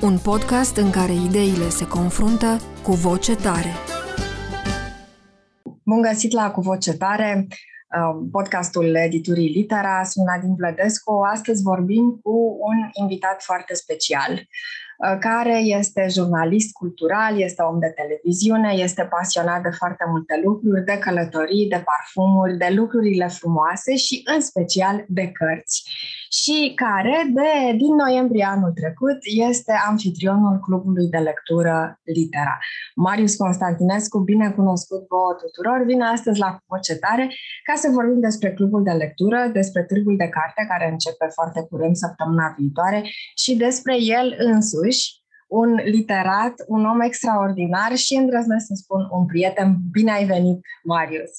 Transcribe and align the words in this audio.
Un 0.00 0.18
podcast 0.18 0.76
în 0.76 0.90
care 0.90 1.12
ideile 1.12 1.68
se 1.68 1.86
confruntă 1.86 2.60
cu 2.82 2.92
voce 2.92 3.36
tare. 3.36 3.72
Bun 5.82 6.02
găsit 6.02 6.32
la 6.32 6.50
Cu 6.50 6.60
Voce 6.60 6.92
Tare, 6.92 7.46
uh, 7.48 8.26
podcastul 8.30 8.94
editurii 8.94 9.48
Litera. 9.48 10.04
Sunt 10.04 10.26
Nadine 10.26 10.54
Blădescu. 10.56 11.20
Astăzi 11.32 11.62
vorbim 11.62 12.20
cu 12.22 12.56
un 12.60 12.76
invitat 12.92 13.42
foarte 13.42 13.74
special. 13.74 14.32
Uh, 14.32 15.16
care 15.20 15.58
este 15.58 16.06
jurnalist 16.10 16.72
cultural, 16.72 17.40
este 17.40 17.62
om 17.62 17.78
de 17.78 17.94
televiziune, 17.96 18.72
este 18.72 19.02
pasionat 19.02 19.62
de 19.62 19.70
foarte 19.70 20.04
multe 20.08 20.40
lucruri, 20.44 20.84
de 20.84 20.98
călătorii, 20.98 21.68
de 21.68 21.84
parfumuri, 21.84 22.56
de 22.56 22.68
lucrurile 22.74 23.26
frumoase 23.28 23.96
și 23.96 24.20
în 24.24 24.40
special 24.40 25.04
de 25.08 25.32
cărți. 25.32 25.90
Și 26.40 26.72
care, 26.84 27.16
de, 27.38 27.76
din 27.82 27.94
noiembrie 28.04 28.46
anul 28.54 28.72
trecut, 28.80 29.18
este 29.50 29.72
anfitrionul 29.90 30.56
clubului 30.66 31.08
de 31.14 31.18
lectură 31.18 32.00
Litera. 32.16 32.58
Marius 32.94 33.34
Constantinescu, 33.36 34.18
bine 34.18 34.50
cunoscut 34.50 35.02
vouă 35.08 35.32
tuturor, 35.42 35.78
vine 35.84 36.04
astăzi 36.04 36.38
la 36.38 36.50
Vocetare 36.66 37.26
ca 37.68 37.74
să 37.82 37.88
vorbim 37.98 38.20
despre 38.20 38.52
clubul 38.52 38.82
de 38.82 38.90
lectură, 38.90 39.50
despre 39.52 39.82
târgul 39.84 40.16
de 40.16 40.28
carte 40.28 40.60
care 40.68 40.90
începe 40.90 41.26
foarte 41.34 41.60
curând 41.70 41.96
săptămâna 41.96 42.54
viitoare 42.58 43.00
și 43.42 43.56
despre 43.56 43.94
el 44.18 44.34
însuși 44.38 44.74
însuși, 44.76 45.24
un 45.48 45.74
literat, 45.74 46.54
un 46.66 46.84
om 46.84 47.00
extraordinar 47.00 47.96
și 47.96 48.14
îndrăznesc 48.14 48.66
să 48.66 48.74
spun 48.74 49.08
un 49.10 49.26
prieten. 49.26 49.76
Bine 49.90 50.12
ai 50.12 50.24
venit, 50.24 50.60
Marius! 50.84 51.30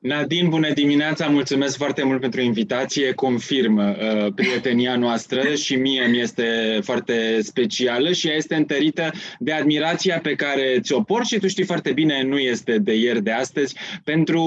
Nadine, 0.00 0.48
bună 0.48 0.72
dimineața, 0.72 1.26
mulțumesc 1.26 1.76
foarte 1.76 2.04
mult 2.04 2.20
pentru 2.20 2.40
invitație, 2.40 3.12
confirmă 3.12 3.96
uh, 3.98 4.32
prietenia 4.34 4.96
noastră 4.96 5.54
și 5.54 5.76
mie 5.76 6.06
mi 6.06 6.20
este 6.20 6.78
foarte 6.82 7.38
specială 7.42 8.12
și 8.12 8.28
ea 8.28 8.34
este 8.34 8.54
întărită 8.54 9.10
de 9.38 9.52
admirația 9.52 10.18
pe 10.18 10.34
care 10.34 10.78
ți-o 10.80 11.02
port 11.02 11.26
și 11.26 11.38
tu 11.38 11.48
știi 11.48 11.64
foarte 11.64 11.92
bine, 11.92 12.22
nu 12.22 12.38
este 12.38 12.78
de 12.78 12.94
ieri, 12.94 13.22
de 13.22 13.30
astăzi, 13.30 13.74
pentru, 14.04 14.42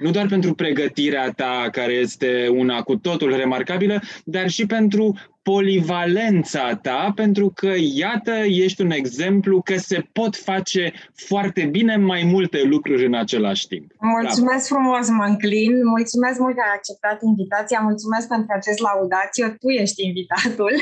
nu 0.00 0.10
doar 0.10 0.26
pentru 0.26 0.54
pregătirea 0.54 1.30
ta, 1.30 1.68
care 1.72 1.92
este 1.92 2.48
una 2.50 2.82
cu 2.82 2.96
totul 2.96 3.36
remarcabilă, 3.36 4.00
dar 4.24 4.48
și 4.50 4.66
pentru 4.66 5.18
polivalența 5.52 6.78
ta, 6.86 7.12
pentru 7.14 7.46
că, 7.54 7.72
iată, 8.04 8.34
ești 8.64 8.80
un 8.82 8.90
exemplu 8.90 9.62
că 9.62 9.76
se 9.76 9.98
pot 10.12 10.36
face 10.36 10.92
foarte 11.14 11.62
bine 11.64 11.96
mai 11.96 12.22
multe 12.34 12.62
lucruri 12.62 13.06
în 13.06 13.14
același 13.14 13.66
timp. 13.66 13.86
Mulțumesc 14.00 14.68
da. 14.68 14.74
frumos, 14.74 15.08
mă 15.08 15.24
înclin. 15.24 15.72
Mulțumesc 15.96 16.38
mult 16.38 16.54
că 16.54 16.62
ai 16.66 16.74
acceptat 16.76 17.18
invitația. 17.22 17.78
Mulțumesc 17.90 18.28
pentru 18.28 18.50
acest 18.58 18.78
laudațiu. 18.88 19.44
Tu 19.62 19.68
ești 19.68 20.04
invitatul 20.08 20.72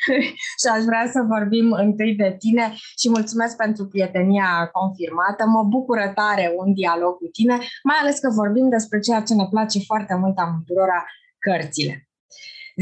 și 0.60 0.66
aș 0.74 0.82
vrea 0.90 1.04
să 1.14 1.20
vorbim 1.34 1.66
întâi 1.86 2.12
de 2.22 2.30
tine 2.38 2.64
și 3.00 3.06
mulțumesc 3.16 3.56
pentru 3.56 3.82
prietenia 3.92 4.50
confirmată. 4.78 5.42
Mă 5.46 5.62
bucură 5.74 6.06
tare 6.20 6.46
un 6.60 6.68
dialog 6.74 7.12
cu 7.22 7.28
tine, 7.36 7.56
mai 7.88 7.98
ales 8.00 8.16
că 8.18 8.28
vorbim 8.40 8.68
despre 8.68 8.98
ceea 9.06 9.20
ce 9.28 9.34
ne 9.34 9.46
place 9.50 9.78
foarte 9.90 10.14
mult 10.22 10.36
amândurora, 10.38 11.00
cărțile. 11.38 11.94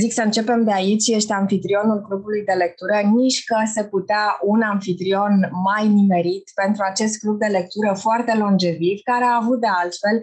Zic 0.00 0.12
să 0.12 0.22
începem 0.22 0.64
de 0.64 0.72
aici, 0.72 1.08
ești 1.08 1.32
anfitrionul 1.32 2.00
clubului 2.06 2.42
de 2.44 2.53
lectură, 2.53 2.97
nici 3.14 3.44
că 3.44 3.56
se 3.75 3.84
putea 3.84 4.38
un 4.42 4.60
anfitrion 4.62 5.34
mai 5.69 5.88
nimerit 5.88 6.50
pentru 6.54 6.82
acest 6.91 7.19
club 7.19 7.38
de 7.38 7.47
lectură 7.58 7.92
foarte 8.04 8.32
longeviv, 8.36 8.97
care 9.10 9.25
a 9.25 9.38
avut 9.42 9.60
de 9.60 9.70
altfel 9.82 10.16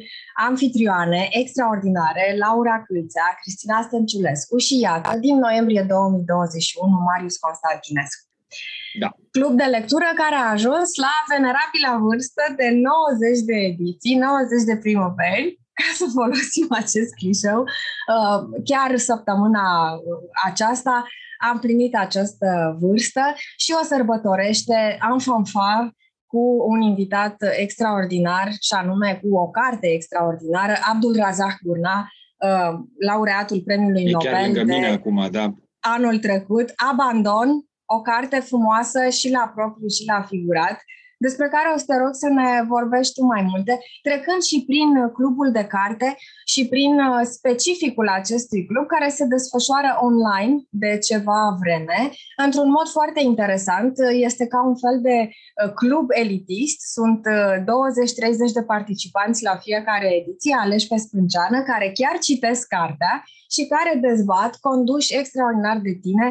anfitrioane 0.48 1.28
extraordinare, 1.42 2.36
Laura 2.38 2.84
Câlțea, 2.86 3.28
Cristina 3.42 3.82
Stănciulescu 3.88 4.58
și 4.58 4.80
iată, 4.80 5.18
din 5.20 5.36
noiembrie 5.38 5.84
2021, 5.88 6.98
Marius 7.10 7.38
Constantinescu. 7.38 8.24
Da. 9.02 9.10
Club 9.32 9.54
de 9.62 9.68
lectură 9.78 10.08
care 10.22 10.36
a 10.36 10.52
ajuns 10.56 10.90
la 11.06 11.14
venerabila 11.32 11.94
vârstă 12.08 12.44
de 12.60 12.68
90 12.70 13.40
de 13.50 13.58
ediții, 13.72 14.16
90 14.16 14.64
de 14.72 14.78
primăveri, 14.84 15.60
ca 15.80 15.90
să 16.00 16.06
folosim 16.14 16.68
acest 16.84 17.12
clișeu, 17.20 17.60
uh, 17.62 18.40
chiar 18.64 18.98
săptămâna 18.98 19.66
aceasta 20.46 21.06
am 21.50 21.60
plinit 21.60 21.96
această 21.96 22.78
vârstă 22.80 23.22
și 23.58 23.76
o 23.82 23.84
sărbătorește 23.84 24.98
în 25.12 25.20
fanfar 25.20 25.94
cu 26.26 26.64
un 26.68 26.82
invitat 26.82 27.36
extraordinar 27.58 28.48
și 28.62 28.74
anume 28.74 29.20
cu 29.22 29.36
o 29.36 29.50
carte 29.50 29.88
extraordinară, 29.88 30.74
Abdul 30.92 31.16
Razak 31.16 31.58
Gurna, 31.64 32.08
uh, 32.38 32.80
laureatul 33.06 33.62
Premiului 33.62 34.04
e 34.04 34.12
Nobel 34.12 34.54
de 34.54 34.64
mine 34.64 34.88
acum, 34.88 35.28
da. 35.32 35.54
anul 35.80 36.18
trecut, 36.18 36.74
Abandon, 36.92 37.50
o 37.86 38.02
carte 38.02 38.40
frumoasă 38.40 39.10
și 39.10 39.32
la 39.32 39.52
propriu 39.56 39.88
și 39.88 40.04
la 40.06 40.22
figurat, 40.22 40.78
despre 41.26 41.48
care 41.56 41.68
o 41.76 41.78
să 41.78 41.88
te 41.88 41.98
rog 42.04 42.14
să 42.24 42.28
ne 42.40 42.50
vorbești 42.76 43.14
tu 43.14 43.24
mai 43.34 43.44
multe, 43.52 43.74
trecând 44.08 44.42
și 44.50 44.58
prin 44.70 44.90
clubul 45.18 45.50
de 45.52 45.66
carte 45.76 46.08
și 46.46 46.62
prin 46.74 46.94
uh, 47.00 47.22
specificul 47.38 48.08
acestui 48.20 48.66
club 48.70 48.86
care 48.88 49.10
se 49.18 49.26
desfășoară 49.26 49.92
online 50.08 50.56
de 50.84 50.92
ceva 51.08 51.42
vreme, 51.62 52.00
într-un 52.46 52.70
mod 52.78 52.88
foarte 52.98 53.22
interesant. 53.32 53.94
Este 54.28 54.46
ca 54.48 54.60
un 54.72 54.78
fel 54.84 54.98
de 55.10 55.18
uh, 55.30 55.74
club 55.82 56.08
elitist, 56.24 56.80
sunt 56.98 57.22
20-30 57.22 57.26
uh, 58.48 58.54
de 58.54 58.64
participanți 58.74 59.44
la 59.44 59.56
fiecare 59.66 60.10
ediție, 60.22 60.56
aleși 60.64 60.88
pe 60.88 60.98
sprânceană, 60.98 61.58
care 61.72 61.88
chiar 62.00 62.16
citesc 62.28 62.68
cartea 62.68 63.24
și 63.54 63.68
care 63.74 64.00
dezbat, 64.08 64.52
conduși 64.68 65.18
extraordinar 65.18 65.78
de 65.88 65.94
tine, 66.02 66.28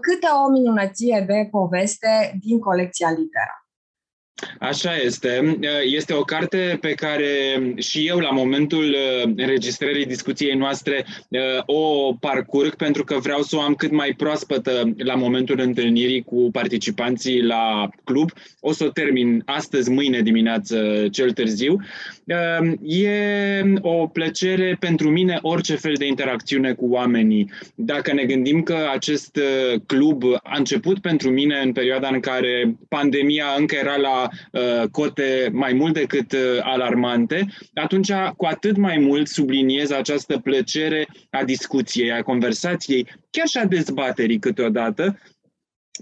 câte 0.00 0.28
o 0.44 0.50
minunăție 0.50 1.24
de 1.26 1.48
poveste 1.50 2.12
din 2.44 2.58
colecția 2.58 3.10
Litera. 3.10 3.60
Așa 4.58 4.96
este. 4.96 5.58
Este 5.84 6.12
o 6.12 6.20
carte 6.20 6.78
pe 6.80 6.94
care 6.94 7.26
și 7.76 8.06
eu, 8.06 8.18
la 8.18 8.30
momentul 8.30 8.84
uh, 8.84 9.32
înregistrării 9.36 10.06
discuției 10.06 10.54
noastre, 10.54 11.04
uh, 11.28 11.40
o 11.66 12.12
parcurg 12.20 12.74
pentru 12.74 13.04
că 13.04 13.18
vreau 13.18 13.42
să 13.42 13.56
o 13.56 13.60
am 13.60 13.74
cât 13.74 13.90
mai 13.90 14.14
proaspătă 14.16 14.92
la 14.96 15.14
momentul 15.14 15.60
întâlnirii 15.60 16.22
cu 16.22 16.48
participanții 16.52 17.42
la 17.42 17.88
club. 18.04 18.30
O 18.60 18.72
să 18.72 18.84
o 18.84 18.88
termin 18.88 19.42
astăzi, 19.44 19.90
mâine 19.90 20.20
dimineață, 20.20 21.08
cel 21.10 21.30
târziu. 21.30 21.76
Uh, 22.24 22.72
e 22.82 23.62
o 23.80 24.06
plăcere 24.06 24.76
pentru 24.80 25.10
mine 25.10 25.38
orice 25.42 25.74
fel 25.74 25.94
de 25.98 26.06
interacțiune 26.06 26.72
cu 26.72 26.86
oamenii. 26.90 27.50
Dacă 27.74 28.12
ne 28.12 28.24
gândim 28.24 28.62
că 28.62 28.76
acest 28.92 29.38
club 29.86 30.24
a 30.42 30.56
început 30.56 30.98
pentru 30.98 31.30
mine 31.30 31.60
în 31.64 31.72
perioada 31.72 32.08
în 32.08 32.20
care 32.20 32.76
pandemia 32.88 33.44
încă 33.58 33.76
era 33.76 33.96
la 33.96 34.29
Uh, 34.29 34.29
cote 34.90 35.50
mai 35.52 35.72
mult 35.72 35.94
decât 35.94 36.32
uh, 36.32 36.38
alarmante, 36.62 37.46
atunci 37.74 38.12
cu 38.36 38.44
atât 38.44 38.76
mai 38.76 38.98
mult 38.98 39.28
subliniez 39.28 39.90
această 39.90 40.38
plăcere 40.38 41.06
a 41.30 41.44
discuției, 41.44 42.12
a 42.12 42.22
conversației, 42.22 43.06
chiar 43.30 43.46
și 43.46 43.58
a 43.58 43.64
dezbaterii 43.64 44.38
câteodată, 44.38 45.18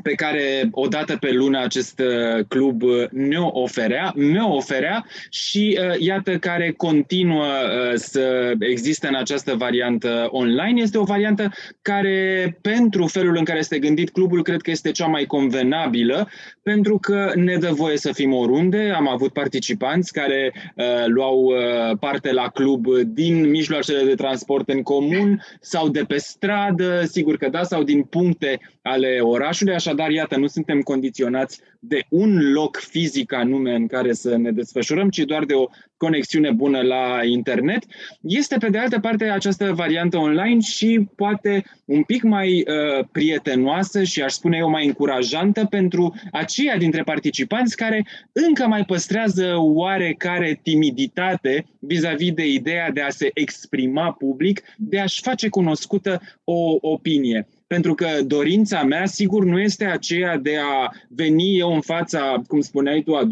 pe 0.03 0.13
care 0.15 0.69
o 0.71 0.87
dată 0.87 1.17
pe 1.17 1.33
lună 1.33 1.59
acest 1.63 2.01
uh, 2.01 2.45
club 2.49 2.83
uh, 2.83 3.05
ne-o 3.11 3.51
oferea, 3.53 4.13
ne-o 4.15 4.55
oferea 4.55 5.07
și 5.31 5.79
uh, 5.81 5.95
iată 5.99 6.39
care 6.39 6.73
continuă 6.77 7.47
să 7.95 8.53
existe 8.59 9.07
în 9.09 9.15
această 9.15 9.55
variantă 9.55 10.29
online. 10.31 10.81
Este 10.81 10.99
o 10.99 11.05
variantă 11.05 11.51
care, 11.83 12.59
pentru 12.61 13.07
felul 13.07 13.37
în 13.37 13.45
care 13.45 13.59
este 13.59 13.79
gândit 13.79 14.11
clubul, 14.11 14.43
cred 14.43 14.61
că 14.61 14.71
este 14.71 14.91
cea 14.91 15.07
mai 15.07 15.25
convenabilă, 15.25 16.29
pentru 16.69 16.99
că 16.99 17.33
ne 17.35 17.57
dă 17.57 17.71
voie 17.73 17.97
să 17.97 18.13
fim 18.13 18.33
oriunde. 18.33 18.93
Am 18.97 19.09
avut 19.09 19.33
participanți 19.33 20.13
care 20.13 20.53
uh, 20.55 20.85
luau 21.07 21.39
uh, 21.39 21.99
parte 22.01 22.33
la 22.33 22.49
club 22.49 22.87
din 22.97 23.51
mijloacele 23.51 24.05
de 24.05 24.15
transport 24.15 24.69
în 24.69 24.83
comun 24.83 25.43
sau 25.61 25.89
de 25.89 26.05
pe 26.09 26.17
stradă, 26.17 27.05
sigur 27.05 27.37
că 27.37 27.49
da, 27.49 27.63
sau 27.63 27.83
din 27.83 28.03
puncte 28.03 28.61
ale 28.83 29.19
orașului, 29.21 29.75
așa 29.75 29.89
așadar, 29.89 30.11
iată, 30.11 30.37
nu 30.37 30.47
suntem 30.47 30.81
condiționați 30.81 31.61
de 31.79 32.05
un 32.09 32.53
loc 32.53 32.77
fizic 32.77 33.33
anume 33.33 33.75
în 33.75 33.87
care 33.87 34.13
să 34.13 34.37
ne 34.37 34.51
desfășurăm, 34.51 35.09
ci 35.09 35.19
doar 35.19 35.45
de 35.45 35.55
o 35.55 35.67
conexiune 35.97 36.51
bună 36.51 36.81
la 36.81 37.21
internet. 37.25 37.85
Este, 38.21 38.57
pe 38.57 38.69
de 38.69 38.79
altă 38.79 38.99
parte, 38.99 39.25
această 39.25 39.73
variantă 39.73 40.17
online 40.17 40.61
și 40.61 41.09
poate 41.17 41.65
un 41.85 42.03
pic 42.03 42.23
mai 42.23 42.65
uh, 42.67 43.05
prietenoasă 43.13 44.03
și, 44.03 44.23
aș 44.23 44.33
spune 44.33 44.57
eu, 44.57 44.71
mai 44.71 44.87
încurajantă 44.87 45.65
pentru 45.65 46.15
aceia 46.33 46.77
dintre 46.77 47.03
participanți 47.03 47.77
care 47.77 48.07
încă 48.33 48.67
mai 48.67 48.85
păstrează 48.85 49.55
oarecare 49.57 50.61
timiditate 50.63 51.65
vis-a-vis 51.79 52.33
de 52.33 52.47
ideea 52.47 52.91
de 52.91 53.01
a 53.01 53.09
se 53.09 53.31
exprima 53.35 54.13
public, 54.13 54.63
de 54.77 55.01
a-și 55.01 55.23
face 55.23 55.49
cunoscută 55.49 56.21
o 56.45 56.77
opinie. 56.81 57.47
Pentru 57.69 57.95
că 57.95 58.09
dorința 58.25 58.83
mea, 58.83 59.07
sigur, 59.07 59.45
nu 59.45 59.61
este 59.61 59.85
aceea 59.85 60.37
de 60.37 60.57
a 60.57 60.91
veni 61.09 61.59
eu 61.59 61.75
în 61.75 61.81
fața, 61.81 62.43
cum 62.47 62.61
spuneai 62.61 63.03
tu, 63.03 63.15
a 63.15 63.27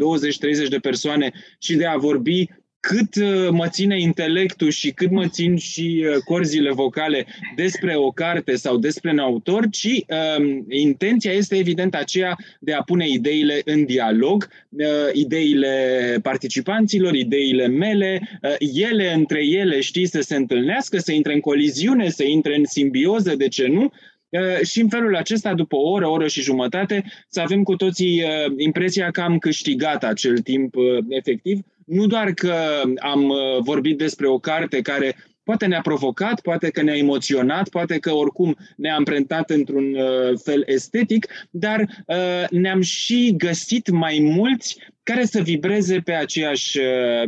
20-30 0.65 0.67
de 0.69 0.77
persoane 0.77 1.31
și 1.59 1.75
de 1.75 1.85
a 1.85 1.97
vorbi 1.97 2.47
cât 2.79 3.15
uh, 3.15 3.49
mă 3.51 3.67
ține 3.67 3.99
intelectul 3.99 4.69
și 4.69 4.91
cât 4.91 5.11
mă 5.11 5.27
țin 5.27 5.55
și 5.55 6.05
uh, 6.07 6.15
corzile 6.25 6.71
vocale 6.71 7.25
despre 7.55 7.95
o 7.95 8.11
carte 8.11 8.55
sau 8.55 8.77
despre 8.77 9.11
un 9.11 9.19
autor, 9.19 9.69
ci 9.69 10.03
um, 10.37 10.65
intenția 10.69 11.31
este 11.31 11.55
evident 11.55 11.95
aceea 11.95 12.35
de 12.59 12.73
a 12.73 12.81
pune 12.81 13.09
ideile 13.09 13.61
în 13.65 13.85
dialog, 13.85 14.47
uh, 14.69 14.85
ideile 15.13 16.19
participanților, 16.21 17.13
ideile 17.15 17.67
mele, 17.67 18.39
uh, 18.41 18.55
ele 18.73 19.13
între 19.13 19.45
ele, 19.45 19.81
știi, 19.81 20.05
să 20.05 20.21
se 20.21 20.35
întâlnească, 20.35 20.97
să 20.97 21.11
intre 21.11 21.33
în 21.33 21.39
coliziune, 21.39 22.09
să 22.09 22.23
intre 22.23 22.55
în 22.55 22.65
simbioză, 22.65 23.35
de 23.35 23.47
ce 23.47 23.67
nu? 23.67 23.91
Uh, 24.29 24.65
și 24.65 24.81
în 24.81 24.89
felul 24.89 25.15
acesta, 25.15 25.53
după 25.53 25.75
o 25.75 25.89
oră, 25.89 26.07
o 26.07 26.11
oră 26.11 26.27
și 26.27 26.41
jumătate, 26.41 27.03
să 27.29 27.41
avem 27.41 27.63
cu 27.63 27.75
toții 27.75 28.23
uh, 28.23 28.53
impresia 28.57 29.11
că 29.11 29.21
am 29.21 29.37
câștigat 29.37 30.03
acel 30.03 30.37
timp 30.37 30.75
uh, 30.75 30.97
efectiv. 31.09 31.59
Nu 31.85 32.07
doar 32.07 32.31
că 32.31 32.81
am 32.99 33.31
vorbit 33.59 33.97
despre 33.97 34.27
o 34.27 34.39
carte 34.39 34.81
care 34.81 35.15
poate 35.43 35.65
ne-a 35.65 35.81
provocat, 35.81 36.41
poate 36.41 36.69
că 36.69 36.81
ne-a 36.81 36.97
emoționat, 36.97 37.69
poate 37.69 37.99
că 37.99 38.13
oricum 38.13 38.57
ne-a 38.75 38.95
amprentat 38.95 39.49
într-un 39.49 39.95
fel 40.43 40.63
estetic, 40.65 41.27
dar 41.49 42.05
ne-am 42.49 42.81
și 42.81 43.33
găsit 43.37 43.89
mai 43.89 44.19
mulți 44.21 44.77
care 45.03 45.25
să 45.25 45.41
vibreze 45.41 45.99
pe 45.99 46.13
aceeași, 46.13 46.79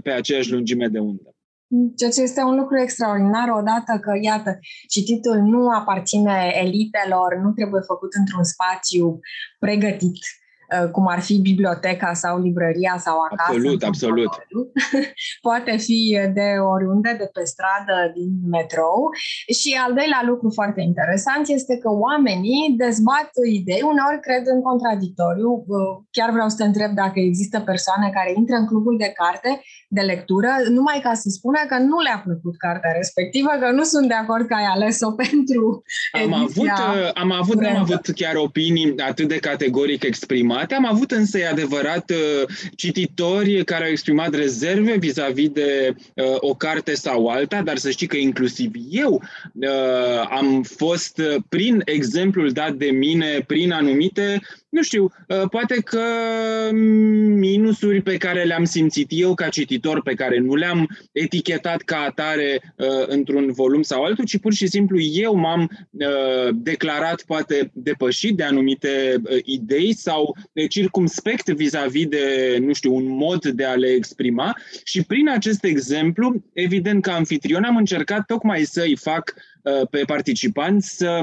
pe 0.04 0.12
aceeași 0.12 0.52
lungime 0.52 0.88
de 0.88 1.00
undă. 1.00 1.36
Ceea 1.98 2.12
ce 2.12 2.22
este 2.22 2.42
un 2.42 2.56
lucru 2.56 2.80
extraordinar, 2.80 3.50
odată 3.50 4.00
că, 4.02 4.12
iată, 4.22 4.60
cititul 4.88 5.38
nu 5.38 5.68
aparține 5.70 6.52
elitelor, 6.64 7.36
nu 7.44 7.52
trebuie 7.52 7.82
făcut 7.82 8.14
într-un 8.14 8.44
spațiu 8.44 9.20
pregătit. 9.60 10.20
Uh, 10.24 10.39
cum 10.92 11.08
ar 11.08 11.20
fi 11.20 11.36
biblioteca 11.50 12.14
sau 12.14 12.42
librăria 12.42 12.96
sau 13.06 13.18
acasă. 13.20 13.52
Absolut, 13.52 13.84
absolut. 13.84 14.32
Poate 15.48 15.78
fi 15.78 16.00
de 16.34 16.48
oriunde, 16.74 17.12
de 17.22 17.30
pe 17.34 17.44
stradă, 17.54 17.98
din 18.18 18.32
metrou. 18.56 19.00
Și 19.60 19.70
al 19.86 19.94
doilea 19.94 20.22
lucru 20.26 20.50
foarte 20.60 20.82
interesant 20.82 21.46
este 21.48 21.78
că 21.84 21.90
oamenii 22.08 22.74
dezbat 22.78 23.30
idei, 23.58 23.82
uneori 23.94 24.20
cred 24.28 24.44
în 24.56 24.62
contradictoriu. 24.70 25.50
Uh, 25.68 25.92
chiar 26.16 26.30
vreau 26.36 26.50
să 26.50 26.58
te 26.60 26.70
întreb 26.70 26.92
dacă 27.04 27.20
există 27.30 27.58
persoane 27.60 28.08
care 28.18 28.32
intră 28.36 28.56
în 28.56 28.68
clubul 28.72 28.96
de 28.98 29.12
carte, 29.22 29.62
de 29.88 30.02
lectură, 30.02 30.52
numai 30.78 31.00
ca 31.04 31.14
să 31.14 31.28
spună 31.30 31.60
că 31.70 31.78
nu 31.78 31.98
le-a 32.00 32.22
plăcut 32.26 32.56
cartea 32.58 32.92
respectivă, 33.02 33.52
că 33.62 33.68
nu 33.72 33.84
sunt 33.84 34.08
de 34.08 34.18
acord 34.24 34.46
că 34.48 34.54
ai 34.54 34.70
ales-o 34.76 35.12
pentru 35.24 35.82
am 36.24 36.34
avut, 36.34 36.74
uh, 36.96 37.10
am 37.14 37.32
avut, 37.32 37.58
am 37.66 37.80
avut 37.86 38.06
chiar 38.16 38.36
opinii 38.36 38.94
atât 39.12 39.28
de 39.28 39.40
categoric 39.50 40.04
exprimate 40.04 40.59
exprimate. 40.60 40.74
Am 40.74 40.96
avut 40.96 41.12
însă, 41.12 41.38
e 41.38 41.48
adevărat, 41.48 42.10
uh, 42.10 42.48
cititori 42.76 43.64
care 43.64 43.84
au 43.84 43.90
exprimat 43.90 44.34
rezerve 44.34 44.98
vis-a-vis 44.98 45.50
de 45.50 45.96
uh, 46.14 46.36
o 46.40 46.54
carte 46.54 46.94
sau 46.94 47.28
alta, 47.28 47.62
dar 47.62 47.78
să 47.78 47.90
știi 47.90 48.08
că 48.08 48.18
inclusiv 48.18 48.72
eu 48.90 49.22
uh, 49.54 50.28
am 50.30 50.64
fost, 50.64 51.22
prin 51.50 51.82
exemplul 51.86 52.52
dat 52.52 52.74
de 52.74 52.92
mine, 52.92 53.44
prin 53.48 53.72
anumite 53.72 54.42
nu 54.70 54.84
știu, 54.84 55.04
uh, 55.04 55.50
poate 55.50 55.76
că 55.76 56.04
minusuri 57.26 58.02
pe 58.02 58.18
care 58.18 58.44
le-am 58.44 58.64
simțit 58.64 59.08
eu 59.10 59.34
ca 59.34 59.48
cititor, 59.48 60.02
pe 60.02 60.14
care 60.14 60.40
nu 60.40 60.56
le-am 60.56 60.90
etichetat 61.12 61.82
ca 61.82 61.98
atare 61.98 62.74
uh, 62.76 63.08
într-un 63.08 63.52
volum 63.52 63.82
sau 63.82 64.04
altul, 64.04 64.26
ci 64.26 64.40
pur 64.40 64.54
și 64.54 64.68
simplu 64.68 65.00
eu 65.00 65.36
m-am 65.36 65.88
uh, 65.92 66.50
declarat 66.54 67.22
poate 67.22 67.72
depășit 67.74 68.36
de 68.36 68.44
anumite 68.44 69.22
idei 69.44 69.94
sau 69.94 70.36
circumspect 70.70 71.50
vis-a-vis 71.50 72.08
de, 72.08 72.58
nu 72.62 72.74
știu, 72.74 72.96
un 72.96 73.08
mod 73.08 73.46
de 73.46 73.64
a 73.64 73.74
le 73.74 73.88
exprima. 73.88 74.58
Și 74.84 75.04
prin 75.04 75.30
acest 75.30 75.64
exemplu, 75.64 76.44
evident 76.54 77.02
că 77.02 77.12
anfitrion 77.12 77.64
am 77.64 77.78
încercat 77.78 78.26
tocmai 78.26 78.64
să-i 78.64 78.96
fac 78.96 79.34
pe 79.90 80.04
participanți 80.06 80.98
să 80.98 81.20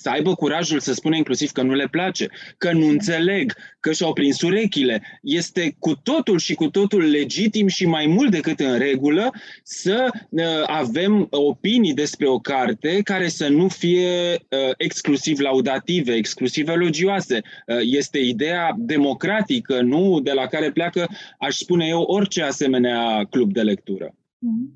să 0.00 0.10
aibă 0.10 0.34
curajul 0.34 0.80
să 0.80 0.92
spună 0.92 1.16
inclusiv 1.16 1.50
că 1.50 1.62
nu 1.62 1.74
le 1.74 1.88
place, 1.90 2.28
că 2.58 2.72
nu 2.72 2.86
înțeleg, 2.86 3.54
că 3.80 3.92
și-au 3.92 4.12
prins 4.12 4.40
urechile. 4.40 5.02
Este 5.22 5.76
cu 5.78 5.94
totul 5.94 6.38
și 6.38 6.54
cu 6.54 6.68
totul 6.68 7.10
legitim 7.10 7.66
și 7.66 7.86
mai 7.86 8.06
mult 8.06 8.30
decât 8.30 8.60
în 8.60 8.78
regulă 8.78 9.32
să 9.62 10.10
uh, 10.30 10.44
avem 10.66 11.26
opinii 11.30 11.94
despre 11.94 12.28
o 12.28 12.38
carte 12.38 13.00
care 13.02 13.28
să 13.28 13.48
nu 13.48 13.68
fie 13.68 14.30
uh, 14.30 14.70
exclusiv 14.76 15.38
laudative, 15.38 16.12
exclusiv 16.12 16.68
elogioase. 16.68 17.40
Uh, 17.66 17.76
este 17.82 18.18
ideea 18.18 18.74
democratică, 18.76 19.80
nu 19.80 20.20
de 20.20 20.32
la 20.32 20.46
care 20.46 20.70
pleacă, 20.70 21.06
aș 21.38 21.56
spune 21.56 21.86
eu, 21.86 22.00
orice 22.00 22.42
asemenea 22.42 23.26
club 23.30 23.52
de 23.52 23.60
lectură. 23.60 24.14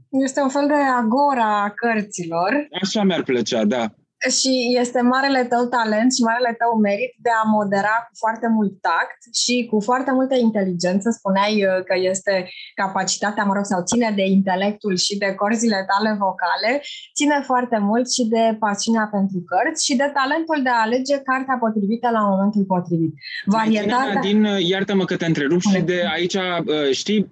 Este 0.08 0.40
un 0.40 0.48
fel 0.48 0.66
de 0.66 0.74
agora 1.02 1.62
a 1.62 1.70
cărților. 1.70 2.69
Așa 2.82 3.02
mi-ar 3.02 3.22
plăcea, 3.22 3.64
da 3.64 3.94
și 4.30 4.76
este 4.80 5.00
marele 5.00 5.44
tău 5.44 5.64
talent 5.76 6.10
și 6.16 6.22
marele 6.30 6.54
tău 6.62 6.72
merit 6.88 7.12
de 7.26 7.32
a 7.42 7.44
modera 7.56 7.96
cu 8.06 8.14
foarte 8.24 8.48
mult 8.56 8.72
tact 8.88 9.20
și 9.42 9.54
cu 9.70 9.80
foarte 9.80 10.10
multă 10.19 10.34
inteligență. 10.34 11.08
Spuneai 11.10 11.54
uh, 11.64 11.84
că 11.88 11.94
este 12.10 12.34
capacitatea, 12.74 13.44
mă 13.44 13.54
rog, 13.54 13.64
sau 13.72 13.80
ține 13.90 14.12
de 14.20 14.24
intelectul 14.38 14.94
și 14.96 15.14
de 15.22 15.30
corzile 15.40 15.80
tale 15.90 16.10
vocale, 16.24 16.70
ține 17.19 17.38
foarte 17.50 17.78
mult 17.88 18.06
și 18.16 18.24
de 18.34 18.44
pasiunea 18.66 19.06
pentru 19.16 19.38
cărți 19.50 19.84
și 19.84 19.94
de 20.02 20.08
talentul 20.19 20.58
de 20.66 20.72
a 20.72 20.84
alege 20.86 21.16
cartea 21.30 21.56
potrivită 21.64 22.08
la 22.16 22.22
momentul 22.30 22.64
potrivit. 22.72 23.12
Varietatea... 23.44 24.20
Din, 24.20 24.44
uh, 24.44 24.60
iartă-mă 24.72 25.04
că 25.04 25.16
te 25.16 25.26
întrerup 25.26 25.60
și 25.60 25.80
de 25.92 25.98
aici, 26.14 26.34
uh, 26.34 26.90
știi, 27.00 27.28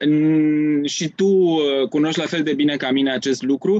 și 0.95 1.07
tu 1.09 1.31
cunoști 1.91 2.21
la 2.21 2.27
fel 2.33 2.43
de 2.43 2.55
bine 2.61 2.77
ca 2.77 2.91
mine 2.91 3.13
acest 3.13 3.43
lucru, 3.43 3.75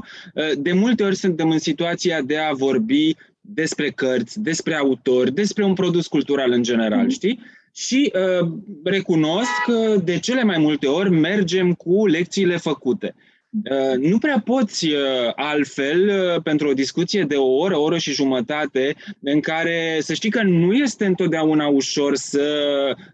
de 0.57 0.73
multe 0.73 1.03
ori 1.03 1.15
suntem 1.15 1.49
în 1.49 1.59
situația 1.59 2.21
de 2.21 2.37
a 2.37 2.53
vorbi 2.53 3.00
despre 3.41 3.89
cărți, 3.89 4.41
despre 4.41 4.75
autori, 4.75 5.33
despre 5.33 5.63
un 5.65 5.73
produs 5.73 6.07
cultural 6.07 6.51
în 6.51 6.63
general, 6.63 7.05
mm-hmm. 7.05 7.13
știi? 7.13 7.39
Și 7.73 8.11
uh, 8.15 8.47
recunosc 8.83 9.49
că 9.65 10.01
de 10.03 10.19
cele 10.19 10.43
mai 10.43 10.57
multe 10.57 10.87
ori 10.87 11.09
mergem 11.09 11.73
cu 11.73 12.07
lecțiile 12.07 12.57
făcute. 12.57 13.15
Uh, 13.51 14.09
nu 14.09 14.17
prea 14.17 14.41
poți 14.45 14.87
uh, 14.87 14.99
altfel 15.35 16.07
uh, 16.07 16.41
pentru 16.43 16.67
o 16.67 16.73
discuție 16.73 17.23
de 17.23 17.35
o 17.35 17.47
oră, 17.47 17.77
o 17.77 17.81
oră 17.81 17.97
și 17.97 18.13
jumătate, 18.13 18.95
în 19.21 19.39
care 19.39 19.97
să 20.01 20.13
știi 20.13 20.29
că 20.29 20.43
nu 20.43 20.73
este 20.73 21.05
întotdeauna 21.05 21.67
ușor 21.67 22.15
să 22.15 22.45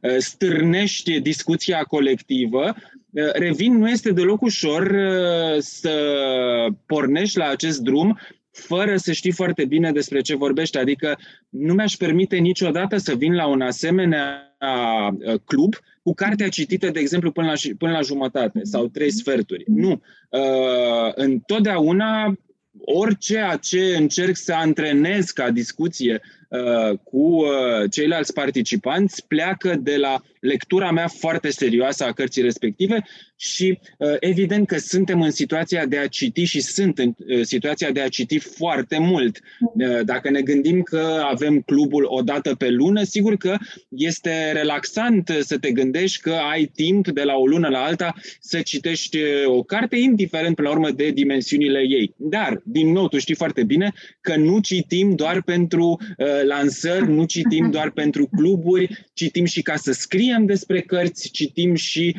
uh, 0.01 0.15
stârnești 0.17 1.20
discuția 1.20 1.84
colectivă. 1.84 2.75
Uh, 3.10 3.32
revin, 3.34 3.77
nu 3.77 3.89
este 3.89 4.12
deloc 4.12 4.41
ușor 4.41 4.82
uh, 4.82 5.58
să 5.60 5.96
pornești 6.86 7.38
la 7.38 7.48
acest 7.48 7.79
drum 7.79 8.20
fără 8.58 8.98
să 8.98 9.12
știi 9.12 9.32
foarte 9.32 9.66
bine 9.66 9.92
despre 9.92 10.22
ce 10.22 10.36
vorbești. 10.36 10.78
Adică 10.78 11.18
nu 11.50 11.74
mi-aș 11.74 11.96
permite 11.96 12.38
niciodată 12.38 12.98
să 12.98 13.14
vin 13.14 13.34
la 13.34 13.48
un 13.48 13.62
asemenea 13.62 14.56
club 15.46 15.76
cu 16.04 16.14
cartea 16.14 16.50
citită, 16.50 16.90
de 16.90 17.00
exemplu, 17.00 17.32
până 17.32 17.48
la, 17.48 17.54
până 17.78 17.92
la 17.92 18.02
jumătate 18.02 18.60
sau 18.64 18.88
trei 18.88 19.12
sferturi. 19.12 19.64
Nu. 19.68 20.02
Întotdeauna 21.16 22.38
orice 22.80 23.58
ce 23.62 23.96
încerc 23.98 24.36
să 24.36 24.54
antrenez 24.54 25.30
ca 25.30 25.52
discuție 25.52 26.22
Uh, 26.47 26.47
cu 27.04 27.18
uh, 27.18 27.92
ceilalți 27.92 28.34
participanți 28.34 29.27
pleacă 29.27 29.75
de 29.80 29.96
la 29.96 30.22
lectura 30.39 30.92
mea 30.92 31.08
foarte 31.08 31.50
serioasă 31.50 32.04
a 32.04 32.12
cărții 32.12 32.42
respective 32.42 33.04
și 33.36 33.80
uh, 33.98 34.16
evident 34.20 34.68
că 34.68 34.77
suntem 34.77 35.22
în 35.22 35.32
situația 35.32 35.86
de 35.86 35.98
a 35.98 36.08
citi 36.08 36.44
și 36.44 36.62
sunt 36.62 36.98
în 36.98 37.13
situația 37.44 37.92
de 37.92 38.01
a 38.01 38.08
citi 38.08 38.39
foarte 38.39 38.98
mult. 39.00 39.39
Dacă 40.04 40.30
ne 40.30 40.42
gândim 40.42 40.82
că 40.82 41.24
avem 41.30 41.62
clubul 41.62 42.06
o 42.08 42.22
dată 42.22 42.56
pe 42.56 42.70
lună, 42.70 43.04
sigur 43.04 43.36
că 43.36 43.58
este 43.89 44.51
relaxant 44.51 45.38
să 45.39 45.58
te 45.58 45.72
gândești 45.72 46.22
că 46.22 46.32
ai 46.51 46.66
timp 46.66 47.08
de 47.08 47.24
la 47.24 47.36
o 47.36 47.48
lună 47.48 47.68
la 47.68 47.84
alta 47.84 48.13
să 48.39 48.62
citești 48.62 49.18
o 49.46 49.63
carte, 49.63 49.96
indiferent 49.96 50.56
până 50.56 50.68
la 50.68 50.74
urmă 50.74 50.92
de 50.92 51.10
dimensiunile 51.10 51.80
ei. 51.80 52.13
Dar, 52.18 52.62
din 52.63 52.92
nou, 52.92 53.08
tu 53.08 53.18
știi 53.18 53.36
foarte 53.36 53.63
bine 53.63 53.94
că 54.22 54.36
nu 54.36 54.60
citim 54.60 55.16
doar 55.16 55.42
pentru 55.42 56.00
uh, 56.18 56.37
lansări, 56.46 57.12
nu 57.13 57.25
citim 57.25 57.70
doar 57.75 57.91
pentru 57.91 58.29
cluburi, 58.36 59.06
citim 59.13 59.46
și 59.46 59.62
ca 59.62 59.75
să 59.75 59.91
scriem 59.91 60.46
despre 60.46 60.82
cărți, 60.82 61.32
citim 61.32 61.75
și, 61.75 62.15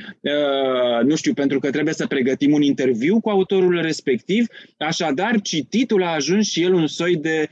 nu 1.04 1.16
știu, 1.16 1.34
pentru 1.34 1.58
că 1.58 1.70
trebuie 1.70 1.94
să 1.94 2.06
pregătim 2.06 2.52
un 2.52 2.62
interviu 2.62 3.20
cu 3.20 3.28
autorul 3.28 3.80
respectiv. 3.80 4.46
Așadar, 4.78 5.40
cititul 5.40 6.02
a 6.02 6.14
ajuns 6.14 6.50
și 6.50 6.62
el 6.62 6.74
un 6.74 6.86
soi 6.86 7.16
de 7.16 7.48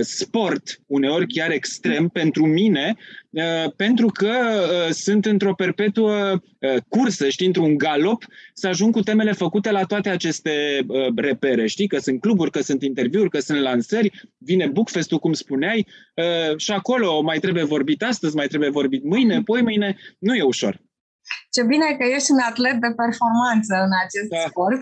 sport, 0.00 0.80
uneori 0.86 1.26
chiar 1.26 1.50
extrem, 1.50 2.08
pentru 2.08 2.46
mine, 2.46 2.96
Uh, 2.96 3.27
pentru 3.76 4.06
că 4.06 4.32
uh, 4.32 4.90
sunt 4.90 5.26
într-o 5.26 5.54
perpetuă 5.54 6.30
uh, 6.32 6.76
cursă, 6.88 7.28
știi, 7.28 7.46
într-un 7.46 7.76
galop, 7.76 8.24
să 8.54 8.68
ajung 8.68 8.92
cu 8.92 9.00
temele 9.00 9.32
făcute 9.32 9.70
la 9.70 9.82
toate 9.82 10.08
aceste 10.08 10.86
repere, 11.16 11.66
știi, 11.66 11.86
că 11.86 11.98
sunt 11.98 12.20
cluburi, 12.20 12.50
că 12.50 12.60
sunt 12.60 12.82
interviuri, 12.82 13.30
că 13.30 13.40
sunt 13.40 13.60
lansări, 13.60 14.28
vine 14.38 14.66
Bookfest-ul, 14.66 15.18
cum 15.18 15.32
spuneai, 15.32 15.86
și 16.56 16.70
acolo 16.70 17.20
mai 17.20 17.38
trebuie 17.38 17.64
vorbit 17.64 18.02
astăzi, 18.02 18.36
mai 18.36 18.46
trebuie 18.46 18.70
vorbit 18.70 19.04
mâine, 19.04 19.42
poi 19.42 19.62
mâine, 19.62 19.96
nu 20.18 20.34
e 20.34 20.42
ușor. 20.42 20.80
Ce 21.54 21.62
bine 21.72 21.88
că 21.98 22.04
ești 22.16 22.30
un 22.34 22.42
atlet 22.50 22.76
de 22.84 22.90
performanță 23.02 23.74
în 23.86 23.92
acest 24.04 24.30
da. 24.36 24.42
sport 24.48 24.80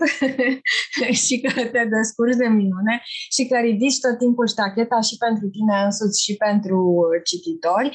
și 1.23 1.35
că 1.43 1.51
te 1.73 1.83
descurci 1.95 2.41
de 2.43 2.49
minune 2.61 2.95
și 3.35 3.43
că 3.49 3.55
ridici 3.67 4.01
tot 4.03 4.17
timpul 4.23 4.47
ștacheta 4.53 4.99
și 5.07 5.15
pentru 5.25 5.45
tine 5.55 5.75
însuți 5.87 6.23
și 6.25 6.33
pentru 6.45 6.79
cititori, 7.29 7.89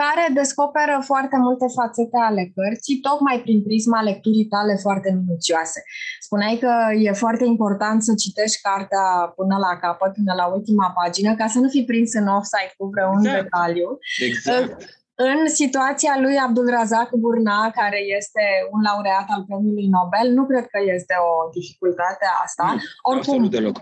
care 0.00 0.24
descoperă 0.40 0.96
foarte 1.10 1.36
multe 1.46 1.66
fațete 1.78 2.18
ale 2.28 2.44
cărții, 2.56 3.00
tocmai 3.08 3.36
prin 3.44 3.60
prisma 3.66 4.00
lecturii 4.10 4.50
tale 4.54 4.74
foarte 4.84 5.08
minuțioase. 5.20 5.80
Spuneai 6.26 6.56
că 6.64 6.72
e 7.04 7.22
foarte 7.24 7.44
important 7.54 7.98
să 8.02 8.12
citești 8.24 8.60
cartea 8.68 9.06
până 9.38 9.56
la 9.66 9.72
capăt, 9.84 10.12
până 10.18 10.34
la 10.40 10.46
ultima 10.56 10.88
pagină, 10.98 11.30
ca 11.40 11.46
să 11.46 11.58
nu 11.58 11.68
fii 11.68 11.88
prins 11.90 12.10
în 12.20 12.26
offside 12.36 12.72
cu 12.76 12.84
vreun 12.92 13.24
exact. 13.24 13.42
detaliu. 13.42 13.88
Exact 14.28 14.97
în 15.26 15.48
situația 15.60 16.14
lui 16.24 16.36
Abdul 16.46 16.68
Razak 16.76 17.10
Burna, 17.22 17.70
care 17.80 18.00
este 18.18 18.44
un 18.74 18.80
laureat 18.88 19.26
al 19.34 19.42
premiului 19.48 19.88
Nobel, 19.96 20.28
nu 20.38 20.44
cred 20.50 20.66
că 20.72 20.78
este 20.96 21.14
o 21.30 21.50
dificultate 21.58 22.26
asta. 22.44 22.64
Nu, 22.66 22.78
Oricum, 23.10 23.34
absolut 23.34 23.50
deloc. 23.50 23.76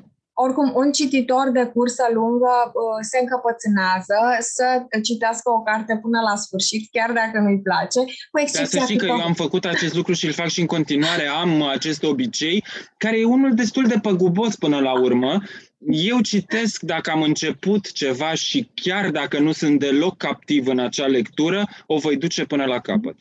Oricum, 0.45 0.73
un 0.75 0.93
cititor 0.93 1.47
de 1.52 1.64
cursă 1.75 2.05
lungă 2.12 2.55
uh, 2.66 2.99
se 3.11 3.19
încăpățânează 3.23 4.19
să 4.55 4.66
citească 5.09 5.50
o 5.50 5.62
carte 5.69 5.99
până 6.02 6.21
la 6.28 6.37
sfârșit, 6.37 6.83
chiar 6.90 7.11
dacă 7.21 7.37
nu-i 7.45 7.61
place, 7.69 8.00
cu 8.31 8.38
excepția... 8.45 8.78
Dar 8.78 8.87
să 8.87 8.93
știi 8.93 9.02
că 9.02 9.07
eu 9.07 9.21
am 9.28 9.35
făcut 9.45 9.64
acest 9.64 9.95
lucru 9.95 10.12
și 10.12 10.26
îl 10.26 10.33
fac 10.33 10.49
și 10.49 10.61
în 10.61 10.66
continuare, 10.76 11.26
am 11.43 11.62
acest 11.62 12.02
obicei, 12.02 12.64
care 12.97 13.19
e 13.19 13.35
unul 13.37 13.55
destul 13.55 13.85
de 13.87 13.99
păgubos 14.02 14.57
până 14.57 14.78
la 14.78 15.00
urmă, 15.00 15.43
eu 15.88 16.21
citesc 16.21 16.83
dacă 16.83 17.11
am 17.11 17.23
început 17.23 17.93
ceva 17.93 18.35
și 18.35 18.71
chiar 18.75 19.11
dacă 19.11 19.38
nu 19.38 19.52
sunt 19.52 19.78
deloc 19.78 20.16
captiv 20.16 20.66
în 20.66 20.78
acea 20.78 21.07
lectură, 21.07 21.64
o 21.87 21.99
voi 21.99 22.16
duce 22.16 22.45
până 22.45 22.64
la 22.64 22.81
capăt. 22.81 23.16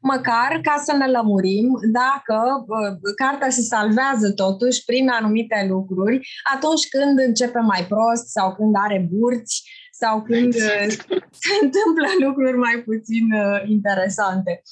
Măcar 0.00 0.60
ca 0.62 0.82
să 0.84 0.96
ne 0.96 1.06
lămurim 1.06 1.68
dacă 1.92 2.64
uh, 2.66 3.12
cartea 3.16 3.50
se 3.50 3.60
salvează 3.60 4.32
totuși 4.32 4.84
prin 4.84 5.08
anumite 5.08 5.66
lucruri 5.68 6.28
atunci 6.54 6.88
când 6.88 7.18
începe 7.18 7.58
mai 7.58 7.86
prost 7.88 8.26
sau 8.26 8.54
când 8.54 8.74
are 8.84 9.08
burți 9.10 9.70
sau 9.92 10.22
când 10.22 10.54
exact. 10.54 11.06
se 11.44 11.54
întâmplă 11.62 12.26
lucruri 12.26 12.56
mai 12.56 12.82
puțin 12.84 13.32
uh, 13.32 13.62
interesante. 13.68 14.62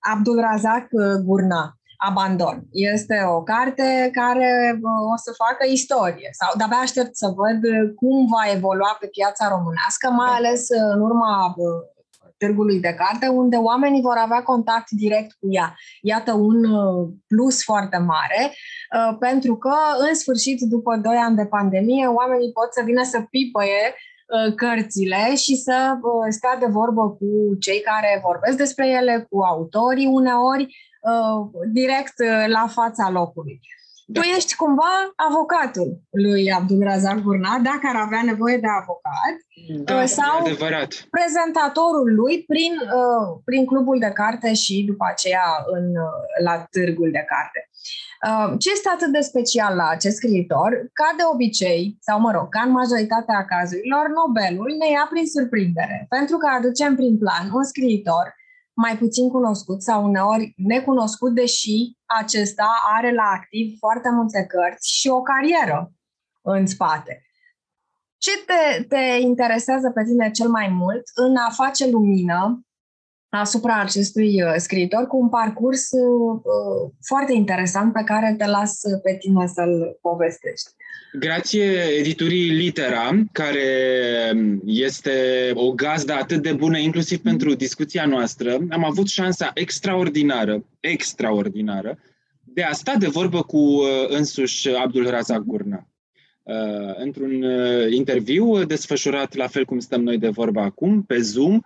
Abdul 0.00 0.40
Razak 0.40 0.88
Gurna 1.24 1.76
Abandon. 2.08 2.66
Este 2.70 3.16
o 3.36 3.42
carte 3.42 4.10
care 4.12 4.80
o 5.12 5.16
să 5.24 5.32
facă 5.44 5.66
istorie 5.72 6.28
sau 6.32 6.50
de-abia 6.56 6.76
aștept 6.82 7.16
să 7.16 7.26
văd 7.26 7.60
cum 8.00 8.26
va 8.26 8.52
evolua 8.56 8.96
pe 9.00 9.06
piața 9.06 9.48
românească, 9.48 10.10
mai 10.10 10.30
da. 10.30 10.34
ales 10.34 10.62
în 10.94 11.00
urma 11.00 11.54
târgului 12.38 12.80
de 12.80 12.94
carte, 12.94 13.26
unde 13.28 13.56
oamenii 13.56 14.00
vor 14.00 14.16
avea 14.16 14.42
contact 14.42 14.90
direct 14.90 15.32
cu 15.40 15.46
ea. 15.50 15.74
Iată 16.00 16.32
un 16.32 16.56
plus 17.26 17.62
foarte 17.62 17.96
mare, 17.96 18.52
pentru 19.18 19.56
că, 19.56 19.74
în 20.08 20.14
sfârșit, 20.14 20.60
după 20.60 20.96
2 20.96 21.16
ani 21.16 21.36
de 21.36 21.46
pandemie, 21.46 22.06
oamenii 22.06 22.52
pot 22.52 22.72
să 22.72 22.82
vină 22.84 23.02
să 23.04 23.18
pipăie 23.30 23.94
cărțile 24.56 25.34
și 25.34 25.56
să 25.56 25.76
stea 26.28 26.56
de 26.60 26.66
vorbă 26.66 27.10
cu 27.10 27.56
cei 27.60 27.80
care 27.80 28.20
vorbesc 28.24 28.56
despre 28.56 28.88
ele, 28.88 29.26
cu 29.30 29.42
autorii 29.42 30.06
uneori, 30.06 30.76
Uh, 31.10 31.50
direct 31.72 32.14
uh, 32.18 32.44
la 32.46 32.66
fața 32.68 33.10
locului. 33.10 33.60
Da. 34.06 34.20
Tu 34.20 34.26
ești 34.36 34.54
cumva 34.56 35.12
avocatul 35.16 36.00
lui 36.10 36.52
Abdulrazak 36.52 37.18
Gurna, 37.18 37.58
dacă 37.58 37.84
ar 37.92 37.96
avea 37.96 38.22
nevoie 38.24 38.56
de 38.56 38.70
avocat, 38.80 39.34
da, 39.84 39.94
uh, 39.94 40.04
sau 40.06 40.38
adevărat. 40.40 40.92
prezentatorul 41.10 42.14
lui 42.14 42.44
prin, 42.52 42.72
prin 43.44 43.66
clubul 43.66 43.98
de 43.98 44.10
carte 44.14 44.54
și 44.54 44.84
după 44.86 45.04
aceea 45.08 45.46
în, 45.74 45.86
la 46.44 46.66
târgul 46.70 47.10
de 47.10 47.24
carte. 47.32 47.60
Ce 48.58 48.70
este 48.70 48.88
atât 48.88 49.10
de 49.12 49.20
special 49.20 49.76
la 49.76 49.88
acest 49.88 50.16
scriitor? 50.16 50.70
Ca 50.92 51.08
de 51.16 51.22
obicei, 51.32 51.96
sau 52.00 52.20
mă 52.20 52.30
rog, 52.30 52.48
ca 52.48 52.62
în 52.66 52.70
majoritatea 52.70 53.44
cazurilor, 53.44 54.04
Nobelul 54.08 54.76
ne 54.78 54.88
ia 54.90 55.06
prin 55.10 55.26
surprindere, 55.26 56.06
pentru 56.08 56.36
că 56.36 56.46
aducem 56.56 56.94
prin 56.94 57.18
plan 57.18 57.50
un 57.52 57.64
scriitor 57.64 58.26
mai 58.74 58.96
puțin 58.98 59.28
cunoscut 59.28 59.82
sau 59.82 60.04
uneori 60.04 60.54
necunoscut, 60.56 61.34
deși 61.34 61.96
acesta 62.04 62.68
are 62.96 63.12
la 63.14 63.22
activ 63.22 63.78
foarte 63.78 64.10
multe 64.10 64.46
cărți 64.48 64.90
și 64.90 65.08
o 65.08 65.22
carieră 65.22 65.92
în 66.42 66.66
spate. 66.66 67.26
Ce 68.18 68.30
te, 68.46 68.82
te 68.82 69.20
interesează 69.20 69.90
pe 69.90 70.04
tine 70.04 70.30
cel 70.30 70.48
mai 70.48 70.68
mult 70.68 71.02
în 71.14 71.36
a 71.36 71.50
face 71.50 71.90
lumină 71.90 72.66
asupra 73.28 73.80
acestui 73.80 74.42
uh, 74.42 74.54
scriitor 74.56 75.06
cu 75.06 75.16
un 75.16 75.28
parcurs 75.28 75.90
uh, 75.90 76.40
uh, 76.42 76.92
foarte 77.06 77.32
interesant 77.32 77.92
pe 77.92 78.02
care 78.04 78.34
te 78.38 78.46
las 78.46 78.80
pe 79.02 79.16
tine 79.16 79.46
să-l 79.46 79.98
povestești? 80.00 80.70
Grație 81.18 81.72
editurii 81.98 82.48
Litera, 82.48 83.10
care 83.32 83.62
este 84.64 85.50
o 85.54 85.72
gazdă 85.72 86.12
atât 86.12 86.42
de 86.42 86.52
bună, 86.52 86.78
inclusiv 86.78 87.20
mm. 87.22 87.30
pentru 87.30 87.54
discuția 87.54 88.06
noastră, 88.06 88.58
am 88.70 88.84
avut 88.84 89.08
șansa 89.08 89.50
extraordinară, 89.54 90.64
extraordinară, 90.80 91.98
de 92.44 92.62
a 92.62 92.72
sta 92.72 92.94
de 92.98 93.06
vorbă 93.06 93.42
cu 93.42 93.58
uh, 93.58 93.84
însuși 94.08 94.68
Abdul 94.68 95.10
Razak 95.10 95.42
Gurna. 95.42 95.86
Uh, 96.42 96.94
într-un 96.96 97.42
uh, 97.42 97.90
interviu 97.90 98.64
desfășurat 98.64 99.34
la 99.34 99.46
fel 99.46 99.64
cum 99.64 99.78
stăm 99.78 100.02
noi 100.02 100.18
de 100.18 100.28
vorbă 100.28 100.60
acum, 100.60 101.02
pe 101.02 101.20
Zoom, 101.20 101.60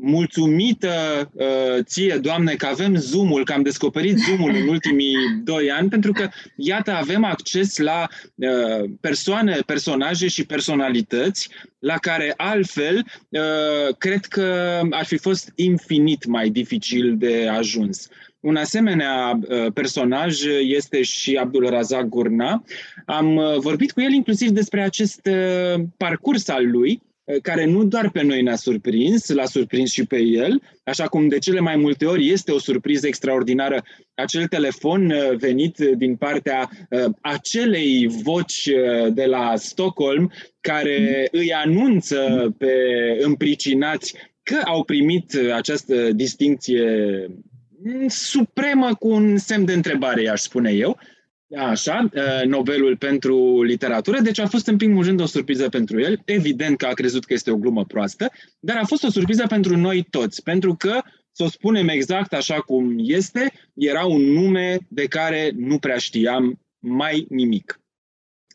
mulțumită 0.00 0.90
uh, 1.32 1.84
ție, 1.84 2.18
Doamne, 2.22 2.54
că 2.54 2.66
avem 2.66 2.96
Zoom-ul, 2.96 3.44
că 3.44 3.52
am 3.52 3.62
descoperit 3.62 4.18
Zoom-ul 4.18 4.54
în 4.54 4.68
ultimii 4.68 5.16
doi 5.44 5.70
ani, 5.70 5.88
pentru 5.88 6.12
că, 6.12 6.28
iată, 6.56 6.92
avem 6.92 7.24
acces 7.24 7.78
la 7.78 8.08
uh, 8.34 8.90
persoane, 9.00 9.58
personaje 9.66 10.28
și 10.28 10.46
personalități 10.46 11.48
la 11.78 11.94
care 11.94 12.34
altfel 12.36 13.04
uh, 13.28 13.94
cred 13.98 14.24
că 14.24 14.80
ar 14.90 15.04
fi 15.04 15.16
fost 15.16 15.52
infinit 15.54 16.26
mai 16.26 16.48
dificil 16.48 17.16
de 17.16 17.48
ajuns. 17.48 18.08
Un 18.40 18.56
asemenea 18.56 19.40
uh, 19.48 19.72
personaj 19.72 20.40
este 20.62 21.02
și 21.02 21.36
Abdul 21.36 21.68
Razak 21.68 22.04
Gurna. 22.04 22.64
Am 23.06 23.36
uh, 23.36 23.56
vorbit 23.58 23.92
cu 23.92 24.00
el 24.00 24.12
inclusiv 24.12 24.48
despre 24.50 24.82
acest 24.82 25.30
uh, 25.30 25.82
parcurs 25.96 26.48
al 26.48 26.70
lui, 26.70 27.00
Eh, 27.00 27.09
care 27.42 27.64
nu 27.64 27.84
doar 27.84 28.10
pe 28.10 28.22
noi 28.22 28.42
ne-a 28.42 28.56
surprins, 28.56 29.28
l-a 29.28 29.44
surprins 29.44 29.90
și 29.90 30.04
pe 30.04 30.18
el, 30.18 30.62
așa 30.84 31.06
cum 31.06 31.28
de 31.28 31.38
cele 31.38 31.60
mai 31.60 31.76
multe 31.76 32.06
ori 32.06 32.28
este 32.28 32.52
o 32.52 32.58
surpriză 32.58 33.06
extraordinară 33.06 33.84
acel 34.14 34.46
telefon 34.46 35.10
eh, 35.10 35.36
venit 35.36 35.76
din 35.76 36.16
partea 36.16 36.70
eh, 36.88 37.04
acelei 37.20 38.06
voci 38.22 38.70
de 39.08 39.24
la 39.24 39.52
Stockholm 39.56 40.32
care 40.60 41.28
îi 41.30 41.52
anunță 41.52 42.54
pe 42.58 42.74
împricinați 43.20 44.14
că 44.42 44.60
au 44.64 44.84
primit 44.84 45.34
această 45.54 46.12
distinție 46.12 46.84
mm, 47.82 48.08
supremă 48.08 48.94
cu 48.94 49.08
un 49.08 49.36
semn 49.36 49.64
de 49.64 49.72
întrebare, 49.72 50.28
aș 50.28 50.40
spune 50.40 50.70
eu, 50.70 50.98
Așa, 51.56 52.10
uh, 52.14 52.46
Nobelul 52.46 52.96
pentru 52.96 53.62
literatură, 53.62 54.20
deci 54.20 54.38
a 54.38 54.46
fost 54.46 54.66
în 54.66 54.76
primul 54.76 55.04
rând 55.04 55.20
o 55.20 55.26
surpriză 55.26 55.68
pentru 55.68 56.00
el. 56.00 56.22
Evident 56.24 56.76
că 56.76 56.86
a 56.86 56.92
crezut 56.92 57.24
că 57.24 57.32
este 57.32 57.50
o 57.50 57.56
glumă 57.56 57.84
proastă, 57.84 58.30
dar 58.60 58.76
a 58.76 58.84
fost 58.84 59.04
o 59.04 59.10
surpriză 59.10 59.46
pentru 59.46 59.76
noi 59.76 60.06
toți, 60.10 60.42
pentru 60.42 60.74
că, 60.74 61.00
să 61.32 61.42
o 61.42 61.48
spunem 61.48 61.88
exact 61.88 62.32
așa 62.32 62.60
cum 62.60 62.94
este, 62.98 63.52
era 63.74 64.04
un 64.04 64.22
nume 64.22 64.78
de 64.88 65.06
care 65.06 65.52
nu 65.56 65.78
prea 65.78 65.96
știam 65.96 66.60
mai 66.78 67.26
nimic. 67.28 67.80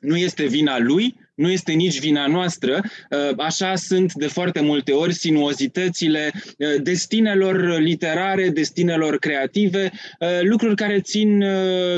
Nu 0.01 0.17
este 0.17 0.45
vina 0.45 0.79
lui, 0.79 1.15
nu 1.35 1.49
este 1.49 1.71
nici 1.71 1.99
vina 1.99 2.27
noastră. 2.27 2.81
Uh, 3.09 3.37
așa 3.37 3.75
sunt 3.75 4.13
de 4.13 4.27
foarte 4.27 4.61
multe 4.61 4.91
ori 4.91 5.13
sinuozitățile 5.13 6.31
uh, 6.33 6.81
destinelor 6.83 7.79
literare, 7.79 8.49
destinelor 8.49 9.17
creative, 9.17 9.91
uh, 10.19 10.27
lucruri 10.41 10.75
care 10.75 10.99
țin 11.01 11.43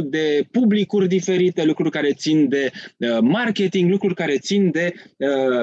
de 0.04 0.48
publicuri 0.52 1.08
diferite, 1.08 1.64
lucruri 1.64 1.92
care 1.92 2.14
țin 2.14 2.50
de 2.50 2.72
marketing, 3.22 3.90
lucruri 3.90 4.16
care 4.16 4.38
țin 4.38 4.72
de 4.72 4.94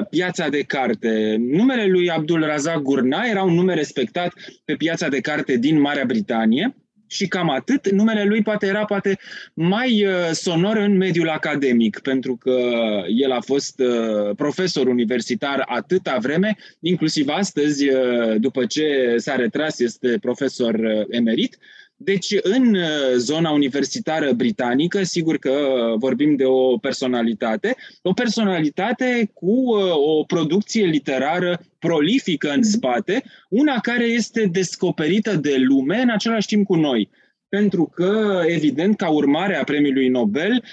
piața 0.09 0.49
de 0.49 0.61
carte. 0.61 1.35
Numele 1.39 1.85
lui 1.85 2.09
Abdul 2.09 2.45
Razak 2.45 2.81
Gurna 2.81 3.23
era 3.29 3.43
un 3.43 3.53
nume 3.53 3.73
respectat 3.73 4.33
pe 4.65 4.73
piața 4.73 5.07
de 5.07 5.19
carte 5.19 5.57
din 5.57 5.79
Marea 5.79 6.05
Britanie 6.05 6.75
și 7.07 7.27
cam 7.27 7.49
atât. 7.49 7.91
Numele 7.91 8.23
lui 8.23 8.41
poate 8.41 8.65
era 8.65 8.85
poate 8.85 9.17
mai 9.53 10.05
uh, 10.05 10.13
sonor 10.31 10.77
în 10.77 10.97
mediul 10.97 11.29
academic, 11.29 11.99
pentru 11.99 12.35
că 12.35 12.59
el 13.07 13.31
a 13.31 13.39
fost 13.39 13.79
uh, 13.79 14.35
profesor 14.35 14.87
universitar 14.87 15.63
atâta 15.67 16.17
vreme, 16.21 16.57
inclusiv 16.79 17.27
astăzi, 17.27 17.89
uh, 17.89 18.35
după 18.37 18.65
ce 18.65 19.15
s-a 19.17 19.35
retras, 19.35 19.79
este 19.79 20.17
profesor 20.21 20.79
emerit. 21.09 21.57
Deci, 21.97 22.35
în 22.41 22.77
zona 23.17 23.49
universitară 23.49 24.31
britanică, 24.31 25.03
sigur 25.03 25.37
că 25.37 25.53
vorbim 25.97 26.35
de 26.35 26.45
o 26.45 26.77
personalitate, 26.77 27.75
o 28.01 28.13
personalitate 28.13 29.31
cu 29.33 29.71
o 29.91 30.23
producție 30.23 30.85
literară 30.85 31.59
prolifică 31.79 32.49
în 32.49 32.59
mhm. 32.59 32.69
spate, 32.69 33.23
una 33.49 33.79
care 33.79 34.03
este 34.03 34.45
descoperită 34.45 35.35
de 35.35 35.55
lume 35.57 35.97
în 35.97 36.09
același 36.09 36.47
timp 36.47 36.65
cu 36.65 36.75
noi 36.75 37.09
pentru 37.49 37.91
că, 37.95 38.41
evident, 38.45 38.97
ca 38.97 39.09
urmare 39.09 39.55
a 39.55 39.63
premiului 39.63 40.07
Nobel, 40.07 40.63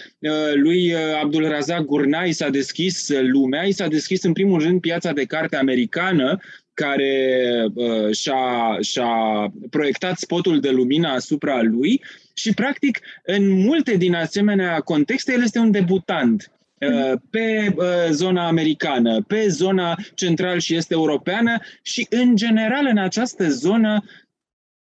lui 0.55 0.95
Abdul 1.23 1.49
Razak 1.49 1.85
Gurnai 1.85 2.33
s-a 2.33 2.49
deschis 2.49 3.09
lumea, 3.21 3.62
i 3.62 3.73
s-a 3.73 3.87
deschis 3.87 4.23
în 4.23 4.33
primul 4.33 4.61
rând 4.61 4.81
piața 4.81 5.12
de 5.12 5.25
carte 5.25 5.57
americană, 5.57 6.41
care 6.83 7.67
uh, 7.75 8.15
și-a, 8.15 8.79
și-a 8.81 9.53
proiectat 9.71 10.19
spotul 10.19 10.61
de 10.61 10.71
lumină 10.71 11.09
asupra 11.09 11.62
lui 11.62 12.03
și, 12.35 12.55
practic, 12.55 13.01
în 13.23 13.51
multe 13.51 13.97
din 13.97 14.15
asemenea 14.15 14.81
contexte, 14.81 15.33
el 15.33 15.43
este 15.43 15.59
un 15.59 15.71
debutant 15.71 16.53
uh, 16.79 17.19
pe 17.31 17.75
uh, 17.77 17.85
zona 18.11 18.47
americană, 18.47 19.23
pe 19.23 19.49
zona 19.49 19.99
central 20.15 20.59
și 20.59 20.75
este 20.75 20.95
europeană 20.95 21.59
și, 21.83 22.07
în 22.11 22.37
general, 22.37 22.87
în 22.91 22.99
această 22.99 23.49
zonă 23.49 24.05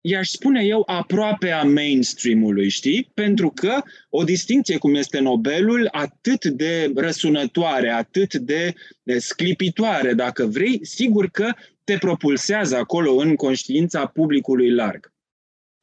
i-aș 0.00 0.28
spune 0.28 0.64
eu, 0.64 0.82
aproape 0.86 1.50
a 1.50 1.62
mainstream-ului, 1.62 2.68
știi? 2.68 3.10
Pentru 3.14 3.50
că 3.54 3.82
o 4.10 4.22
distinție 4.24 4.78
cum 4.78 4.94
este 4.94 5.20
Nobelul, 5.20 5.88
atât 5.90 6.44
de 6.44 6.92
răsunătoare, 6.94 7.90
atât 7.90 8.34
de 8.34 8.74
sclipitoare, 9.18 10.12
dacă 10.12 10.46
vrei, 10.46 10.80
sigur 10.82 11.28
că 11.30 11.54
te 11.90 11.98
propulsează 11.98 12.76
acolo 12.76 13.14
în 13.14 13.34
conștiința 13.34 14.06
publicului 14.06 14.70
larg. 14.70 15.12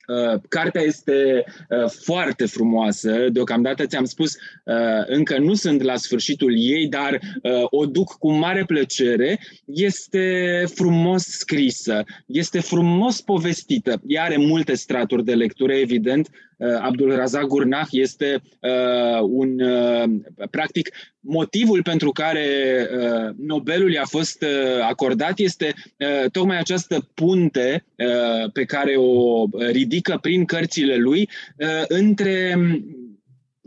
Uh, 0.08 0.42
cartea 0.50 0.82
este 0.82 1.44
uh, 1.70 1.90
foarte 2.04 2.46
frumoasă, 2.46 3.28
deocamdată 3.32 3.86
ți-am 3.86 4.06
spus, 4.06 4.34
uh, 4.34 4.74
încă 5.06 5.38
nu 5.38 5.54
sunt 5.54 5.82
la 5.82 5.96
sfârșitul 5.96 6.54
ei, 6.58 6.88
dar 6.88 7.20
o 7.64 7.86
duc 7.86 8.18
cu 8.18 8.32
mare 8.32 8.66
plăcere. 8.66 9.40
Este 9.66 10.64
frumos 10.76 11.24
scrisă, 11.24 12.04
este 12.26 12.60
frumos 12.60 13.22
povestită. 13.22 14.02
Ea 14.08 14.24
are 14.24 14.38
multe 14.38 14.76
straturi 14.76 15.24
de 15.24 15.34
lectură, 15.34 15.74
evident, 15.74 16.30
Uh, 16.30 16.47
Abdul 16.82 17.16
Razak 17.16 17.46
Gurnah 17.46 17.88
este 17.92 18.42
uh, 18.60 19.20
un, 19.22 19.60
uh, 19.60 20.04
practic, 20.52 20.90
motivul 21.20 21.84
pentru 21.84 22.12
care 22.12 22.46
uh, 22.92 23.36
Nobelul 23.38 23.92
i-a 23.92 24.06
fost 24.06 24.42
uh, 24.42 24.84
acordat 24.90 25.40
este 25.40 25.74
uh, 25.98 26.30
tocmai 26.32 26.58
această 26.58 27.10
punte 27.14 27.86
uh, 27.96 28.52
pe 28.52 28.64
care 28.64 28.96
o 28.96 29.44
ridică 29.72 30.18
prin 30.22 30.46
cărțile 30.46 30.96
lui 30.96 31.30
uh, 31.58 31.84
între 31.88 32.58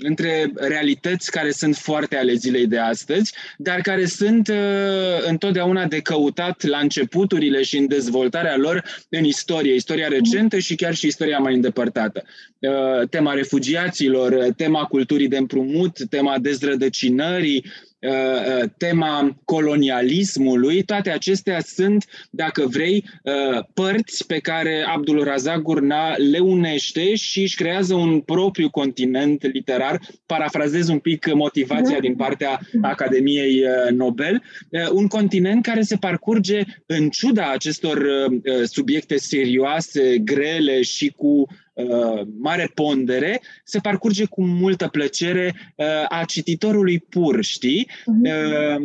între 0.02 0.52
realități 0.54 1.30
care 1.30 1.50
sunt 1.50 1.76
foarte 1.76 2.16
ale 2.16 2.34
zilei 2.34 2.66
de 2.66 2.78
astăzi, 2.78 3.34
dar 3.58 3.80
care 3.80 4.06
sunt 4.06 4.48
uh, 4.48 4.56
întotdeauna 5.28 5.86
de 5.86 6.00
căutat 6.00 6.62
la 6.62 6.78
începuturile 6.78 7.62
și 7.62 7.76
în 7.76 7.86
dezvoltarea 7.86 8.56
lor 8.56 8.84
în 9.08 9.24
istorie, 9.24 9.74
istoria 9.74 10.08
recentă 10.08 10.58
și 10.58 10.74
chiar 10.74 10.94
și 10.94 11.06
istoria 11.06 11.38
mai 11.38 11.54
îndepărtată. 11.54 12.24
Uh, 12.58 13.08
tema 13.08 13.32
refugiaților, 13.32 14.52
tema 14.56 14.84
culturii 14.84 15.28
de 15.28 15.36
împrumut, 15.36 16.08
tema 16.08 16.38
dezrădăcinării, 16.38 17.64
Uh, 17.64 17.66
uh, 17.66 17.89
tema 18.78 19.36
colonialismului, 19.44 20.82
toate 20.82 21.10
acestea 21.10 21.60
sunt, 21.60 22.04
dacă 22.30 22.66
vrei, 22.66 23.04
uh, 23.22 23.64
părți 23.74 24.26
pe 24.26 24.38
care 24.38 24.84
Abdul 24.86 25.24
Razak 25.24 25.62
Gurna 25.62 26.16
le 26.16 26.38
unește 26.38 27.14
și 27.14 27.40
își 27.40 27.56
creează 27.56 27.94
un 27.94 28.20
propriu 28.20 28.70
continent 28.70 29.52
literar. 29.52 30.00
Parafrazez 30.26 30.88
un 30.88 30.98
pic 30.98 31.32
motivația 31.34 31.96
mhm. 31.96 32.00
din 32.00 32.14
partea 32.14 32.60
Academiei 32.82 33.64
Nobel. 33.90 34.42
Un 34.92 35.06
continent 35.06 35.62
care 35.62 35.82
se 35.82 35.96
parcurge 35.96 36.60
în 36.86 37.08
ciuda 37.08 37.50
acestor 37.50 38.06
subiecte 38.64 39.16
serioase, 39.16 40.18
grele 40.18 40.82
și 40.82 41.12
cu 41.16 41.46
Uh, 41.88 42.26
mare 42.38 42.70
pondere, 42.74 43.40
se 43.64 43.78
parcurge 43.78 44.24
cu 44.24 44.44
multă 44.44 44.88
plăcere 44.88 45.54
uh, 45.76 45.86
a 46.08 46.24
cititorului 46.24 46.98
pur, 46.98 47.42
știi? 47.42 47.90
Uh-huh. 47.90 48.78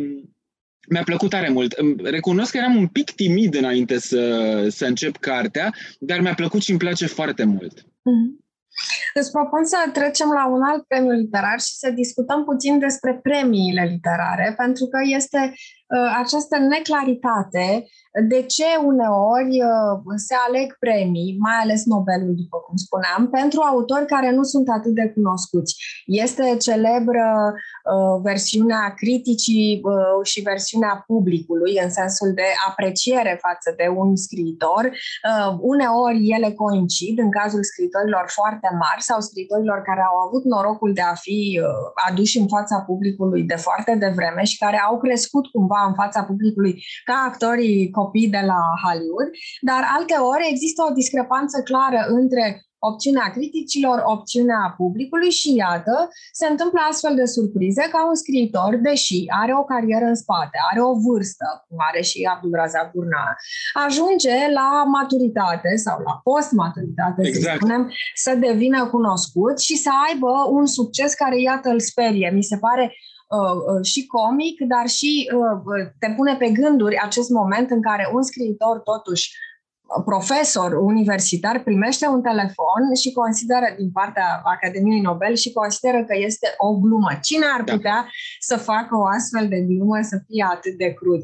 Mi-a 0.88 1.02
plăcut 1.02 1.30
tare 1.30 1.48
mult. 1.48 1.74
Recunosc 2.02 2.50
că 2.50 2.56
eram 2.56 2.76
un 2.76 2.86
pic 2.86 3.10
timid 3.10 3.54
înainte 3.54 3.98
să, 3.98 4.66
să 4.70 4.86
încep 4.86 5.16
cartea, 5.16 5.74
dar 5.98 6.20
mi-a 6.20 6.34
plăcut 6.34 6.62
și 6.62 6.70
îmi 6.70 6.78
place 6.78 7.06
foarte 7.06 7.44
mult. 7.44 7.80
Uh-huh. 7.80 8.44
Îți 9.14 9.30
propun 9.30 9.64
să 9.64 9.76
trecem 9.92 10.28
la 10.28 10.46
un 10.46 10.62
alt 10.62 10.82
premiu 10.86 11.10
literar 11.10 11.60
și 11.60 11.74
să 11.82 11.90
discutăm 11.90 12.44
puțin 12.44 12.78
despre 12.78 13.20
premiile 13.22 13.84
literare, 13.92 14.54
pentru 14.56 14.86
că 14.86 14.98
este 15.18 15.52
uh, 15.52 16.16
această 16.22 16.58
neclaritate 16.58 17.86
de 18.22 18.42
ce 18.42 18.64
uneori 18.84 19.62
uh, 19.62 20.14
se 20.16 20.34
aleg 20.46 20.76
premii, 20.78 21.36
mai 21.38 21.56
ales 21.62 21.84
Nobelul, 21.84 22.34
după 22.34 22.58
cum 22.66 22.76
spuneam, 22.76 23.28
pentru 23.30 23.60
autori 23.60 24.06
care 24.06 24.30
nu 24.30 24.42
sunt 24.42 24.66
atât 24.78 24.94
de 24.94 25.06
cunoscuți. 25.14 25.76
Este 26.06 26.56
celebră 26.60 27.26
uh, 27.52 28.20
versiunea 28.22 28.94
criticii 28.96 29.80
uh, 29.82 30.26
și 30.30 30.40
versiunea 30.40 31.04
publicului, 31.06 31.72
în 31.84 31.90
sensul 31.90 32.30
de 32.34 32.48
apreciere 32.68 33.38
față 33.46 33.74
de 33.76 33.86
un 33.96 34.16
scriitor. 34.16 34.84
Uh, 34.84 35.56
uneori 35.60 36.28
ele 36.36 36.50
coincid, 36.52 37.18
în 37.18 37.30
cazul 37.30 37.62
scriitorilor 37.62 38.24
foarte 38.38 38.68
mari 38.82 39.02
sau 39.08 39.20
scriitorilor 39.20 39.78
care 39.88 40.02
au 40.10 40.16
avut 40.26 40.44
norocul 40.44 40.92
de 40.92 41.04
a 41.12 41.14
fi 41.14 41.60
uh, 41.62 41.66
aduși 42.08 42.38
în 42.38 42.48
fața 42.48 42.76
publicului 42.88 43.42
de 43.42 43.58
foarte 43.66 43.94
devreme 43.94 44.42
și 44.44 44.58
care 44.58 44.78
au 44.88 44.98
crescut 44.98 45.46
cumva 45.46 45.80
în 45.88 45.94
fața 45.94 46.22
publicului 46.22 46.84
ca 47.04 47.16
actorii 47.30 47.90
copii 48.06 48.34
de 48.36 48.42
la 48.52 48.60
Hollywood, 48.82 49.30
dar 49.68 49.82
alte 49.96 50.16
ori 50.32 50.50
există 50.52 50.80
o 50.88 50.94
discrepanță 51.00 51.56
clară 51.68 52.02
între 52.20 52.44
opțiunea 52.78 53.28
criticilor, 53.36 54.02
opțiunea 54.04 54.74
publicului 54.76 55.30
și 55.30 55.54
iată, 55.54 56.08
se 56.32 56.46
întâmplă 56.46 56.80
astfel 56.90 57.14
de 57.14 57.24
surprize 57.24 57.84
ca 57.90 58.00
un 58.08 58.14
scriitor, 58.14 58.72
deși 58.88 59.18
are 59.42 59.52
o 59.60 59.64
carieră 59.64 60.04
în 60.04 60.14
spate, 60.14 60.58
are 60.70 60.80
o 60.82 60.92
vârstă, 61.06 61.46
cum 61.68 61.78
are 61.90 62.02
și 62.02 62.28
Abdul 62.34 62.54
Razak 62.54 62.90
Gurna, 62.92 63.24
ajunge 63.86 64.36
la 64.58 64.68
maturitate 64.96 65.70
sau 65.84 65.96
la 66.06 66.20
post-maturitate, 66.22 67.20
exact. 67.26 67.44
să 67.44 67.56
spunem, 67.56 67.82
să 68.14 68.34
devină 68.34 68.80
cunoscut 68.86 69.56
și 69.60 69.76
să 69.76 69.90
aibă 70.08 70.32
un 70.50 70.66
succes 70.66 71.14
care, 71.14 71.40
iată, 71.40 71.68
îl 71.68 71.80
sperie. 71.80 72.30
Mi 72.34 72.42
se 72.42 72.58
pare 72.58 72.94
Uh, 73.26 73.38
uh, 73.40 73.84
și 73.84 74.06
comic, 74.06 74.60
dar 74.60 74.86
și 74.86 75.30
uh, 75.34 75.86
te 75.98 76.08
pune 76.16 76.36
pe 76.36 76.48
gânduri 76.50 76.98
acest 76.98 77.30
moment 77.30 77.70
în 77.70 77.82
care 77.82 78.10
un 78.12 78.22
scriitor 78.22 78.78
totuși 78.78 79.30
profesor 80.04 80.72
universitar 80.72 81.62
primește 81.62 82.06
un 82.06 82.22
telefon 82.22 82.82
și 83.00 83.12
consideră 83.12 83.66
din 83.78 83.90
partea 83.90 84.40
Academiei 84.44 85.00
Nobel 85.00 85.34
și 85.34 85.52
consideră 85.52 86.04
că 86.04 86.14
este 86.16 86.54
o 86.56 86.78
glumă. 86.78 87.10
Cine 87.22 87.46
ar 87.56 87.62
da. 87.62 87.72
putea 87.72 88.00
da. 88.02 88.08
să 88.40 88.56
facă 88.56 88.96
o 88.96 89.04
astfel 89.04 89.48
de 89.48 89.60
glumă 89.60 89.98
să 90.02 90.16
fie 90.26 90.46
atât 90.50 90.76
de 90.76 90.92
crud? 90.92 91.22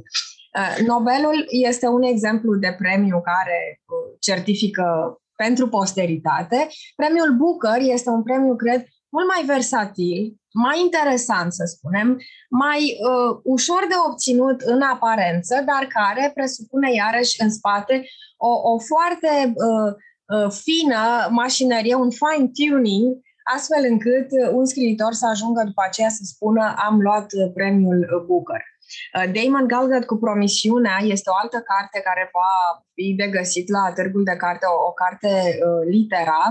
Nobelul 0.86 1.46
este 1.48 1.86
un 1.86 2.02
exemplu 2.02 2.54
de 2.54 2.74
premiu 2.78 3.20
care 3.20 3.80
certifică 4.20 5.16
pentru 5.36 5.68
posteritate. 5.68 6.68
Premiul 6.96 7.36
Booker 7.36 7.78
este 7.94 8.10
un 8.10 8.22
premiu, 8.22 8.56
cred, 8.56 8.84
mult 9.14 9.26
mai 9.34 9.42
versatil, 9.54 10.20
mai 10.52 10.80
interesant, 10.80 11.52
să 11.52 11.64
spunem, 11.66 12.08
mai 12.50 12.80
uh, 12.80 13.40
ușor 13.42 13.82
de 13.88 13.94
obținut 14.08 14.60
în 14.60 14.80
aparență, 14.82 15.54
dar 15.70 15.86
care 15.98 16.30
presupune 16.34 16.92
iarăși 16.92 17.42
în 17.42 17.50
spate 17.50 18.04
o, 18.36 18.52
o 18.72 18.78
foarte 18.78 19.32
uh, 19.68 19.90
uh, 20.34 20.50
fină 20.64 21.28
mașinărie, 21.30 21.94
un 21.94 22.10
fine-tuning 22.10 23.06
astfel 23.54 23.84
încât 23.90 24.28
un 24.52 24.64
scriitor 24.66 25.12
să 25.12 25.26
ajungă 25.26 25.62
după 25.64 25.82
aceea 25.86 26.08
să 26.08 26.22
spună 26.24 26.74
am 26.86 27.00
luat 27.00 27.26
premiul 27.54 28.24
Booker. 28.26 28.71
Uh, 29.16 29.32
Damon 29.34 29.66
Galgut 29.66 30.04
cu 30.04 30.16
Promisiunea 30.16 30.98
este 31.14 31.30
o 31.30 31.38
altă 31.42 31.58
carte 31.70 32.00
care 32.08 32.30
va 32.32 32.54
fi 32.94 33.14
de 33.20 33.26
găsit 33.26 33.68
la 33.68 33.92
târgul 33.94 34.24
de 34.24 34.36
carte, 34.36 34.66
o, 34.66 34.86
o 34.88 34.92
carte 34.92 35.28
uh, 35.28 35.82
litera. 35.94 36.42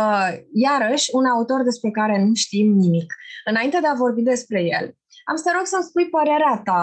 Uh, 0.00 0.30
iarăși, 0.52 1.08
un 1.12 1.24
autor 1.24 1.62
despre 1.62 1.90
care 1.90 2.24
nu 2.24 2.34
știm 2.34 2.68
nimic. 2.72 3.14
Înainte 3.44 3.78
de 3.80 3.86
a 3.86 4.00
vorbi 4.04 4.22
despre 4.22 4.60
el, 4.62 4.94
am 5.24 5.36
să 5.36 5.42
te 5.44 5.56
rog 5.56 5.66
să-mi 5.66 5.88
spui 5.88 6.08
părerea 6.08 6.60
ta 6.64 6.82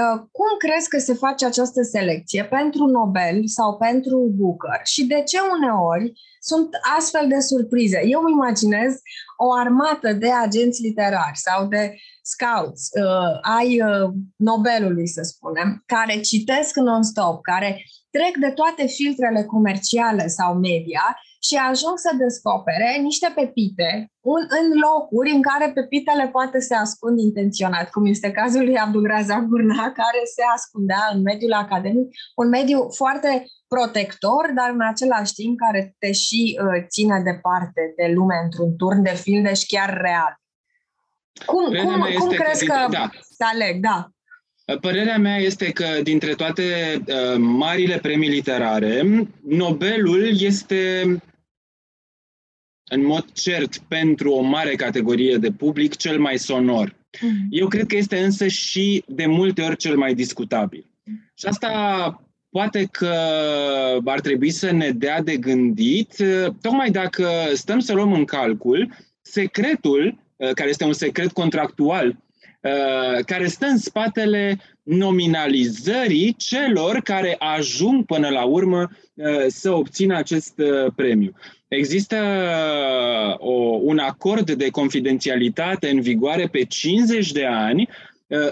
uh, 0.00 0.18
cum 0.36 0.50
crezi 0.58 0.88
că 0.88 0.98
se 0.98 1.14
face 1.14 1.46
această 1.46 1.82
selecție 1.82 2.44
pentru 2.44 2.84
Nobel 2.86 3.46
sau 3.46 3.76
pentru 3.76 4.16
Booker 4.38 4.80
și 4.84 5.06
de 5.06 5.22
ce 5.22 5.38
uneori 5.56 6.12
sunt 6.40 6.68
astfel 6.96 7.28
de 7.28 7.40
surprize? 7.40 8.00
Eu 8.04 8.20
îmi 8.20 8.32
imaginez 8.32 8.92
o 9.36 9.52
armată 9.52 10.12
de 10.12 10.30
agenți 10.30 10.82
literari 10.82 11.38
sau 11.38 11.66
de 11.66 11.94
scouts 12.32 12.82
uh, 13.04 13.34
ai 13.58 13.70
uh, 13.82 14.08
Nobelului, 14.36 15.08
să 15.08 15.22
spunem, 15.22 15.82
care 15.86 16.20
citesc 16.20 16.76
non-stop, 16.76 17.42
care 17.42 17.70
trec 18.10 18.36
de 18.40 18.50
toate 18.60 18.86
filtrele 18.86 19.42
comerciale 19.44 20.26
sau 20.26 20.54
media 20.54 21.04
și 21.46 21.54
ajung 21.70 21.96
să 22.04 22.10
descopere 22.24 22.90
niște 23.08 23.28
pepite 23.34 23.90
un, 24.32 24.42
în 24.60 24.66
locuri 24.86 25.30
în 25.30 25.42
care 25.42 25.72
pepitele 25.72 26.28
poate 26.28 26.58
se 26.60 26.74
ascund 26.74 27.18
intenționat, 27.18 27.90
cum 27.90 28.06
este 28.06 28.30
cazul 28.30 28.64
lui 28.64 28.78
Abdulrazak 28.78 29.44
Gurna, 29.50 29.84
care 30.02 30.20
se 30.34 30.42
ascundea 30.54 31.04
în 31.12 31.20
mediul 31.22 31.52
academic, 31.52 32.08
un 32.36 32.48
mediu 32.48 32.78
foarte 33.00 33.44
protector, 33.74 34.44
dar 34.58 34.70
în 34.70 34.84
același 34.92 35.32
timp 35.32 35.58
care 35.58 35.94
te 35.98 36.12
și 36.12 36.42
uh, 36.62 36.86
ține 36.88 37.22
departe 37.30 37.82
de 37.98 38.06
lume 38.16 38.36
într-un 38.44 38.76
turn 38.76 39.02
de 39.02 39.14
fildeș 39.24 39.58
și 39.58 39.66
chiar 39.66 39.90
real. 40.00 40.32
Cum, 41.44 41.74
cum, 41.74 42.06
cum 42.18 42.28
crezi 42.28 42.66
că, 42.66 42.72
că 42.72 42.86
da. 42.90 43.10
să 43.30 43.44
aleg? 43.52 43.80
Da. 43.80 44.10
Părerea 44.80 45.18
mea 45.18 45.36
este 45.36 45.70
că 45.72 45.86
dintre 46.02 46.34
toate 46.34 46.62
uh, 47.06 47.36
marile 47.38 47.98
premii 47.98 48.28
literare, 48.28 49.02
Nobelul 49.42 50.40
este 50.40 51.02
în 52.88 53.04
mod 53.04 53.32
cert 53.32 53.78
pentru 53.78 54.30
o 54.30 54.40
mare 54.40 54.74
categorie 54.74 55.36
de 55.36 55.50
public 55.50 55.96
cel 55.96 56.18
mai 56.18 56.38
sonor. 56.38 56.90
Mm-hmm. 56.90 57.46
Eu 57.50 57.68
cred 57.68 57.86
că 57.86 57.96
este 57.96 58.18
însă 58.18 58.46
și 58.46 59.04
de 59.06 59.26
multe 59.26 59.62
ori 59.62 59.76
cel 59.76 59.96
mai 59.96 60.14
discutabil. 60.14 60.86
Și 61.34 61.46
asta 61.46 61.70
poate 62.50 62.88
că 62.90 63.14
ar 64.04 64.20
trebui 64.20 64.50
să 64.50 64.70
ne 64.70 64.90
dea 64.90 65.22
de 65.22 65.36
gândit, 65.36 66.16
tocmai 66.60 66.90
dacă 66.90 67.28
stăm 67.52 67.78
să 67.78 67.92
luăm 67.92 68.12
în 68.12 68.24
calcul 68.24 68.92
secretul 69.20 70.04
Uh, 70.06 70.25
care 70.54 70.68
este 70.68 70.84
un 70.84 70.92
secret 70.92 71.32
contractual, 71.32 72.06
uh, 72.08 73.24
care 73.24 73.46
stă 73.46 73.66
în 73.66 73.78
spatele 73.78 74.58
nominalizării 74.82 76.34
celor 76.38 77.00
care 77.00 77.36
ajung 77.38 78.04
până 78.04 78.28
la 78.28 78.44
urmă 78.44 78.90
uh, 79.14 79.26
să 79.46 79.70
obțină 79.72 80.16
acest 80.16 80.54
premiu. 80.96 81.32
Există 81.68 82.16
o, 83.38 83.52
un 83.82 83.98
acord 83.98 84.50
de 84.50 84.70
confidențialitate 84.70 85.90
în 85.90 86.00
vigoare 86.00 86.46
pe 86.46 86.64
50 86.64 87.32
de 87.32 87.44
ani, 87.44 87.88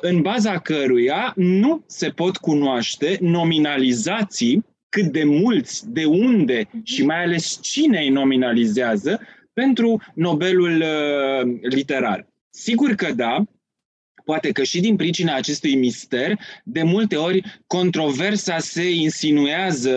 în 0.01 0.21
baza 0.21 0.59
căruia 0.59 1.33
nu 1.37 1.85
se 1.87 2.09
pot 2.09 2.37
cunoaște 2.37 3.19
nominalizații 3.21 4.65
cât 4.95 5.05
de 5.05 5.25
mulți, 5.25 5.91
de 5.93 6.05
unde 6.05 6.69
și 6.85 7.05
mai 7.05 7.23
ales 7.23 7.59
cine 7.63 8.01
îi 8.01 8.09
nominalizează, 8.09 9.21
pentru 9.55 10.03
Nobelul 10.15 10.83
uh, 10.83 11.59
literar. 11.63 12.27
Sigur 12.51 12.91
că 12.91 13.13
da, 13.13 13.45
poate 14.25 14.53
că 14.53 14.63
și 14.63 14.81
din 14.81 14.97
pricina 14.97 15.35
acestui 15.35 15.75
mister, 15.75 16.39
de 16.65 16.83
multe 16.83 17.17
ori 17.17 17.63
controversa 17.67 18.59
se 18.59 18.91
insinuează 18.91 19.97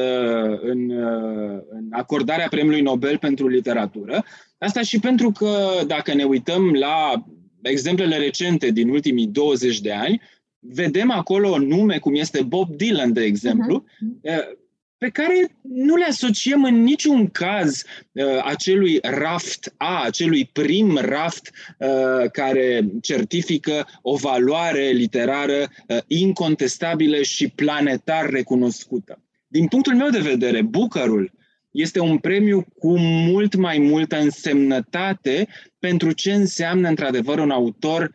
în, 0.62 0.90
uh, 0.90 1.62
în 1.70 1.88
acordarea 1.92 2.48
premiului 2.50 2.82
Nobel 2.82 3.18
pentru 3.18 3.48
literatură. 3.48 4.26
Asta 4.58 4.82
și 4.82 5.00
pentru 5.00 5.32
că, 5.32 5.70
dacă 5.88 6.14
ne 6.14 6.24
uităm 6.24 6.74
la 6.74 7.26
exemplele 7.62 8.18
recente 8.18 8.72
din 8.72 8.90
ultimii 8.90 9.28
20 9.28 9.82
de 9.82 9.92
ani, 9.92 10.22
vedem 10.60 11.12
acolo 11.12 11.58
nume 11.58 11.98
cum 11.98 12.16
este 12.16 12.44
Bob 12.44 12.76
Dylan, 12.76 13.14
de 13.14 13.24
exemplu, 13.24 13.84
uh-huh 13.84 14.66
pe 14.98 15.10
care 15.10 15.58
nu 15.62 15.96
le 15.96 16.06
asociem 16.06 16.64
în 16.64 16.82
niciun 16.84 17.28
caz 17.28 17.84
uh, 18.12 18.26
acelui 18.44 19.00
raft 19.02 19.74
A, 19.78 20.04
acelui 20.04 20.46
prim 20.46 20.98
raft 20.98 21.52
uh, 21.78 22.32
care 22.32 22.90
certifică 23.02 23.88
o 24.02 24.16
valoare 24.16 24.90
literară 24.90 25.58
uh, 25.88 25.98
incontestabilă 26.08 27.22
și 27.22 27.50
planetar 27.50 28.30
recunoscută. 28.30 29.22
Din 29.48 29.68
punctul 29.68 29.96
meu 29.96 30.10
de 30.10 30.20
vedere, 30.20 30.62
Bookerul 30.62 31.32
este 31.72 32.00
un 32.00 32.18
premiu 32.18 32.66
cu 32.80 33.00
mult 33.00 33.56
mai 33.56 33.78
multă 33.78 34.20
însemnătate 34.20 35.48
pentru 35.80 36.12
ce 36.12 36.34
înseamnă 36.34 36.88
într-adevăr 36.88 37.40
un 37.40 37.52
autor, 37.52 38.12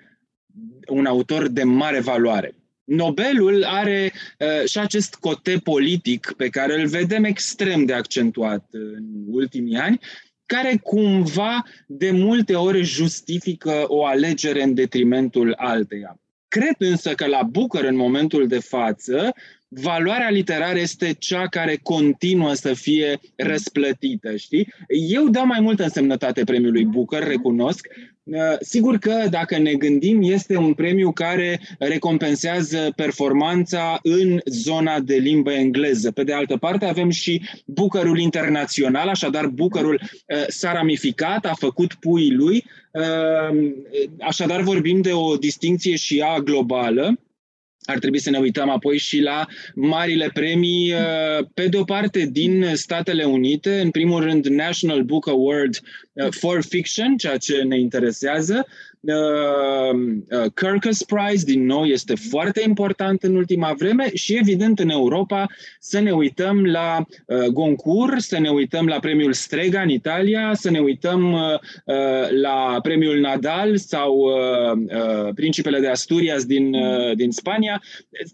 un 0.89 1.07
autor 1.07 1.49
de 1.49 1.63
mare 1.63 2.01
valoare. 2.01 2.55
Nobelul 2.85 3.65
are 3.65 4.13
uh, 4.39 4.69
și 4.69 4.79
acest 4.79 5.15
cote 5.15 5.61
politic 5.65 6.33
pe 6.37 6.49
care 6.49 6.81
îl 6.81 6.87
vedem 6.87 7.25
extrem 7.25 7.85
de 7.85 7.93
accentuat 7.93 8.67
în 8.71 9.05
ultimii 9.27 9.77
ani, 9.77 10.01
care 10.47 10.81
cumva 10.83 11.65
de 11.87 12.11
multe 12.11 12.55
ori 12.55 12.83
justifică 12.83 13.85
o 13.87 14.05
alegere 14.05 14.63
în 14.63 14.75
detrimentul 14.75 15.55
alteia. 15.57 16.17
Cred 16.49 16.75
însă 16.79 17.15
că 17.15 17.27
la 17.27 17.43
Booker, 17.43 17.85
în 17.85 17.97
momentul 17.97 18.47
de 18.47 18.59
față, 18.59 19.35
valoarea 19.69 20.31
literară 20.31 20.79
este 20.79 21.13
cea 21.13 21.49
care 21.49 21.77
continuă 21.83 22.53
să 22.53 22.75
fie 22.75 23.21
răsplătită, 23.37 24.37
știi? 24.37 24.73
Eu 25.09 25.29
dau 25.29 25.47
mai 25.47 25.61
multă 25.61 25.83
însemnătate 25.83 26.45
premiului 26.45 26.85
Booker, 26.85 27.23
recunosc. 27.23 27.89
Uh, 28.25 28.57
sigur 28.61 28.97
că, 28.97 29.27
dacă 29.31 29.59
ne 29.59 29.73
gândim, 29.73 30.23
este 30.23 30.57
un 30.57 30.75
premiu 30.75 31.13
care 31.13 31.61
recompensează 31.79 32.93
performanța 32.97 33.99
în 34.03 34.41
zona 34.45 35.01
de 35.01 35.15
limbă 35.15 35.53
engleză. 35.53 36.11
Pe 36.11 36.25
de 36.25 36.33
altă 36.33 36.57
parte, 36.57 36.85
avem 36.85 37.11
și 37.11 37.43
Bookerul 37.67 38.19
internațional, 38.19 39.09
așadar 39.09 39.47
Bookerul 39.47 40.01
uh, 40.03 40.45
s-a 40.49 40.73
ramificat, 40.73 41.45
a 41.45 41.55
făcut 41.55 41.95
puii 41.95 42.33
lui, 42.33 42.65
uh, 42.93 43.73
așadar 44.21 44.61
vorbim 44.61 45.01
de 45.01 45.13
o 45.13 45.37
distinție 45.37 45.97
și 45.97 46.19
ea 46.19 46.39
globală 46.39 47.19
ar 47.85 47.99
trebui 47.99 48.19
să 48.19 48.31
ne 48.31 48.39
uităm 48.39 48.69
apoi 48.69 48.99
și 48.99 49.21
la 49.21 49.47
marile 49.75 50.31
premii, 50.35 50.93
uh, 50.93 51.47
pe 51.55 51.67
de 51.67 51.77
o 51.77 51.85
parte 51.85 52.29
din 52.31 52.67
Statele 52.75 53.25
Unite, 53.25 53.81
în 53.81 53.91
primul 53.91 54.23
rând 54.23 54.47
National 54.47 55.03
Book 55.03 55.29
Award 55.29 55.79
uh, 56.13 56.27
for 56.31 56.63
Fiction, 56.69 57.17
ceea 57.17 57.37
ce 57.37 57.63
ne 57.63 57.79
interesează, 57.79 58.55
Uh, 58.57 58.65
uh, 58.65 58.92
Kirkus 60.55 61.03
Prize, 61.03 61.45
din 61.45 61.65
nou, 61.65 61.85
este 61.85 62.15
foarte 62.15 62.63
important 62.67 63.23
în 63.23 63.37
ultima 63.37 63.73
vreme 63.79 64.11
și, 64.15 64.37
evident, 64.37 64.79
în 64.79 64.89
Europa 64.89 65.47
să 65.79 66.01
ne 66.01 66.11
uităm 66.11 66.65
la 66.65 67.05
uh, 67.27 67.47
Goncourt, 67.47 68.21
să 68.21 68.39
ne 68.39 68.49
uităm 68.49 68.87
la 68.87 68.99
premiul 68.99 69.33
Strega 69.33 69.81
în 69.81 69.89
Italia, 69.89 70.55
să 70.55 70.71
ne 70.71 70.79
uităm 70.79 71.33
uh, 71.33 71.41
uh, 71.85 72.31
la 72.31 72.79
premiul 72.83 73.21
Nadal 73.21 73.77
sau 73.77 74.17
uh, 74.17 75.35
Principele 75.35 75.81
de 75.81 75.89
Asturias 75.89 76.45
din, 76.45 76.77
din 77.15 77.31
Spania. 77.31 77.83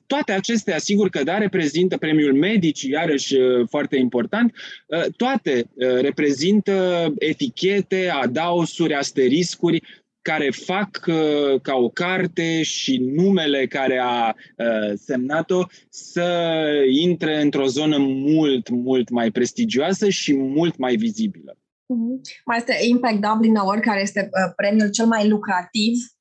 Toate 0.07 0.33
acestea, 0.33 0.79
sigur 0.79 1.09
că 1.09 1.23
da, 1.23 1.39
reprezintă 1.39 1.97
premiul 1.97 2.35
Medici, 2.35 2.83
iarăși 2.83 3.37
foarte 3.69 3.97
important, 3.97 4.55
toate 5.17 5.71
reprezintă 6.01 7.07
etichete, 7.19 8.11
adaosuri, 8.23 8.95
asteriscuri 8.95 9.83
care 10.23 10.51
fac 10.51 11.05
uh, 11.07 11.61
ca 11.63 11.75
o 11.75 11.89
carte 11.89 12.63
și 12.63 12.97
numele 12.97 13.67
care 13.67 13.99
a 14.03 14.35
uh, 14.57 14.93
semnat-o 14.95 15.65
să 15.89 16.27
intre 16.91 17.41
într-o 17.41 17.67
zonă 17.67 17.97
mult, 17.99 18.69
mult 18.69 19.11
mai 19.11 19.31
prestigioasă 19.31 20.09
și 20.09 20.37
mult 20.37 20.77
mai 20.77 20.97
vizibilă. 20.97 21.57
Mm-hmm. 21.57 22.43
Mai 22.45 22.57
este 22.57 22.77
Impact 22.89 23.21
Dublin 23.21 23.57
Award, 23.57 23.83
care 23.83 24.01
este 24.01 24.21
uh, 24.21 24.53
premiul 24.57 24.91
cel 24.91 25.07
mai 25.07 25.29
lucrativ 25.29 25.93
Uh, 25.93 26.18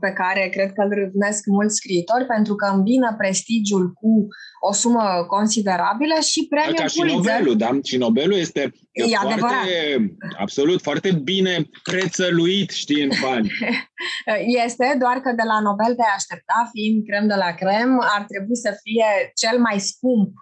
pe 0.00 0.10
care 0.12 0.48
cred 0.48 0.72
că 0.72 0.82
îl 0.82 0.94
râvnesc 0.94 1.46
mulți 1.46 1.76
scriitori 1.76 2.26
pentru 2.26 2.54
că 2.54 2.66
îmbină 2.74 3.14
prestigiul 3.18 3.92
cu 3.92 4.26
o 4.68 4.72
sumă 4.72 5.24
considerabilă 5.28 6.14
și 6.20 6.46
premiul 6.50 6.74
Ca 6.74 6.86
și 6.86 7.02
Nobelul, 7.02 7.56
da? 7.56 7.78
Și 7.82 7.96
Nobelul 7.96 8.38
este 8.38 8.72
e 8.92 9.02
foarte, 9.02 9.32
adevărat. 9.32 9.64
absolut, 10.38 10.82
foarte 10.82 11.10
bine 11.12 11.68
prețăluit, 11.82 12.70
știi, 12.70 13.02
în 13.02 13.10
bani. 13.22 13.50
este, 14.64 14.96
doar 14.98 15.16
că 15.20 15.32
de 15.36 15.46
la 15.46 15.60
Nobel 15.60 15.94
te 15.94 16.06
aștepta, 16.16 16.70
fiind 16.72 17.06
crem 17.06 17.26
de 17.26 17.34
la 17.34 17.50
crem, 17.60 17.90
ar 18.16 18.24
trebui 18.32 18.56
să 18.56 18.70
fie 18.82 19.08
cel 19.34 19.58
mai 19.58 19.78
scump 19.80 20.32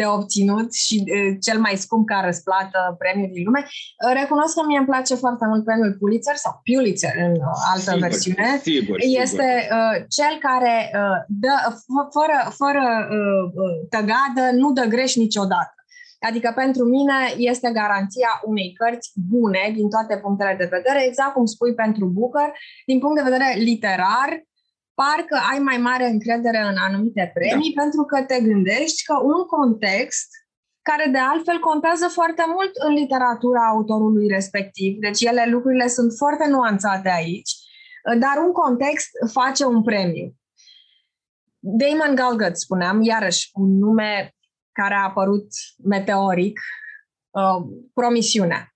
de 0.00 0.06
obținut 0.16 0.68
și 0.84 0.96
uh, 1.04 1.36
cel 1.46 1.58
mai 1.66 1.74
scump 1.84 2.04
ca 2.12 2.18
răsplată 2.24 2.80
premiu 3.02 3.28
din 3.36 3.44
lume. 3.48 3.62
Uh, 3.64 4.12
recunosc 4.20 4.54
că 4.54 4.62
mie 4.66 4.80
îmi 4.82 4.90
place 4.92 5.14
foarte 5.24 5.44
mult 5.50 5.62
premiul 5.64 5.96
Pulitzer 6.00 6.36
sau 6.44 6.52
Pulitzer 6.66 7.14
în 7.26 7.34
altă 7.72 7.90
sigur, 7.90 8.06
versiune. 8.06 8.48
Sigur, 8.70 8.96
este 9.22 9.48
sigur. 9.60 9.76
Uh, 9.78 9.94
cel 10.16 10.34
care 10.48 10.76
uh, 11.00 11.18
dă, 11.42 11.54
fără, 12.16 12.38
fără 12.60 12.84
uh, 13.16 13.44
tăgadă, 13.94 14.44
nu 14.60 14.68
dă 14.78 14.84
greș 14.94 15.12
niciodată. 15.24 15.74
Adică 16.28 16.52
pentru 16.54 16.84
mine 16.84 17.18
este 17.36 17.68
garanția 17.80 18.32
unei 18.44 18.72
cărți 18.78 19.12
bune 19.32 19.64
din 19.74 19.88
toate 19.94 20.14
punctele 20.24 20.54
de 20.58 20.68
vedere, 20.76 21.06
exact 21.06 21.32
cum 21.32 21.44
spui 21.44 21.74
pentru 21.74 22.04
Booker, 22.06 22.48
din 22.86 22.98
punct 22.98 23.16
de 23.16 23.28
vedere 23.30 23.48
literar, 23.58 24.30
parcă 24.94 25.36
ai 25.50 25.58
mai 25.58 25.76
mare 25.76 26.06
încredere 26.08 26.60
în 26.70 26.76
anumite 26.76 27.30
premii 27.34 27.74
da. 27.74 27.82
pentru 27.82 28.02
că 28.04 28.22
te 28.22 28.40
gândești 28.40 29.04
că 29.04 29.14
un 29.22 29.42
context 29.56 30.28
care 30.82 31.10
de 31.10 31.18
altfel 31.18 31.58
contează 31.58 32.06
foarte 32.08 32.44
mult 32.54 32.70
în 32.86 32.92
literatura 32.92 33.68
autorului 33.68 34.28
respectiv, 34.28 34.98
deci 34.98 35.20
ele 35.20 35.46
lucrurile 35.50 35.86
sunt 35.86 36.12
foarte 36.16 36.48
nuanțate 36.48 37.10
aici, 37.10 37.50
dar 38.18 38.36
un 38.46 38.52
context 38.52 39.08
face 39.32 39.64
un 39.64 39.82
premiu. 39.82 40.34
Damon 41.58 42.14
Galgut, 42.14 42.56
spuneam, 42.56 43.02
iarăși 43.02 43.50
un 43.52 43.78
nume 43.78 44.34
care 44.72 44.94
a 44.94 45.04
apărut 45.04 45.46
meteoric, 45.84 46.60
uh, 47.30 47.66
Promisiunea. 47.94 48.71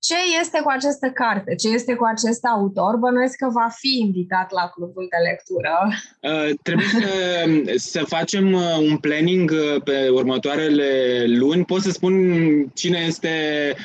Ce 0.00 0.14
este 0.40 0.60
cu 0.62 0.70
această 0.70 1.10
carte? 1.14 1.54
Ce 1.54 1.68
este 1.68 1.94
cu 1.94 2.04
acest 2.04 2.44
autor? 2.44 2.96
Bănuiesc 2.96 3.36
că 3.36 3.48
va 3.52 3.68
fi 3.74 3.98
invitat 3.98 4.52
la 4.52 4.70
clubul 4.74 5.06
de 5.10 5.16
lectură. 5.28 5.74
Uh, 6.20 6.54
trebuie 6.62 6.86
să, 6.86 7.04
să 7.92 8.04
facem 8.06 8.52
uh, 8.52 8.60
un 8.90 8.96
planning 8.96 9.50
uh, 9.50 9.82
pe 9.82 10.08
următoarele 10.08 10.88
luni. 11.26 11.64
Pot 11.64 11.82
să 11.82 11.90
spun 11.90 12.14
cine 12.74 13.04
este 13.06 13.30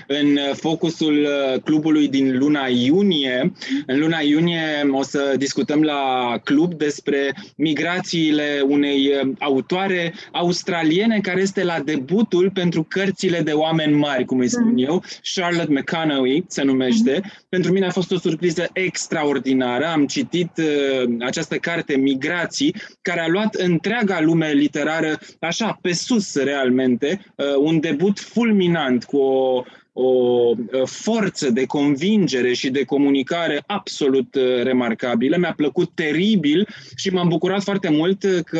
în 0.07 0.37
focusul 0.53 1.13
uh, 1.13 1.61
clubului 1.61 2.07
din 2.07 2.37
luna 2.37 2.65
iunie. 2.67 3.51
În 3.85 3.99
luna 3.99 4.19
iunie 4.19 4.89
o 4.91 5.03
să 5.03 5.33
discutăm 5.37 5.81
la 5.81 6.33
club 6.43 6.73
despre 6.73 7.35
migrațiile 7.55 8.63
unei 8.67 9.11
autoare 9.39 10.13
australiene 10.31 11.19
care 11.19 11.41
este 11.41 11.63
la 11.63 11.79
debutul 11.79 12.51
pentru 12.53 12.83
cărțile 12.83 13.39
de 13.39 13.51
oameni 13.51 13.93
mari, 13.93 14.25
cum 14.25 14.39
îi 14.39 14.47
spun 14.47 14.71
mm. 14.71 14.77
eu, 14.77 15.03
Charlotte 15.33 15.73
McCann 15.73 16.04
Conaway 16.05 16.45
se 16.47 16.63
numește. 16.63 17.19
Mm-hmm. 17.19 17.49
Pentru 17.49 17.71
mine 17.71 17.85
a 17.85 17.91
fost 17.91 18.11
o 18.11 18.17
surpriză 18.17 18.69
extraordinară. 18.73 19.85
Am 19.85 20.05
citit 20.05 20.51
uh, 20.57 21.15
această 21.19 21.55
carte 21.57 21.97
Migrații, 21.97 22.75
care 23.01 23.19
a 23.19 23.27
luat 23.27 23.53
întreaga 23.55 24.21
lume 24.21 24.51
literară 24.51 25.19
așa, 25.39 25.77
pe 25.81 25.93
sus 25.93 26.35
realmente, 26.35 27.25
uh, 27.35 27.45
un 27.59 27.79
debut 27.79 28.19
fulminant 28.19 29.03
cu 29.03 29.17
o 29.17 29.63
o 29.97 30.55
forță 30.85 31.49
de 31.49 31.65
convingere 31.65 32.53
și 32.53 32.69
de 32.69 32.83
comunicare 32.83 33.63
absolut 33.67 34.35
uh, 34.35 34.63
remarcabilă. 34.63 35.37
Mi-a 35.37 35.53
plăcut 35.53 35.91
teribil 35.93 36.67
și 36.95 37.09
m-am 37.09 37.27
bucurat 37.27 37.63
foarte 37.63 37.89
mult 37.89 38.23
că 38.45 38.59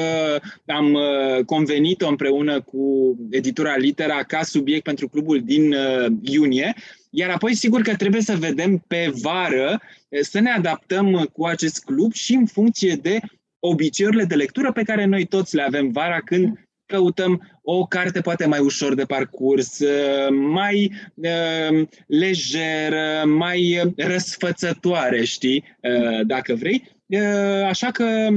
am 0.65 0.93
uh, 0.93 1.45
convenit-o 1.45 2.07
împreună 2.07 2.61
cu 2.61 3.15
editura 3.29 3.75
Litera 3.75 4.23
ca 4.23 4.43
subiect 4.43 4.83
pentru 4.83 5.07
clubul 5.07 5.41
din 5.43 5.73
uh, 5.73 6.05
iunie. 6.21 6.75
Iar 7.17 7.29
apoi, 7.29 7.55
sigur 7.55 7.81
că 7.81 7.95
trebuie 7.95 8.21
să 8.21 8.35
vedem 8.35 8.83
pe 8.87 9.11
vară, 9.21 9.81
să 10.21 10.39
ne 10.39 10.49
adaptăm 10.49 11.29
cu 11.33 11.45
acest 11.45 11.83
club 11.83 12.13
și 12.13 12.33
în 12.33 12.45
funcție 12.45 12.95
de 12.95 13.19
obiceiurile 13.59 14.23
de 14.23 14.35
lectură 14.35 14.71
pe 14.71 14.83
care 14.83 15.05
noi 15.05 15.25
toți 15.25 15.55
le 15.55 15.61
avem 15.61 15.91
vara 15.91 16.19
când 16.19 16.67
căutăm 16.85 17.59
o 17.61 17.85
carte 17.85 18.21
poate 18.21 18.45
mai 18.45 18.59
ușor 18.59 18.93
de 18.95 19.03
parcurs, 19.03 19.79
uh, 19.79 20.27
mai 20.29 20.91
uh, 21.15 21.87
lejeră, 22.07 23.23
mai 23.25 23.93
răsfățătoare, 23.95 25.23
știi, 25.23 25.63
uh, 25.81 26.25
dacă 26.25 26.55
vrei. 26.55 26.83
Uh, 27.05 27.65
așa 27.67 27.91
că 27.91 28.29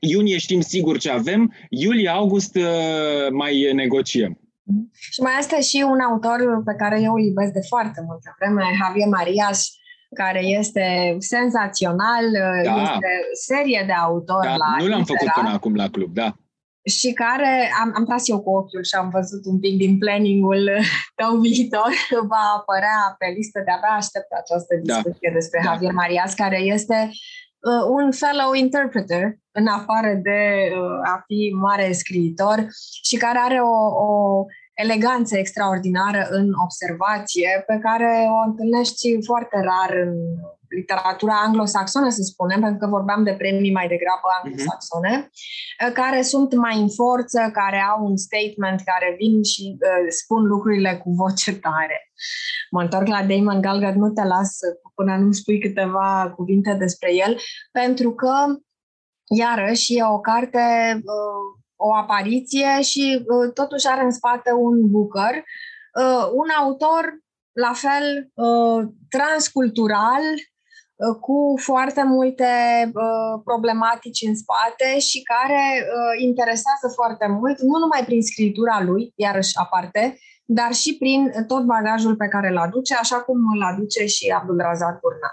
iunie 0.00 0.38
știm 0.38 0.60
sigur 0.60 0.98
ce 0.98 1.10
avem, 1.10 1.54
iulie-august 1.68 2.56
uh, 2.56 3.30
mai 3.30 3.72
negociem. 3.74 4.38
Și 4.92 5.20
mai 5.20 5.32
este 5.38 5.60
și 5.60 5.84
un 5.88 6.00
autor 6.00 6.62
pe 6.64 6.74
care 6.74 7.00
eu 7.00 7.14
îl 7.14 7.20
iubesc 7.20 7.52
de 7.52 7.60
foarte 7.68 8.02
multă 8.06 8.34
vreme, 8.38 8.62
Javier 8.82 9.08
Marias, 9.08 9.70
care 10.14 10.40
este 10.44 11.16
senzațional, 11.18 12.24
da. 12.64 12.82
este 12.82 13.10
serie 13.46 13.82
de 13.86 13.92
autori 13.92 14.46
da, 14.46 14.56
la 14.56 14.76
Nu 14.78 14.86
l-am 14.86 15.04
făcut 15.04 15.28
până 15.34 15.48
acum 15.48 15.74
la 15.74 15.88
club, 15.88 16.14
da 16.14 16.34
și 16.84 17.12
care 17.12 17.72
am, 17.82 17.92
am 17.94 18.04
tras 18.04 18.28
eu 18.28 18.40
cu 18.40 18.50
ochiul 18.50 18.84
și 18.84 18.94
am 18.94 19.08
văzut 19.08 19.44
un 19.44 19.58
pic 19.60 19.76
din 19.76 19.98
planningul 19.98 20.70
tău 21.20 21.36
viitor, 21.36 21.92
va 22.32 22.44
apărea 22.56 23.14
pe 23.18 23.26
listă, 23.36 23.62
de-abia 23.64 23.94
aștept 23.96 24.30
această 24.42 24.74
da. 24.74 24.80
discuție 24.82 25.28
da. 25.28 25.34
despre 25.38 25.60
da. 25.64 25.70
Javier 25.70 25.92
Marias, 25.92 26.34
care 26.34 26.58
este 26.58 26.98
uh, 27.10 27.16
un 27.88 28.12
fellow 28.12 28.52
interpreter, 28.52 29.38
în 29.52 29.66
afară 29.66 30.14
de 30.22 30.70
uh, 30.72 31.12
a 31.14 31.24
fi 31.26 31.54
mare 31.60 31.92
scriitor 31.92 32.66
și 33.02 33.16
care 33.16 33.38
are 33.38 33.58
o, 33.60 33.76
o 34.06 34.44
eleganță 34.74 35.36
extraordinară 35.36 36.26
în 36.30 36.46
observație 36.64 37.64
pe 37.66 37.78
care 37.82 38.26
o 38.28 38.48
întâlnești 38.48 39.24
foarte 39.24 39.56
rar 39.60 39.96
în 40.06 40.14
literatura 40.74 41.34
anglosaxonă, 41.44 42.08
să 42.08 42.22
spunem, 42.22 42.60
pentru 42.60 42.78
că 42.78 42.86
vorbeam 42.86 43.22
de 43.24 43.34
premii 43.34 43.72
mai 43.72 43.88
degrabă 43.88 44.28
mhm. 44.28 44.38
anglosaxone, 44.40 45.14
uh-huh. 45.28 45.92
care 45.92 46.22
sunt 46.22 46.54
mai 46.54 46.76
în 46.80 46.88
forță, 46.88 47.50
care 47.52 47.80
au 47.90 48.06
un 48.06 48.16
statement, 48.16 48.80
care 48.90 49.14
vin 49.18 49.42
și 49.42 49.64
uh, 49.76 50.06
spun 50.08 50.42
lucrurile 50.44 51.00
cu 51.02 51.10
voce 51.10 51.52
tare. 51.58 51.98
Mă 52.70 52.80
întorc 52.80 53.06
la 53.06 53.22
Damon 53.22 53.60
Galgut, 53.60 53.94
nu 53.94 54.10
te 54.10 54.24
las 54.24 54.58
până 54.94 55.16
nu 55.16 55.32
spui 55.32 55.58
câteva 55.60 56.32
cuvinte 56.36 56.74
despre 56.78 57.14
el, 57.14 57.38
pentru 57.72 58.14
că, 58.14 58.34
iarăși, 59.28 59.96
e 59.96 60.04
o 60.04 60.20
carte, 60.20 60.94
uh, 60.94 61.62
o 61.76 61.94
apariție 61.94 62.82
și 62.82 63.24
uh, 63.26 63.52
totuși 63.52 63.88
are 63.88 64.02
în 64.04 64.10
spate 64.10 64.52
un 64.52 64.90
Booker, 64.90 65.34
uh, 65.34 66.28
un 66.32 66.48
autor 66.60 67.18
la 67.52 67.72
fel 67.72 68.30
uh, 68.34 68.88
transcultural, 69.08 70.22
Uh, 70.22 70.53
cu 71.20 71.54
foarte 71.60 72.02
multe 72.04 72.44
uh, 72.94 73.40
problematici 73.44 74.26
în 74.26 74.34
spate 74.36 74.98
și 74.98 75.22
care 75.22 75.62
uh, 75.78 76.22
interesează 76.28 76.86
foarte 76.94 77.26
mult, 77.28 77.60
nu 77.60 77.78
numai 77.78 78.02
prin 78.04 78.22
scritura 78.22 78.82
lui, 78.82 79.12
iarăși 79.14 79.56
aparte, 79.64 80.18
dar 80.44 80.72
și 80.72 80.96
prin 80.98 81.32
tot 81.46 81.62
bagajul 81.64 82.16
pe 82.16 82.28
care 82.28 82.48
îl 82.48 82.56
aduce, 82.56 82.94
așa 82.94 83.16
cum 83.16 83.36
îl 83.54 83.62
aduce 83.62 84.06
și 84.06 84.34
Abdulrazak 84.38 85.00
Burna. 85.00 85.30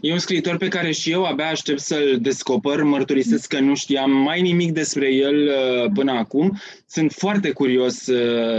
E 0.00 0.12
un 0.12 0.18
scriitor 0.18 0.56
pe 0.56 0.68
care 0.68 0.90
și 0.90 1.10
eu 1.10 1.24
abia 1.24 1.48
aștept 1.48 1.80
să-l 1.80 2.18
descoper, 2.20 2.82
mărturisesc 2.82 3.48
că 3.48 3.60
nu 3.60 3.74
știam 3.74 4.10
mai 4.10 4.40
nimic 4.40 4.72
despre 4.72 5.12
el 5.12 5.50
până 5.94 6.12
acum. 6.12 6.58
Sunt 6.86 7.12
foarte 7.12 7.50
curios 7.50 7.94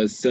să 0.05 0.29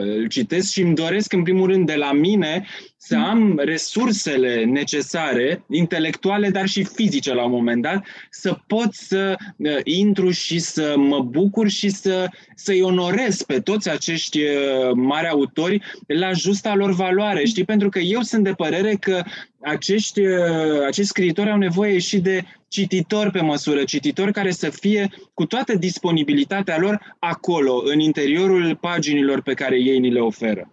îl 0.00 0.28
citesc 0.28 0.72
și 0.72 0.80
îmi 0.80 0.94
doresc 0.94 1.32
în 1.32 1.42
primul 1.42 1.66
rând 1.66 1.86
de 1.86 1.94
la 1.94 2.12
mine 2.12 2.66
să 3.06 3.16
am 3.16 3.60
resursele 3.64 4.64
necesare, 4.64 5.64
intelectuale, 5.70 6.48
dar 6.50 6.66
și 6.66 6.84
fizice 6.84 7.34
la 7.34 7.44
un 7.44 7.50
moment 7.50 7.82
dat, 7.82 8.04
să 8.30 8.58
pot 8.66 8.94
să 8.94 9.36
uh, 9.56 9.76
intru 9.82 10.30
și 10.30 10.58
să 10.58 10.94
mă 10.96 11.20
bucur 11.20 11.68
și 11.68 11.88
să, 11.88 12.26
să-i 12.54 12.82
onorez 12.82 13.42
pe 13.42 13.60
toți 13.60 13.90
acești 13.90 14.40
uh, 14.40 14.92
mari 14.94 15.28
autori 15.28 15.82
la 16.06 16.32
justa 16.32 16.74
lor 16.74 16.92
valoare, 16.92 17.44
știi? 17.44 17.64
Pentru 17.64 17.88
că 17.88 17.98
eu 17.98 18.20
sunt 18.20 18.44
de 18.44 18.52
părere 18.52 18.94
că 18.94 19.22
acești, 19.60 20.20
uh, 20.20 20.86
acești 20.86 21.10
scriitori 21.10 21.50
au 21.50 21.58
nevoie 21.58 21.98
și 21.98 22.18
de 22.18 22.44
cititori 22.68 23.30
pe 23.30 23.40
măsură, 23.40 23.84
cititori 23.84 24.32
care 24.32 24.50
să 24.50 24.70
fie 24.70 25.10
cu 25.34 25.46
toată 25.46 25.74
disponibilitatea 25.74 26.78
lor 26.78 27.16
acolo, 27.18 27.82
în 27.84 28.00
interiorul 28.00 28.76
paginilor 28.80 29.42
pe 29.42 29.54
care 29.54 29.76
ei 29.76 29.98
ni 29.98 30.10
le 30.10 30.20
oferă. 30.20 30.68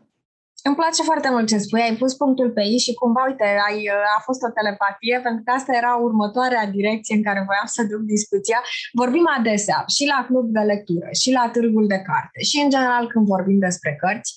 Îmi 0.68 0.80
place 0.82 1.02
foarte 1.10 1.30
mult 1.32 1.48
ce 1.48 1.58
spui, 1.58 1.82
ai 1.82 1.96
pus 2.02 2.14
punctul 2.22 2.50
pe 2.52 2.62
ei 2.72 2.80
și 2.86 2.94
cumva, 2.94 3.22
uite, 3.30 3.48
ai, 3.68 3.78
a 4.18 4.20
fost 4.28 4.42
o 4.48 4.50
telepatie, 4.60 5.16
pentru 5.24 5.42
că 5.46 5.52
asta 5.52 5.72
era 5.82 5.94
următoarea 6.08 6.72
direcție 6.78 7.16
în 7.16 7.24
care 7.28 7.42
voiam 7.50 7.70
să 7.76 7.82
duc 7.92 8.02
discuția. 8.16 8.60
Vorbim 9.02 9.26
adesea 9.38 9.80
și 9.96 10.04
la 10.14 10.20
club 10.28 10.46
de 10.58 10.64
lectură, 10.74 11.08
și 11.22 11.30
la 11.38 11.46
târgul 11.56 11.86
de 11.94 12.00
carte, 12.10 12.40
și 12.50 12.58
în 12.64 12.70
general 12.76 13.06
când 13.12 13.26
vorbim 13.34 13.60
despre 13.68 13.92
cărți, 14.02 14.32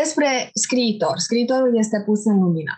despre 0.00 0.28
scriitor. 0.64 1.16
Scriitorul 1.26 1.72
este 1.78 1.98
pus 2.06 2.20
în 2.24 2.38
lumină. 2.44 2.74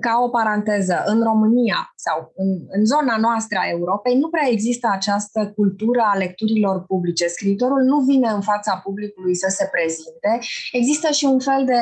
Ca 0.00 0.12
o 0.26 0.28
paranteză, 0.28 0.96
în 1.06 1.22
România 1.22 1.80
sau 1.96 2.32
în, 2.42 2.50
în 2.76 2.84
zona 2.84 3.16
noastră 3.26 3.58
a 3.60 3.68
Europei 3.68 4.16
nu 4.18 4.28
prea 4.28 4.48
există 4.50 4.88
această 4.92 5.52
cultură 5.56 6.02
a 6.12 6.16
lecturilor 6.16 6.84
publice. 6.90 7.26
Scriitorul 7.26 7.82
nu 7.82 7.98
vine 8.10 8.28
în 8.28 8.40
fața 8.40 8.80
publicului 8.84 9.34
să 9.34 9.48
se 9.50 9.68
prezinte. 9.74 10.30
Există 10.72 11.08
și 11.10 11.24
un 11.24 11.40
fel 11.40 11.64
de 11.64 11.80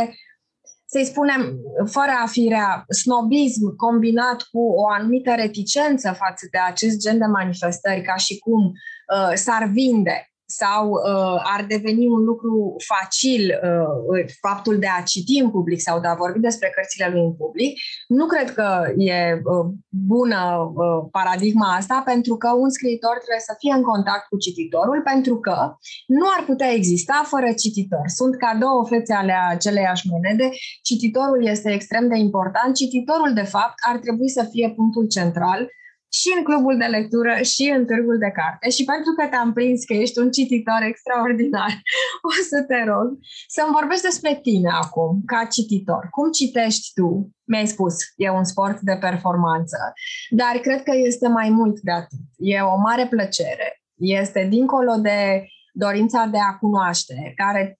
să-i 0.94 1.04
spunem, 1.04 1.59
fără 1.85 2.12
a 2.22 2.26
fi 2.26 2.46
rea, 2.48 2.85
snobism 2.88 3.76
combinat 3.76 4.42
cu 4.42 4.61
o 4.61 4.88
anumită 4.88 5.35
reticență 5.35 6.12
față 6.12 6.46
de 6.50 6.59
acest 6.59 6.98
gen 6.98 7.18
de 7.18 7.24
manifestări, 7.24 8.02
ca 8.02 8.16
și 8.16 8.38
cum 8.38 8.62
uh, 8.64 9.33
s-ar 9.35 9.64
vinde 9.72 10.34
sau 10.46 10.90
uh, 10.90 11.40
ar 11.54 11.64
deveni 11.68 12.07
un 12.07 12.22
lucru 12.24 12.76
facil 12.92 13.42
uh, 13.62 14.24
faptul 14.40 14.78
de 14.78 14.87
a 14.98 15.02
citi 15.02 15.40
în 15.40 15.50
public 15.50 15.80
sau 15.80 16.00
de 16.00 16.07
a 16.07 16.14
vorbi 16.14 16.38
despre 16.38 16.72
cărțile 16.74 17.09
lui 17.12 17.20
în 17.20 17.35
public, 17.35 17.72
nu 18.09 18.26
cred 18.26 18.52
că 18.52 18.68
e 18.96 19.33
uh, 19.33 19.66
bună 19.88 20.42
uh, 20.74 21.09
paradigma 21.11 21.68
asta, 21.74 22.02
pentru 22.04 22.37
că 22.37 22.48
un 22.52 22.70
scriitor 22.70 23.16
trebuie 23.22 23.48
să 23.50 23.54
fie 23.59 23.72
în 23.72 23.83
contact 23.83 24.26
cu 24.28 24.37
cititorul, 24.38 25.00
pentru 25.02 25.37
că 25.40 25.57
nu 26.07 26.26
ar 26.37 26.44
putea 26.44 26.70
exista 26.72 27.22
fără 27.26 27.52
cititor. 27.62 28.04
Sunt 28.07 28.37
ca 28.37 28.57
două 28.61 28.87
fețe 28.88 29.12
ale 29.12 29.35
aceleiași 29.48 30.09
monede. 30.11 30.48
Cititorul 30.83 31.46
este 31.46 31.72
extrem 31.72 32.09
de 32.09 32.16
important. 32.16 32.74
Cititorul, 32.74 33.33
de 33.35 33.46
fapt, 33.54 33.74
ar 33.88 33.96
trebui 33.98 34.28
să 34.28 34.48
fie 34.50 34.72
punctul 34.76 35.07
central 35.07 35.68
și 36.18 36.29
în 36.37 36.42
clubul 36.48 36.77
de 36.83 36.88
lectură 36.96 37.35
și 37.53 37.64
în 37.77 37.83
târgul 37.87 38.18
de 38.18 38.31
carte 38.40 38.66
și 38.77 38.85
pentru 38.92 39.12
că 39.16 39.22
te-am 39.27 39.53
prins 39.53 39.85
că 39.85 39.92
ești 39.92 40.18
un 40.18 40.31
cititor 40.31 40.81
extraordinar, 40.90 41.72
o 42.29 42.33
să 42.50 42.59
te 42.68 42.81
rog 42.92 43.07
să-mi 43.55 43.77
vorbești 43.79 44.09
despre 44.11 44.33
tine 44.46 44.70
acum, 44.83 45.22
ca 45.27 45.40
cititor. 45.44 46.03
Cum 46.11 46.31
citești 46.31 46.87
tu? 46.94 47.09
Mi-ai 47.50 47.66
spus, 47.66 47.94
e 48.16 48.31
un 48.31 48.44
sport 48.44 48.79
de 48.81 48.96
performanță, 49.07 49.79
dar 50.31 50.55
cred 50.66 50.83
că 50.83 50.92
este 50.94 51.29
mai 51.29 51.48
mult 51.48 51.81
de 51.81 51.90
atât. 51.90 52.24
E 52.37 52.61
o 52.61 52.77
mare 52.77 53.07
plăcere. 53.07 53.68
Este 53.94 54.46
dincolo 54.50 54.94
de 55.09 55.46
dorința 55.72 56.29
de 56.35 56.38
a 56.38 56.57
cunoaște, 56.59 57.33
care 57.37 57.79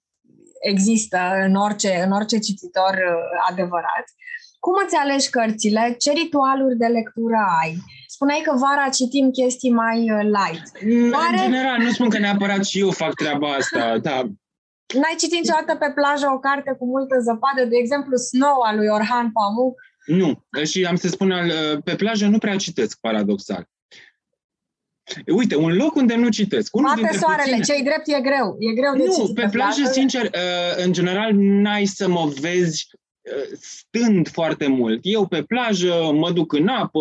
există 0.61 1.19
în 1.47 1.55
orice, 1.55 2.03
în 2.07 2.13
orice 2.13 2.39
cititor 2.39 2.95
uh, 2.95 3.49
adevărat. 3.51 4.05
Cum 4.65 4.75
îți 4.85 4.95
alegi 4.95 5.31
cărțile? 5.31 5.95
Ce 5.99 6.11
ritualuri 6.13 6.77
de 6.77 6.87
lectură 6.87 7.37
ai? 7.63 7.77
Spuneai 8.25 8.49
că 8.49 8.57
vara 8.67 8.89
citim 8.89 9.31
chestii 9.31 9.71
mai 9.71 10.01
uh, 10.11 10.23
light. 10.37 10.65
Oare... 11.15 11.39
În 11.39 11.43
general, 11.43 11.79
nu 11.79 11.91
spun 11.91 12.09
că 12.09 12.19
neapărat 12.19 12.65
și 12.65 12.79
eu 12.79 12.91
fac 12.91 13.15
treaba 13.15 13.49
asta, 13.49 13.99
da. 13.99 14.17
N-ai 15.01 15.15
citit 15.19 15.39
niciodată 15.39 15.75
pe 15.75 15.93
plajă 15.95 16.27
o 16.35 16.39
carte 16.39 16.75
cu 16.79 16.85
multă 16.87 17.15
zăpadă, 17.21 17.63
de 17.69 17.77
exemplu 17.77 18.17
Snow 18.17 18.61
al 18.61 18.77
lui 18.77 18.87
Orhan 18.87 19.33
Pamuk? 19.33 19.75
Nu, 20.07 20.45
și 20.65 20.85
am 20.85 20.97
să 20.97 21.09
spun, 21.09 21.35
pe 21.85 21.95
plajă 21.95 22.27
nu 22.27 22.39
prea 22.39 22.57
citesc, 22.57 22.99
paradoxal. 23.01 23.69
Uite, 25.27 25.57
un 25.57 25.73
loc 25.77 25.95
unde 25.95 26.15
nu 26.15 26.29
citesc. 26.29 26.77
Unul 26.77 26.93
Bate 27.01 27.17
soarele, 27.17 27.57
puține... 27.57 27.65
ce-i 27.65 27.85
drept 27.85 28.07
e 28.07 28.21
greu. 28.21 28.57
E 28.59 28.73
greu 28.75 28.93
de 28.97 29.05
Nu, 29.05 29.33
pe, 29.35 29.43
pe 29.43 29.49
plajă, 29.49 29.81
plajă, 29.81 29.93
sincer, 29.93 30.25
uh, 30.25 30.85
în 30.85 30.93
general, 30.93 31.31
n-ai 31.35 31.85
să 31.85 32.09
mă 32.09 32.33
vezi 32.41 32.87
stând 33.61 34.29
foarte 34.29 34.67
mult. 34.67 35.01
Eu 35.03 35.27
pe 35.27 35.43
plajă 35.43 36.11
mă 36.13 36.33
duc 36.33 36.53
în 36.53 36.69
apă, 36.69 37.01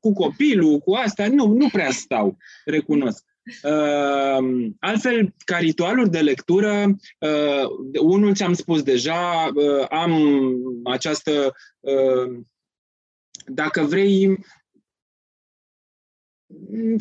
cu 0.00 0.12
copilul, 0.12 0.78
cu 0.78 0.94
asta, 0.94 1.28
nu, 1.28 1.46
nu 1.46 1.68
prea 1.68 1.90
stau, 1.90 2.36
recunosc. 2.64 3.24
Uh, 3.62 4.70
altfel, 4.80 5.34
ca 5.44 5.58
ritualuri 5.58 6.10
de 6.10 6.20
lectură, 6.20 6.96
uh, 7.18 8.00
unul 8.00 8.34
ți-am 8.34 8.52
spus 8.52 8.82
deja, 8.82 9.50
uh, 9.54 9.86
am 9.88 10.22
această, 10.84 11.54
uh, 11.80 12.38
dacă 13.46 13.82
vrei, 13.82 14.38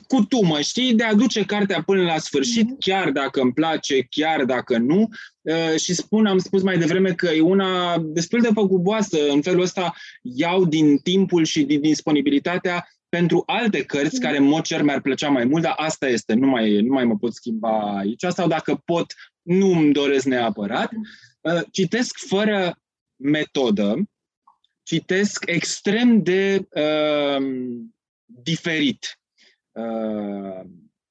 cu 0.07 0.23
tumă, 0.23 0.61
știi, 0.61 0.93
de 0.93 1.03
a 1.03 1.13
duce 1.13 1.45
cartea 1.45 1.83
până 1.83 2.03
la 2.03 2.17
sfârșit, 2.17 2.65
mm-hmm. 2.65 2.79
chiar 2.79 3.11
dacă 3.11 3.41
îmi 3.41 3.53
place, 3.53 4.01
chiar 4.09 4.43
dacă 4.43 4.77
nu. 4.77 5.09
Uh, 5.41 5.79
și 5.79 5.93
spun, 5.93 6.25
am 6.25 6.37
spus 6.37 6.61
mai 6.61 6.77
devreme 6.77 7.13
că 7.13 7.27
e 7.27 7.41
una 7.41 7.97
destul 7.99 8.41
de 8.41 8.49
făcuboasă. 8.53 9.29
În 9.29 9.41
felul 9.41 9.61
ăsta 9.61 9.93
iau 10.21 10.65
din 10.65 10.97
timpul 10.97 11.43
și 11.43 11.63
din 11.63 11.81
disponibilitatea 11.81 12.87
pentru 13.09 13.43
alte 13.45 13.83
cărți 13.83 14.17
mm-hmm. 14.17 14.23
care, 14.23 14.37
în 14.37 14.43
mod 14.43 14.63
cer, 14.63 14.81
mi-ar 14.81 15.01
plăcea 15.01 15.29
mai 15.29 15.45
mult, 15.45 15.63
dar 15.63 15.73
asta 15.77 16.07
este, 16.07 16.33
nu 16.33 16.47
mai, 16.47 16.81
nu 16.81 16.93
mai 16.93 17.05
mă 17.05 17.17
pot 17.17 17.33
schimba 17.33 17.97
aici. 17.97 18.23
Sau 18.29 18.47
dacă 18.47 18.81
pot, 18.85 19.13
nu 19.41 19.71
îmi 19.71 19.93
doresc 19.93 20.25
neapărat. 20.25 20.91
Uh, 21.41 21.61
citesc 21.71 22.17
fără 22.27 22.79
metodă, 23.15 24.09
citesc 24.83 25.43
extrem 25.47 26.23
de 26.23 26.67
uh, 26.69 27.45
diferit 28.25 28.99
Uh, 29.05 29.24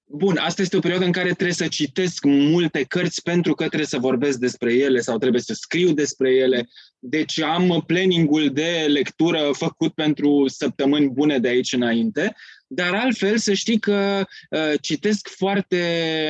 bun, 0.05 0.37
asta 0.37 0.63
este 0.63 0.77
o 0.77 0.81
perioadă 0.81 1.05
în 1.05 1.13
care 1.13 1.33
trebuie 1.33 1.53
să 1.53 1.69
citesc 1.69 2.25
multe 2.25 2.83
cărți 2.83 3.23
pentru 3.23 3.55
că 3.55 3.65
trebuie 3.65 3.87
să 3.87 3.99
vorbesc 3.99 4.39
despre 4.39 4.75
ele 4.75 5.01
sau 5.01 5.19
trebuie 5.19 5.41
să 5.41 5.55
scriu 5.55 5.93
despre 5.93 6.31
ele. 6.31 6.69
Deci 6.99 7.41
am 7.41 7.83
planningul 7.87 8.51
de 8.51 8.87
lectură 8.89 9.51
făcut 9.53 9.95
pentru 9.95 10.45
săptămâni 10.47 11.11
bune 11.11 11.39
de 11.39 11.49
aici 11.49 11.73
înainte, 11.73 12.35
dar 12.67 12.95
altfel 12.95 13.39
să 13.39 13.53
știi 13.53 13.79
că 13.79 14.25
uh, 14.51 14.73
citesc 14.81 15.29
foarte 15.29 15.83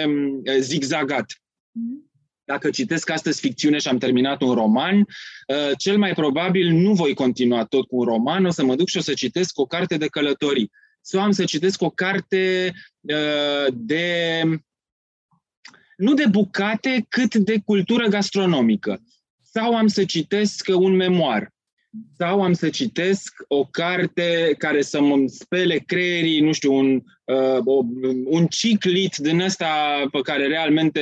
uh, 0.07 0.57
zigzagat. 0.59 1.33
Dacă 2.45 2.71
citesc 2.71 3.11
astăzi 3.11 3.41
ficțiune 3.41 3.79
și 3.79 3.89
am 3.89 3.99
terminat 3.99 4.43
un 4.43 4.55
roman, 4.55 4.97
uh, 4.99 5.71
cel 5.79 5.99
mai 5.99 6.13
probabil 6.13 6.71
nu 6.71 6.93
voi 6.93 7.15
continua 7.15 7.65
tot 7.65 7.87
cu 7.87 7.97
un 7.97 8.05
roman, 8.05 8.45
o 8.45 8.51
să 8.51 8.65
mă 8.65 8.75
duc 8.75 8.89
și 8.89 8.97
o 8.97 9.01
să 9.01 9.13
citesc 9.13 9.59
o 9.59 9.67
carte 9.67 9.97
de 9.97 10.07
călătorii 10.07 10.71
sau 11.07 11.21
am 11.21 11.31
să 11.31 11.45
citesc 11.45 11.83
o 11.83 11.91
carte 11.91 12.73
uh, 13.01 13.73
de 13.73 14.43
nu 15.97 16.15
de 16.15 16.27
bucate, 16.31 17.07
cât 17.09 17.35
de 17.35 17.63
cultură 17.65 18.07
gastronomică. 18.07 19.03
Sau 19.43 19.77
am 19.77 19.87
să 19.87 20.05
citesc 20.05 20.69
un 20.69 20.93
memoar. 20.97 21.53
Sau 22.19 22.43
am 22.43 22.53
să 22.53 22.69
citesc 22.69 23.33
o 23.49 23.65
carte 23.65 24.55
care 24.59 24.83
să 24.83 25.01
mă 25.01 25.25
spele 25.27 25.79
creierii, 25.79 26.41
nu 26.41 26.53
știu, 26.53 26.75
un, 26.75 27.03
uh, 27.25 27.59
o, 27.65 27.85
un 28.25 28.47
ciclit 28.47 29.17
din 29.17 29.41
ăsta 29.41 30.03
pe 30.11 30.21
care 30.21 30.47
realmente 30.47 31.01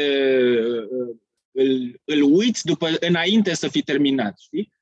uh, 0.59 1.17
îl, 1.51 2.01
îl 2.05 2.23
uiți 2.23 2.65
după, 2.65 2.89
înainte 3.01 3.55
să 3.55 3.69
fi 3.69 3.83
terminat, 3.83 4.39
știi? 4.39 4.73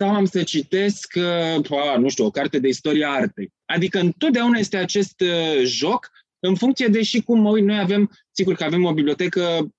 Sau 0.00 0.14
am 0.14 0.24
să 0.24 0.42
citesc, 0.42 1.14
uh, 1.16 1.96
nu 1.98 2.08
știu, 2.08 2.24
o 2.24 2.30
carte 2.30 2.58
de 2.58 2.68
istoria 2.68 3.10
artei. 3.10 3.52
Adică 3.64 3.98
întotdeauna 3.98 4.58
este 4.58 4.76
acest 4.76 5.20
uh, 5.20 5.64
joc 5.64 6.10
în 6.38 6.54
funcție 6.54 6.86
de 6.86 7.02
și 7.02 7.20
cum 7.20 7.40
mă 7.40 7.50
uit. 7.50 7.64
Noi 7.64 7.78
avem, 7.78 8.10
sigur 8.30 8.54
că 8.54 8.64
avem 8.64 8.84
o 8.84 8.92
bibliotecă 8.92 9.74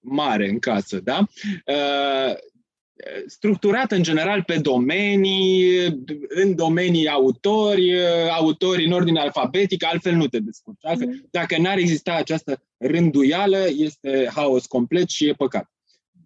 mare 0.00 0.48
în 0.48 0.58
casă, 0.58 1.00
da? 1.00 1.26
Uh, 1.66 2.34
structurată 3.26 3.94
în 3.94 4.02
general 4.02 4.42
pe 4.42 4.58
domenii, 4.58 5.84
în 6.28 6.54
domenii 6.54 7.08
autori, 7.08 7.92
autori 8.30 8.84
în 8.84 8.92
ordine 8.92 9.20
alfabetică, 9.20 9.86
altfel 9.90 10.14
nu 10.14 10.26
te 10.26 10.38
descurci. 10.38 10.84
Altfel, 10.84 11.06
mm. 11.06 11.28
dacă 11.30 11.58
n-ar 11.58 11.78
exista 11.78 12.14
această 12.14 12.62
rânduială, 12.76 13.66
este 13.76 14.30
haos 14.34 14.66
complet 14.66 15.08
și 15.08 15.28
e 15.28 15.32
păcat. 15.32 15.70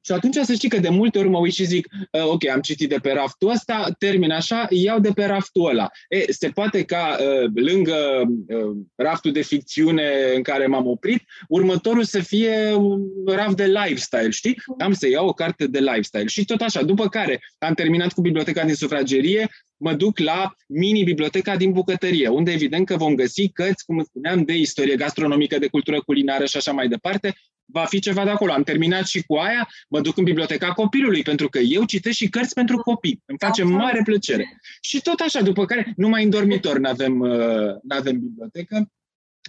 Și 0.04 0.12
atunci 0.12 0.36
să 0.36 0.52
știi 0.52 0.68
că 0.68 0.78
de 0.78 0.88
multe 0.88 1.18
ori 1.18 1.28
mă 1.28 1.38
uit 1.38 1.52
și 1.52 1.64
zic, 1.64 1.88
uh, 2.12 2.24
ok, 2.24 2.48
am 2.48 2.60
citit 2.60 2.88
de 2.88 2.98
pe 3.02 3.12
raftul 3.12 3.50
ăsta, 3.50 3.94
termin 3.98 4.30
așa, 4.30 4.66
iau 4.70 5.00
de 5.00 5.10
pe 5.14 5.24
raftul 5.24 5.68
ăla. 5.68 5.88
E, 6.08 6.32
se 6.32 6.48
poate 6.48 6.84
ca 6.84 7.16
uh, 7.20 7.50
lângă 7.54 8.22
uh, 8.46 8.76
raftul 8.94 9.32
de 9.32 9.42
ficțiune 9.42 10.12
în 10.34 10.42
care 10.42 10.66
m-am 10.66 10.86
oprit, 10.86 11.22
următorul 11.48 12.04
să 12.04 12.20
fie 12.20 12.72
un 12.74 13.00
raft 13.26 13.56
de 13.56 13.66
lifestyle, 13.66 14.30
știi? 14.30 14.56
Am 14.78 14.92
să 14.92 15.08
iau 15.08 15.26
o 15.26 15.32
carte 15.32 15.66
de 15.66 15.78
lifestyle. 15.78 16.26
Și 16.26 16.44
tot 16.44 16.60
așa, 16.60 16.82
după 16.82 17.08
care 17.08 17.40
am 17.58 17.74
terminat 17.74 18.12
cu 18.12 18.20
biblioteca 18.20 18.64
din 18.64 18.74
sufragerie, 18.74 19.48
mă 19.76 19.92
duc 19.92 20.18
la 20.18 20.54
mini-biblioteca 20.66 21.56
din 21.56 21.72
bucătărie, 21.72 22.28
unde 22.28 22.52
evident 22.52 22.86
că 22.86 22.96
vom 22.96 23.14
găsi 23.14 23.48
cărți, 23.48 23.84
cum 23.84 24.04
spuneam, 24.04 24.44
de 24.44 24.56
istorie 24.56 24.96
gastronomică, 24.96 25.58
de 25.58 25.66
cultură 25.66 26.00
culinară 26.00 26.44
și 26.44 26.56
așa 26.56 26.72
mai 26.72 26.88
departe, 26.88 27.34
va 27.72 27.84
fi 27.84 27.98
ceva 27.98 28.24
de 28.24 28.30
acolo. 28.30 28.52
Am 28.52 28.62
terminat 28.62 29.06
și 29.06 29.22
cu 29.22 29.34
aia, 29.34 29.68
mă 29.88 30.00
duc 30.00 30.16
în 30.16 30.24
biblioteca 30.24 30.72
copilului, 30.72 31.22
pentru 31.22 31.48
că 31.48 31.58
eu 31.58 31.84
citesc 31.84 32.16
și 32.16 32.28
cărți 32.28 32.54
pentru 32.54 32.76
copii. 32.76 33.22
Îmi 33.26 33.38
face 33.38 33.62
mare 33.62 34.00
plăcere. 34.04 34.60
Și 34.80 35.00
tot 35.00 35.20
așa, 35.20 35.42
după 35.42 35.64
care, 35.64 35.92
numai 35.96 36.24
în 36.24 36.30
dormitor 36.30 36.78
nu 36.78 36.88
avem 36.88 37.20
uh, 37.20 37.76
avem 37.88 38.18
bibliotecă, 38.18 38.90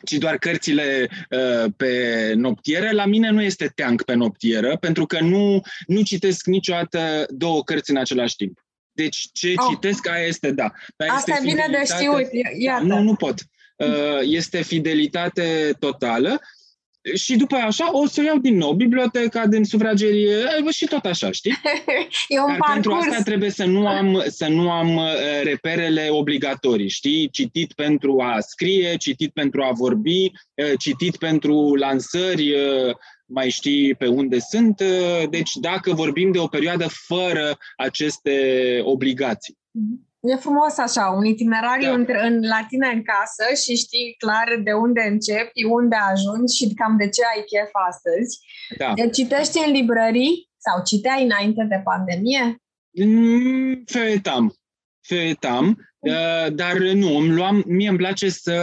ci 0.05 0.13
doar 0.13 0.37
cărțile 0.37 1.09
uh, 1.29 1.71
pe 1.77 2.33
noptieră. 2.35 2.91
La 2.91 3.05
mine 3.05 3.29
nu 3.29 3.41
este 3.41 3.71
teanc 3.75 4.03
pe 4.03 4.13
noptieră, 4.13 4.77
pentru 4.77 5.05
că 5.05 5.19
nu, 5.19 5.61
nu 5.87 6.01
citesc 6.01 6.45
niciodată 6.45 7.25
două 7.29 7.63
cărți 7.63 7.89
în 7.89 7.97
același 7.97 8.35
timp. 8.35 8.59
Deci 8.91 9.29
ce 9.33 9.53
oh. 9.55 9.65
citesc, 9.69 10.09
aia 10.09 10.25
este 10.25 10.51
da. 10.51 10.71
Dar 10.95 11.07
Asta 11.09 11.31
este 11.31 11.47
e 11.47 11.51
bine 11.51 11.67
de 11.69 11.83
știut, 11.85 12.27
iată. 12.57 12.83
Nu, 12.83 13.01
nu 13.01 13.15
pot. 13.15 13.39
Uh, 13.75 14.19
este 14.21 14.61
fidelitate 14.61 15.75
totală 15.79 16.41
și 17.15 17.35
după 17.35 17.55
așa 17.55 17.97
o 17.97 18.05
să 18.07 18.23
iau 18.23 18.37
din 18.37 18.57
nou 18.57 18.73
biblioteca 18.73 19.47
din 19.47 19.63
sufragerie 19.63 20.35
și 20.69 20.85
tot 20.85 21.05
așa, 21.05 21.31
știi? 21.31 21.51
e 22.27 22.39
un 22.39 22.47
Dar 22.47 22.57
parcurs. 22.57 22.73
pentru 22.73 22.91
asta 22.93 23.23
trebuie 23.23 23.49
să 23.49 23.65
nu 23.65 23.87
am, 23.87 24.23
să 24.27 24.47
nu 24.47 24.71
am 24.71 24.95
uh, 24.95 25.13
reperele 25.43 26.07
obligatorii, 26.09 26.89
știi? 26.89 27.29
Citit 27.29 27.73
pentru 27.73 28.21
a 28.21 28.39
scrie, 28.39 28.97
citit 28.97 29.33
pentru 29.33 29.63
a 29.63 29.71
vorbi, 29.71 30.31
uh, 30.53 30.71
citit 30.77 31.17
pentru 31.17 31.75
lansări, 31.75 32.51
uh, 32.51 32.95
mai 33.25 33.49
știi 33.49 33.95
pe 33.95 34.07
unde 34.07 34.39
sunt. 34.39 34.83
Deci 35.29 35.53
dacă 35.55 35.93
vorbim 35.93 36.31
de 36.31 36.37
o 36.37 36.47
perioadă 36.47 36.87
fără 37.07 37.57
aceste 37.75 38.31
obligații. 38.83 39.57
Mm-hmm. 39.57 40.10
E 40.23 40.35
frumos 40.35 40.77
așa, 40.77 41.05
un 41.17 41.25
itinerariu 41.25 41.87
da. 41.87 41.93
între, 41.93 42.25
în, 42.27 42.39
la 42.47 42.65
tine 42.69 42.87
în 42.87 43.03
casă 43.03 43.43
și 43.63 43.75
știi 43.75 44.15
clar 44.17 44.59
de 44.63 44.71
unde 44.71 45.01
începi, 45.01 45.63
unde 45.63 45.95
ajungi 45.95 46.55
și 46.55 46.73
cam 46.73 46.97
de 46.97 47.09
ce 47.09 47.21
ai 47.35 47.43
chef 47.43 47.69
astăzi. 47.89 48.39
Da. 48.77 48.93
Deci 48.93 49.13
citești 49.13 49.63
în 49.65 49.71
librării 49.71 50.49
sau 50.57 50.83
citeai 50.83 51.23
înainte 51.23 51.65
de 51.69 51.81
pandemie? 51.83 52.55
Mm, 52.91 53.83
fetam. 53.85 54.55
Fetam, 55.07 55.65
mm. 55.65 55.75
uh, 56.11 56.53
dar 56.53 56.77
nu, 56.77 57.17
îmi 57.17 57.33
luam, 57.33 57.63
mie 57.67 57.89
îmi 57.89 57.97
place 57.97 58.29
să 58.29 58.55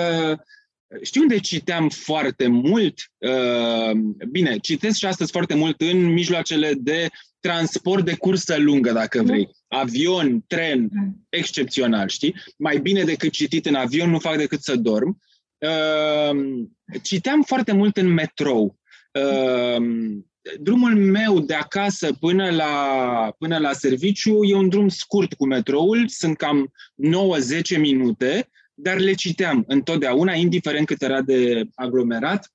știu 1.03 1.23
unde 1.23 1.39
citeam 1.39 1.89
foarte 1.89 2.47
mult? 2.47 2.95
Uh, 3.17 3.91
bine, 4.31 4.57
citesc 4.57 4.99
și 4.99 5.07
astăzi 5.07 5.31
foarte 5.31 5.55
mult 5.55 5.81
în 5.81 6.13
mijloacele 6.13 6.73
de 6.77 7.09
transport 7.41 8.05
de 8.05 8.15
cursă 8.15 8.57
lungă, 8.59 8.93
dacă 8.93 9.23
vrei. 9.23 9.51
Avion, 9.69 10.45
tren, 10.47 10.89
excepțional, 11.29 12.09
știi? 12.09 12.35
Mai 12.57 12.79
bine 12.79 13.05
decât 13.05 13.31
citit 13.31 13.67
în 13.67 13.75
avion, 13.75 14.11
nu 14.11 14.19
fac 14.19 14.37
decât 14.37 14.63
să 14.63 14.77
dorm. 14.77 15.19
Uh, 15.59 16.39
citeam 17.03 17.43
foarte 17.43 17.73
mult 17.73 17.97
în 17.97 18.07
metrou. 18.07 18.79
Uh, 19.13 19.83
drumul 20.61 20.95
meu 20.95 21.41
de 21.41 21.55
acasă 21.55 22.13
până 22.21 22.51
la, 22.51 23.35
până 23.39 23.59
la 23.59 23.73
serviciu 23.73 24.45
e 24.45 24.55
un 24.55 24.69
drum 24.69 24.89
scurt 24.89 25.35
cu 25.35 25.47
metroul, 25.47 26.09
sunt 26.09 26.37
cam 26.37 26.73
9-10 27.77 27.79
minute, 27.79 28.49
dar 28.75 28.99
le 28.99 29.13
citeam 29.13 29.65
întotdeauna, 29.67 30.33
indiferent 30.33 30.87
cât 30.87 31.03
era 31.03 31.23
de 31.23 31.69
aglomerat. 31.75 32.53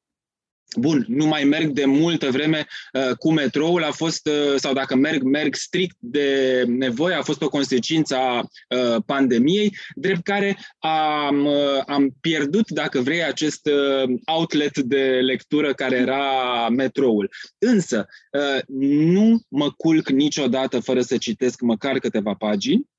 Bun, 0.75 1.05
nu 1.07 1.25
mai 1.25 1.43
merg 1.43 1.69
de 1.69 1.85
multă 1.85 2.31
vreme 2.31 2.67
uh, 2.93 3.15
cu 3.17 3.31
metroul, 3.31 3.83
a 3.83 3.91
fost, 3.91 4.27
uh, 4.27 4.55
sau 4.55 4.73
dacă 4.73 4.95
merg, 4.95 5.21
merg 5.23 5.55
strict 5.55 5.95
de 5.99 6.63
nevoie, 6.67 7.15
a 7.15 7.21
fost 7.21 7.41
o 7.41 7.49
consecință 7.49 8.15
a 8.15 8.39
uh, 8.39 8.95
pandemiei, 9.05 9.75
drept 9.95 10.23
care 10.23 10.57
am, 10.79 11.45
uh, 11.45 11.81
am 11.85 12.15
pierdut, 12.21 12.69
dacă 12.69 13.01
vrei, 13.01 13.23
acest 13.23 13.65
uh, 13.67 14.15
outlet 14.25 14.77
de 14.79 15.19
lectură 15.21 15.73
care 15.73 15.95
era 15.95 16.69
metroul. 16.69 17.31
Însă, 17.57 18.07
uh, 18.31 18.61
nu 18.99 19.41
mă 19.47 19.71
culc 19.71 20.09
niciodată 20.09 20.79
fără 20.79 21.01
să 21.01 21.17
citesc 21.17 21.61
măcar 21.61 21.99
câteva 21.99 22.33
pagini, 22.33 22.91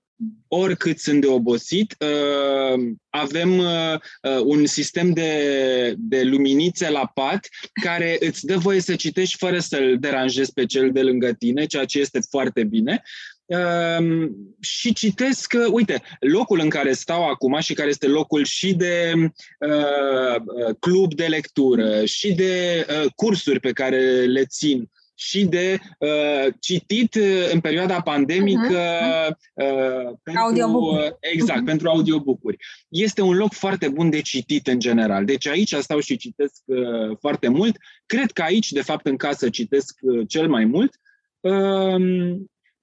oricât 0.49 0.99
sunt 0.99 1.21
de 1.21 1.27
obosit, 1.27 1.97
uh, 1.99 2.81
avem 3.11 3.59
uh, 3.59 3.95
uh, 4.23 4.41
un 4.45 4.67
sistem 4.67 5.13
de, 5.13 5.95
de 5.99 6.23
luminițe 6.23 6.91
la 6.91 7.11
pat 7.15 7.49
care 7.83 8.17
îți 8.21 8.47
dă 8.47 8.57
voie 8.57 8.81
să 8.81 8.95
citești 8.95 9.37
fără 9.39 9.59
să-l 9.59 9.97
deranjezi 10.01 10.53
pe 10.53 10.67
cel 10.67 10.93
de 10.93 11.03
lângă 11.03 11.33
tine, 11.33 11.67
ceea 11.67 11.85
ce 11.85 11.99
este 11.99 12.21
foarte 12.31 12.65
bine. 12.65 13.03
Uh, 13.47 14.31
și 14.61 14.93
citesc, 14.93 15.53
uh, 15.57 15.67
uite, 15.71 16.03
locul 16.21 16.61
în 16.61 16.69
care 16.69 16.93
stau 16.93 17.29
acum 17.29 17.59
și 17.61 17.75
care 17.75 17.89
este 17.89 18.07
locul 18.07 18.45
și 18.45 18.75
de 18.75 19.13
uh, 19.61 20.75
club 20.81 21.15
de 21.15 21.27
lectură 21.27 22.05
și 22.05 22.33
de 22.33 22.87
uh, 22.89 23.11
cursuri 23.15 23.61
pe 23.61 23.73
care 23.73 24.25
le 24.25 24.45
țin 24.45 24.91
și 25.15 25.45
de 25.47 25.79
uh, 25.99 26.53
citit 26.61 27.15
uh, 27.15 27.49
în 27.53 27.61
perioada 27.61 28.01
pandemică 28.01 28.79
uh-huh. 28.79 29.35
uh, 29.55 30.13
pentru, 30.23 30.43
audiobook. 30.43 31.17
exact, 31.21 31.61
uh-huh. 31.61 31.67
pentru 31.67 31.89
audiobook-uri. 31.89 32.57
Este 32.89 33.23
un 33.23 33.37
loc 33.37 33.53
foarte 33.53 33.89
bun 33.89 34.11
de 34.11 34.21
citit 34.21 34.67
în 34.67 34.79
general. 34.79 35.25
Deci 35.25 35.47
aici 35.47 35.75
stau 35.75 36.01
și 36.01 36.17
citesc 36.17 36.63
uh, 36.65 37.17
foarte 37.21 37.49
mult. 37.49 37.77
Cred 38.07 38.31
că 38.31 38.43
aici, 38.43 38.73
de 38.73 38.83
fapt, 38.83 39.07
în 39.07 39.17
casă 39.17 39.49
citesc 39.49 39.99
uh, 40.01 40.29
cel 40.29 40.49
mai 40.49 40.65
mult. 40.65 40.95
Uh, 41.41 42.37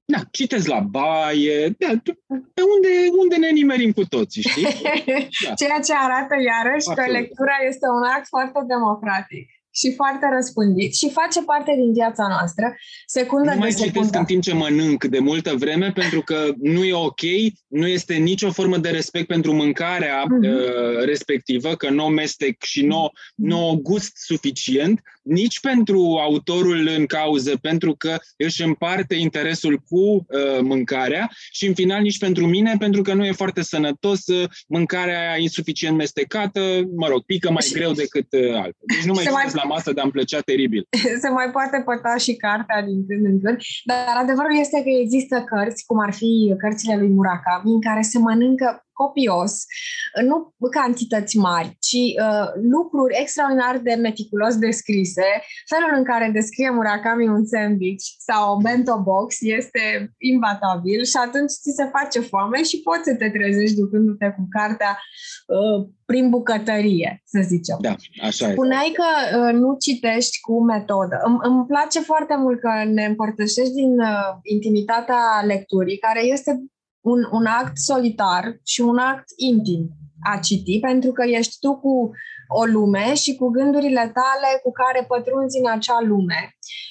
da, 0.06 0.20
citesc 0.32 0.68
la 0.68 0.80
baie, 0.80 1.76
da, 1.78 1.88
pe 2.28 2.62
unde, 2.76 2.94
unde 3.20 3.36
ne 3.36 3.50
nimerim 3.50 3.92
cu 3.92 4.06
toții, 4.06 4.42
știi? 4.42 4.64
Da. 5.46 5.54
Ceea 5.54 5.80
ce 5.86 5.94
arată 5.96 6.36
iarăși 6.52 6.88
Absolut. 6.90 7.12
că 7.12 7.12
lectura 7.12 7.56
este 7.68 7.88
un 7.88 8.04
act 8.16 8.28
foarte 8.28 8.60
democratic 8.68 9.48
și 9.74 9.94
foarte 9.96 10.26
răspândit 10.34 10.96
și 10.96 11.10
face 11.10 11.42
parte 11.44 11.74
din 11.76 11.94
viața 11.94 12.28
noastră, 12.28 12.76
secundă 13.06 13.52
nu 13.52 13.58
mai 13.58 13.70
de 13.70 13.76
secundă. 13.76 13.92
citesc 13.92 14.16
în 14.16 14.26
timp 14.26 14.42
ce 14.42 14.54
mănânc 14.54 15.04
de 15.04 15.20
multă 15.20 15.56
vreme, 15.56 15.92
pentru 15.92 16.22
că 16.22 16.54
nu 16.62 16.84
e 16.84 16.94
ok, 16.94 17.22
nu 17.68 17.88
este 17.88 18.14
nicio 18.14 18.52
formă 18.52 18.78
de 18.78 18.90
respect 18.90 19.28
pentru 19.28 19.54
mâncarea 19.54 20.24
mm-hmm. 20.24 20.50
uh, 20.50 21.06
respectivă, 21.06 21.76
că 21.76 21.90
nu 21.90 22.06
o 22.06 22.10
mestec 22.10 22.64
și 22.64 22.86
nu 22.86 23.10
mm-hmm. 23.10 23.52
o 23.52 23.76
gust 23.76 24.12
suficient, 24.16 25.02
nici 25.22 25.60
pentru 25.60 26.18
autorul 26.22 26.90
în 26.98 27.06
cauză, 27.06 27.58
pentru 27.62 27.96
că 27.96 28.18
își 28.38 28.64
împarte 28.64 29.16
interesul 29.16 29.78
cu 29.78 30.00
uh, 30.00 30.60
mâncarea 30.62 31.30
și 31.52 31.68
în 31.68 31.74
final 31.74 32.02
nici 32.02 32.18
pentru 32.18 32.48
mine, 32.48 32.76
pentru 32.80 33.02
că 33.02 33.14
nu 33.14 33.26
e 33.26 33.32
foarte 33.32 33.62
sănătos 33.62 34.28
uh, 34.28 34.50
mâncarea 34.68 35.38
insuficient 35.38 35.98
mestecată, 35.98 36.82
mă 36.96 37.08
rog, 37.08 37.24
pică 37.26 37.52
mai 37.52 37.70
greu 37.74 37.92
decât 37.92 38.28
uh, 38.32 38.54
altă. 38.54 38.78
Deci 38.80 39.04
nu 39.06 39.14
mai 39.14 39.24
mai 39.32 39.52
la 39.62 39.68
masă, 39.74 39.94
dar 39.94 40.04
îmi 40.04 40.14
plăcea 40.18 40.40
teribil. 40.40 40.84
Se 41.24 41.30
mai 41.30 41.50
poate 41.56 41.78
păta 41.86 42.14
și 42.26 42.36
cartea 42.36 42.82
din 42.88 43.00
când 43.08 43.26
în 43.26 43.38
când, 43.44 43.58
dar 43.84 44.16
adevărul 44.24 44.56
este 44.60 44.78
că 44.86 44.92
există 45.04 45.36
cărți, 45.50 45.86
cum 45.86 46.00
ar 46.00 46.14
fi 46.14 46.32
cărțile 46.58 46.96
lui 46.98 47.10
Murakami, 47.18 47.74
în 47.78 47.82
care 47.82 48.02
se 48.02 48.18
mănâncă 48.20 48.68
copios, 49.02 49.54
nu 50.30 50.54
cantități 50.78 51.38
mari, 51.38 51.70
ci 51.88 52.02
uh, 52.28 52.48
lucruri 52.76 53.18
extraordinar 53.22 53.78
de 53.78 53.94
meticulos 53.94 54.54
descrise. 54.58 55.28
Felul 55.74 55.92
în 55.98 56.04
care 56.04 56.30
descrie 56.34 56.70
Murakami 56.70 57.28
un 57.28 57.46
sandwich 57.46 58.06
sau 58.28 58.42
o 58.54 58.58
bento 58.58 58.96
box 59.10 59.28
este 59.40 59.84
imbatabil 60.18 61.04
și 61.04 61.18
atunci 61.26 61.52
ți 61.64 61.72
se 61.80 61.86
face 61.98 62.20
foame 62.20 62.64
și 62.64 62.82
poți 62.88 63.04
să 63.04 63.14
te 63.16 63.30
trezești 63.30 63.80
ducându-te 63.82 64.28
cu 64.38 64.44
cartea 64.58 64.94
uh, 65.48 65.88
prin 66.06 66.30
bucătărie, 66.30 67.22
să 67.26 67.40
zicem. 67.44 67.78
Da, 67.82 67.96
așa 68.24 68.52
Spuneai 68.52 68.92
că 69.00 69.10
uh, 69.38 69.54
nu 69.54 69.78
citești 69.80 70.40
cu 70.40 70.64
metodă. 70.64 71.18
Îmi, 71.24 71.38
îmi 71.42 71.66
place 71.66 72.00
foarte 72.00 72.36
mult 72.38 72.60
că 72.60 72.72
ne 72.86 73.06
împărtășești 73.06 73.74
din 73.74 74.00
uh, 74.00 74.30
intimitatea 74.44 75.22
lecturii, 75.46 75.98
care 75.98 76.26
este 76.26 76.52
un, 77.02 77.28
un 77.32 77.46
act 77.46 77.78
solitar 77.78 78.60
și 78.64 78.82
un 78.82 78.98
act 78.98 79.26
intim 79.36 79.90
a 80.24 80.38
citi, 80.38 80.80
pentru 80.80 81.12
că 81.12 81.24
ești 81.24 81.56
tu 81.60 81.80
cu 81.80 82.12
o 82.60 82.64
lume 82.64 83.14
și 83.14 83.36
cu 83.36 83.48
gândurile 83.50 84.12
tale 84.20 84.50
cu 84.64 84.72
care 84.72 85.06
pătrunzi 85.08 85.60
în 85.64 85.70
acea 85.72 86.00
lume. 86.02 86.42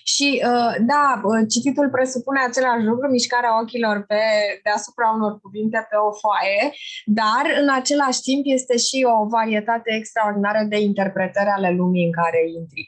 Și 0.05 0.29
uh, 0.51 0.75
da, 0.93 1.21
uh, 1.25 1.43
cititul 1.49 1.89
presupune 1.91 2.41
același 2.43 2.85
lucru, 2.91 3.11
mișcarea 3.11 3.61
ochilor 3.61 4.05
pe, 4.07 4.23
deasupra 4.63 5.07
unor 5.17 5.33
cuvinte 5.41 5.87
pe 5.91 5.97
o 6.09 6.11
foaie, 6.21 6.65
dar 7.05 7.45
în 7.61 7.69
același 7.81 8.21
timp 8.21 8.43
este 8.57 8.77
și 8.77 8.99
o 9.15 9.27
varietate 9.27 9.91
extraordinară 10.01 10.63
de 10.69 10.79
interpretări 10.81 11.51
ale 11.57 11.71
lumii 11.81 12.05
în 12.09 12.13
care 12.21 12.41
intri. 12.59 12.85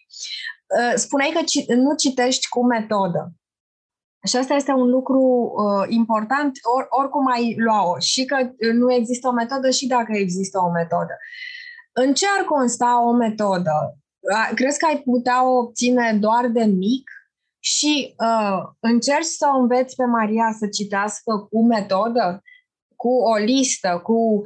Uh, 0.77 0.95
spuneai 1.05 1.33
că 1.37 1.43
nu 1.75 1.95
citești 1.95 2.49
cu 2.49 2.61
metodă. 2.67 3.23
Și 4.25 4.37
asta 4.37 4.55
este 4.55 4.73
un 4.73 4.89
lucru 4.89 5.21
uh, 5.21 5.87
important, 5.89 6.59
or, 6.77 6.87
oricum 6.89 7.27
ai 7.27 7.55
lua-o. 7.59 7.99
Și 7.99 8.25
că 8.25 8.37
uh, 8.41 8.73
nu 8.73 8.93
există 8.93 9.29
o 9.29 9.33
metodă 9.33 9.71
și 9.71 9.87
dacă 9.87 10.13
există 10.17 10.59
o 10.59 10.71
metodă. 10.71 11.17
În 11.93 12.15
ce 12.15 12.27
ar 12.39 12.45
consta 12.45 13.03
o 13.07 13.13
metodă? 13.13 13.97
Crezi 14.55 14.79
că 14.79 14.87
ai 14.87 14.99
putea 14.99 15.49
o 15.49 15.57
obține 15.57 16.17
doar 16.21 16.47
de 16.47 16.65
mic 16.65 17.11
și 17.59 18.15
uh, 18.19 18.63
încerci 18.81 19.25
să 19.25 19.51
o 19.55 19.59
înveți 19.59 19.97
pe 19.97 20.05
Maria 20.05 20.55
să 20.59 20.67
citească 20.67 21.49
cu 21.51 21.67
metodă? 21.67 22.43
Cu 23.03 23.13
o 23.33 23.37
listă, 23.53 24.01
cu... 24.07 24.43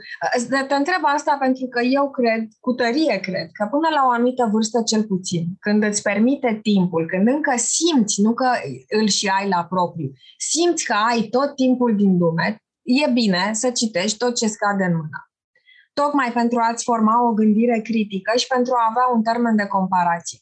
Te 0.69 0.75
întreb 0.75 1.03
asta 1.17 1.37
pentru 1.41 1.67
că 1.67 1.81
eu 1.99 2.11
cred, 2.11 2.43
cu 2.61 2.73
tărie 2.73 3.17
cred, 3.27 3.49
că 3.59 3.65
până 3.71 3.89
la 3.97 4.03
o 4.07 4.11
anumită 4.11 4.49
vârstă 4.53 4.79
cel 4.91 5.03
puțin, 5.05 5.45
când 5.61 5.83
îți 5.83 6.03
permite 6.03 6.59
timpul, 6.63 7.07
când 7.13 7.27
încă 7.29 7.55
simți, 7.57 8.21
nu 8.21 8.33
că 8.35 8.49
îl 8.99 9.07
și 9.09 9.27
ai 9.39 9.49
la 9.49 9.63
propriu, 9.73 10.11
simți 10.53 10.85
că 10.85 10.95
ai 11.11 11.21
tot 11.37 11.55
timpul 11.55 11.97
din 11.97 12.13
lume, 12.19 12.49
e 12.83 13.11
bine 13.11 13.51
să 13.53 13.71
citești 13.71 14.19
tot 14.19 14.35
ce 14.35 14.47
scade 14.47 14.85
în 14.85 14.97
mână 15.01 15.21
tocmai 16.01 16.31
pentru 16.41 16.59
a-ți 16.67 16.85
forma 16.91 17.15
o 17.29 17.37
gândire 17.41 17.79
critică 17.89 18.31
și 18.41 18.47
pentru 18.55 18.73
a 18.77 18.89
avea 18.91 19.07
un 19.15 19.23
termen 19.29 19.55
de 19.61 19.67
comparație. 19.77 20.39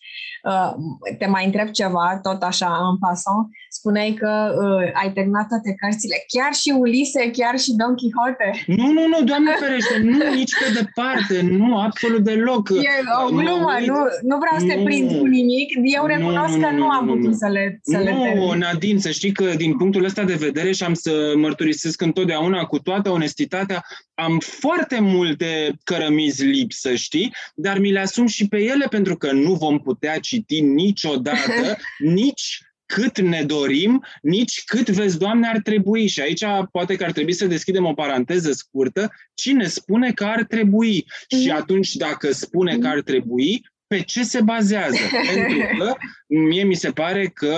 Uh, 0.51 0.71
te 1.19 1.27
mai 1.35 1.45
întreb 1.49 1.69
ceva, 1.81 2.07
tot 2.27 2.41
așa, 2.51 2.71
în 2.91 2.97
pason. 3.05 3.43
Spuneai 3.79 4.13
că 4.21 4.33
uh, 4.65 5.01
ai 5.01 5.11
terminat 5.17 5.47
toate 5.53 5.71
cărțile, 5.81 6.17
chiar 6.35 6.53
și 6.61 6.71
Ulise, 6.85 7.23
chiar 7.39 7.55
și 7.65 7.71
Don 7.81 7.95
Quixote. 8.01 8.49
Nu, 8.79 8.87
nu, 8.97 9.05
nu, 9.13 9.19
Doamne 9.31 9.53
ferește, 9.65 9.95
nu, 10.11 10.19
nici 10.41 10.55
pe 10.61 10.69
departe, 10.81 11.37
nu, 11.59 11.69
absolut 11.89 12.23
deloc. 12.31 12.65
E 12.69 12.95
o 13.25 13.29
glumă, 13.39 13.73
nu, 13.91 13.99
nu 14.31 14.37
vreau 14.43 14.57
să 14.59 14.67
te 14.71 14.77
prind 14.87 15.07
cu 15.19 15.25
nimic, 15.39 15.69
eu 15.97 16.05
recunosc 16.15 16.55
nu, 16.57 16.63
că 16.65 16.71
nu, 16.71 16.77
nu 16.77 16.89
am 16.89 17.07
putut 17.07 17.35
să 17.43 17.49
le 17.57 17.65
să 17.83 17.97
Nu, 17.97 18.05
le 18.05 18.11
termin. 18.11 18.59
Nadine, 18.59 18.99
să 18.99 19.11
știi 19.11 19.33
că 19.33 19.45
din 19.57 19.77
punctul 19.77 20.05
ăsta 20.05 20.23
de 20.25 20.43
vedere 20.47 20.73
și 20.73 20.83
am 20.83 20.95
să 20.95 21.33
mărturisesc 21.37 22.01
întotdeauna 22.01 22.65
cu 22.65 22.79
toată 22.79 23.11
onestitatea, 23.11 23.85
am 24.15 24.39
foarte 24.39 25.01
multe 25.01 25.75
cărămizi 25.85 26.45
lipsă, 26.45 26.95
știi? 26.95 27.35
Dar 27.55 27.79
mi 27.79 27.93
le 27.93 28.01
asum 28.01 28.27
și 28.27 28.49
pe 28.49 28.63
ele 28.63 28.87
pentru 28.91 29.17
că 29.17 29.33
nu 29.33 29.55
vom 29.55 29.81
putea 29.81 30.19
citi 30.19 30.61
niciodată, 30.61 31.77
nici 31.99 32.59
cât 32.87 33.21
ne 33.21 33.43
dorim, 33.43 34.05
nici 34.23 34.63
cât 34.65 34.89
vezi, 34.89 35.19
Doamne, 35.19 35.49
ar 35.49 35.59
trebui. 35.59 36.07
Și 36.07 36.21
aici 36.21 36.45
poate 36.73 36.97
că 36.97 37.05
ar 37.05 37.13
trebui 37.13 37.33
să 37.33 37.47
deschidem 37.47 37.85
o 37.85 37.95
paranteză 37.95 38.53
scurtă. 38.53 39.13
Cine 39.35 39.67
spune 39.67 40.13
că 40.13 40.25
ar 40.25 40.43
trebui? 40.43 41.05
Mm. 41.31 41.41
Și 41.41 41.51
atunci, 41.51 41.95
dacă 41.95 42.33
spune 42.33 42.79
că 42.79 42.87
ar 42.87 43.01
trebui, 43.01 43.63
pe 43.87 44.01
ce 44.01 44.23
se 44.23 44.41
bazează? 44.41 44.99
Pentru 45.35 45.77
că 45.79 45.95
mie 46.27 46.65
mi 46.65 46.75
se 46.75 46.91
pare 46.91 47.27
că 47.27 47.57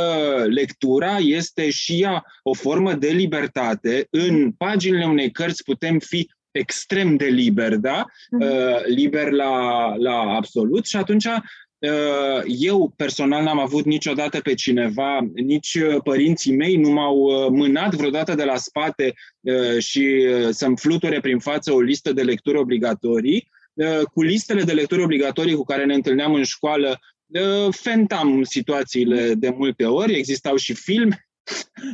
lectura 0.48 1.16
este 1.16 1.70
și 1.70 2.02
ea 2.02 2.24
o 2.42 2.54
formă 2.54 2.94
de 2.94 3.08
libertate. 3.08 4.06
În 4.10 4.52
paginile 4.52 5.04
unei 5.04 5.30
cărți 5.30 5.64
putem 5.64 5.98
fi 5.98 6.30
extrem 6.58 7.16
de 7.16 7.24
liber, 7.24 7.76
da? 7.76 8.04
Uh, 8.30 8.84
liber 8.86 9.30
la, 9.30 9.94
la 9.96 10.20
absolut 10.20 10.86
și 10.86 10.96
atunci 10.96 11.24
uh, 11.24 12.42
eu 12.44 12.92
personal 12.96 13.42
n-am 13.42 13.58
avut 13.58 13.84
niciodată 13.84 14.40
pe 14.40 14.54
cineva, 14.54 15.18
nici 15.34 15.78
părinții 16.04 16.56
mei 16.56 16.76
nu 16.76 16.90
m-au 16.90 17.16
uh, 17.16 17.46
mânat 17.50 17.94
vreodată 17.94 18.34
de 18.34 18.44
la 18.44 18.56
spate 18.56 19.14
și 19.78 20.26
să-mi 20.50 20.76
fluture 20.76 21.20
prin 21.20 21.38
față 21.38 21.72
o 21.72 21.80
listă 21.80 22.12
de 22.12 22.22
lecturi 22.22 22.58
obligatorii. 22.58 23.54
Cu 24.12 24.22
listele 24.22 24.62
de 24.62 24.72
lecturi 24.72 25.02
obligatorii 25.02 25.54
cu 25.54 25.64
care 25.64 25.84
ne 25.84 25.94
întâlneam 25.94 26.34
în 26.34 26.44
școală, 26.44 26.98
fentam 27.70 28.42
situațiile 28.42 29.34
de 29.34 29.48
multe 29.48 29.84
ori, 29.84 30.14
existau 30.14 30.56
și 30.56 30.74
filme 30.74 31.25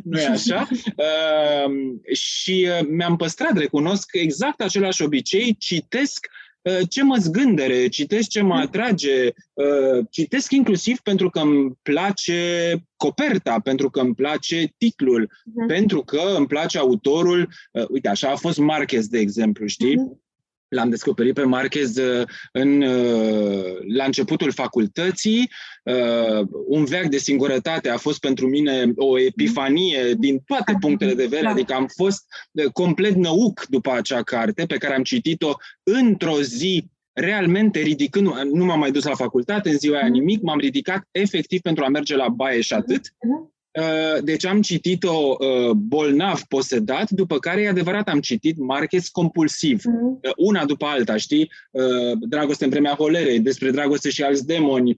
nu 0.04 0.20
e 0.20 0.26
așa? 0.26 0.68
Uh, 0.96 2.14
și 2.16 2.68
uh, 2.80 2.86
mi-am 2.90 3.16
păstrat, 3.16 3.56
recunosc, 3.56 4.08
exact 4.12 4.60
același 4.60 5.02
obicei, 5.02 5.56
citesc 5.58 6.26
uh, 6.62 6.78
ce 6.88 7.02
mă 7.02 7.16
zgândere, 7.16 7.88
citesc 7.88 8.28
ce 8.28 8.42
mă 8.42 8.54
atrage, 8.54 9.32
uh, 9.52 10.06
citesc 10.10 10.50
inclusiv 10.52 11.00
pentru 11.00 11.30
că 11.30 11.40
îmi 11.40 11.72
place 11.82 12.74
coperta, 12.96 13.60
pentru 13.60 13.90
că 13.90 14.00
îmi 14.00 14.14
place 14.14 14.74
titlul, 14.78 15.26
uh-huh. 15.26 15.66
pentru 15.66 16.02
că 16.02 16.20
îmi 16.36 16.46
place 16.46 16.78
autorul. 16.78 17.48
Uh, 17.72 17.84
uite, 17.88 18.08
așa 18.08 18.30
a 18.30 18.36
fost 18.36 18.58
Marquez, 18.58 19.06
de 19.06 19.18
exemplu, 19.18 19.66
știi? 19.66 19.96
Uh-huh. 19.96 20.20
L-am 20.72 20.90
descoperit 20.90 21.34
pe 21.34 21.42
Marquez 21.42 21.96
uh, 21.96 22.26
în, 22.52 22.82
uh, 22.82 23.64
la 23.94 24.04
începutul 24.04 24.52
facultății. 24.52 25.50
Uh, 25.84 26.46
un 26.66 26.84
veac 26.84 27.06
de 27.06 27.18
singurătate 27.18 27.88
a 27.88 27.96
fost 27.96 28.20
pentru 28.20 28.48
mine 28.48 28.92
o 28.96 29.18
epifanie 29.18 30.14
din 30.18 30.42
toate 30.46 30.76
punctele 30.80 31.14
de 31.14 31.22
vedere. 31.22 31.46
Adică 31.46 31.74
am 31.74 31.86
fost 31.96 32.24
complet 32.72 33.14
năuc 33.14 33.66
după 33.68 33.92
acea 33.92 34.22
carte 34.22 34.66
pe 34.66 34.76
care 34.76 34.94
am 34.94 35.02
citit-o 35.02 35.52
într-o 35.82 36.40
zi 36.40 36.90
realmente 37.12 37.80
ridicând, 37.80 38.26
nu 38.52 38.64
m-am 38.64 38.78
mai 38.78 38.90
dus 38.90 39.04
la 39.04 39.14
facultate 39.14 39.68
în 39.70 39.78
ziua 39.78 39.98
aia 39.98 40.08
nimic, 40.08 40.42
m-am 40.42 40.58
ridicat 40.58 41.08
efectiv 41.10 41.60
pentru 41.60 41.84
a 41.84 41.88
merge 41.88 42.16
la 42.16 42.28
baie 42.28 42.60
și 42.60 42.72
atât. 42.72 43.14
Uh-huh. 43.72 44.16
Uh, 44.16 44.22
deci 44.22 44.46
am 44.46 44.62
citit-o 44.62 45.36
uh, 45.38 45.70
bolnav 45.70 46.40
posedat, 46.40 47.10
după 47.10 47.38
care, 47.38 47.62
e 47.62 47.68
adevărat, 47.68 48.08
am 48.08 48.20
citit 48.20 48.58
Marquez 48.58 49.08
compulsiv, 49.08 49.80
mm-hmm. 49.80 50.32
una 50.36 50.64
după 50.64 50.86
alta, 50.86 51.16
știi? 51.16 51.50
Dragoste 52.20 52.64
în 52.64 52.70
vremea 52.70 52.94
holerei, 52.94 53.40
despre 53.40 53.70
dragoste 53.70 54.10
și 54.10 54.22
alți 54.22 54.46
demoni, 54.46 54.96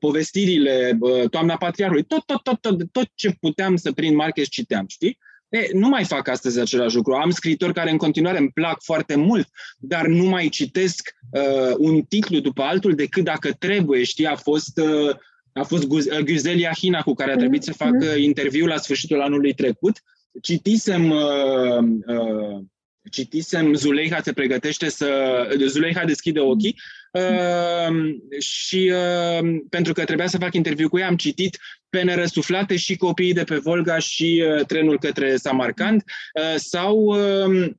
povestirile, 0.00 0.98
Toamna 1.30 1.56
Patriarhului, 1.56 2.04
tot, 2.04 2.24
tot, 2.24 2.42
tot, 2.42 2.60
tot, 2.60 2.92
tot 2.92 3.10
ce 3.14 3.36
puteam 3.40 3.76
să 3.76 3.92
prind 3.92 4.16
Marquez 4.16 4.46
citeam, 4.48 4.84
știi? 4.88 5.18
E, 5.48 5.68
nu 5.72 5.88
mai 5.88 6.04
fac 6.04 6.28
astăzi 6.28 6.60
același 6.60 6.96
lucru. 6.96 7.12
Am 7.12 7.30
scritori 7.30 7.72
care 7.72 7.90
în 7.90 7.96
continuare 7.96 8.38
îmi 8.38 8.50
plac 8.50 8.82
foarte 8.82 9.16
mult, 9.16 9.48
dar 9.78 10.06
nu 10.06 10.24
mai 10.24 10.48
citesc 10.48 11.14
uh, 11.30 11.74
un 11.78 12.02
titlu 12.02 12.38
după 12.38 12.62
altul 12.62 12.94
decât 12.94 13.24
dacă 13.24 13.52
trebuie, 13.52 14.02
știi? 14.02 14.26
A 14.26 14.36
fost... 14.36 14.78
Uh, 14.78 15.16
a 15.52 15.62
fost 15.62 15.86
Guzelia 16.24 16.72
Hina 16.78 17.02
cu 17.02 17.14
care 17.14 17.32
a 17.32 17.36
trebuit 17.36 17.62
să 17.62 17.72
facă 17.72 18.06
mhm. 18.06 18.18
interviul 18.18 18.68
la 18.68 18.76
sfârșitul 18.76 19.20
anului 19.20 19.54
trecut. 19.54 20.02
Citisem 20.42 21.10
uh, 21.10 21.78
uh, 22.06 22.62
citisem 23.10 23.74
Zuleiha 23.74 24.20
se 24.22 24.32
pregătește 24.32 24.88
să... 24.88 25.48
Zuleiha 25.66 26.04
deschide 26.04 26.40
ochii 26.40 26.80
uh, 27.12 28.40
și 28.40 28.92
uh, 28.92 29.60
pentru 29.68 29.92
că 29.92 30.04
trebuia 30.04 30.26
să 30.26 30.38
fac 30.38 30.54
interviu 30.54 30.88
cu 30.88 30.98
ea, 30.98 31.06
am 31.06 31.16
citit 31.16 31.58
Pene 31.88 32.14
răsuflate 32.14 32.76
și 32.76 32.96
copiii 32.96 33.32
de 33.32 33.44
pe 33.44 33.56
Volga 33.56 33.98
și 33.98 34.44
uh, 34.46 34.64
trenul 34.66 34.98
către 34.98 35.36
Samarkand 35.36 36.02
uh, 36.34 36.54
sau 36.56 36.96
uh, 36.96 37.70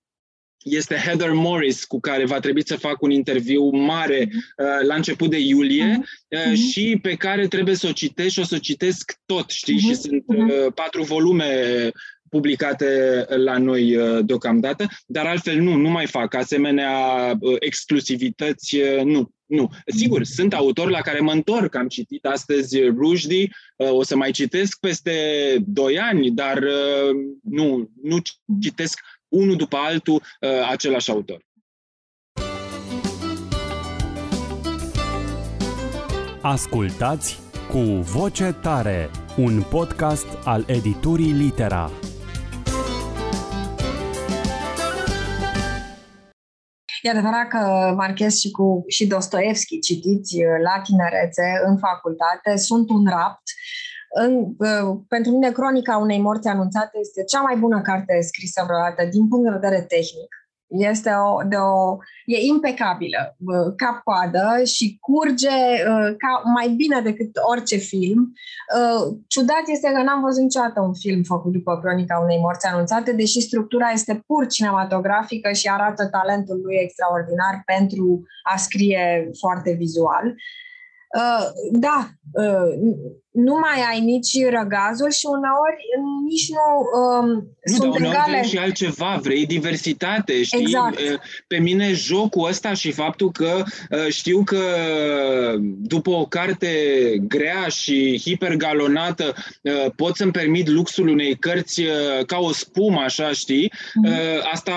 este 0.64 0.96
Heather 0.96 1.32
Morris, 1.32 1.84
cu 1.84 2.00
care 2.00 2.26
va 2.26 2.40
trebui 2.40 2.68
să 2.68 2.76
fac 2.76 3.02
un 3.02 3.12
interviu 3.12 3.70
mare 3.70 4.30
mhm. 4.30 4.38
uh, 4.58 4.88
la 4.88 4.96
început 4.96 5.30
de 5.30 5.40
iulie 5.40 6.02
uh-huh. 6.02 6.52
uh, 6.52 6.58
și 6.58 7.00
pe 7.02 7.16
care 7.16 7.48
trebuie 7.48 7.76
să 7.76 7.88
o 7.88 7.92
citesc 7.92 8.30
și 8.30 8.40
o 8.40 8.44
să 8.44 8.56
o 8.56 8.60
citesc 8.60 9.20
tot, 9.26 9.50
știi? 9.50 9.76
Uh-huh. 9.76 9.88
Și 9.88 9.96
sunt 9.96 10.24
uh, 10.28 10.74
patru 10.74 11.04
volume 11.04 11.92
publicate 12.30 13.26
la 13.28 13.58
noi 13.58 13.96
uh, 13.96 14.26
deocamdată, 14.26 14.88
dar 15.06 15.26
altfel 15.26 15.60
nu, 15.62 15.76
nu 15.76 15.90
mai 15.90 16.06
fac 16.06 16.34
asemenea 16.34 16.92
uh, 17.40 17.56
exclusivități, 17.60 18.76
uh, 18.76 19.02
nu. 19.04 19.30
Nu. 19.46 19.70
Sigur, 19.86 20.24
sunt 20.24 20.54
autori 20.54 20.92
la 20.92 21.02
care 21.02 21.20
mă 21.20 21.32
întorc. 21.32 21.76
Am 21.76 21.88
citit 21.88 22.26
astăzi 22.26 22.82
Rushdie, 22.82 23.50
uh, 23.76 23.90
o 23.92 24.04
să 24.04 24.16
mai 24.16 24.32
citesc 24.32 24.80
peste 24.80 25.12
doi 25.66 26.00
ani, 26.00 26.32
dar 26.32 26.58
uh, 26.58 27.16
nu, 27.44 27.90
nu 28.02 28.18
citesc 28.62 29.00
unul 29.30 29.56
după 29.56 29.78
altul 29.78 30.16
uh, 30.16 30.50
același 30.70 31.12
autor. 31.12 31.48
Ascultați 36.42 37.40
cu 37.70 37.80
voce 38.02 38.56
tare, 38.62 39.10
un 39.38 39.62
podcast 39.62 40.28
al 40.44 40.64
editurii 40.68 41.32
Litera. 41.32 41.92
E 47.02 47.10
adevărat 47.10 47.48
că 47.48 47.94
Marchez 47.96 48.38
și 48.38 48.52
cu 48.52 48.84
și 48.88 49.08
Dostoevski 49.08 49.80
citiți 49.80 50.36
uh, 50.36 50.44
la 50.64 50.82
tinerețe 50.82 51.62
în 51.66 51.78
facultate 51.78 52.58
sunt 52.58 52.90
un 52.90 53.06
rapt 53.08 53.44
în, 54.14 54.34
uh, 54.58 55.00
pentru 55.08 55.32
mine, 55.32 55.52
Cronica 55.52 55.98
unei 55.98 56.20
morți 56.20 56.48
anunțate 56.48 56.98
este 57.00 57.24
cea 57.24 57.42
mai 57.42 57.56
bună 57.56 57.82
carte 57.82 58.22
scrisă 58.22 58.64
vreodată 58.66 59.06
din 59.12 59.28
punct 59.28 59.46
de 59.46 59.58
vedere 59.60 59.82
tehnic. 59.82 60.32
Este 60.92 61.12
o, 61.28 61.44
de 61.48 61.56
o, 61.56 61.98
e 62.26 62.38
impecabilă, 62.54 63.36
uh, 63.38 63.74
cap 63.76 64.04
coadă 64.04 64.64
și 64.64 64.98
curge 65.00 65.58
uh, 65.92 66.10
ca, 66.22 66.42
mai 66.54 66.70
bine 66.70 67.02
decât 67.02 67.32
orice 67.52 67.76
film. 67.76 68.34
Ciudat 69.28 69.64
este 69.66 69.92
că 69.92 70.02
n-am 70.02 70.22
văzut 70.22 70.42
niciodată 70.42 70.82
un 70.82 70.94
film 70.94 71.24
făcut 71.24 71.52
după 71.52 71.80
Cronica 71.80 72.20
unei 72.24 72.40
morți 72.40 72.68
anunțate, 72.68 73.12
deși 73.12 73.42
structura 73.42 73.90
este 73.90 74.24
pur 74.28 74.48
cinematografică 74.48 75.52
și 75.52 75.68
arată 75.68 76.08
talentul 76.08 76.60
lui 76.64 76.76
extraordinar 76.80 77.62
pentru 77.66 78.24
a 78.54 78.58
scrie 78.58 79.30
foarte 79.40 79.72
vizual. 79.72 80.36
Da, 81.72 82.10
nu 83.32 83.58
mai 83.60 83.84
ai 83.90 84.00
nici 84.00 84.32
răgazul 84.50 85.12
și 85.12 85.26
uneori 85.26 85.82
nici 86.30 86.50
nu 86.50 86.68
um, 87.02 87.28
nu, 87.64 87.76
sunt 87.76 87.92
dar 87.92 88.02
egale. 88.02 88.32
vrei 88.32 88.50
și 88.50 88.58
altceva, 88.58 89.20
vrei 89.22 89.46
diversitate, 89.46 90.44
știi? 90.44 90.60
Exact. 90.60 91.00
Pe 91.48 91.58
mine 91.58 91.94
jocul 91.94 92.48
ăsta 92.48 92.74
și 92.74 92.92
faptul 92.92 93.32
că 93.32 93.64
știu 94.10 94.44
că 94.44 94.62
după 95.78 96.10
o 96.10 96.26
carte 96.26 96.68
grea 97.28 97.68
și 97.68 98.22
hipergalonată 98.24 99.34
pot 99.96 100.16
să-mi 100.16 100.32
permit 100.32 100.68
luxul 100.68 101.08
unei 101.08 101.36
cărți 101.36 101.82
ca 102.26 102.38
o 102.38 102.52
spumă, 102.52 103.00
așa, 103.00 103.32
știi? 103.32 103.72
Mm-hmm. 103.72 104.42
Asta 104.52 104.74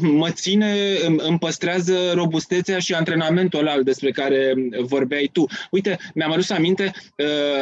mă 0.00 0.30
ține, 0.30 0.74
îmi 1.16 1.38
păstrează 1.38 2.12
robustețea 2.14 2.78
și 2.78 2.94
antrenamentul 2.94 3.58
ăla 3.58 3.82
despre 3.82 4.10
care 4.10 4.54
vorbeai 4.80 5.30
tu. 5.32 5.44
Uite, 5.70 5.98
mi-am 6.14 6.32
adus 6.32 6.50
aminte 6.50 6.92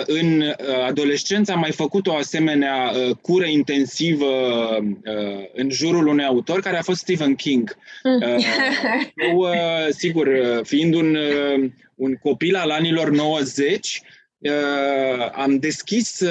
în 0.07 0.28
în 0.29 0.41
uh, 0.41 0.55
adolescență 0.87 1.53
am 1.53 1.59
mai 1.59 1.73
făcut 1.73 2.07
o 2.07 2.15
asemenea 2.15 2.93
uh, 2.95 3.17
cură 3.21 3.47
intensivă 3.47 4.27
uh, 4.27 5.45
în 5.55 5.71
jurul 5.71 6.07
unui 6.07 6.25
autor 6.25 6.61
care 6.61 6.77
a 6.77 6.83
fost 6.83 7.01
Stephen 7.01 7.35
King. 7.35 7.77
Mm. 8.03 8.21
Eu, 9.31 9.47
sigur, 9.91 10.29
fiind 10.63 10.95
un, 10.95 11.17
un 11.95 12.15
copil 12.15 12.57
al 12.57 12.71
anilor 12.71 13.11
90, 13.11 14.03
am 15.33 15.59
deschis 15.59 16.23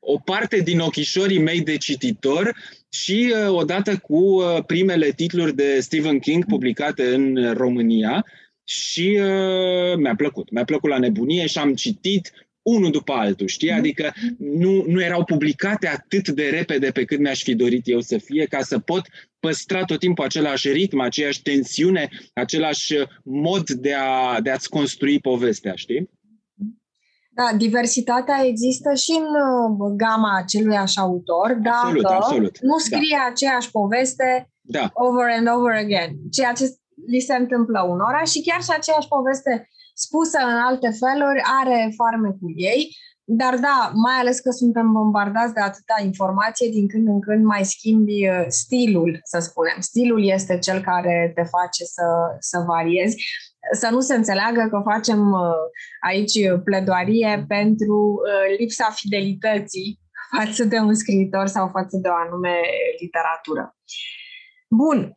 o 0.00 0.18
parte 0.24 0.60
din 0.60 0.78
ochișorii 0.78 1.38
mei 1.38 1.60
de 1.60 1.76
cititor 1.76 2.56
și 2.90 3.34
odată 3.48 3.96
cu 3.96 4.42
primele 4.66 5.10
titluri 5.10 5.54
de 5.54 5.80
Stephen 5.80 6.18
King 6.18 6.44
publicate 6.44 7.14
în 7.14 7.52
România 7.52 8.24
și 8.66 9.18
uh, 9.20 9.96
mi-a 9.96 10.14
plăcut. 10.16 10.50
Mi-a 10.50 10.64
plăcut 10.64 10.90
la 10.90 10.98
nebunie 10.98 11.46
și 11.46 11.58
am 11.58 11.74
citit 11.74 12.32
unul 12.66 12.90
după 12.90 13.12
altul, 13.12 13.46
știi? 13.46 13.68
Mhm. 13.68 13.78
Adică 13.78 14.12
nu, 14.38 14.84
nu 14.86 15.02
erau 15.02 15.24
publicate 15.24 15.88
atât 15.88 16.28
de 16.28 16.48
repede 16.48 16.90
pe 16.90 17.04
cât 17.04 17.18
mi-aș 17.18 17.42
fi 17.42 17.54
dorit 17.54 17.82
eu 17.84 18.00
să 18.00 18.18
fie, 18.18 18.44
ca 18.44 18.60
să 18.60 18.78
pot 18.78 19.02
păstra 19.40 19.84
tot 19.84 19.98
timpul 19.98 20.24
același 20.24 20.68
ritm, 20.68 21.00
aceeași 21.00 21.42
tensiune, 21.42 22.08
același 22.34 22.94
mod 23.24 23.70
de, 23.70 23.94
a, 23.94 24.40
de 24.40 24.50
a-ți 24.50 24.68
construi 24.68 25.20
povestea, 25.20 25.74
știi? 25.74 26.10
Da, 27.38 27.56
diversitatea 27.56 28.38
există 28.44 28.94
și 28.94 29.12
în 29.20 29.26
uh, 29.26 29.92
gama 29.96 30.38
acelui 30.42 30.76
așa 30.76 31.00
autor, 31.00 31.48
dacă 31.62 31.76
absolut, 31.76 32.04
absolut. 32.04 32.58
nu 32.60 32.78
scrie 32.78 33.16
da. 33.18 33.28
aceeași 33.30 33.70
poveste 33.70 34.50
da. 34.60 34.90
over 34.94 35.26
and 35.38 35.48
over 35.56 35.72
again, 35.72 36.10
ceea 36.30 36.52
ce 36.52 36.64
li 37.06 37.20
se 37.20 37.34
întâmplă 37.34 37.80
unora 37.88 38.22
și 38.24 38.42
chiar 38.42 38.62
și 38.62 38.72
aceeași 38.76 39.08
poveste 39.08 39.68
spusă 40.04 40.38
în 40.38 40.58
alte 40.68 40.90
feluri 41.00 41.40
are 41.60 41.92
farmecul 41.96 42.52
ei, 42.56 42.96
dar 43.28 43.56
da, 43.58 43.90
mai 43.94 44.14
ales 44.18 44.40
că 44.40 44.50
suntem 44.50 44.92
bombardați 44.92 45.54
de 45.54 45.60
atâta 45.60 45.96
informație, 46.02 46.68
din 46.68 46.88
când 46.88 47.06
în 47.06 47.20
când 47.20 47.44
mai 47.44 47.64
schimbi 47.64 48.28
uh, 48.28 48.44
stilul, 48.48 49.20
să 49.22 49.38
spunem. 49.38 49.76
Stilul 49.78 50.28
este 50.28 50.58
cel 50.58 50.80
care 50.80 51.32
te 51.34 51.42
face 51.42 51.84
să, 51.84 52.06
să 52.38 52.58
variezi. 52.66 53.16
Să 53.72 53.88
nu 53.90 54.00
se 54.00 54.14
înțeleagă 54.14 54.68
că 54.70 54.80
facem 54.84 55.30
uh, 55.30 55.40
aici 56.06 56.38
pledoarie 56.64 57.44
pentru 57.48 57.96
uh, 57.96 58.56
lipsa 58.58 58.90
fidelității 58.94 60.00
față 60.36 60.64
de 60.64 60.78
un 60.78 60.94
scriitor 60.94 61.46
sau 61.46 61.68
față 61.68 61.96
de 62.02 62.08
o 62.08 62.14
anume 62.14 62.54
literatură. 63.00 63.76
Bun, 64.68 65.16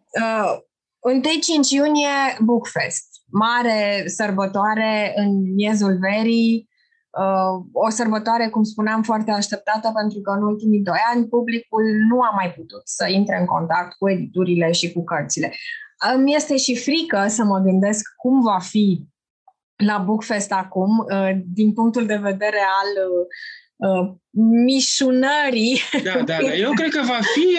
1-5 1.67 1.69
iunie 1.69 2.15
Bookfest, 2.39 3.08
mare 3.31 4.03
sărbătoare 4.07 5.13
în 5.15 5.53
miezul 5.53 5.97
verii, 5.99 6.69
Uh, 7.09 7.65
o 7.71 7.89
sărbătoare, 7.89 8.47
cum 8.47 8.63
spuneam, 8.63 9.03
foarte 9.03 9.31
așteptată 9.31 9.91
pentru 9.95 10.21
că 10.21 10.31
în 10.31 10.43
ultimii 10.43 10.81
doi 10.81 10.97
ani 11.13 11.27
publicul 11.27 11.83
nu 12.09 12.21
a 12.21 12.29
mai 12.35 12.53
putut 12.53 12.81
să 12.83 13.07
intre 13.07 13.37
în 13.39 13.45
contact 13.45 13.97
cu 13.97 14.09
editurile 14.09 14.71
și 14.71 14.91
cu 14.91 15.03
cărțile. 15.03 15.53
Îmi 16.15 16.35
este 16.35 16.57
și 16.57 16.75
frică 16.75 17.25
să 17.27 17.43
mă 17.43 17.59
gândesc 17.59 18.13
cum 18.15 18.41
va 18.41 18.59
fi 18.59 19.07
la 19.75 19.97
Bookfest 19.97 20.51
acum, 20.51 20.97
uh, 20.97 21.31
din 21.45 21.73
punctul 21.73 22.05
de 22.05 22.15
vedere 22.15 22.59
al 22.81 22.89
uh, 23.75 24.13
mișunării. 24.65 25.79
Da, 26.03 26.13
da, 26.13 26.37
da. 26.41 26.53
Eu 26.53 26.71
cred 26.71 26.89
că 26.89 27.01
va 27.01 27.19
fi 27.33 27.57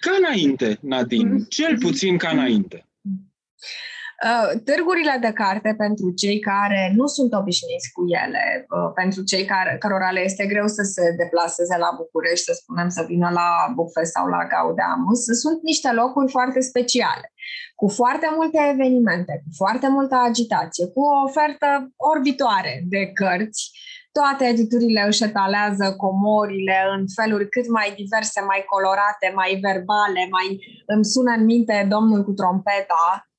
ca 0.00 0.10
înainte, 0.18 0.78
Nadine. 0.80 1.38
Cel 1.48 1.78
puțin 1.78 2.16
ca 2.16 2.28
înainte. 2.28 2.84
Uh, 4.28 4.50
târgurile 4.68 5.16
de 5.26 5.32
carte 5.42 5.70
pentru 5.84 6.06
cei 6.22 6.38
care 6.50 6.92
nu 6.98 7.06
sunt 7.16 7.32
obișnuiți 7.40 7.92
cu 7.94 8.02
ele, 8.22 8.44
uh, 8.76 8.90
pentru 9.00 9.20
cei 9.30 9.44
care, 9.52 9.72
cărora 9.82 10.10
le 10.10 10.22
este 10.30 10.44
greu 10.52 10.66
să 10.78 10.82
se 10.94 11.04
deplaseze 11.22 11.76
la 11.84 11.90
București, 12.00 12.44
să 12.48 12.52
spunem, 12.60 12.88
să 12.96 13.02
vină 13.12 13.28
la 13.40 13.48
Bucfest 13.76 14.12
sau 14.16 14.26
la 14.36 14.42
Gaudeamus, 14.52 15.20
sunt 15.42 15.58
niște 15.70 15.90
locuri 16.00 16.30
foarte 16.36 16.60
speciale, 16.70 17.26
cu 17.80 17.86
foarte 18.00 18.28
multe 18.36 18.58
evenimente, 18.72 19.32
cu 19.44 19.50
foarte 19.62 19.88
multă 19.96 20.16
agitație, 20.28 20.84
cu 20.94 21.00
o 21.10 21.22
ofertă 21.26 21.68
orbitoare 22.12 22.74
de 22.92 23.02
cărți, 23.18 23.62
toate 24.18 24.44
editurile 24.44 25.02
își 25.06 25.24
etalează 25.24 25.86
comorile 26.04 26.78
în 26.94 27.02
feluri 27.18 27.48
cât 27.54 27.66
mai 27.78 27.88
diverse, 28.00 28.40
mai 28.50 28.62
colorate, 28.72 29.26
mai 29.40 29.50
verbale, 29.66 30.22
mai 30.36 30.48
îmi 30.92 31.04
sună 31.12 31.32
în 31.38 31.44
minte 31.44 31.86
domnul 31.94 32.20
cu 32.24 32.32
trompeta, 32.32 33.04
Uh, 33.12 33.29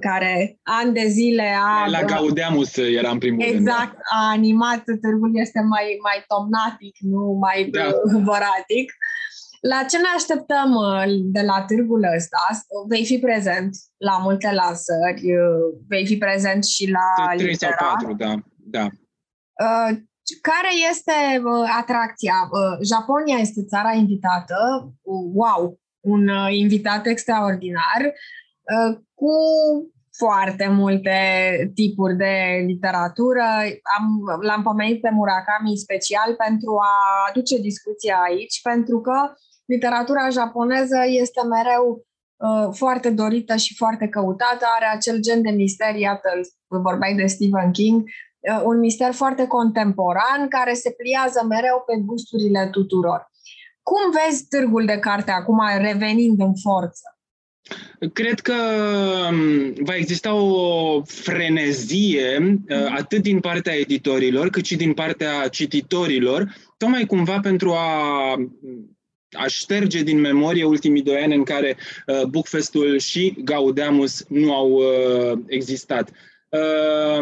care 0.00 0.58
ani 0.62 0.92
de 0.92 1.06
zile 1.06 1.56
a... 1.58 1.88
La 1.88 2.02
Gaudeamus 2.02 2.76
era 2.76 3.10
în 3.10 3.18
primul 3.18 3.42
exact, 3.42 3.58
rând. 3.58 3.68
Exact, 3.68 3.96
a 4.12 4.28
animat, 4.30 4.82
târgul 5.00 5.30
este 5.34 5.60
mai, 5.60 5.98
mai 6.02 6.24
tomnatic, 6.26 6.96
nu 6.98 7.38
mai 7.40 7.68
da. 7.72 7.90
voratic. 8.30 8.92
La 9.60 9.82
ce 9.88 9.98
ne 9.98 10.10
așteptăm 10.16 10.74
uh, 10.74 11.02
de 11.36 11.40
la 11.40 11.64
târgul 11.66 12.04
ăsta? 12.16 12.38
Vei 12.88 13.04
fi 13.04 13.18
prezent 13.18 13.76
la 13.96 14.18
multe 14.22 14.52
lansări, 14.52 15.36
uh, 15.36 15.78
vei 15.88 16.06
fi 16.06 16.16
prezent 16.16 16.64
și 16.64 16.90
la 16.90 17.34
3 17.36 17.56
sau 17.56 17.70
4, 17.78 18.14
da. 18.14 18.34
da. 18.56 18.88
Care 20.40 20.68
este 20.90 21.12
atracția? 21.80 22.34
Japonia 22.82 23.36
este 23.36 23.64
țara 23.64 23.92
invitată. 23.92 24.56
Wow! 25.34 25.80
Un 26.00 26.30
invitat 26.50 27.06
extraordinar 27.06 28.12
cu 29.14 29.34
foarte 30.16 30.68
multe 30.68 31.18
tipuri 31.74 32.16
de 32.16 32.64
literatură. 32.66 33.44
Am, 33.98 34.06
l-am 34.40 34.62
pomenit 34.62 35.00
pe 35.00 35.10
Murakami 35.10 35.76
special 35.76 36.34
pentru 36.44 36.78
a 36.78 36.94
aduce 37.28 37.58
discuția 37.58 38.16
aici, 38.28 38.60
pentru 38.62 39.00
că 39.00 39.16
literatura 39.64 40.28
japoneză 40.28 40.98
este 41.06 41.40
mereu 41.46 42.06
uh, 42.36 42.68
foarte 42.72 43.10
dorită 43.10 43.56
și 43.56 43.74
foarte 43.76 44.08
căutată, 44.08 44.64
are 44.76 44.86
acel 44.96 45.20
gen 45.20 45.42
de 45.42 45.50
mister, 45.50 45.94
iată, 45.94 46.28
vorbeai 46.68 47.14
de 47.14 47.26
Stephen 47.26 47.70
King, 47.70 48.02
uh, 48.02 48.62
un 48.64 48.78
mister 48.78 49.12
foarte 49.12 49.46
contemporan 49.46 50.48
care 50.48 50.74
se 50.74 50.90
pliază 50.90 51.44
mereu 51.48 51.82
pe 51.86 51.94
gusturile 52.04 52.68
tuturor. 52.70 53.32
Cum 53.82 54.02
vezi 54.18 54.46
târgul 54.46 54.84
de 54.84 54.98
carte 54.98 55.30
acum 55.30 55.58
revenind 55.78 56.40
în 56.40 56.54
forță? 56.62 57.13
Cred 58.12 58.40
că 58.40 58.54
um, 59.30 59.72
va 59.78 59.94
exista 59.94 60.34
o 60.34 61.02
frenezie 61.02 62.60
uh, 62.68 62.94
atât 62.96 63.22
din 63.22 63.40
partea 63.40 63.74
editorilor 63.74 64.50
cât 64.50 64.64
și 64.64 64.76
din 64.76 64.92
partea 64.92 65.48
cititorilor, 65.48 66.54
tocmai 66.76 67.06
cumva 67.06 67.40
pentru 67.40 67.70
a 67.70 68.34
a 69.36 69.46
șterge 69.46 70.02
din 70.02 70.20
memorie 70.20 70.64
ultimii 70.64 71.02
doi 71.02 71.16
ani 71.16 71.34
în 71.34 71.42
care 71.42 71.76
uh, 72.06 72.22
Bookfestul 72.24 72.98
și 72.98 73.36
Gaudeamus 73.44 74.24
nu 74.28 74.54
au 74.54 74.70
uh, 74.70 75.38
existat. 75.46 76.10
Uh, 76.48 77.18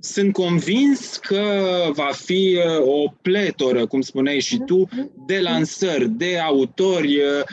sunt 0.00 0.32
convins 0.32 1.16
că 1.16 1.42
va 1.92 2.10
fi 2.12 2.58
uh, 2.58 2.86
o 2.86 3.12
pletoră, 3.22 3.86
cum 3.86 4.00
spuneai 4.00 4.40
și 4.40 4.58
tu, 4.66 4.88
de 5.26 5.40
lansări, 5.40 6.08
de 6.08 6.38
autori, 6.38 7.16
uh, 7.16 7.44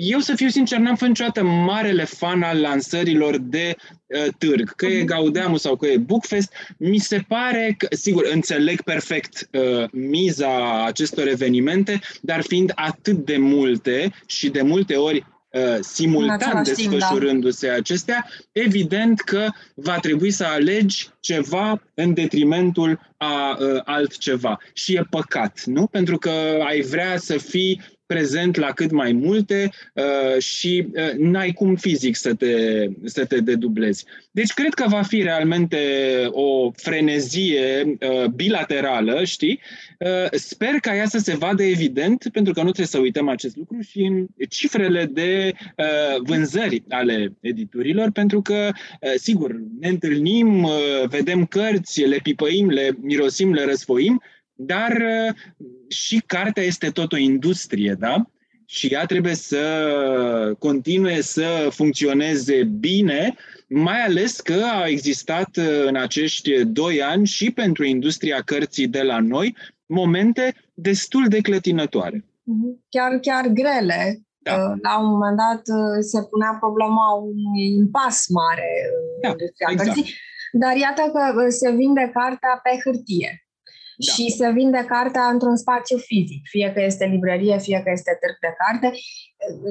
eu, 0.00 0.18
să 0.18 0.34
fiu 0.34 0.48
sincer, 0.48 0.78
n-am 0.78 0.96
fost 0.96 1.08
niciodată 1.08 1.42
marele 1.42 2.04
fan 2.04 2.42
al 2.42 2.60
lansărilor 2.60 3.38
de 3.38 3.76
uh, 4.06 4.26
târg, 4.38 4.74
că 4.74 4.86
e 4.86 4.96
mhm. 4.96 5.06
Gaudeamus 5.06 5.60
sau 5.60 5.76
că 5.76 5.86
e 5.86 5.96
Bookfest. 5.96 6.52
Mi 6.76 6.98
se 6.98 7.24
pare 7.28 7.74
că, 7.78 7.86
sigur, 7.90 8.28
înțeleg 8.32 8.82
perfect 8.82 9.48
uh, 9.52 9.90
miza 9.92 10.84
acestor 10.84 11.26
evenimente, 11.26 12.00
dar 12.20 12.42
fiind 12.42 12.72
atât 12.74 13.16
de 13.24 13.36
multe 13.36 14.12
și 14.26 14.48
de 14.48 14.62
multe 14.62 14.94
ori 14.94 15.26
uh, 15.50 15.78
simultan 15.80 16.52
da. 16.52 16.62
desfășurându-se 16.62 17.68
acestea, 17.68 18.26
evident 18.52 19.20
că 19.20 19.46
va 19.74 19.98
trebui 19.98 20.30
să 20.30 20.44
alegi 20.44 21.08
ceva 21.20 21.82
în 21.94 22.14
detrimentul 22.14 23.14
a 23.16 23.56
uh, 23.60 23.80
altceva. 23.84 24.58
Și 24.72 24.94
e 24.94 25.06
păcat, 25.10 25.62
nu? 25.64 25.86
Pentru 25.86 26.18
că 26.18 26.30
ai 26.66 26.80
vrea 26.80 27.16
să 27.16 27.36
fii 27.36 27.96
prezent 28.08 28.56
la 28.56 28.72
cât 28.72 28.90
mai 28.90 29.12
multe 29.12 29.70
uh, 29.92 30.42
și 30.42 30.86
uh, 30.92 31.12
n-ai 31.18 31.52
cum 31.52 31.76
fizic 31.76 32.16
să 32.16 32.34
te, 32.34 32.52
să 33.04 33.24
te 33.24 33.40
dedublezi. 33.40 34.04
Deci 34.30 34.52
cred 34.52 34.74
că 34.74 34.84
va 34.88 35.02
fi 35.02 35.22
realmente 35.22 35.78
o 36.30 36.70
frenezie 36.76 37.82
uh, 37.84 38.24
bilaterală, 38.24 39.24
știi? 39.24 39.60
Uh, 39.98 40.08
sper 40.30 40.74
ca 40.80 40.96
ea 40.96 41.06
să 41.06 41.18
se 41.18 41.36
vadă 41.36 41.62
evident, 41.62 42.28
pentru 42.32 42.52
că 42.52 42.58
nu 42.58 42.70
trebuie 42.70 42.86
să 42.86 42.98
uităm 42.98 43.28
acest 43.28 43.56
lucru 43.56 43.80
și 43.80 44.00
în 44.00 44.26
cifrele 44.48 45.04
de 45.04 45.52
uh, 45.76 46.20
vânzări 46.22 46.82
ale 46.88 47.32
editurilor, 47.40 48.10
pentru 48.10 48.42
că, 48.42 48.68
uh, 48.72 49.10
sigur, 49.16 49.56
ne 49.80 49.88
întâlnim, 49.88 50.62
uh, 50.62 50.72
vedem 51.08 51.46
cărți, 51.46 52.02
le 52.02 52.18
pipăim, 52.22 52.68
le 52.68 52.90
mirosim, 53.00 53.52
le 53.52 53.64
răsfoim, 53.64 54.22
dar 54.60 54.92
uh, 54.92 55.34
și 55.88 56.22
cartea 56.26 56.62
este 56.62 56.88
tot 56.90 57.12
o 57.12 57.16
industrie, 57.16 57.96
da? 57.98 58.30
Și 58.66 58.86
ea 58.86 59.06
trebuie 59.06 59.34
să 59.34 59.62
continue 60.58 61.20
să 61.20 61.68
funcționeze 61.70 62.64
bine, 62.64 63.34
mai 63.68 64.00
ales 64.00 64.40
că 64.40 64.62
a 64.80 64.86
existat 64.86 65.56
uh, 65.56 65.84
în 65.86 65.96
acești 65.96 66.64
doi 66.64 67.02
ani 67.02 67.26
și 67.26 67.50
pentru 67.50 67.84
industria 67.84 68.40
cărții 68.40 68.88
de 68.88 69.02
la 69.02 69.20
noi 69.20 69.56
momente 69.86 70.54
destul 70.74 71.28
de 71.28 71.40
clătinătoare. 71.40 72.24
Mhm. 72.42 72.84
Chiar, 72.88 73.18
chiar 73.18 73.46
grele. 73.46 74.22
Da. 74.38 74.54
Uh, 74.54 74.78
la 74.82 74.98
un 75.00 75.06
moment 75.06 75.36
dat 75.36 75.62
se 76.00 76.22
punea 76.30 76.56
problema 76.60 77.12
unui 77.12 77.66
impas 77.76 78.26
mare 78.28 78.70
în 78.90 79.20
da, 79.20 79.28
industria 79.28 79.68
exact. 79.70 79.88
cărții, 79.88 80.14
dar 80.52 80.76
iată 80.76 81.02
că 81.12 81.50
se 81.50 81.70
vinde 81.70 82.10
cartea 82.14 82.60
pe 82.62 82.70
hârtie. 82.84 83.47
Da. 83.98 84.12
și 84.12 84.30
se 84.30 84.50
vinde 84.50 84.84
cartea 84.88 85.24
într-un 85.24 85.56
spațiu 85.56 85.96
fizic, 85.96 86.42
fie 86.48 86.72
că 86.74 86.80
este 86.82 87.04
librărie, 87.04 87.58
fie 87.58 87.80
că 87.84 87.90
este 87.92 88.18
târg 88.20 88.36
de 88.40 88.52
carte. 88.58 88.98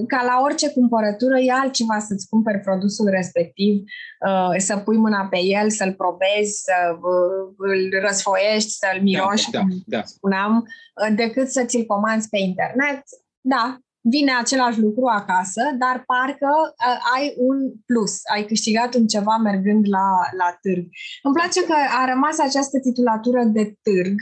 Ca 0.07 0.23
la 0.25 0.41
orice 0.43 0.71
cumpărătură, 0.71 1.37
e 1.39 1.51
altceva 1.51 1.99
să-ți 1.99 2.27
cumperi 2.29 2.59
produsul 2.59 3.09
respectiv, 3.09 3.83
uh, 4.27 4.53
să 4.57 4.77
pui 4.77 4.97
mâna 4.97 5.27
pe 5.29 5.39
el, 5.41 5.69
să-l 5.69 5.93
probezi, 5.93 6.61
să 6.67 6.77
uh, 6.91 7.53
îl 7.57 8.01
răsfoiești, 8.07 8.69
să-l 8.69 9.01
miroși, 9.01 9.51
da, 9.51 9.59
da, 9.59 9.97
da. 9.97 10.03
spuneam, 10.03 10.53
uh, 10.61 11.15
decât 11.15 11.47
să 11.49 11.63
ți-l 11.63 11.85
comanzi 11.85 12.29
pe 12.29 12.37
internet. 12.37 13.03
Da, 13.41 13.77
vine 14.09 14.33
același 14.39 14.79
lucru 14.79 15.05
acasă, 15.05 15.61
dar 15.77 16.03
parcă 16.05 16.51
uh, 16.65 17.15
ai 17.15 17.33
un 17.37 17.57
plus, 17.85 18.13
ai 18.33 18.43
câștigat 18.45 18.93
un 18.95 19.07
ceva 19.07 19.37
mergând 19.43 19.85
la, 19.89 20.07
la 20.37 20.57
târg. 20.61 20.85
Îmi 21.23 21.33
place 21.33 21.65
că 21.65 21.75
a 22.01 22.05
rămas 22.13 22.39
această 22.39 22.79
titulatură 22.79 23.43
de 23.43 23.63
târg. 23.81 24.15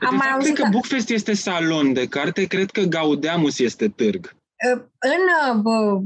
Am 0.00 0.10
de 0.10 0.16
mai 0.16 0.30
auzit 0.34 0.54
că 0.54 0.68
Bookfest 0.70 1.10
este 1.10 1.34
salon 1.34 1.92
de 1.92 2.06
carte, 2.06 2.44
cred 2.44 2.70
că 2.70 2.80
Gaudeamus 2.80 3.58
este 3.58 3.88
târg. 3.88 4.36
În 4.98 5.22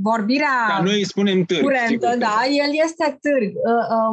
vorbirea 0.03 0.57
Ca 0.69 0.83
noi 0.83 0.95
îi 0.95 1.05
spunem 1.05 1.45
târg, 1.45 1.63
curentă, 1.63 2.15
da, 2.19 2.37
el 2.47 2.71
este 2.85 3.19
târg. 3.21 3.53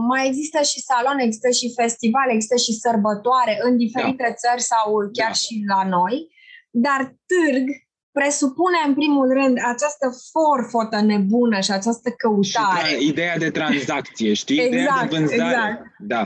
Mai 0.08 0.28
există 0.28 0.62
și 0.62 0.80
salon, 0.82 1.18
există 1.20 1.50
și 1.50 1.74
festival, 1.76 2.28
există 2.30 2.56
și 2.56 2.74
sărbătoare 2.74 3.60
în 3.62 3.78
diferite 3.78 4.26
da. 4.28 4.34
țări 4.34 4.62
sau 4.62 5.10
chiar 5.14 5.34
da. 5.36 5.42
și 5.44 5.64
la 5.68 5.82
noi, 5.90 6.16
dar 6.72 7.02
târg 7.30 7.66
presupune 8.12 8.80
în 8.88 8.94
primul 8.94 9.28
rând 9.40 9.58
această 9.74 10.08
forfotă 10.32 11.02
nebună 11.02 11.60
și 11.60 11.72
această 11.72 12.10
căutare. 12.10 12.88
Și 12.88 13.08
ideea 13.08 13.38
de 13.38 13.50
tranzacție, 13.50 14.34
știi? 14.34 14.60
Exact, 14.60 14.74
ideea 14.74 14.98
de 14.98 15.04
exact, 15.04 15.12
vânzare. 15.16 15.70
Exact. 15.70 15.98
Da. 16.12 16.22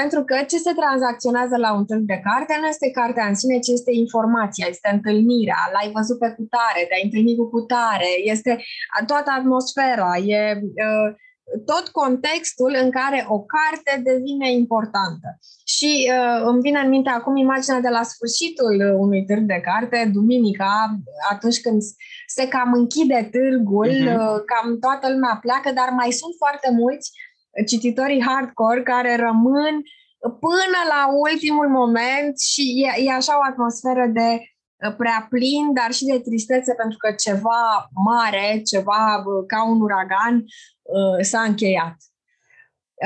Pentru 0.00 0.20
că 0.24 0.36
ce 0.50 0.58
se 0.66 0.72
tranzacționează 0.80 1.56
la 1.56 1.70
un 1.74 1.84
târg 1.84 2.02
de 2.12 2.20
carte 2.28 2.56
nu 2.60 2.66
este 2.66 2.90
cartea 2.90 3.26
în 3.26 3.34
sine, 3.34 3.58
ci 3.58 3.70
este 3.78 3.92
informația, 4.04 4.66
este 4.68 4.88
întâlnirea, 4.92 5.60
l-ai 5.72 5.90
văzut 5.98 6.18
pe 6.18 6.30
cutare, 6.38 6.80
te-ai 6.88 7.04
întâlnit 7.04 7.36
cu 7.38 7.46
cutare, 7.56 8.10
este 8.34 8.52
toată 9.06 9.30
atmosfera, 9.38 10.12
e 10.16 10.40
uh, 10.62 11.08
tot 11.64 11.88
contextul 11.88 12.76
în 12.82 12.90
care 12.90 13.26
o 13.28 13.38
carte 13.40 14.02
devine 14.02 14.52
importantă. 14.52 15.28
Și 15.64 16.10
uh, 16.10 16.42
îmi 16.44 16.60
vine 16.60 16.80
în 16.80 16.88
minte 16.88 17.10
acum 17.10 17.36
imaginea 17.36 17.80
de 17.80 17.88
la 17.88 18.02
sfârșitul 18.02 18.96
unui 18.98 19.24
târg 19.24 19.42
de 19.42 19.60
carte, 19.64 20.10
duminica, 20.12 20.72
atunci 21.30 21.60
când 21.60 21.82
se 22.26 22.48
cam 22.48 22.72
închide 22.72 23.28
târgul, 23.32 23.92
uh-huh. 23.92 24.16
uh, 24.16 24.38
cam 24.50 24.78
toată 24.78 25.10
lumea 25.12 25.38
pleacă, 25.40 25.70
dar 25.74 25.88
mai 26.00 26.10
sunt 26.10 26.34
foarte 26.38 26.68
mulți 26.80 27.10
cititorii 27.66 28.24
hardcore 28.26 28.82
care 28.82 29.16
rămân 29.16 29.74
până 30.20 30.80
la 30.88 31.02
ultimul 31.28 31.68
moment 31.68 32.40
și 32.40 32.62
e, 32.84 33.02
e 33.04 33.12
așa 33.12 33.38
o 33.38 33.48
atmosferă 33.50 34.06
de 34.06 34.28
uh, 34.30 34.59
prea 34.96 35.26
plin, 35.30 35.72
dar 35.74 35.92
și 35.92 36.04
de 36.04 36.18
tristețe 36.18 36.74
pentru 36.74 36.98
că 36.98 37.14
ceva 37.24 37.88
mare, 38.04 38.62
ceva 38.64 39.22
uh, 39.26 39.44
ca 39.46 39.68
un 39.70 39.80
uragan 39.80 40.34
uh, 40.82 41.24
s-a 41.24 41.40
încheiat. 41.40 41.96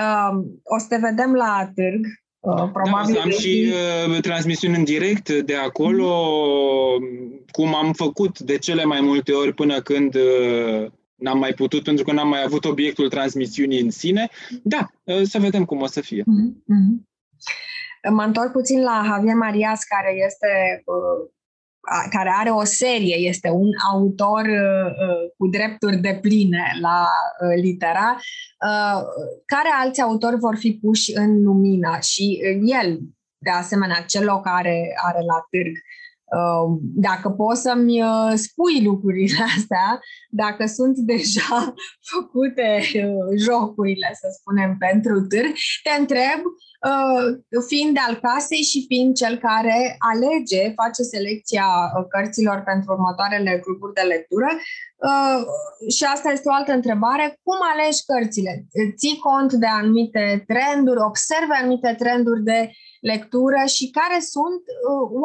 Um, 0.02 0.60
o 0.62 0.78
să 0.78 0.86
te 0.88 0.96
vedem 0.96 1.34
la 1.34 1.70
târg 1.74 2.06
Uh, 2.44 2.70
probabil 2.72 3.14
da, 3.14 3.20
am 3.20 3.30
și 3.30 3.72
uh, 4.08 4.20
transmisiuni 4.20 4.76
în 4.76 4.84
direct 4.84 5.30
de 5.30 5.54
acolo, 5.54 6.10
mm-hmm. 6.98 7.50
cum 7.50 7.74
am 7.74 7.92
făcut 7.92 8.38
de 8.38 8.58
cele 8.58 8.84
mai 8.84 9.00
multe 9.00 9.32
ori 9.32 9.52
până 9.52 9.80
când 9.80 10.14
uh, 10.14 10.90
n-am 11.14 11.38
mai 11.38 11.52
putut, 11.52 11.82
pentru 11.82 12.04
că 12.04 12.12
n-am 12.12 12.28
mai 12.28 12.42
avut 12.42 12.64
obiectul 12.64 13.08
transmisiunii 13.08 13.80
în 13.80 13.90
sine. 13.90 14.28
Da, 14.62 14.90
uh, 15.04 15.22
să 15.22 15.38
vedem 15.38 15.64
cum 15.64 15.80
o 15.80 15.86
să 15.86 16.00
fie. 16.00 16.22
Mm-hmm. 16.22 17.12
Mă 18.10 18.22
întorc 18.22 18.52
puțin 18.52 18.82
la 18.82 19.02
Javier 19.06 19.34
Marias, 19.34 19.82
care 19.82 20.14
este 20.26 20.82
uh, 20.84 21.30
care 22.10 22.30
are 22.38 22.50
o 22.50 22.64
serie, 22.64 23.16
este 23.16 23.48
un 23.50 23.70
autor 23.92 24.44
uh, 24.44 24.86
uh, 24.86 25.30
cu 25.36 25.46
drepturi 25.46 25.96
de 25.96 26.18
pline 26.20 26.62
la 26.80 27.06
uh, 27.40 27.62
litera, 27.62 28.18
care 29.46 29.68
alți 29.74 30.00
autori 30.00 30.38
vor 30.38 30.56
fi 30.56 30.78
puși 30.82 31.16
în 31.16 31.42
lumină 31.42 31.98
și 32.00 32.40
el, 32.64 32.98
de 33.38 33.50
asemenea, 33.50 34.04
cel 34.06 34.28
care 34.40 34.94
are 35.04 35.18
la 35.18 35.46
târg. 35.50 35.76
Dacă 36.80 37.30
poți 37.30 37.62
să-mi 37.62 38.02
spui 38.34 38.84
lucrurile 38.84 39.38
astea, 39.56 40.00
dacă 40.30 40.66
sunt 40.66 40.96
deja 40.96 41.74
făcute 42.12 42.80
jocurile, 43.36 44.10
să 44.20 44.26
spunem, 44.40 44.76
pentru 44.78 45.20
târg, 45.20 45.52
te 45.82 46.00
întreb 46.00 46.40
Uh, 46.90 47.26
fiind 47.70 47.96
al 48.06 48.14
casei 48.26 48.64
și 48.70 48.84
fiind 48.88 49.14
cel 49.22 49.34
care 49.48 49.96
alege, 50.12 50.62
face 50.82 51.02
selecția 51.14 51.68
uh, 51.82 52.04
cărților 52.08 52.58
pentru 52.70 52.92
următoarele 52.92 53.60
grupuri 53.64 53.96
de 53.98 54.04
lectură. 54.14 54.50
Uh, 55.08 55.40
și 55.96 56.04
asta 56.14 56.28
este 56.30 56.48
o 56.48 56.56
altă 56.58 56.72
întrebare. 56.72 57.26
Cum 57.46 57.58
alegi 57.72 58.04
cărțile? 58.10 58.52
Ții 58.98 59.18
cont 59.28 59.52
de 59.52 59.70
anumite 59.80 60.44
trenduri, 60.50 61.06
observi 61.10 61.54
anumite 61.60 61.94
trenduri 62.02 62.42
de 62.42 62.58
lectură 63.12 63.60
și 63.76 63.90
care 63.98 64.18
sunt 64.34 64.62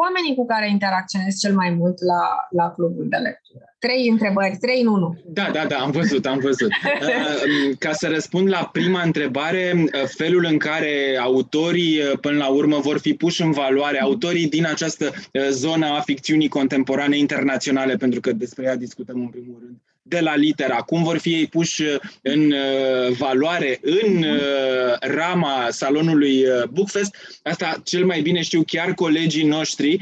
oamenii 0.02 0.34
cu 0.34 0.46
care 0.46 0.70
interacționezi 0.70 1.38
cel 1.38 1.54
mai 1.54 1.70
mult 1.70 1.96
la, 2.10 2.22
la 2.50 2.70
clubul 2.70 3.06
de 3.08 3.16
lectură? 3.16 3.64
Trei 3.78 4.08
întrebări, 4.08 4.56
trei 4.60 4.80
în 4.80 4.86
unu. 4.86 5.16
Da, 5.24 5.50
da, 5.52 5.66
da, 5.66 5.76
am 5.76 5.90
văzut, 5.90 6.26
am 6.26 6.38
văzut. 6.38 6.70
Uh, 7.00 7.76
ca 7.78 7.92
să 7.92 8.08
răspund 8.08 8.48
la 8.48 8.68
prima 8.72 9.02
întrebare, 9.02 9.72
uh, 9.76 10.02
felul 10.04 10.44
în 10.50 10.58
care 10.58 11.18
autorii, 11.20 11.98
uh, 11.98 12.18
până 12.20 12.36
la 12.36 12.48
urmă, 12.48 12.78
vor 12.78 12.98
fi 12.98 13.14
puși 13.14 13.42
în 13.42 13.50
valoare, 13.50 14.00
autorii 14.00 14.48
din 14.48 14.66
această 14.66 15.12
zonă 15.50 15.86
a 15.86 16.00
ficțiunii 16.00 16.48
contemporane 16.48 17.16
internaționale, 17.16 17.96
pentru 17.96 18.20
că 18.20 18.32
despre 18.32 18.64
ea 18.64 18.76
discutăm 18.76 19.20
în 19.20 19.28
primul 19.28 19.58
rând, 19.60 19.76
de 20.10 20.20
la 20.20 20.34
litera, 20.36 20.76
cum 20.76 21.02
vor 21.02 21.18
fi 21.18 21.34
ei 21.34 21.46
puși 21.46 21.82
uh, 21.82 22.00
în 22.22 22.52
uh, 22.52 23.16
valoare 23.18 23.78
în 23.82 24.12
mhm. 24.12 24.22
uh, 24.22 24.96
rama 25.00 25.66
salonului 25.70 26.44
Bookfest. 26.70 27.16
Asta 27.42 27.80
cel 27.84 28.04
mai 28.04 28.20
bine 28.20 28.42
știu 28.42 28.62
chiar 28.66 28.94
colegii 28.94 29.44
noștri, 29.44 29.98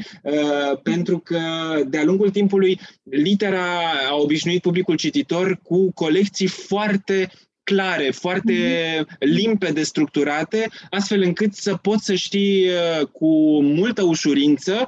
pentru 0.83 1.17
că 1.17 1.39
de-a 1.87 2.03
lungul 2.03 2.29
timpului 2.29 2.79
litera 3.03 3.65
a 4.09 4.15
obișnuit 4.15 4.61
publicul 4.61 4.95
cititor 4.95 5.59
cu 5.63 5.91
colecții 5.91 6.47
foarte 6.47 7.31
clare, 7.63 8.11
foarte 8.11 8.53
mhm. 8.99 9.15
limpede 9.19 9.83
structurate, 9.83 10.69
astfel 10.89 11.21
încât 11.21 11.53
să 11.53 11.75
poți 11.75 12.05
să 12.05 12.13
știi 12.13 12.69
cu 13.11 13.61
multă 13.61 14.03
ușurință 14.03 14.87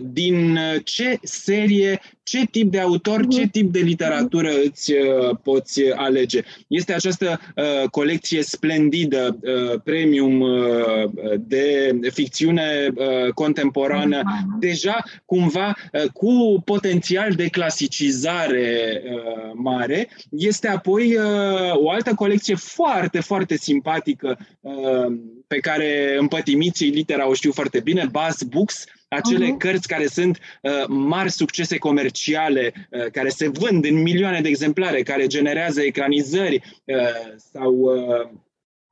din 0.00 0.58
ce 0.84 1.18
serie 1.22 2.00
ce 2.22 2.46
tip 2.50 2.70
de 2.70 2.80
autor, 2.80 3.26
ce 3.26 3.40
mhm. 3.40 3.50
tip 3.50 3.72
de 3.72 3.78
literatură 3.78 4.50
îți 4.64 4.92
uh, 4.92 5.36
poți 5.42 5.82
alege. 5.90 6.42
Este 6.66 6.92
această 6.92 7.40
uh, 7.56 7.88
colecție 7.90 8.42
splendidă, 8.42 9.38
uh, 9.42 9.80
premium 9.84 10.40
uh, 10.40 11.10
de 11.38 11.98
ficțiune 12.12 12.92
uh, 12.94 13.32
contemporană, 13.34 14.18
uh-huh. 14.20 14.58
deja 14.58 15.04
cumva 15.24 15.76
uh, 15.92 16.10
cu 16.12 16.62
potențial 16.64 17.32
de 17.32 17.46
clasicizare 17.46 19.02
uh, 19.04 19.50
mare. 19.54 20.08
Este 20.30 20.68
apoi 20.68 21.16
uh, 21.16 21.74
o 21.74 21.90
altă 21.90 22.14
colecție 22.14 22.54
foarte, 22.54 23.20
foarte 23.20 23.56
simpatică 23.56 24.38
uh, 24.60 25.06
pe 25.46 25.58
care 25.58 26.16
împătimiții 26.18 26.90
litera 26.90 27.28
o 27.28 27.34
știu 27.34 27.52
foarte 27.52 27.80
bine, 27.80 28.08
Buzz 28.10 28.42
Books, 28.42 28.84
acele 29.12 29.52
uh-huh. 29.52 29.58
cărți 29.58 29.88
care 29.88 30.06
sunt 30.06 30.38
uh, 30.62 30.84
mari 30.88 31.30
succese 31.30 31.78
comerciale, 31.78 32.72
uh, 32.90 33.06
care 33.12 33.28
se 33.28 33.48
vând 33.48 33.84
în 33.84 34.02
milioane 34.02 34.40
de 34.40 34.48
exemplare, 34.48 35.02
care 35.02 35.26
generează 35.26 35.82
ecranizări 35.82 36.80
uh, 36.84 37.34
sau 37.52 37.72
uh, 37.72 38.40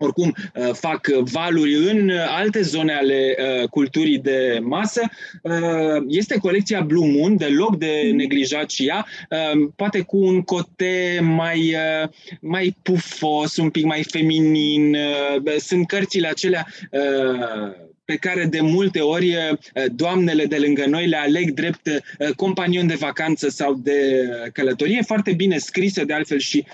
oricum 0.00 0.34
uh, 0.54 0.70
fac 0.72 1.06
valuri 1.06 1.74
în 1.74 2.10
alte 2.28 2.62
zone 2.62 2.92
ale 2.92 3.36
uh, 3.38 3.68
culturii 3.68 4.18
de 4.18 4.58
masă. 4.62 5.00
Uh, 5.42 6.04
este 6.08 6.38
colecția 6.38 6.80
Blue 6.80 7.10
Moon, 7.10 7.36
deloc 7.36 7.76
de 7.76 8.02
mhm. 8.06 8.16
neglijat 8.16 8.70
și 8.70 8.86
ea, 8.86 9.06
uh, 9.30 9.68
poate 9.76 10.00
cu 10.00 10.16
un 10.16 10.42
cote 10.42 11.20
mai, 11.22 11.74
uh, 11.74 12.08
mai 12.40 12.76
pufos, 12.82 13.56
un 13.56 13.70
pic 13.70 13.84
mai 13.84 14.04
feminin. 14.10 14.94
Uh, 14.94 15.56
sunt 15.58 15.86
cărțile 15.86 16.28
acelea 16.28 16.66
uh, 16.90 17.88
pe 18.10 18.16
care 18.16 18.44
de 18.44 18.60
multe 18.60 19.00
ori 19.00 19.30
eh, 19.30 19.84
doamnele 19.94 20.44
de 20.44 20.56
lângă 20.56 20.84
noi 20.86 21.06
le 21.06 21.16
aleg 21.16 21.50
drept 21.50 21.86
eh, 21.86 22.00
companion 22.36 22.86
de 22.86 22.94
vacanță 22.94 23.48
sau 23.48 23.74
de 23.74 23.92
eh, 23.92 24.52
călătorie, 24.52 25.02
foarte 25.02 25.32
bine 25.32 25.58
scrise 25.58 26.04
de 26.04 26.12
altfel 26.12 26.38
și 26.38 26.64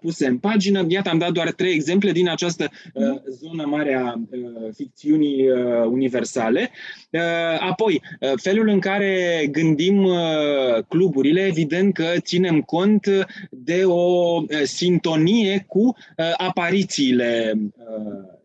puse 0.00 0.26
în 0.26 0.38
pagină. 0.38 0.84
Iată, 0.88 1.10
am 1.10 1.18
dat 1.18 1.32
doar 1.32 1.52
trei 1.52 1.72
exemple 1.72 2.12
din 2.12 2.28
această 2.28 2.70
zonă 3.28 3.64
mare 3.64 3.94
a 3.94 4.14
ficțiunii 4.76 5.48
universale. 5.90 6.70
Apoi, 7.58 8.02
felul 8.36 8.68
în 8.68 8.78
care 8.78 9.46
gândim 9.50 10.08
cluburile, 10.88 11.40
evident 11.40 11.94
că 11.94 12.06
ținem 12.18 12.60
cont 12.60 13.06
de 13.50 13.84
o 13.84 14.42
sintonie 14.64 15.64
cu 15.68 15.96
aparițiile 16.36 17.52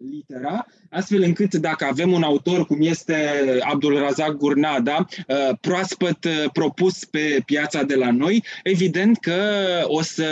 litera 0.10 0.66
astfel 0.92 1.22
încât 1.22 1.54
dacă 1.54 1.86
avem 1.86 2.12
un 2.12 2.24
autor 2.24 2.66
cum 2.66 2.78
este 2.82 3.16
Abdul 3.60 3.98
Razak 3.98 4.38
Gurnada, 4.38 5.08
uh, 5.28 5.58
proaspăt 5.62 6.24
uh, 6.24 6.50
propus 6.54 7.06
pe 7.06 7.42
piața 7.46 7.84
de 7.84 7.96
la 7.96 8.12
noi, 8.12 8.44
evident 8.64 9.18
că 9.18 9.34
o 9.84 10.02
să, 10.02 10.28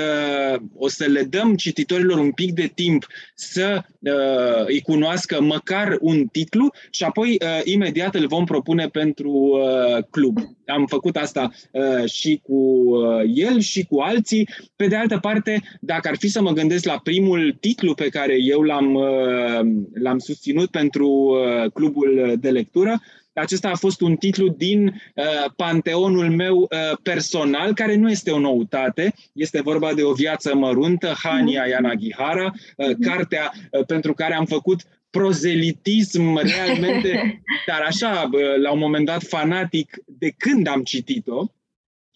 o 0.75 0.87
să 0.87 1.05
le 1.05 1.23
dăm 1.23 1.55
cititorilor 1.55 2.17
un 2.17 2.31
pic 2.31 2.51
de 2.51 2.71
timp 2.75 3.07
să 3.35 3.81
uh, 3.99 4.65
îi 4.65 4.81
cunoască 4.81 5.41
măcar 5.41 5.97
un 5.99 6.27
titlu 6.27 6.73
și 6.89 7.03
apoi 7.03 7.37
uh, 7.41 7.61
imediat 7.63 8.15
îl 8.15 8.27
vom 8.27 8.45
propune 8.45 8.87
pentru 8.87 9.29
uh, 9.31 10.03
club. 10.09 10.37
Am 10.65 10.85
făcut 10.85 11.15
asta 11.15 11.51
uh, 11.71 12.09
și 12.09 12.41
cu 12.43 12.53
uh, 12.53 13.23
el 13.33 13.59
și 13.59 13.85
cu 13.85 13.99
alții. 13.99 14.49
Pe 14.75 14.87
de 14.87 14.95
altă 14.95 15.17
parte, 15.17 15.61
dacă 15.81 16.07
ar 16.07 16.15
fi 16.17 16.27
să 16.27 16.41
mă 16.41 16.51
gândesc 16.51 16.85
la 16.85 16.99
primul 17.03 17.57
titlu 17.59 17.93
pe 17.93 18.09
care 18.09 18.35
eu 18.39 18.61
l-am, 18.61 18.93
uh, 18.93 19.59
l-am 19.93 20.17
susținut 20.17 20.48
pentru 20.71 21.07
uh, 21.07 21.71
clubul 21.71 22.35
de 22.39 22.49
lectură, 22.49 23.01
acesta 23.39 23.69
a 23.69 23.75
fost 23.75 24.01
un 24.01 24.15
titlu 24.15 24.47
din 24.47 24.85
uh, 24.87 25.51
panteonul 25.55 26.29
meu 26.31 26.57
uh, 26.57 26.67
personal, 27.03 27.73
care 27.73 27.95
nu 27.95 28.09
este 28.09 28.31
o 28.31 28.39
noutate. 28.39 29.13
Este 29.33 29.61
vorba 29.61 29.93
de 29.93 30.03
o 30.03 30.13
viață 30.13 30.55
măruntă, 30.55 31.15
Hania 31.23 31.61
mhm. 31.61 31.71
Yanagihara, 31.71 32.53
uh, 32.77 32.87
mhm. 32.87 33.01
cartea 33.01 33.51
uh, 33.71 33.85
pentru 33.85 34.13
care 34.13 34.33
am 34.33 34.45
făcut 34.45 34.81
prozelitism 35.09 36.37
realmente, 36.37 37.41
dar 37.67 37.81
așa, 37.81 38.29
uh, 38.33 38.41
la 38.61 38.71
un 38.71 38.79
moment 38.79 39.05
dat 39.05 39.23
fanatic, 39.23 39.97
de 40.05 40.33
când 40.37 40.67
am 40.67 40.83
citit-o, 40.83 41.45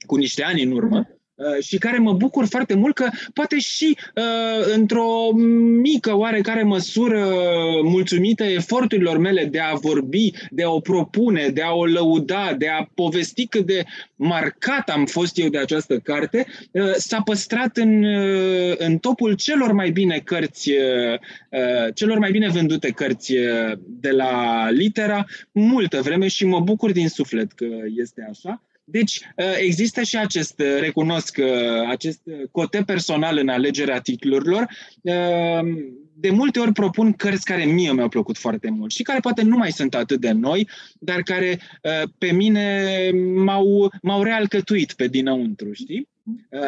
cu 0.05 0.15
niște 0.15 0.43
ani 0.43 0.63
în 0.63 0.71
urmă. 0.71 1.07
Uh, 1.35 1.63
și 1.63 1.77
care 1.77 1.97
mă 1.97 2.13
bucur 2.13 2.45
foarte 2.45 2.73
mult 2.73 2.95
că 2.95 3.09
poate 3.33 3.59
și 3.59 3.97
uh, 4.15 4.73
într-o 4.75 5.31
mică 5.81 6.15
oarecare 6.15 6.63
măsură 6.63 7.29
mulțumită 7.83 8.43
eforturilor 8.43 9.17
mele 9.17 9.45
de 9.45 9.59
a 9.59 9.73
vorbi, 9.73 10.31
de 10.51 10.63
a 10.63 10.69
o 10.69 10.79
propune, 10.79 11.47
de 11.47 11.61
a 11.61 11.71
o 11.71 11.85
lăuda, 11.85 12.53
de 12.57 12.67
a 12.67 12.89
povesti 12.93 13.47
cât 13.47 13.65
de 13.65 13.83
marcat 14.15 14.89
am 14.89 15.05
fost 15.05 15.37
eu 15.37 15.49
de 15.49 15.57
această 15.57 15.97
carte, 15.97 16.45
uh, 16.71 16.91
s-a 16.95 17.21
păstrat 17.21 17.77
în, 17.77 18.03
în 18.77 18.97
topul 18.97 19.33
celor 19.33 19.71
mai 19.71 19.89
bine 19.89 20.21
cărți, 20.23 20.71
celor 21.93 22.17
mai 22.17 22.31
bine 22.31 22.49
vândute 22.49 22.89
cărți 22.89 23.33
de 23.85 24.09
la 24.09 24.67
litera 24.69 25.25
multă 25.51 26.01
vreme 26.01 26.27
și 26.27 26.45
mă 26.45 26.59
bucur 26.59 26.91
din 26.91 27.07
suflet 27.07 27.51
că 27.51 27.65
este 27.95 28.27
așa. 28.29 28.61
Deci 28.85 29.21
uh, 29.37 29.45
există 29.57 30.01
și 30.01 30.17
acest, 30.17 30.59
uh, 30.59 30.79
recunosc, 30.79 31.37
uh, 31.39 31.87
acest 31.89 32.21
cote 32.51 32.83
personal 32.85 33.37
în 33.37 33.49
alegerea 33.49 33.99
titlurilor. 33.99 34.67
De 36.15 36.29
multe 36.29 36.59
ori 36.59 36.71
propun 36.71 37.13
cărți 37.13 37.45
care 37.45 37.63
mie 37.63 37.91
mi-au 37.91 38.07
plăcut 38.07 38.37
foarte 38.37 38.69
mult 38.69 38.91
și 38.91 39.03
care 39.03 39.19
poate 39.19 39.41
nu 39.41 39.57
mai 39.57 39.71
sunt 39.71 39.95
atât 39.95 40.19
de 40.19 40.31
noi, 40.31 40.69
dar 40.99 41.21
care 41.21 41.59
pe 42.17 42.31
mine 42.31 42.89
m-au, 43.35 43.91
m-au 44.01 44.23
realcătuit 44.23 44.93
pe 44.93 45.07
dinăuntru, 45.07 45.71
știi? 45.71 46.09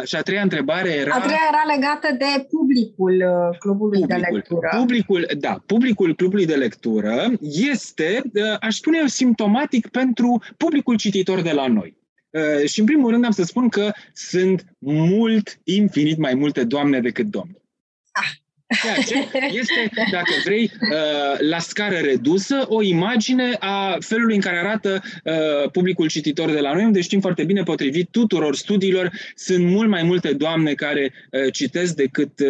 Și 0.04 0.16
a 0.16 0.22
treia 0.22 0.42
întrebare 0.42 0.90
era... 0.90 1.16
A 1.16 1.20
treia 1.20 1.40
era 1.50 1.76
legată 1.76 2.16
de 2.18 2.48
publicul 2.50 3.24
clubului 3.60 4.00
publicul, 4.00 4.22
de 4.22 4.30
lectură. 4.32 4.70
Publicul, 4.78 5.28
da, 5.40 5.64
publicul 5.66 6.16
clubului 6.16 6.46
de 6.46 6.56
lectură 6.56 7.32
este, 7.72 8.22
aș 8.60 8.76
spune 8.76 8.98
eu, 9.02 9.08
simptomatic 9.08 9.88
pentru 9.88 10.44
publicul 10.58 10.96
cititor 10.96 11.42
de 11.42 11.52
la 11.52 11.68
noi. 11.68 11.98
Uh, 12.36 12.70
și 12.70 12.80
în 12.80 12.86
primul 12.86 13.12
rând 13.12 13.26
am 13.26 13.32
să 13.32 13.44
spun 13.44 13.70
că 13.70 13.92
sunt 14.14 14.66
mult, 14.80 15.60
infinit 15.64 16.18
mai 16.18 16.34
multe 16.34 16.64
doamne 16.64 17.00
decât 17.00 17.26
domni. 17.26 17.58
Ah. 18.12 18.32
Ceea 18.82 18.96
ce 18.96 19.28
este, 19.60 19.92
dacă 20.12 20.32
vrei, 20.44 20.64
uh, 20.64 21.40
la 21.50 21.60
scară 21.60 21.96
redusă, 21.96 22.66
o 22.68 22.82
imagine 22.82 23.56
a 23.60 23.98
felului 24.00 24.36
în 24.36 24.42
care 24.42 24.58
arată 24.58 25.04
uh, 25.24 25.72
publicul 25.72 26.08
cititor 26.08 26.52
de 26.52 26.60
la 26.60 26.74
noi, 26.74 26.84
unde 26.84 27.02
știm 27.02 27.20
foarte 27.20 27.44
bine, 27.44 27.64
potrivit 27.64 28.10
tuturor 28.12 28.56
studiilor, 28.56 29.12
sunt 29.36 29.66
mult 29.66 29.90
mai 29.90 30.04
multe 30.04 30.34
doamne 30.34 30.74
care 30.74 31.14
citesc 31.52 31.96
decât 31.96 32.42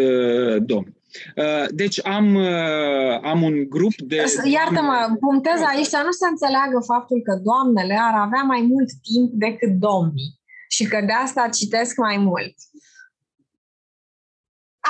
domni. 0.59 0.93
Uh, 1.35 1.65
deci 1.69 2.05
am, 2.05 2.35
uh, 2.35 3.19
am 3.21 3.41
un 3.41 3.69
grup 3.69 3.95
de... 3.97 4.23
Iartă-mă, 4.43 5.15
punctez 5.19 5.59
aici 5.73 5.85
să 5.85 6.01
nu 6.05 6.11
se 6.11 6.27
înțeleagă 6.29 6.79
faptul 6.85 7.21
că 7.21 7.39
doamnele 7.43 7.97
ar 8.01 8.13
avea 8.13 8.41
mai 8.41 8.61
mult 8.61 8.89
timp 9.01 9.31
decât 9.31 9.71
domnii 9.71 10.39
și 10.69 10.83
că 10.83 11.03
de 11.05 11.11
asta 11.11 11.49
citesc 11.49 11.97
mai 11.97 12.17
mult. 12.17 12.55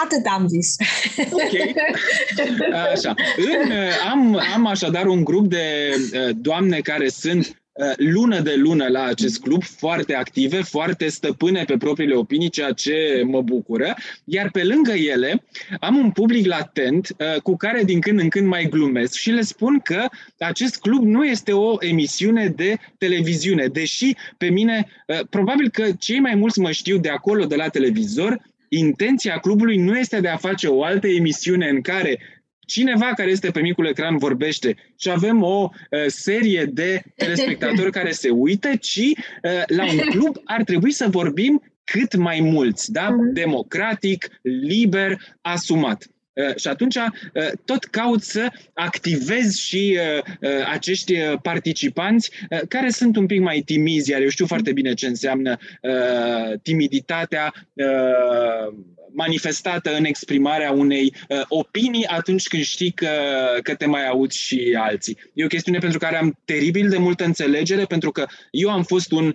Atât 0.03 0.26
am 0.26 0.47
zis. 0.47 0.76
Ok. 1.32 1.55
Așa. 2.93 3.13
În, 3.38 3.71
uh, 3.71 4.07
am, 4.11 4.41
am 4.53 4.65
așadar 4.65 5.05
un 5.05 5.23
grup 5.23 5.47
de 5.47 5.95
doamne 6.36 6.80
care 6.80 7.09
sunt 7.09 7.47
Uh, 7.47 7.64
lună 7.95 8.39
de 8.39 8.55
lună 8.55 8.88
la 8.88 9.03
acest 9.03 9.41
club, 9.41 9.63
foarte 9.63 10.15
active, 10.15 10.61
foarte 10.61 11.07
stăpâne 11.07 11.63
pe 11.63 11.78
propriile 11.78 12.13
opinii, 12.13 12.49
ceea 12.49 12.71
ce 12.71 13.23
mă 13.26 13.41
bucură, 13.41 13.95
iar 14.23 14.51
pe 14.51 14.63
lângă 14.63 14.91
ele 14.91 15.43
am 15.80 15.97
un 15.97 16.11
public 16.11 16.45
latent 16.45 17.07
uh, 17.09 17.41
cu 17.41 17.57
care 17.57 17.84
din 17.84 17.99
când 17.99 18.19
în 18.19 18.30
când 18.30 18.47
mai 18.47 18.67
glumesc 18.69 19.13
și 19.15 19.30
le 19.30 19.41
spun 19.41 19.80
că 19.80 20.05
acest 20.39 20.80
club 20.80 21.03
nu 21.03 21.26
este 21.26 21.51
o 21.51 21.76
emisiune 21.80 22.47
de 22.47 22.78
televiziune, 22.97 23.67
deși 23.67 24.15
pe 24.38 24.49
mine, 24.49 24.88
uh, 25.07 25.19
probabil 25.30 25.69
că 25.69 25.86
cei 25.99 26.19
mai 26.19 26.36
mulți 26.36 26.59
mă 26.59 26.71
știu 26.71 26.97
de 26.97 27.09
acolo, 27.09 27.45
de 27.45 27.55
la 27.55 27.67
televizor, 27.67 28.41
intenția 28.69 29.38
clubului 29.38 29.78
nu 29.78 29.97
este 29.97 30.19
de 30.19 30.28
a 30.28 30.38
face 30.38 30.67
o 30.67 30.84
altă 30.84 31.07
emisiune 31.07 31.67
în 31.67 31.82
care 31.82 32.19
cineva 32.66 33.13
care 33.16 33.30
este 33.30 33.51
pe 33.51 33.61
micul 33.61 33.86
ecran 33.86 34.18
vorbește 34.18 34.76
și 34.99 35.09
avem 35.09 35.43
o 35.43 35.70
uh, 35.72 35.99
serie 36.07 36.66
de 36.74 37.01
telespectatori 37.16 37.91
care 37.91 38.11
se 38.11 38.30
uită, 38.30 38.76
ci 38.76 38.97
uh, 38.97 39.63
la 39.66 39.84
un 39.84 39.97
club 39.97 40.36
ar 40.43 40.63
trebui 40.63 40.91
să 40.91 41.07
vorbim 41.09 41.61
cât 41.84 42.16
mai 42.16 42.39
mulți, 42.39 42.91
da? 42.91 43.07
Uh-huh. 43.09 43.34
Democratic, 43.34 44.28
liber, 44.41 45.18
asumat. 45.41 46.07
Uh, 46.36 46.55
și 46.55 46.67
atunci 46.67 46.95
uh, 46.95 47.11
tot 47.65 47.83
caut 47.83 48.21
să 48.21 48.51
activez 48.73 49.55
și 49.55 49.97
uh, 50.17 50.33
uh, 50.41 50.67
acești 50.71 51.13
uh, 51.13 51.33
participanți 51.41 52.31
uh, 52.49 52.59
care 52.67 52.89
sunt 52.89 53.15
un 53.15 53.25
pic 53.25 53.39
mai 53.39 53.61
timizi, 53.61 54.09
iar 54.09 54.21
eu 54.21 54.29
știu 54.29 54.45
foarte 54.45 54.71
bine 54.73 54.93
ce 54.93 55.07
înseamnă 55.07 55.57
uh, 55.81 56.59
timiditatea, 56.61 57.53
uh, 57.73 58.73
manifestată 59.15 59.95
în 59.95 60.05
exprimarea 60.05 60.71
unei 60.71 61.13
uh, 61.29 61.41
opinii 61.47 62.05
atunci 62.05 62.47
când 62.47 62.63
știi 62.63 62.91
că, 62.91 63.09
că 63.63 63.75
te 63.75 63.86
mai 63.86 64.07
auzi 64.07 64.38
și 64.38 64.77
alții. 64.79 65.17
E 65.33 65.43
o 65.43 65.47
chestiune 65.47 65.77
pentru 65.77 65.99
care 65.99 66.17
am 66.17 66.39
teribil 66.45 66.89
de 66.89 66.97
multă 66.97 67.23
înțelegere, 67.23 67.86
pentru 67.86 68.11
că 68.11 68.25
eu 68.51 68.69
am 68.69 68.83
fost 68.83 69.11
un 69.11 69.33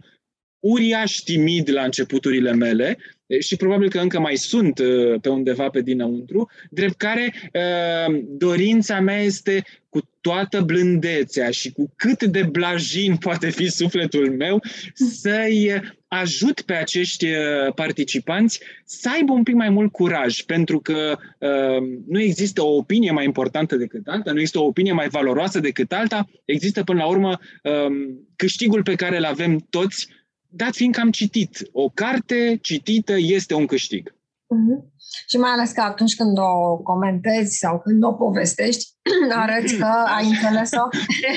uriaș 0.58 1.14
timid 1.16 1.70
la 1.70 1.82
începuturile 1.82 2.52
mele 2.52 2.98
și 3.38 3.56
probabil 3.56 3.88
că 3.88 3.98
încă 3.98 4.20
mai 4.20 4.36
sunt 4.36 4.78
uh, 4.78 5.20
pe 5.20 5.28
undeva 5.28 5.68
pe 5.68 5.80
dinăuntru, 5.80 6.50
drept 6.70 6.96
care 6.96 7.32
uh, 7.52 8.20
dorința 8.28 9.00
mea 9.00 9.20
este 9.20 9.64
cu 9.88 10.00
toată 10.20 10.60
blândețea 10.60 11.50
și 11.50 11.72
cu 11.72 11.92
cât 11.96 12.22
de 12.22 12.42
blajin 12.42 13.16
poate 13.16 13.50
fi 13.50 13.68
sufletul 13.68 14.30
meu 14.36 14.62
să-i 14.94 15.80
ajut 16.08 16.60
pe 16.60 16.74
acești 16.74 17.26
uh, 17.26 17.74
participanți 17.74 18.60
să 18.84 19.10
aibă 19.14 19.32
un 19.32 19.42
pic 19.42 19.54
mai 19.54 19.68
mult 19.68 19.92
curaj, 19.92 20.40
pentru 20.40 20.80
că 20.80 21.18
uh, 21.38 21.82
nu 22.06 22.20
există 22.20 22.62
o 22.62 22.76
opinie 22.76 23.10
mai 23.10 23.24
importantă 23.24 23.76
decât 23.76 24.06
alta, 24.06 24.32
nu 24.32 24.38
există 24.38 24.58
o 24.58 24.66
opinie 24.66 24.92
mai 24.92 25.08
valoroasă 25.08 25.60
decât 25.60 25.92
alta, 25.92 26.30
există 26.44 26.82
până 26.82 26.98
la 26.98 27.08
urmă 27.08 27.38
uh, 27.62 28.16
câștigul 28.36 28.82
pe 28.82 28.94
care 28.94 29.16
îl 29.16 29.24
avem 29.24 29.66
toți 29.70 30.08
dat 30.50 30.74
fiindcă 30.74 31.00
am 31.00 31.10
citit. 31.10 31.68
O 31.72 31.88
carte 31.88 32.58
citită 32.62 33.14
este 33.16 33.54
un 33.54 33.66
câștig. 33.66 34.14
Uh-huh. 34.54 34.90
Și 35.28 35.36
mai 35.36 35.50
ales 35.50 35.70
că 35.70 35.80
atunci 35.80 36.14
când 36.14 36.38
o 36.38 36.76
comentezi 36.76 37.58
sau 37.58 37.80
când 37.80 38.04
o 38.04 38.12
povestești, 38.12 38.86
arăți 39.42 39.76
că 39.76 39.86
ai 40.16 40.26
înțeles-o, 40.26 40.88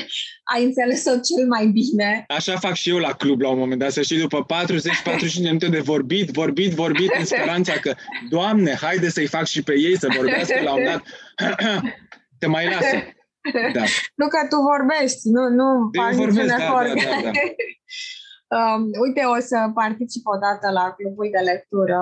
ai 0.54 0.64
înțeles-o 0.64 1.12
cel 1.12 1.48
mai 1.48 1.68
bine. 1.68 2.24
Așa 2.28 2.58
fac 2.58 2.74
și 2.74 2.90
eu 2.90 2.98
la 2.98 3.14
club 3.14 3.42
la 3.42 3.50
un 3.50 3.58
moment 3.58 3.80
dat, 3.80 3.92
să 3.92 4.02
știi, 4.02 4.20
după 4.20 4.46
40-45 4.46 4.46
de 5.20 5.30
minute 5.42 5.68
de 5.68 5.80
vorbit, 5.80 6.30
vorbit, 6.30 6.72
vorbit, 6.74 7.12
în 7.20 7.26
speranța 7.26 7.74
că, 7.74 7.94
Doamne, 8.30 8.74
haide 8.82 9.10
să-i 9.10 9.28
fac 9.28 9.46
și 9.46 9.64
pe 9.64 9.74
ei 9.80 9.98
să 9.98 10.08
vorbească 10.16 10.62
la 10.64 10.74
un 10.74 10.84
dat, 10.84 11.04
te 12.40 12.48
mai 12.48 12.66
lasă. 12.70 12.96
Da. 13.74 13.84
Nu 14.16 14.28
că 14.28 14.38
tu 14.50 14.56
vorbești, 14.56 15.30
nu, 15.36 15.50
nu 15.50 15.90
faci 16.02 16.16
niciun 16.16 16.48
da, 16.48 16.56
efort. 16.64 16.88
Da, 16.88 16.94
da, 16.94 17.22
da. 17.24 17.32
Um, 18.54 18.82
uite, 19.06 19.22
o 19.36 19.40
să 19.40 19.58
particip 19.74 20.24
o 20.26 20.38
dată 20.38 20.72
la 20.72 20.86
clubul 20.98 21.30
de 21.32 21.42
lectură 21.52 22.02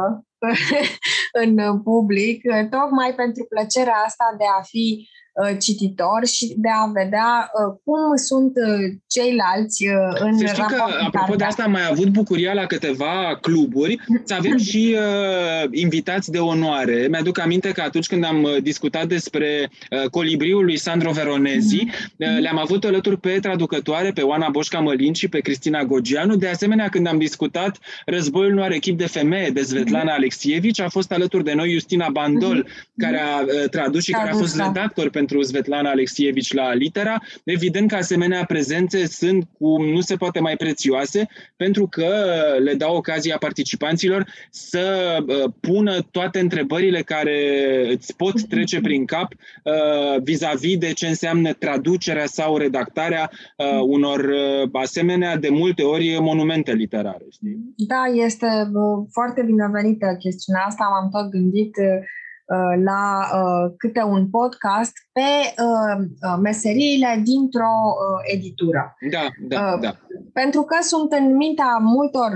în 1.43 1.81
public, 1.81 2.41
tocmai 2.69 3.13
pentru 3.15 3.45
plăcerea 3.49 4.03
asta 4.05 4.35
de 4.37 4.45
a 4.57 4.61
fi 4.61 4.85
Uh, 4.85 5.20
cititor 5.59 6.25
și 6.25 6.53
de 6.57 6.69
a 6.69 6.91
vedea 6.91 7.51
uh, 7.51 7.75
cum 7.83 8.15
sunt 8.15 8.51
uh, 8.55 8.93
ceilalți 9.07 9.85
în 10.19 10.37
Să 10.37 10.45
știi 10.45 10.63
că, 10.63 10.83
apropo 11.05 11.35
de 11.35 11.43
asta, 11.43 11.63
am 11.63 11.71
mai 11.71 11.87
avut 11.89 12.09
bucuria 12.09 12.53
la 12.53 12.65
câteva 12.65 13.37
cluburi 13.41 13.99
să 14.23 14.33
avem 14.33 14.57
și 14.69 14.95
uh, 14.97 15.69
invitați 15.71 16.31
de 16.31 16.37
onoare. 16.37 17.07
Mi-aduc 17.09 17.39
aminte 17.39 17.71
că 17.71 17.81
atunci 17.81 18.07
când 18.07 18.23
am 18.23 18.47
discutat 18.61 19.07
despre 19.07 19.71
uh, 19.89 20.09
colibriul 20.09 20.65
lui 20.65 20.77
Sandro 20.77 21.11
Veronezi, 21.11 21.83
uh, 22.17 22.27
le-am 22.39 22.57
avut 22.57 22.83
alături 22.83 23.17
pe 23.17 23.39
traducătoare, 23.41 24.11
pe 24.11 24.21
Oana 24.21 24.49
Boșca 24.49 24.79
Mălin 24.79 25.13
și 25.13 25.27
pe 25.27 25.39
Cristina 25.39 25.83
Gogianu. 25.83 26.35
De 26.35 26.47
asemenea, 26.47 26.87
când 26.89 27.07
am 27.07 27.17
discutat 27.17 27.77
Războiul 28.05 28.53
nu 28.53 28.61
are 28.61 28.75
echip 28.75 28.97
de 28.97 29.07
femeie 29.07 29.49
de 29.49 29.61
Svetlana 29.61 30.13
Alexievici, 30.13 30.79
a 30.79 30.89
fost 30.89 31.11
alături 31.11 31.43
de 31.43 31.53
noi 31.53 31.71
Justina 31.71 32.09
Bandol, 32.09 32.67
care 32.97 33.19
a 33.19 33.41
uh, 33.41 33.69
tradus 33.69 34.03
și 34.03 34.11
care 34.11 34.29
a 34.29 34.33
fost 34.33 34.57
da. 34.57 34.65
redactor 34.65 35.09
pentru 35.09 35.20
pentru 35.21 35.41
Svetlana 35.41 35.89
Alexievici 35.89 36.53
la 36.53 36.73
Litera. 36.73 37.15
Evident 37.43 37.89
că 37.89 37.95
asemenea 37.95 38.45
prezențe 38.45 39.05
sunt 39.05 39.47
cum 39.57 39.85
nu 39.85 39.99
se 39.99 40.15
poate 40.15 40.39
mai 40.39 40.55
prețioase, 40.55 41.27
pentru 41.55 41.87
că 41.87 42.09
le 42.63 42.73
dau 42.73 42.95
ocazia 42.95 43.37
participanților 43.37 44.25
să 44.49 45.17
uh, 45.27 45.51
pună 45.59 46.01
toate 46.11 46.39
întrebările 46.39 47.01
care 47.01 47.37
îți 47.89 48.15
pot 48.15 48.47
trece 48.47 48.81
prin 48.81 49.05
cap 49.05 49.29
uh, 49.33 50.21
vis-a-vis 50.23 50.77
de 50.77 50.93
ce 50.93 51.07
înseamnă 51.07 51.53
traducerea 51.53 52.25
sau 52.25 52.57
redactarea 52.57 53.29
uh, 53.31 53.79
unor 53.81 54.29
asemenea, 54.73 55.37
de 55.37 55.49
multe 55.49 55.83
ori, 55.83 56.17
monumente 56.19 56.73
literare. 56.73 57.25
Știi? 57.31 57.73
Da, 57.75 58.03
este 58.25 58.47
foarte 59.11 59.41
binevenită 59.45 60.15
chestiunea 60.19 60.63
asta. 60.67 60.83
M-am 60.91 61.09
tot 61.21 61.31
gândit 61.31 61.75
Uh, 61.77 62.19
la 62.83 63.03
uh, 63.33 63.73
câte 63.77 64.01
un 64.03 64.29
podcast 64.29 64.93
pe 65.11 65.29
uh, 65.63 66.37
meseriile 66.41 67.21
dintr-o 67.23 67.73
editură. 68.23 68.95
Da, 69.11 69.27
da, 69.47 69.77
da. 69.81 69.95
Pentru 70.33 70.61
că 70.61 70.77
sunt 70.81 71.11
în 71.11 71.35
mintea 71.35 71.77
multor 71.81 72.31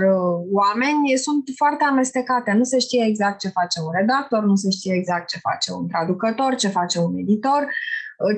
oameni, 0.52 1.16
sunt 1.16 1.42
foarte 1.56 1.84
amestecate. 1.84 2.52
Nu 2.52 2.64
se 2.64 2.78
știe 2.78 3.04
exact 3.06 3.38
ce 3.38 3.48
face 3.48 3.80
un 3.80 3.92
redactor, 3.98 4.44
nu 4.44 4.54
se 4.54 4.70
știe 4.70 4.94
exact 4.94 5.28
ce 5.28 5.38
face 5.38 5.72
un 5.72 5.88
traducător, 5.88 6.54
ce 6.54 6.68
face 6.68 6.98
un 6.98 7.16
editor, 7.16 7.68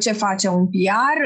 ce 0.01 0.13
face 0.13 0.49
un 0.49 0.67
PR 0.67 1.19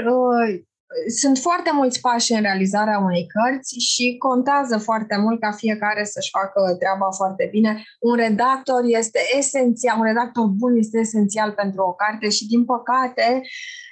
sunt 1.21 1.39
foarte 1.39 1.71
mulți 1.73 2.01
pași 2.01 2.33
în 2.33 2.41
realizarea 2.41 2.99
unei 2.99 3.27
cărți 3.27 3.75
și 3.79 4.17
contează 4.19 4.79
foarte 4.79 5.17
mult 5.17 5.41
ca 5.41 5.51
fiecare 5.51 6.05
să-și 6.05 6.31
facă 6.31 6.77
treaba 6.79 7.09
foarte 7.11 7.49
bine. 7.51 7.83
Un 8.01 8.15
redactor 8.17 8.83
este 8.85 9.21
esențial, 9.39 9.99
un 9.99 10.05
redactor 10.05 10.47
bun 10.47 10.77
este 10.77 10.99
esențial 10.99 11.53
pentru 11.53 11.83
o 11.83 11.93
carte 11.93 12.29
și, 12.29 12.47
din 12.47 12.65
păcate, 12.65 13.43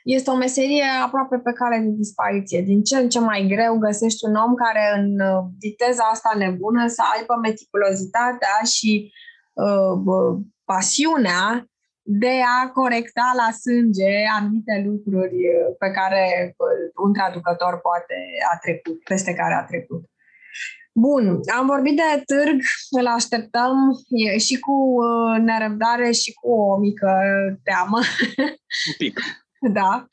este 0.04 0.30
o 0.30 0.36
meserie 0.36 0.84
aproape 1.04 1.36
pe 1.36 1.52
cale 1.52 1.78
de 1.78 1.90
dispariție. 1.90 2.60
Din 2.60 2.82
ce 2.82 2.96
în 2.96 3.08
ce 3.08 3.20
mai 3.20 3.46
greu 3.48 3.78
găsești 3.78 4.24
un 4.24 4.34
om 4.34 4.54
care 4.54 4.84
în 5.00 5.20
uh, 5.20 5.44
viteza 5.58 6.04
asta 6.12 6.30
nebună 6.36 6.86
să 6.86 7.02
aibă 7.16 7.34
meticulozitatea 7.42 8.56
și 8.74 9.12
uh, 9.52 10.38
pasiunea 10.64 11.70
de 12.02 12.40
a 12.62 12.68
corecta 12.68 13.32
la 13.36 13.50
sânge 13.50 14.12
anumite 14.36 14.82
lucruri 14.86 15.38
uh, 15.48 15.76
pe 15.78 15.90
care 15.90 16.54
uh, 16.56 17.04
un 17.04 17.12
traducător 17.12 17.80
poate 17.80 18.16
a 18.52 18.58
trecut, 18.58 19.02
peste 19.02 19.34
care 19.34 19.54
a 19.54 19.64
trecut. 19.64 20.04
Bun, 20.92 21.40
am 21.58 21.66
vorbit 21.66 21.96
de 21.96 22.22
târg, 22.26 22.60
îl 22.98 23.06
așteptăm 23.06 23.76
și 24.38 24.58
cu 24.58 24.72
uh, 24.72 25.38
nerăbdare 25.38 26.10
și 26.10 26.32
cu 26.32 26.50
o 26.50 26.78
mică 26.78 27.12
teamă. 27.62 27.98
Un 28.88 28.94
pic. 28.98 29.20
da 29.78 30.08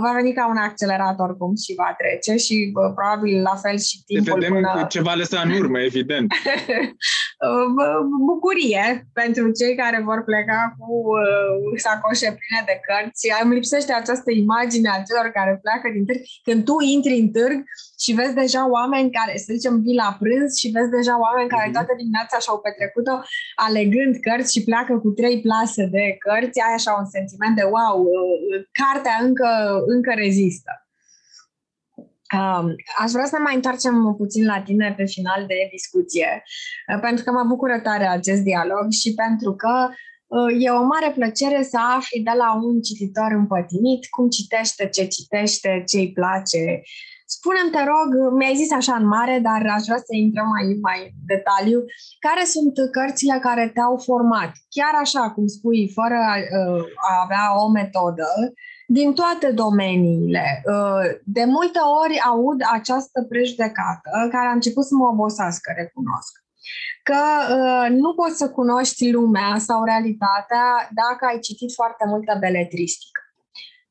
va 0.00 0.12
veni 0.14 0.32
ca 0.32 0.48
un 0.48 0.56
accelerator 0.56 1.36
cum 1.36 1.54
și 1.64 1.74
va 1.74 1.94
trece 2.00 2.34
și 2.44 2.56
uh, 2.74 2.92
probabil 2.94 3.42
la 3.42 3.54
fel 3.64 3.78
și 3.78 4.04
timpul 4.06 4.32
vedem 4.32 4.52
până... 4.52 4.86
ce 4.88 5.00
va 5.00 5.14
lăsa 5.14 5.40
în 5.40 5.50
urmă, 5.50 5.78
evident. 5.80 6.26
Bucurie 8.26 8.86
pentru 9.12 9.44
cei 9.58 9.74
care 9.82 9.98
vor 10.08 10.20
pleca 10.24 10.60
cu 10.78 10.92
uh, 10.92 11.80
sacoșe 11.84 12.28
pline 12.38 12.62
de 12.70 12.76
cărți. 12.86 13.22
Îmi 13.42 13.54
lipsește 13.54 13.92
această 13.92 14.30
imagine 14.30 14.88
a 14.88 15.02
celor 15.08 15.26
care 15.38 15.52
pleacă 15.64 15.86
din 15.94 16.04
târg. 16.08 16.20
Când 16.46 16.60
tu 16.68 16.74
intri 16.94 17.14
în 17.22 17.28
târg 17.36 17.58
și 18.02 18.10
vezi 18.18 18.34
deja 18.42 18.62
oameni 18.76 19.14
care, 19.18 19.32
să 19.44 19.50
zicem, 19.56 19.74
vin 19.86 19.96
la 20.04 20.10
prânz 20.20 20.50
și 20.60 20.68
vezi 20.76 20.94
deja 20.98 21.14
oameni 21.26 21.52
care 21.54 21.66
mhm. 21.68 21.76
toată 21.76 21.92
dimineața 22.00 22.36
și-au 22.44 22.58
petrecut-o 22.66 23.16
alegând 23.66 24.12
cărți 24.26 24.52
și 24.54 24.66
pleacă 24.68 24.92
cu 25.02 25.08
trei 25.18 25.36
plase 25.46 25.82
de 25.96 26.04
cărți, 26.24 26.62
ai 26.66 26.74
așa 26.78 26.92
un 27.00 27.08
sentiment 27.16 27.54
de 27.60 27.66
wow, 27.74 27.96
uh, 28.02 28.56
cartea 28.80 29.16
încă 29.26 29.48
încă 29.86 30.12
rezistă. 30.14 30.72
Um, 32.32 32.66
aș 32.98 33.10
vrea 33.10 33.24
să 33.24 33.36
ne 33.36 33.42
mai 33.42 33.54
întoarcem 33.54 34.14
puțin 34.16 34.44
la 34.44 34.62
tine 34.62 34.94
pe 34.96 35.04
final 35.04 35.44
de 35.46 35.68
discuție, 35.70 36.42
uh, 36.88 37.00
pentru 37.00 37.24
că 37.24 37.30
mă 37.30 37.44
bucură 37.44 37.80
tare 37.80 38.06
acest 38.06 38.42
dialog 38.42 38.90
și 38.90 39.14
pentru 39.14 39.54
că 39.54 39.88
uh, 40.26 40.64
e 40.64 40.70
o 40.70 40.84
mare 40.92 41.10
plăcere 41.14 41.62
să 41.62 41.78
afli 41.96 42.20
de 42.28 42.34
la 42.36 42.54
un 42.54 42.80
cititor 42.80 43.30
împătimit 43.32 44.06
cum 44.06 44.28
citește, 44.28 44.88
ce 44.88 45.06
citește, 45.06 45.82
ce 45.86 45.98
îi 45.98 46.12
place. 46.12 46.82
Spune-mi, 47.26 47.70
te 47.70 47.82
rog, 47.92 48.08
mi-ai 48.38 48.60
zis 48.62 48.72
așa 48.72 48.94
în 48.94 49.06
mare, 49.06 49.38
dar 49.48 49.60
aș 49.76 49.82
vrea 49.88 50.02
să 50.08 50.12
intrăm 50.24 50.48
mai, 50.56 50.78
mai 50.88 51.00
detaliu, 51.32 51.80
care 52.26 52.44
sunt 52.44 52.74
cărțile 52.96 53.38
care 53.40 53.70
te-au 53.74 53.96
format? 54.08 54.52
Chiar 54.76 54.94
așa, 55.00 55.30
cum 55.34 55.46
spui, 55.46 55.90
fără 55.98 56.18
a, 56.32 56.34
uh, 56.60 56.84
a 57.08 57.12
avea 57.24 57.44
o 57.64 57.68
metodă, 57.70 58.28
din 58.86 59.14
toate 59.14 59.50
domeniile. 59.50 60.62
Uh, 60.66 61.18
de 61.24 61.44
multe 61.44 61.78
ori 62.02 62.20
aud 62.20 62.60
această 62.72 63.22
prejudecată 63.28 64.10
care 64.30 64.46
a 64.46 64.52
început 64.52 64.84
să 64.84 64.94
mă 64.94 65.08
obosească, 65.08 65.72
recunosc. 65.76 66.32
Că 67.02 67.20
uh, 67.54 67.90
nu 67.90 68.14
poți 68.14 68.36
să 68.36 68.50
cunoști 68.50 69.10
lumea 69.10 69.58
sau 69.58 69.84
realitatea 69.84 70.88
dacă 70.90 71.26
ai 71.26 71.38
citit 71.38 71.72
foarte 71.74 72.04
multă 72.06 72.36
beletristică. 72.40 73.20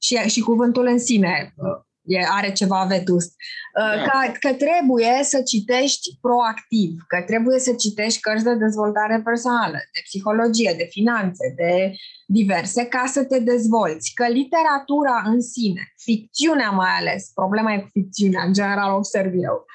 Și, 0.02 0.16
și 0.16 0.42
cuvântul 0.42 0.86
în 0.86 1.00
sine 1.00 1.54
uh, 1.56 1.84
e, 2.06 2.20
are 2.32 2.52
ceva 2.52 2.86
vetust. 2.90 3.36
Uh, 3.80 3.96
da. 3.96 4.32
Că, 4.32 4.32
că 4.40 4.54
trebuie 4.54 5.20
să 5.22 5.42
citești 5.42 6.18
proactiv, 6.22 6.92
că 7.08 7.22
trebuie 7.26 7.60
să 7.60 7.74
citești 7.74 8.20
cărți 8.20 8.44
de 8.44 8.56
dezvoltare 8.56 9.22
personală, 9.24 9.78
de 9.94 10.00
psihologie, 10.04 10.74
de 10.78 10.88
finanțe, 10.90 11.54
de 11.56 11.96
diverse, 12.26 12.86
ca 12.86 13.04
să 13.08 13.24
te 13.24 13.40
dezvolți. 13.40 14.12
Că 14.14 14.28
literatura 14.28 15.22
în 15.26 15.42
sine, 15.42 15.94
ficțiunea 15.98 16.70
mai 16.70 16.92
ales, 17.00 17.32
problema 17.34 17.74
e 17.74 17.80
cu 17.80 17.90
ficțiunea, 17.92 18.44
în 18.44 18.54
general 18.54 18.94
observ 18.94 19.32
eu, 19.34 19.66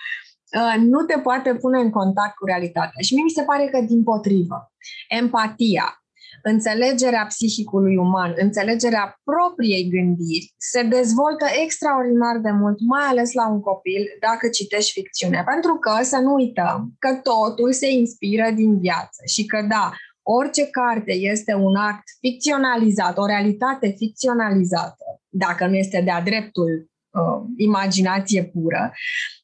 uh, 0.60 0.76
nu 0.80 1.02
te 1.02 1.18
poate 1.18 1.54
pune 1.54 1.80
în 1.80 1.90
contact 1.90 2.34
cu 2.34 2.44
realitatea. 2.46 3.00
Și 3.00 3.14
mie 3.14 3.22
mi 3.22 3.36
se 3.38 3.42
pare 3.42 3.66
că 3.66 3.80
din 3.80 4.02
potrivă, 4.02 4.72
empatia, 5.08 6.02
înțelegerea 6.42 7.24
psihicului 7.28 7.96
uman, 7.96 8.34
înțelegerea 8.36 9.20
propriei 9.24 9.88
gândiri 9.88 10.54
se 10.56 10.82
dezvoltă 10.82 11.46
extraordinar 11.62 12.36
de 12.38 12.50
mult, 12.50 12.78
mai 12.80 13.06
ales 13.08 13.32
la 13.32 13.48
un 13.48 13.60
copil, 13.60 14.02
dacă 14.20 14.48
citești 14.48 14.92
ficțiune. 14.92 15.42
Pentru 15.46 15.74
că 15.74 15.92
să 16.02 16.16
nu 16.16 16.34
uităm 16.34 16.92
că 16.98 17.14
totul 17.22 17.72
se 17.72 17.90
inspiră 17.90 18.50
din 18.54 18.78
viață 18.78 19.22
și 19.26 19.44
că 19.44 19.66
da, 19.68 19.92
orice 20.22 20.66
carte 20.66 21.12
este 21.12 21.54
un 21.54 21.74
act 21.76 22.04
ficționalizat, 22.20 23.18
o 23.18 23.26
realitate 23.26 23.94
ficționalizată, 23.96 25.04
dacă 25.28 25.66
nu 25.66 25.74
este 25.74 26.00
de-a 26.00 26.22
dreptul 26.22 26.90
uh, 27.10 27.42
imaginație 27.56 28.44
pură, 28.44 28.92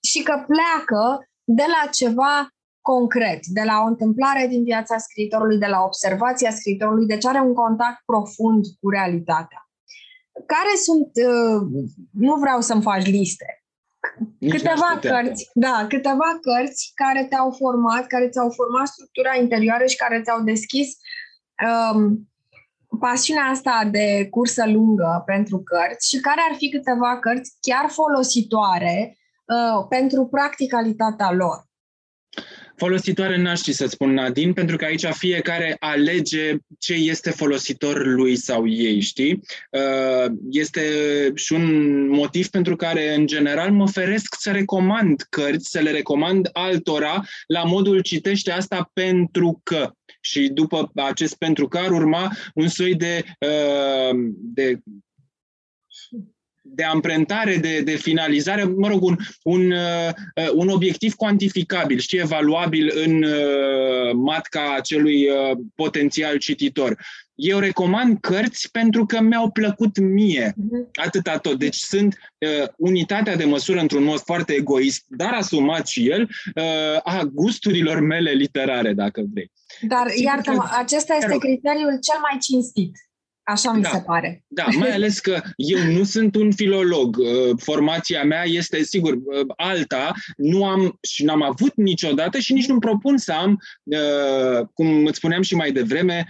și 0.02 0.22
că 0.22 0.44
pleacă 0.46 1.28
de 1.44 1.64
la 1.66 1.90
ceva 1.90 2.53
concret, 2.92 3.40
de 3.46 3.62
la 3.70 3.76
o 3.84 3.86
întâmplare 3.86 4.46
din 4.46 4.62
viața 4.64 4.96
scriitorului, 4.98 5.58
de 5.58 5.66
la 5.66 5.80
observația 5.82 6.50
scriitorului, 6.50 7.06
deci 7.06 7.26
are 7.26 7.40
un 7.40 7.54
contact 7.54 8.00
profund 8.04 8.62
cu 8.80 8.88
realitatea. 8.90 9.60
Care 10.46 10.72
sunt, 10.86 11.10
uh, 11.32 11.60
nu 12.12 12.34
vreau 12.34 12.60
să-mi 12.60 12.82
faci 12.82 13.06
liste, 13.06 13.48
Nici 14.38 14.52
câteva 14.52 14.98
cărți, 15.00 15.50
da, 15.54 15.86
câteva 15.88 16.38
cărți 16.40 16.92
care 16.94 17.26
te-au 17.30 17.50
format, 17.50 18.06
care 18.06 18.28
ți-au 18.28 18.50
format 18.50 18.86
structura 18.86 19.36
interioară 19.36 19.84
și 19.86 19.96
care 19.96 20.22
ți-au 20.22 20.40
deschis 20.42 20.88
um, 21.68 22.28
pasiunea 22.98 23.44
asta 23.44 23.88
de 23.90 24.26
cursă 24.30 24.64
lungă 24.66 25.22
pentru 25.26 25.62
cărți 25.62 26.08
și 26.08 26.20
care 26.20 26.40
ar 26.50 26.56
fi 26.56 26.70
câteva 26.70 27.18
cărți 27.18 27.52
chiar 27.60 27.90
folositoare 27.90 29.16
uh, 29.44 29.86
pentru 29.88 30.26
practicalitatea 30.26 31.32
lor. 31.32 31.58
Folositoare 32.76 33.36
n-aș 33.36 33.58
ști 33.58 33.72
să 33.72 33.86
spun, 33.86 34.12
Nadine, 34.12 34.52
pentru 34.52 34.76
că 34.76 34.84
aici 34.84 35.04
fiecare 35.04 35.76
alege 35.78 36.56
ce 36.78 36.94
este 36.94 37.30
folositor 37.30 38.06
lui 38.06 38.36
sau 38.36 38.68
ei, 38.68 39.00
știi? 39.00 39.40
Uh, 39.70 40.32
este 40.50 40.82
și 41.34 41.52
un 41.52 42.08
motiv 42.08 42.48
pentru 42.48 42.76
care, 42.76 43.14
în 43.14 43.26
general, 43.26 43.72
mă 43.72 43.88
feresc 43.88 44.34
să 44.38 44.50
recomand 44.50 45.26
cărți, 45.28 45.70
să 45.70 45.80
le 45.80 45.90
recomand 45.90 46.48
altora 46.52 47.22
la 47.46 47.62
modul 47.62 48.00
citește 48.00 48.52
asta 48.52 48.90
pentru 48.92 49.60
că. 49.62 49.92
Și 50.20 50.48
după 50.48 50.90
acest 50.94 51.34
pentru 51.34 51.68
că 51.68 51.78
ar 51.78 51.90
urma 51.90 52.32
un 52.54 52.68
soi 52.68 52.94
de, 52.94 53.24
uh, 53.38 54.16
de 54.36 54.78
de 56.74 56.84
amprentare, 56.84 57.56
de, 57.56 57.80
de 57.80 57.96
finalizare, 57.96 58.64
mă 58.64 58.88
rog, 58.88 59.02
un, 59.02 59.16
un, 59.42 59.70
uh, 59.70 60.50
un 60.54 60.68
obiectiv 60.68 61.14
cuantificabil, 61.14 61.98
știi, 61.98 62.18
evaluabil 62.18 62.92
în 63.04 63.22
uh, 63.22 64.12
matca 64.14 64.74
acelui 64.76 65.28
uh, 65.28 65.56
potențial 65.74 66.36
cititor. 66.36 66.96
Eu 67.34 67.58
recomand 67.58 68.20
cărți 68.20 68.70
pentru 68.70 69.06
că 69.06 69.20
mi-au 69.20 69.50
plăcut 69.50 69.98
mie, 69.98 70.54
mhm. 70.56 70.90
atâta 70.94 71.38
tot. 71.38 71.58
Deci 71.58 71.76
sunt 71.76 72.18
uh, 72.38 72.68
unitatea 72.76 73.36
de 73.36 73.44
măsură 73.44 73.80
într-un 73.80 74.04
mod 74.04 74.18
foarte 74.18 74.52
egoist, 74.52 75.04
dar 75.08 75.32
asumat 75.32 75.86
și 75.86 76.08
el, 76.10 76.22
uh, 76.54 77.00
a 77.02 77.22
gusturilor 77.32 78.00
mele 78.00 78.30
literare, 78.30 78.92
dacă 78.92 79.22
vrei. 79.32 79.52
Dar, 79.80 80.06
iartă-mă, 80.14 80.68
acesta 80.78 81.14
este 81.14 81.38
criteriul 81.38 81.98
cel 82.00 82.18
mai 82.20 82.38
cinstit. 82.40 82.96
Așa 83.44 83.72
mi 83.72 83.82
da, 83.82 83.88
se 83.88 84.02
pare. 84.06 84.44
Da, 84.46 84.64
mai 84.78 84.90
ales 84.90 85.18
că 85.18 85.40
eu 85.56 85.78
nu 85.92 86.04
sunt 86.04 86.34
un 86.34 86.52
filolog. 86.52 87.16
Uh, 87.16 87.56
formația 87.56 88.24
mea 88.24 88.42
este, 88.44 88.82
sigur, 88.82 89.12
uh, 89.12 89.46
alta. 89.56 90.12
Nu 90.36 90.64
am 90.64 90.98
și 91.02 91.24
n-am 91.24 91.42
avut 91.42 91.76
niciodată 91.76 92.38
și 92.38 92.52
nici 92.52 92.66
nu-mi 92.66 92.80
propun 92.80 93.16
să 93.16 93.32
am, 93.32 93.60
uh, 93.82 94.66
cum 94.74 95.06
îți 95.06 95.16
spuneam 95.16 95.42
și 95.42 95.54
mai 95.54 95.72
devreme, 95.72 96.26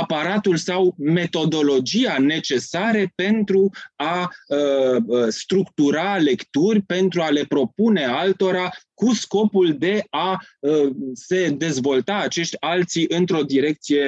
aparatul 0.00 0.56
sau 0.56 0.94
metodologia 0.98 2.16
necesare 2.18 3.12
pentru 3.14 3.70
a 3.96 4.30
uh, 4.48 5.28
structura 5.28 6.16
lecturi, 6.16 6.80
pentru 6.80 7.22
a 7.22 7.28
le 7.28 7.44
propune 7.48 8.04
altora 8.04 8.70
cu 8.94 9.12
scopul 9.12 9.76
de 9.78 10.04
a 10.10 10.38
uh, 10.60 10.90
se 11.12 11.48
dezvolta 11.48 12.14
acești 12.14 12.56
alții 12.60 13.06
într-o 13.08 13.42
direcție 13.42 14.04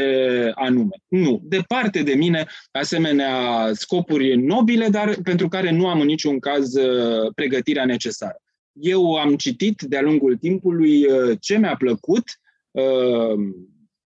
anume. 0.55 0.97
Nu, 1.09 1.41
departe 1.45 2.03
de 2.03 2.15
mine 2.15 2.47
asemenea 2.73 3.71
scopuri 3.73 4.37
nobile, 4.37 4.89
dar 4.89 5.17
pentru 5.23 5.49
care 5.49 5.71
nu 5.71 5.89
am 5.89 6.01
în 6.01 6.07
niciun 6.07 6.39
caz 6.39 6.75
uh, 6.75 7.33
pregătirea 7.35 7.85
necesară. 7.85 8.41
Eu 8.73 9.15
am 9.15 9.37
citit 9.37 9.83
de-a 9.83 10.03
lungul 10.03 10.37
timpului 10.37 11.07
uh, 11.07 11.37
ce 11.41 11.59
mi-a 11.59 11.77
plăcut, 11.77 12.25
uh, 12.71 13.39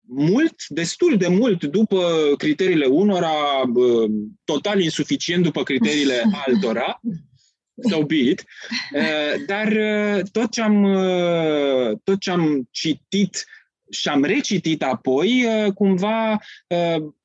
mult, 0.09 0.55
destul 0.69 1.17
de 1.17 1.29
mult 1.29 1.65
după 1.65 2.35
criteriile 2.37 2.87
unora, 2.87 3.63
total 4.45 4.81
insuficient 4.81 5.43
după 5.43 5.63
criteriile 5.63 6.23
altora, 6.47 7.01
so 7.91 8.03
be 8.03 8.17
it. 8.17 8.45
Dar 9.47 9.73
tot 10.33 10.51
ce 10.51 10.63
am, 10.63 10.83
tot 12.05 12.21
ce 12.21 12.31
am 12.31 12.69
citit 12.71 13.45
și 13.91 14.09
am 14.09 14.25
recitit 14.25 14.83
apoi, 14.83 15.47
cumva 15.75 16.41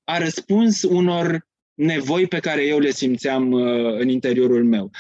a 0.04 0.18
răspuns 0.18 0.82
unor 0.84 1.48
nevoi 1.74 2.28
pe 2.28 2.40
care 2.40 2.66
eu 2.66 2.80
le 2.80 2.92
simțeam 2.92 3.54
în 3.98 4.10
interiorul 4.10 4.64
meu 4.64 4.92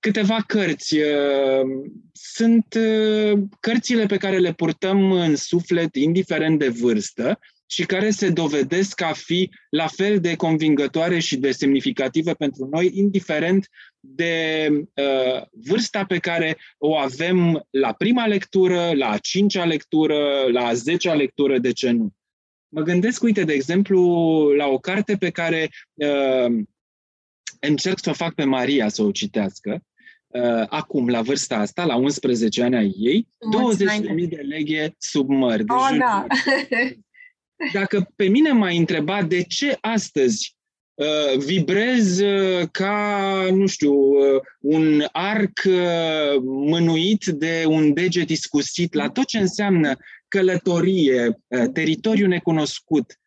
câteva 0.00 0.42
cărți. 0.46 0.96
Uh, 0.96 1.90
sunt 2.12 2.74
uh, 2.78 3.38
cărțile 3.60 4.06
pe 4.06 4.16
care 4.16 4.38
le 4.38 4.52
purtăm 4.52 5.12
în 5.12 5.36
suflet, 5.36 5.94
indiferent 5.94 6.58
de 6.58 6.68
vârstă, 6.68 7.38
și 7.70 7.86
care 7.86 8.10
se 8.10 8.28
dovedesc 8.28 9.00
a 9.00 9.12
fi 9.12 9.50
la 9.70 9.86
fel 9.86 10.20
de 10.20 10.36
convingătoare 10.36 11.18
și 11.18 11.36
de 11.36 11.50
semnificative 11.50 12.34
pentru 12.34 12.68
noi, 12.72 12.90
indiferent 12.94 13.68
de 14.00 14.68
uh, 14.72 15.42
vârsta 15.50 16.04
pe 16.04 16.18
care 16.18 16.58
o 16.78 16.96
avem 16.96 17.66
la 17.70 17.92
prima 17.92 18.26
lectură, 18.26 18.92
la 18.94 19.10
a 19.10 19.18
cincea 19.18 19.64
lectură, 19.64 20.44
la 20.52 20.66
a 20.66 20.72
zecea 20.72 21.14
lectură, 21.14 21.58
de 21.58 21.72
ce 21.72 21.90
nu. 21.90 22.10
Mă 22.68 22.82
gândesc, 22.82 23.22
uite, 23.22 23.44
de 23.44 23.52
exemplu, 23.52 24.00
la 24.56 24.66
o 24.66 24.78
carte 24.78 25.16
pe 25.16 25.30
care 25.30 25.70
uh, 25.94 26.64
încerc 27.60 27.98
să 28.02 28.10
o 28.10 28.12
fac 28.12 28.34
pe 28.34 28.44
Maria 28.44 28.88
să 28.88 29.02
o 29.02 29.10
citească, 29.10 29.82
uh, 30.30 30.64
acum, 30.68 31.08
la 31.08 31.22
vârsta 31.22 31.56
asta, 31.56 31.84
la 31.84 31.96
11 31.96 32.62
ani 32.62 32.76
ai 32.76 32.94
ei, 32.98 33.28
20.000 34.24 34.28
de 34.28 34.44
leghe 34.48 34.94
sub 34.98 35.28
măr. 35.28 35.62
De 35.62 35.72
oh, 35.72 35.96
da. 35.98 36.26
Dacă 37.72 38.12
pe 38.16 38.28
mine 38.28 38.52
m-ai 38.52 38.76
întrebat 38.76 39.28
de 39.28 39.42
ce 39.42 39.78
astăzi 39.80 40.56
uh, 40.94 41.38
vibrez 41.38 42.20
uh, 42.20 42.68
ca, 42.70 43.46
nu 43.52 43.66
știu, 43.66 43.92
uh, 43.92 44.40
un 44.60 45.04
arc 45.12 45.62
uh, 45.66 46.40
mânuit 46.42 47.24
de 47.24 47.64
un 47.66 47.92
deget 47.92 48.30
iscusit 48.30 48.94
la 48.94 49.08
tot 49.08 49.24
ce 49.24 49.38
înseamnă 49.38 49.96
călătorie, 50.28 51.26
uh, 51.46 51.64
teritoriu 51.72 52.26
necunoscut, 52.26 53.04
uh, 53.08 53.19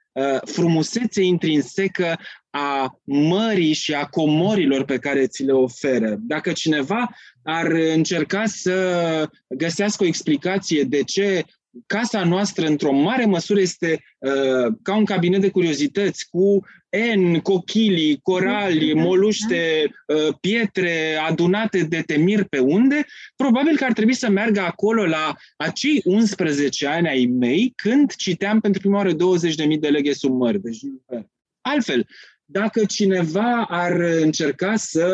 frumusețe 0.46 1.22
intrinsecă 1.22 2.20
a 2.50 3.00
mării 3.04 3.74
și 3.74 3.94
a 3.94 4.06
comorilor 4.06 4.86
pe 4.86 4.98
care 4.98 5.28
ți 5.28 5.44
le 5.44 5.52
oferă. 5.52 6.18
Dacă 6.20 6.52
cineva 6.52 7.16
ar 7.44 7.72
încerca 7.72 8.46
să 8.46 9.30
găsească 9.48 10.04
o 10.04 10.08
explicație 10.08 10.84
de 10.84 11.04
ce 11.04 11.46
casa 11.86 12.24
noastră, 12.24 12.66
într-o 12.66 12.92
mare 12.92 13.26
măsură, 13.26 13.60
este 13.60 14.04
uh, 14.18 14.74
ca 14.82 14.96
un 14.96 15.06
cabinet 15.06 15.42
de 15.42 15.50
curiozități 15.50 16.30
cu 16.30 16.66
N, 17.16 17.40
cochilii, 17.40 18.20
corali, 18.22 18.94
mhm. 18.94 19.04
moluște, 19.04 19.92
uh, 20.08 20.36
pietre 20.42 21.16
adunate 21.28 21.84
de 21.84 22.02
temir 22.06 22.44
pe 22.44 22.60
unde, 22.60 23.06
probabil 23.36 23.78
că 23.78 23.84
ar 23.84 23.94
trebui 23.94 24.14
să 24.14 24.30
meargă 24.30 24.60
acolo 24.60 25.06
la 25.06 25.36
acei 25.58 26.02
11 26.04 26.88
ani 26.88 27.08
ai 27.08 27.26
mei, 27.26 27.74
când 27.76 28.16
citeam 28.16 28.60
pentru 28.60 28.82
prima 28.82 28.98
oară 28.98 29.12
20.000 29.12 29.80
de 29.80 29.88
leghe 29.88 30.14
sub 30.14 30.32
măr. 30.32 30.58
Deci, 30.58 30.80
altfel, 31.62 32.08
dacă 32.54 32.86
cineva 32.86 33.66
ar 33.70 33.92
încerca 34.00 34.76
să 34.76 35.08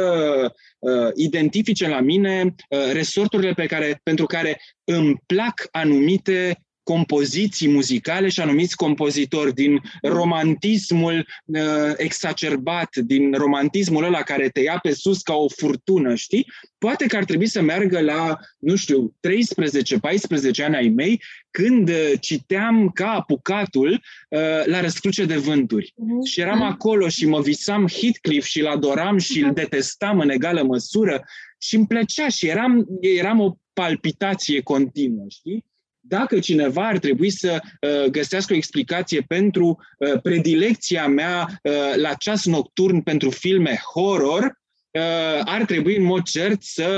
uh, 0.80 1.10
identifice 1.16 1.88
la 1.88 2.00
mine 2.00 2.56
uh, 2.70 2.80
resorturile 2.92 3.54
pe 3.54 3.66
care, 3.66 4.00
pentru 4.04 4.26
care 4.26 4.62
îmi 4.84 5.22
plac 5.26 5.68
anumite 5.72 6.64
compoziții 6.90 7.70
muzicale 7.70 8.30
și 8.30 8.40
anumiți 8.40 8.76
compozitori 8.76 9.54
din 9.54 9.82
romantismul 10.02 11.28
uh, 11.46 11.60
exacerbat, 11.98 12.96
din 12.96 13.34
romantismul 13.34 14.04
ăla 14.04 14.22
care 14.22 14.50
te 14.50 14.60
ia 14.60 14.80
pe 14.82 14.94
sus 14.94 15.22
ca 15.22 15.34
o 15.34 15.48
furtună, 15.50 16.16
știi? 16.16 16.52
Poate 16.78 17.06
că 17.06 17.18
ar 17.18 17.24
trebui 17.24 17.48
să 17.48 17.62
meargă 17.62 18.02
la, 18.02 18.38
nu 18.60 18.76
știu, 18.76 19.16
13-14 19.28 20.66
ani 20.66 20.76
ai 20.76 20.88
mei, 20.88 21.22
când 21.52 21.90
uh, 21.90 22.12
citeam 22.20 22.90
ca 22.94 23.10
apucatul 23.10 23.92
uh, 24.30 24.66
la 24.66 24.82
răscruce 24.82 25.26
de 25.26 25.36
vânturi. 25.36 25.94
Uh-huh. 25.94 26.32
Și 26.32 26.42
eram 26.42 26.62
acolo 26.62 27.08
și 27.08 27.28
mă 27.28 27.42
visam 27.42 27.88
Heathcliff 27.88 28.48
și 28.48 28.60
îl 28.60 28.68
adoram 28.68 29.18
și 29.18 29.40
îl 29.40 29.54
detestam 29.54 30.20
în 30.20 30.30
egală 30.30 30.64
măsură 30.64 31.24
și 31.58 31.76
îmi 31.76 31.88
plăcea 31.88 32.30
și 32.30 32.48
eram, 32.48 32.86
eram 33.00 33.40
o 33.40 33.56
palpitație 33.74 34.62
continuă, 34.62 35.26
știi? 35.28 35.68
Dacă 36.00 36.40
cineva 36.40 36.88
ar 36.88 36.98
trebui 36.98 37.30
să 37.30 37.62
uh, 37.82 38.06
găsească 38.12 38.54
o 38.54 38.56
explicație 38.56 39.22
pentru 39.22 39.80
uh, 39.98 40.22
predilecția 40.22 41.08
mea 41.08 41.60
uh, 41.64 41.74
la 41.96 42.14
ceas 42.14 42.46
nocturn 42.46 43.02
pentru 43.02 43.30
filme 43.30 43.82
horror, 43.94 44.44
uh, 44.44 45.42
ar 45.44 45.66
trebui 45.66 45.96
în 45.96 46.04
mod 46.04 46.24
cert 46.24 46.64
să 46.64 46.90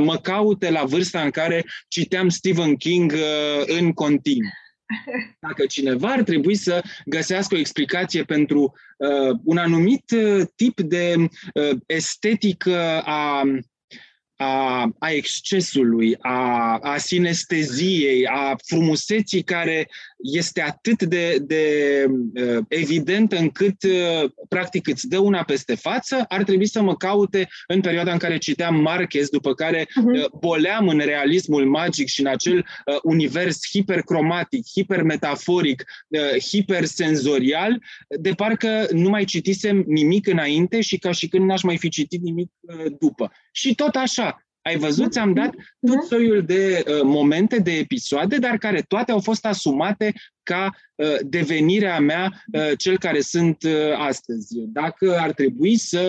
mă 0.00 0.16
caute 0.16 0.70
la 0.70 0.84
vârsta 0.84 1.20
în 1.20 1.30
care 1.30 1.64
citeam 1.88 2.28
Stephen 2.28 2.76
King 2.76 3.12
uh, 3.12 3.78
în 3.78 3.92
continuu. 3.92 4.50
Dacă 5.40 5.66
cineva 5.66 6.08
ar 6.08 6.22
trebui 6.22 6.54
să 6.54 6.82
găsească 7.04 7.54
o 7.54 7.58
explicație 7.58 8.22
pentru 8.22 8.72
uh, 8.96 9.38
un 9.44 9.56
anumit 9.56 10.10
uh, 10.10 10.42
tip 10.54 10.80
de 10.80 11.14
uh, 11.16 11.78
estetică 11.86 13.00
a 13.04 13.42
a, 14.36 14.88
a 14.98 15.10
excesului, 15.10 16.16
a, 16.20 16.78
a 16.78 16.96
sinesteziei, 16.96 18.26
a 18.26 18.56
frumuseții 18.66 19.42
care 19.42 19.88
este 20.24 20.60
atât 20.60 21.02
de, 21.02 21.38
de 21.40 21.64
uh, 22.34 22.64
evidentă 22.68 23.36
încât 23.36 23.82
uh, 23.82 24.30
practic 24.48 24.88
îți 24.88 25.08
dă 25.08 25.18
una 25.18 25.42
peste 25.42 25.74
față, 25.74 26.24
ar 26.28 26.42
trebui 26.42 26.66
să 26.66 26.82
mă 26.82 26.96
caute 26.96 27.48
în 27.66 27.80
perioada 27.80 28.12
în 28.12 28.18
care 28.18 28.38
citeam 28.38 28.80
Marquez, 28.80 29.28
după 29.28 29.54
care 29.54 29.84
uh-huh. 29.84 30.22
uh, 30.22 30.30
boleam 30.40 30.88
în 30.88 30.98
realismul 30.98 31.66
magic 31.66 32.08
și 32.08 32.20
în 32.20 32.26
acel 32.26 32.56
uh, 32.56 32.96
univers 33.02 33.58
hipercromatic, 33.70 34.66
hipermetaforic, 34.74 35.84
uh, 36.08 36.42
hipersenzorial, 36.48 37.82
de 38.20 38.30
parcă 38.30 38.86
nu 38.90 39.08
mai 39.08 39.24
citisem 39.24 39.84
nimic 39.86 40.26
înainte 40.26 40.80
și 40.80 40.98
ca 40.98 41.12
și 41.12 41.28
când 41.28 41.44
n-aș 41.44 41.62
mai 41.62 41.78
fi 41.78 41.88
citit 41.88 42.22
nimic 42.22 42.50
uh, 42.60 42.92
după. 42.98 43.32
Și 43.52 43.74
tot 43.74 43.94
așa, 43.94 44.43
Ai 44.64 44.76
văzut? 44.76 45.12
Ți-am 45.12 45.32
dat 45.32 45.50
tot 45.80 45.96
mhm. 45.96 46.06
soiul 46.06 46.42
de 46.42 46.84
uh, 46.86 47.00
momente, 47.02 47.58
de 47.58 47.72
episoade, 47.72 48.38
dar 48.38 48.56
care 48.56 48.80
toate 48.88 49.12
au 49.12 49.20
fost 49.20 49.46
asumate 49.46 50.12
ca 50.42 50.70
uh, 50.94 51.16
devenirea 51.22 52.00
mea 52.00 52.44
uh, 52.52 52.70
cel 52.76 52.98
care 52.98 53.20
sunt 53.20 53.62
uh, 53.62 53.98
astăzi. 53.98 54.46
Dacă 54.58 55.16
ar 55.18 55.32
trebui 55.32 55.76
să 55.76 56.00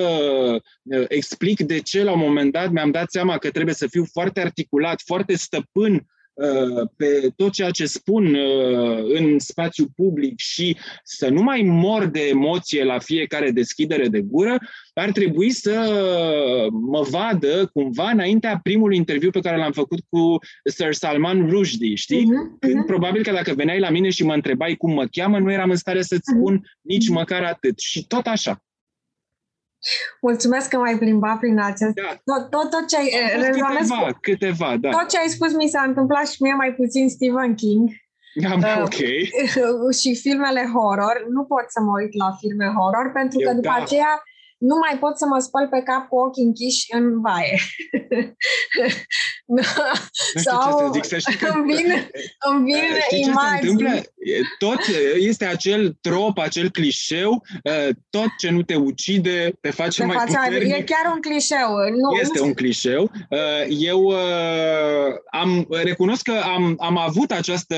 uh, 0.84 1.06
explic 1.08 1.60
de 1.60 1.80
ce 1.80 2.04
la 2.04 2.12
un 2.12 2.20
moment 2.20 2.52
dat 2.52 2.72
mi-am 2.72 2.92
dat 2.92 3.12
seama 3.12 3.38
că 3.38 3.50
trebuie 3.50 3.76
să 3.76 3.88
fiu 3.88 4.06
foarte 4.12 4.42
articulat, 4.42 5.02
foarte 5.06 5.36
stăpân 5.36 5.94
Uh, 5.94 6.15
pe 6.98 7.30
tot 7.36 7.52
ceea 7.52 7.70
ce 7.70 7.86
spun 7.86 8.34
uh, 8.34 9.04
în 9.14 9.40
spațiu 9.40 9.86
public 9.96 10.40
și 10.40 10.78
să 11.04 11.30
nu 11.30 11.42
mai 11.42 11.62
mor 11.62 12.06
de 12.06 12.28
emoție 12.28 12.84
la 12.84 13.00
fiecare 13.00 13.52
deschidere 13.52 14.08
de 14.08 14.22
gură, 14.22 14.58
ar 14.94 15.12
trebui 15.12 15.50
să 15.50 15.90
mă 16.72 17.02
vadă 17.10 17.70
cumva 17.74 18.10
înaintea 18.10 18.60
primului 18.64 18.98
interviu 18.98 19.30
pe 19.30 19.40
care 19.40 19.58
l-am 19.58 19.72
făcut 19.72 20.00
cu 20.10 20.38
Sir 20.64 20.94
Salman 20.94 21.50
Rushdie, 21.50 21.96
știi? 21.96 22.24
Uh-huh, 22.24 22.60
Când 22.60 22.84
uh-huh. 22.84 22.86
probabil 22.86 23.24
că 23.24 23.32
dacă 23.32 23.54
veneai 23.54 23.80
la 23.80 23.90
mine 23.90 24.10
și 24.10 24.24
mă 24.24 24.34
întrebai 24.34 24.76
cum 24.76 24.94
mă 24.94 25.06
cheamă, 25.12 25.40
nu 25.40 25.52
eram 25.52 25.70
în 25.70 25.76
stare 25.76 26.02
să-ți 26.02 26.32
mhm. 26.32 26.40
spun 26.40 26.60
uh-huh. 26.60 26.82
nici 26.82 27.10
măcar 27.10 27.44
atât. 27.44 27.80
Și 27.80 28.08
tot 28.08 28.26
așa. 28.26 28.64
Mulțumesc 30.22 30.70
că 30.70 30.78
m-ai 30.78 30.98
plimbat 30.98 31.40
prin 31.40 31.60
acest... 31.60 31.94
Da. 31.94 32.22
Tot, 32.24 32.50
tot, 32.50 32.70
tot 32.70 32.88
ce 32.88 32.98
ai... 32.98 33.10
Câteva, 33.52 34.06
cu... 34.12 34.18
câteva, 34.22 34.78
da. 34.80 34.90
Tot 34.90 35.10
ce 35.10 35.18
ai 35.18 35.28
spus 35.28 35.54
mi 35.54 35.68
s-a 35.68 35.82
întâmplat 35.82 36.28
și 36.28 36.42
mie 36.44 36.54
mai 36.54 36.74
puțin 36.74 37.10
Stephen 37.10 37.56
King. 37.56 37.90
Da, 38.36 38.54
uh, 38.56 38.82
ok. 38.82 39.00
și 40.00 40.16
filmele 40.16 40.64
horror. 40.74 41.26
Nu 41.30 41.44
pot 41.44 41.66
să 41.68 41.80
mă 41.82 41.92
uit 42.02 42.14
la 42.24 42.30
filme 42.40 42.68
horror 42.78 43.12
pentru 43.14 43.40
Eu, 43.40 43.48
că 43.48 43.54
după 43.54 43.74
da. 43.78 43.84
aceea 43.84 44.24
nu 44.58 44.76
mai 44.84 45.00
pot 45.00 45.18
să 45.18 45.26
mă 45.26 45.40
spăl 45.40 45.68
pe 45.68 45.82
cap 45.82 46.08
cu 46.08 46.16
ochii 46.16 46.44
închiși 46.44 46.86
în 46.98 47.22
baie. 47.22 47.58
Sau 50.36 50.92
ce 50.94 51.02
să 51.02 51.18
zic, 51.18 51.40
să 51.40 51.52
îmi 51.54 51.66
vin, 51.74 51.88
îmi 52.50 52.64
vin 52.64 52.84
știi 53.06 53.22
imagini. 53.22 53.60
Ce 53.62 53.66
se 53.66 53.70
întâmplă? 53.70 54.14
Tot 54.58 54.80
este 55.18 55.46
acel 55.46 55.98
trop, 56.02 56.38
acel 56.38 56.70
clișeu, 56.70 57.44
tot 58.10 58.28
ce 58.38 58.50
nu 58.50 58.62
te 58.62 58.76
ucide 58.76 59.58
te 59.62 59.70
face 59.70 60.00
te 60.00 60.06
mai 60.06 60.16
face 60.18 60.38
puternic. 60.44 60.76
E 60.76 60.84
chiar 60.84 61.14
un 61.14 61.22
clișeu. 61.22 61.70
Nu, 62.02 62.20
este 62.22 62.40
nu 62.40 62.46
un 62.46 62.54
clișeu. 62.54 63.12
Eu 63.70 64.14
am 65.32 65.68
recunosc 65.70 66.24
că 66.24 66.42
am, 66.44 66.76
am 66.80 66.98
avut 66.98 67.32
această 67.32 67.76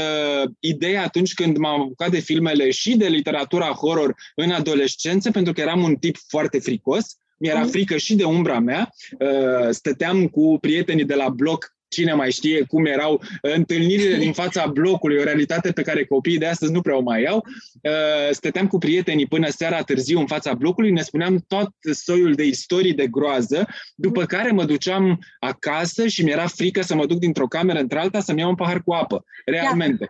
idee 0.59 0.97
atunci 0.97 1.33
când 1.33 1.57
m-am 1.57 1.81
apucat 1.81 2.09
de 2.09 2.19
filmele 2.19 2.71
și 2.71 2.97
de 2.97 3.07
literatura 3.07 3.67
horror 3.67 4.15
în 4.35 4.51
adolescență, 4.51 5.31
pentru 5.31 5.53
că 5.53 5.61
eram 5.61 5.83
un 5.83 5.95
tip 5.95 6.15
foarte 6.27 6.59
fricos, 6.59 7.17
mi-era 7.37 7.59
mm. 7.59 7.67
frică 7.67 7.97
și 7.97 8.15
de 8.15 8.23
umbra 8.23 8.59
mea. 8.59 8.89
Uh, 9.19 9.69
stăteam 9.69 10.27
cu 10.27 10.57
prietenii 10.61 11.05
de 11.05 11.15
la 11.15 11.29
bloc 11.29 11.76
cine 11.87 12.13
mai 12.13 12.31
știe 12.31 12.63
cum 12.67 12.85
erau 12.85 13.21
întâlnirile 13.41 14.17
din 14.17 14.33
fața 14.33 14.67
blocului, 14.67 15.17
o 15.17 15.23
realitate 15.23 15.71
pe 15.71 15.81
care 15.81 16.05
copiii 16.05 16.37
de 16.37 16.45
astăzi 16.45 16.71
nu 16.71 16.81
prea 16.81 16.97
o 16.97 17.01
mai 17.01 17.23
au. 17.23 17.45
Uh, 17.81 17.91
stăteam 18.31 18.67
cu 18.67 18.77
prietenii 18.77 19.27
până 19.27 19.49
seara 19.49 19.81
târziu 19.81 20.19
în 20.19 20.27
fața 20.27 20.53
blocului, 20.53 20.91
ne 20.91 21.01
spuneam 21.01 21.45
tot 21.47 21.69
soiul 21.91 22.33
de 22.33 22.43
istorii 22.43 22.93
de 22.93 23.07
groază, 23.07 23.67
după 23.95 24.25
care 24.25 24.51
mă 24.51 24.65
duceam 24.65 25.19
acasă 25.39 26.07
și 26.07 26.23
mi-era 26.23 26.47
frică 26.47 26.81
să 26.81 26.95
mă 26.95 27.05
duc 27.05 27.19
dintr-o 27.19 27.47
cameră 27.47 27.79
într-alta 27.79 28.19
să-mi 28.19 28.39
iau 28.39 28.49
un 28.49 28.55
pahar 28.55 28.81
cu 28.83 28.93
apă, 28.93 29.23
realmente. 29.45 30.07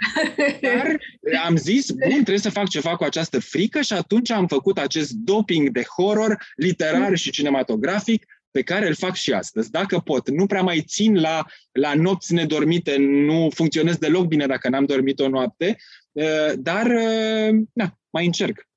Dar 0.61 0.97
am 1.45 1.55
zis, 1.55 1.91
bun, 1.91 2.09
trebuie 2.09 2.37
să 2.37 2.49
fac 2.49 2.69
ceva 2.69 2.95
cu 2.95 3.03
această 3.03 3.39
frică 3.39 3.81
și 3.81 3.93
atunci 3.93 4.31
am 4.31 4.47
făcut 4.47 4.77
acest 4.77 5.11
doping 5.11 5.69
de 5.69 5.85
horror 5.97 6.37
literar 6.55 7.15
și 7.15 7.31
cinematografic 7.31 8.25
pe 8.57 8.63
care 8.63 8.87
îl 8.87 8.95
fac 8.95 9.15
și 9.15 9.33
astăzi, 9.33 9.71
dacă 9.71 9.99
pot. 9.99 10.29
Nu 10.29 10.45
prea 10.45 10.61
mai 10.61 10.83
țin 10.87 11.19
la, 11.19 11.45
la 11.71 11.93
nopți 11.93 12.33
nedormite, 12.33 12.95
nu 12.97 13.49
funcționez 13.53 13.97
deloc 13.97 14.25
bine 14.25 14.45
dacă 14.45 14.69
n-am 14.69 14.85
dormit 14.85 15.19
o 15.19 15.29
noapte, 15.29 15.77
uh, 16.11 16.51
dar 16.55 16.85
uh, 16.85 17.59
na, 17.73 17.97
mai 18.09 18.25
încerc. 18.25 18.67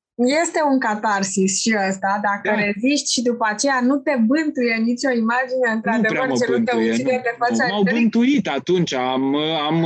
Este 0.43 0.61
un 0.71 0.79
catarsis 0.79 1.61
și 1.61 1.77
ăsta, 1.89 2.21
dacă 2.23 2.57
da. 2.57 2.65
reziști 2.65 3.13
și 3.13 3.23
după 3.23 3.47
aceea 3.49 3.81
nu 3.83 3.97
te 3.97 4.15
bântuie 4.27 4.75
nicio 4.85 5.11
imagine, 5.11 5.71
într-adevăr, 5.75 6.39
ce 6.39 6.59
nu 6.59 6.65
te 6.65 6.77
ucide, 6.77 7.21
te 7.23 7.35
face... 7.39 7.71
M-au 7.71 7.83
bântuit 7.83 8.49
atunci, 8.49 8.93
am, 8.95 9.35
am, 9.37 9.85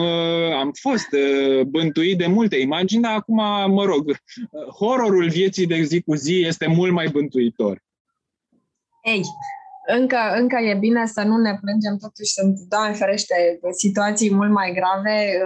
am 0.63 0.71
fost 0.81 1.09
uh, 1.13 1.61
bântuit 1.63 2.19
de 2.19 2.27
multe 2.27 2.57
imagini, 2.57 3.03
dar 3.03 3.15
acum, 3.15 3.37
mă 3.73 3.85
rog, 3.85 4.17
horrorul 4.79 5.29
vieții 5.29 5.67
de 5.67 5.83
zi 5.83 6.01
cu 6.03 6.15
zi 6.15 6.45
este 6.47 6.67
mult 6.67 6.93
mai 6.93 7.07
bântuitor. 7.13 7.83
Ei, 9.03 9.23
încă, 9.87 10.19
încă 10.37 10.57
e 10.57 10.75
bine 10.75 11.07
să 11.07 11.23
nu 11.23 11.37
ne 11.37 11.59
plângem, 11.61 11.97
totuși 11.97 12.33
sunt, 12.33 12.59
Doamne 12.69 12.93
ferește, 12.93 13.59
situații 13.71 14.35
mult 14.35 14.51
mai 14.51 14.73
grave. 14.79 15.39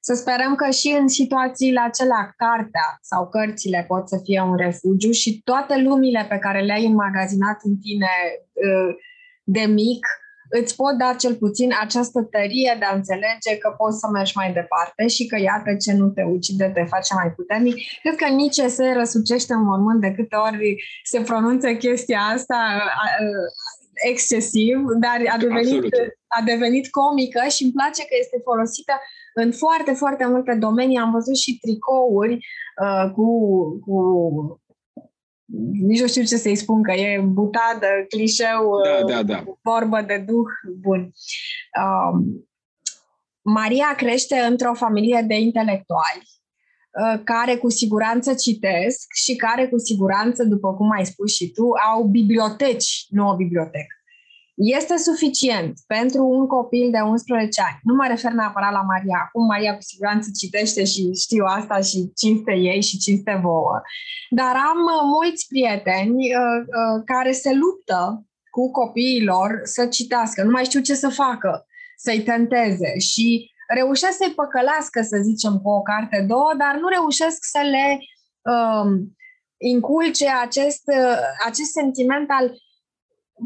Să 0.00 0.14
sperăm 0.14 0.54
că 0.54 0.70
și 0.70 0.96
în 1.00 1.08
situațiile 1.08 1.80
acelea 1.80 2.34
cartea 2.36 2.98
sau 3.00 3.28
cărțile 3.28 3.84
pot 3.88 4.08
să 4.08 4.20
fie 4.24 4.40
un 4.40 4.56
refugiu 4.56 5.10
și 5.10 5.40
toate 5.44 5.80
lumile 5.80 6.26
pe 6.28 6.38
care 6.38 6.60
le-ai 6.60 6.86
înmagazinat 6.86 7.58
în 7.62 7.76
tine 7.76 8.10
uh, 8.52 8.94
de 9.44 9.60
mic 9.60 10.06
îți 10.50 10.76
pot 10.76 10.94
da 10.98 11.14
cel 11.18 11.34
puțin 11.34 11.70
această 11.80 12.22
tărie 12.22 12.76
de 12.78 12.84
a 12.84 12.94
înțelege 12.94 13.56
că 13.58 13.74
poți 13.76 13.98
să 13.98 14.06
mergi 14.12 14.32
mai 14.36 14.52
departe 14.52 15.06
și 15.06 15.26
că 15.26 15.36
iată 15.40 15.74
ce 15.74 15.92
nu 15.92 16.08
te 16.08 16.22
ucide 16.22 16.70
te 16.74 16.84
face 16.84 17.14
mai 17.14 17.30
puternic. 17.36 17.74
Cred 18.02 18.14
că 18.14 18.28
nici 18.28 18.60
se 18.76 18.92
răsucește 18.92 19.52
în 19.52 19.64
mormânt 19.64 20.00
de 20.00 20.12
câte 20.12 20.36
ori 20.36 20.76
se 21.04 21.20
pronunță 21.20 21.68
chestia 21.74 22.20
asta 22.34 22.58
excesiv, 23.94 24.78
dar 25.00 25.18
a 25.34 25.36
devenit, 25.36 25.84
a 26.26 26.42
devenit 26.44 26.90
comică 26.90 27.40
și 27.48 27.62
îmi 27.62 27.72
place 27.72 28.02
că 28.02 28.14
este 28.18 28.40
folosită 28.44 28.92
în 29.34 29.52
foarte, 29.52 29.92
foarte 29.92 30.26
multe 30.26 30.54
domenii. 30.54 30.98
Am 30.98 31.10
văzut 31.10 31.36
și 31.36 31.58
tricouri 31.58 32.34
uh, 32.82 33.10
cu, 33.14 33.28
cu 33.86 33.96
nici 35.86 36.00
nu 36.00 36.06
știu 36.06 36.22
ce 36.22 36.36
să-i 36.36 36.56
spun, 36.56 36.82
că 36.82 36.92
e 36.92 37.20
butadă, 37.20 37.86
clișeu, 38.08 38.80
da, 38.84 39.14
da, 39.14 39.22
da. 39.22 39.44
vorbă 39.62 40.00
de 40.06 40.24
duh 40.26 40.48
bun. 40.80 41.10
Um, 41.82 42.48
Maria 43.42 43.94
crește 43.96 44.36
într-o 44.36 44.74
familie 44.74 45.24
de 45.26 45.34
intelectuali 45.34 46.22
uh, 46.22 47.20
care 47.24 47.56
cu 47.56 47.70
siguranță 47.70 48.34
citesc 48.34 49.06
și 49.24 49.36
care 49.36 49.68
cu 49.68 49.78
siguranță, 49.78 50.44
după 50.44 50.74
cum 50.74 50.90
ai 50.90 51.06
spus 51.06 51.34
și 51.34 51.52
tu, 51.52 51.64
au 51.92 52.04
biblioteci, 52.04 53.06
nu 53.08 53.28
o 53.28 53.36
bibliotecă 53.36 53.95
este 54.56 54.96
suficient 54.96 55.78
pentru 55.86 56.24
un 56.24 56.46
copil 56.46 56.90
de 56.90 56.98
11 56.98 57.60
ani. 57.60 57.78
Nu 57.82 57.94
mă 57.94 58.04
refer 58.08 58.32
neapărat 58.32 58.72
la 58.72 58.80
Maria. 58.80 59.18
Acum 59.24 59.46
Maria 59.46 59.74
cu 59.74 59.82
siguranță 59.82 60.28
citește 60.38 60.84
și 60.84 61.10
știu 61.14 61.44
asta 61.44 61.80
și 61.80 62.12
cinste 62.16 62.52
ei 62.52 62.82
și 62.82 62.98
cinste 62.98 63.40
vouă. 63.42 63.80
Dar 64.30 64.54
am 64.70 64.78
uh, 64.94 65.02
mulți 65.16 65.46
prieteni 65.48 66.34
uh, 66.34 66.60
uh, 66.80 67.02
care 67.04 67.32
se 67.32 67.52
luptă 67.54 68.26
cu 68.50 68.70
copiilor 68.70 69.60
să 69.62 69.86
citească. 69.86 70.42
Nu 70.42 70.50
mai 70.50 70.64
știu 70.64 70.80
ce 70.80 70.94
să 70.94 71.08
facă, 71.08 71.66
să-i 71.96 72.22
tenteze 72.22 72.98
și 72.98 73.50
reușesc 73.74 74.16
să-i 74.16 74.34
păcălească, 74.34 75.02
să 75.02 75.16
zicem, 75.22 75.58
cu 75.58 75.70
o 75.70 75.82
carte, 75.82 76.24
două, 76.28 76.52
dar 76.58 76.78
nu 76.80 76.88
reușesc 76.88 77.38
să 77.40 77.60
le 77.74 77.98
um, 78.52 79.16
inculce 79.56 80.28
acest, 80.28 80.82
uh, 80.86 81.18
acest 81.46 81.70
sentiment 81.70 82.30
al 82.30 82.46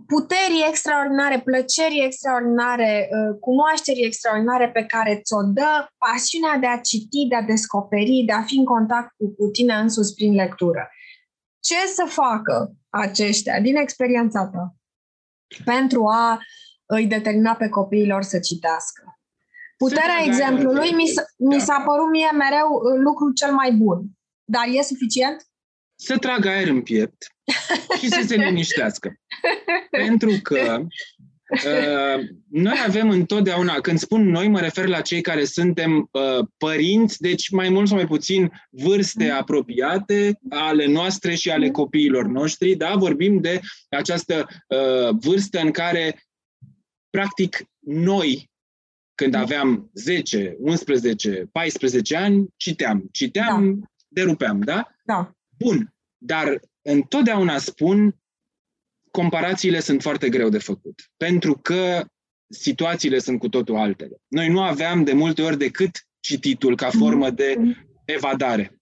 puterii 0.06 0.64
extraordinare, 0.68 1.40
plăcerii 1.40 2.04
extraordinare, 2.04 3.08
uh, 3.10 3.36
cunoașterii 3.40 4.04
extraordinare 4.04 4.70
pe 4.70 4.84
care 4.84 5.20
ți-o 5.24 5.42
dă 5.42 5.88
pasiunea 5.98 6.56
de 6.56 6.66
a 6.66 6.80
citi, 6.80 7.26
de 7.28 7.34
a 7.34 7.42
descoperi, 7.42 8.22
de 8.26 8.32
a 8.32 8.42
fi 8.42 8.56
în 8.56 8.64
contact 8.64 9.14
cu, 9.16 9.34
cu 9.34 9.46
tine 9.46 9.74
însuți 9.74 10.14
prin 10.14 10.34
lectură. 10.34 10.90
Ce 11.60 11.86
să 11.86 12.04
facă 12.08 12.72
aceștia, 12.88 13.60
din 13.60 13.76
experiența 13.76 14.46
ta, 14.46 14.74
pentru 15.64 16.06
a 16.06 16.40
îi 16.86 17.06
determina 17.06 17.54
pe 17.54 17.68
copiilor 17.68 18.22
să 18.22 18.38
citească? 18.38 19.18
Puterea 19.76 20.22
exemplului 20.24 20.92
mi 20.92 21.06
s-a, 21.06 21.22
mi 21.38 21.60
s-a 21.60 21.82
părut 21.86 22.10
mie 22.10 22.30
mereu 22.30 22.68
uh, 22.72 22.98
lucrul 22.98 23.32
cel 23.32 23.52
mai 23.52 23.72
bun. 23.72 24.04
Dar 24.44 24.64
e 24.66 24.82
suficient? 24.82 25.49
Să 26.02 26.16
tragă 26.18 26.48
aer 26.48 26.68
în 26.68 26.82
piept 26.82 27.27
și 27.98 28.09
să 28.09 28.24
se 28.27 28.36
liniștească. 28.36 29.20
Pentru 29.90 30.39
că 30.43 30.82
uh, 31.51 32.24
noi 32.51 32.77
avem 32.86 33.10
întotdeauna, 33.10 33.81
când 33.81 33.98
spun 33.98 34.28
noi, 34.28 34.48
mă 34.48 34.60
refer 34.60 34.86
la 34.86 35.01
cei 35.01 35.20
care 35.20 35.44
suntem 35.44 36.09
uh, 36.10 36.47
părinți, 36.56 37.20
deci 37.20 37.51
mai 37.51 37.68
mult 37.68 37.89
sau 37.89 37.97
mai 37.97 38.06
puțin 38.06 38.52
vârste 38.70 39.24
mm. 39.24 39.36
apropiate 39.36 40.39
ale 40.48 40.86
noastre 40.86 41.35
și 41.35 41.51
ale 41.51 41.66
mm. 41.66 41.72
copiilor 41.72 42.27
noștri, 42.27 42.74
da? 42.74 42.94
Vorbim 42.97 43.40
de 43.40 43.60
această 43.89 44.47
uh, 44.66 45.16
vârstă 45.20 45.60
în 45.60 45.70
care, 45.70 46.22
practic, 47.10 47.62
noi, 47.86 48.51
când 49.14 49.35
mm. 49.35 49.40
aveam 49.40 49.90
10, 49.94 50.56
11, 50.59 51.48
14 51.52 52.16
ani, 52.16 52.47
citeam. 52.56 53.09
Citeam, 53.12 53.78
da. 53.81 53.86
derupeam, 54.09 54.60
da? 54.60 54.89
Da. 55.05 55.35
Bun, 55.64 55.94
dar 56.18 56.60
întotdeauna 56.82 57.58
spun 57.58 58.16
comparațiile 59.10 59.80
sunt 59.80 60.02
foarte 60.02 60.28
greu 60.28 60.48
de 60.48 60.58
făcut, 60.58 61.10
pentru 61.16 61.54
că 61.54 62.06
situațiile 62.48 63.18
sunt 63.18 63.38
cu 63.38 63.48
totul 63.48 63.76
altele. 63.76 64.16
Noi 64.28 64.48
nu 64.48 64.62
aveam 64.62 65.04
de 65.04 65.12
multe 65.12 65.42
ori 65.42 65.58
decât 65.58 66.06
cititul 66.20 66.76
ca 66.76 66.90
formă 66.90 67.30
de 67.30 67.56
evadare. 68.04 68.80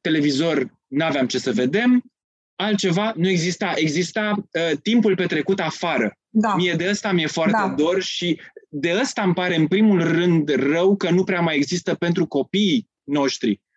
Televizor 0.00 0.78
nu 0.86 1.04
aveam 1.04 1.26
ce 1.26 1.38
să 1.38 1.52
vedem, 1.52 2.04
altceva 2.56 3.12
nu 3.16 3.28
exista. 3.28 3.72
Exista 3.76 4.34
uh, 4.36 4.78
timpul 4.82 5.14
petrecut 5.14 5.60
afară. 5.60 6.18
Da. 6.28 6.54
Mie 6.54 6.74
de 6.74 6.88
ăsta 6.88 7.12
mi-e 7.12 7.26
foarte 7.26 7.56
da. 7.56 7.74
dor 7.76 8.02
și 8.02 8.40
de 8.68 8.98
ăsta 9.00 9.22
îmi 9.22 9.34
pare 9.34 9.56
în 9.56 9.66
primul 9.66 10.02
rând 10.02 10.48
rău 10.48 10.96
că 10.96 11.10
nu 11.10 11.24
prea 11.24 11.40
mai 11.40 11.56
există 11.56 11.94
pentru 11.94 12.26
copiii 12.26 12.88
noștri 13.02 13.50
uh, 13.50 13.69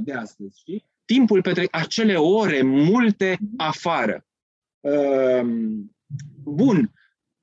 de 0.00 0.12
astăzi. 0.12 0.58
Știi? 0.58 0.84
Timpul 1.04 1.42
petrecut, 1.42 1.74
acele 1.74 2.14
ore 2.16 2.62
multe 2.62 3.38
afară. 3.56 4.26
Uh, 4.80 5.46
bun, 6.42 6.92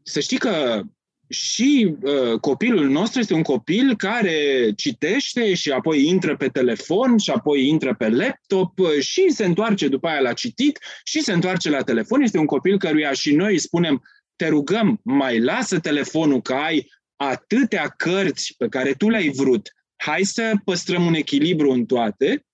să 0.03 0.19
știi 0.19 0.37
că 0.37 0.83
și 1.29 1.95
uh, 2.01 2.39
copilul 2.39 2.89
nostru 2.89 3.19
este 3.19 3.33
un 3.33 3.41
copil 3.41 3.95
care 3.95 4.71
citește 4.75 5.53
și 5.53 5.71
apoi 5.71 6.07
intră 6.07 6.37
pe 6.37 6.47
telefon 6.47 7.17
și 7.17 7.29
apoi 7.29 7.67
intră 7.67 7.95
pe 7.95 8.09
laptop 8.09 8.79
uh, 8.79 8.99
și 8.99 9.29
se 9.29 9.45
întoarce 9.45 9.87
după 9.87 10.07
aia 10.07 10.19
la 10.19 10.33
citit 10.33 10.79
și 11.03 11.21
se 11.21 11.33
întoarce 11.33 11.69
la 11.69 11.81
telefon. 11.81 12.21
Este 12.21 12.37
un 12.37 12.45
copil 12.45 12.77
căruia 12.77 13.11
și 13.11 13.35
noi 13.35 13.51
îi 13.51 13.59
spunem 13.59 14.03
te 14.35 14.47
rugăm, 14.47 14.99
mai 15.03 15.39
lasă 15.39 15.79
telefonul 15.79 16.41
că 16.41 16.53
ai 16.53 16.91
atâtea 17.15 17.87
cărți 17.97 18.55
pe 18.57 18.67
care 18.67 18.93
tu 18.93 19.09
le-ai 19.09 19.29
vrut. 19.29 19.73
Hai 20.01 20.23
să 20.23 20.51
păstrăm 20.63 21.05
un 21.05 21.13
echilibru 21.13 21.71
în 21.71 21.85
toate. 21.85 22.45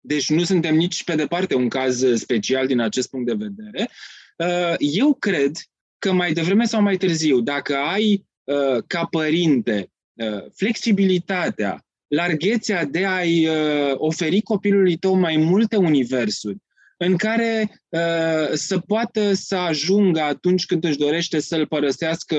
Deci 0.00 0.30
nu 0.30 0.44
suntem 0.44 0.74
nici 0.74 1.04
pe 1.04 1.14
departe 1.14 1.54
un 1.54 1.68
caz 1.68 2.04
special 2.14 2.66
din 2.66 2.80
acest 2.80 3.10
punct 3.10 3.26
de 3.26 3.46
vedere. 3.46 3.90
Uh, 4.36 4.74
eu 4.78 5.14
cred 5.14 5.56
că 5.98 6.12
mai 6.12 6.32
devreme 6.32 6.64
sau 6.64 6.82
mai 6.82 6.96
târziu, 6.96 7.40
dacă 7.40 7.76
ai 7.76 8.26
uh, 8.44 8.82
ca 8.86 9.04
părinte 9.04 9.90
uh, 10.12 10.44
flexibilitatea, 10.54 11.84
larghețea 12.06 12.84
de 12.84 13.06
a-i 13.06 13.46
uh, 13.46 13.92
oferi 13.94 14.40
copilului 14.40 14.96
tău 14.96 15.14
mai 15.14 15.36
multe 15.36 15.76
universuri, 15.76 16.56
în 16.96 17.16
care 17.16 17.82
uh, 17.88 18.52
să 18.52 18.78
poată 18.78 19.32
să 19.32 19.56
ajungă 19.56 20.20
atunci 20.20 20.66
când 20.66 20.84
își 20.84 20.98
dorește 20.98 21.40
să-l 21.40 21.66
părăsească 21.66 22.36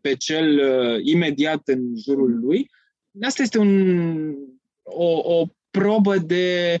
pe 0.00 0.14
cel 0.16 0.58
uh, 0.58 1.00
imediat 1.02 1.62
în 1.64 1.80
jurul 2.04 2.38
lui, 2.40 2.70
asta 3.22 3.42
este 3.42 3.58
un, 3.58 4.34
o, 4.82 5.38
o 5.38 5.46
probă 5.70 6.16
de, 6.16 6.78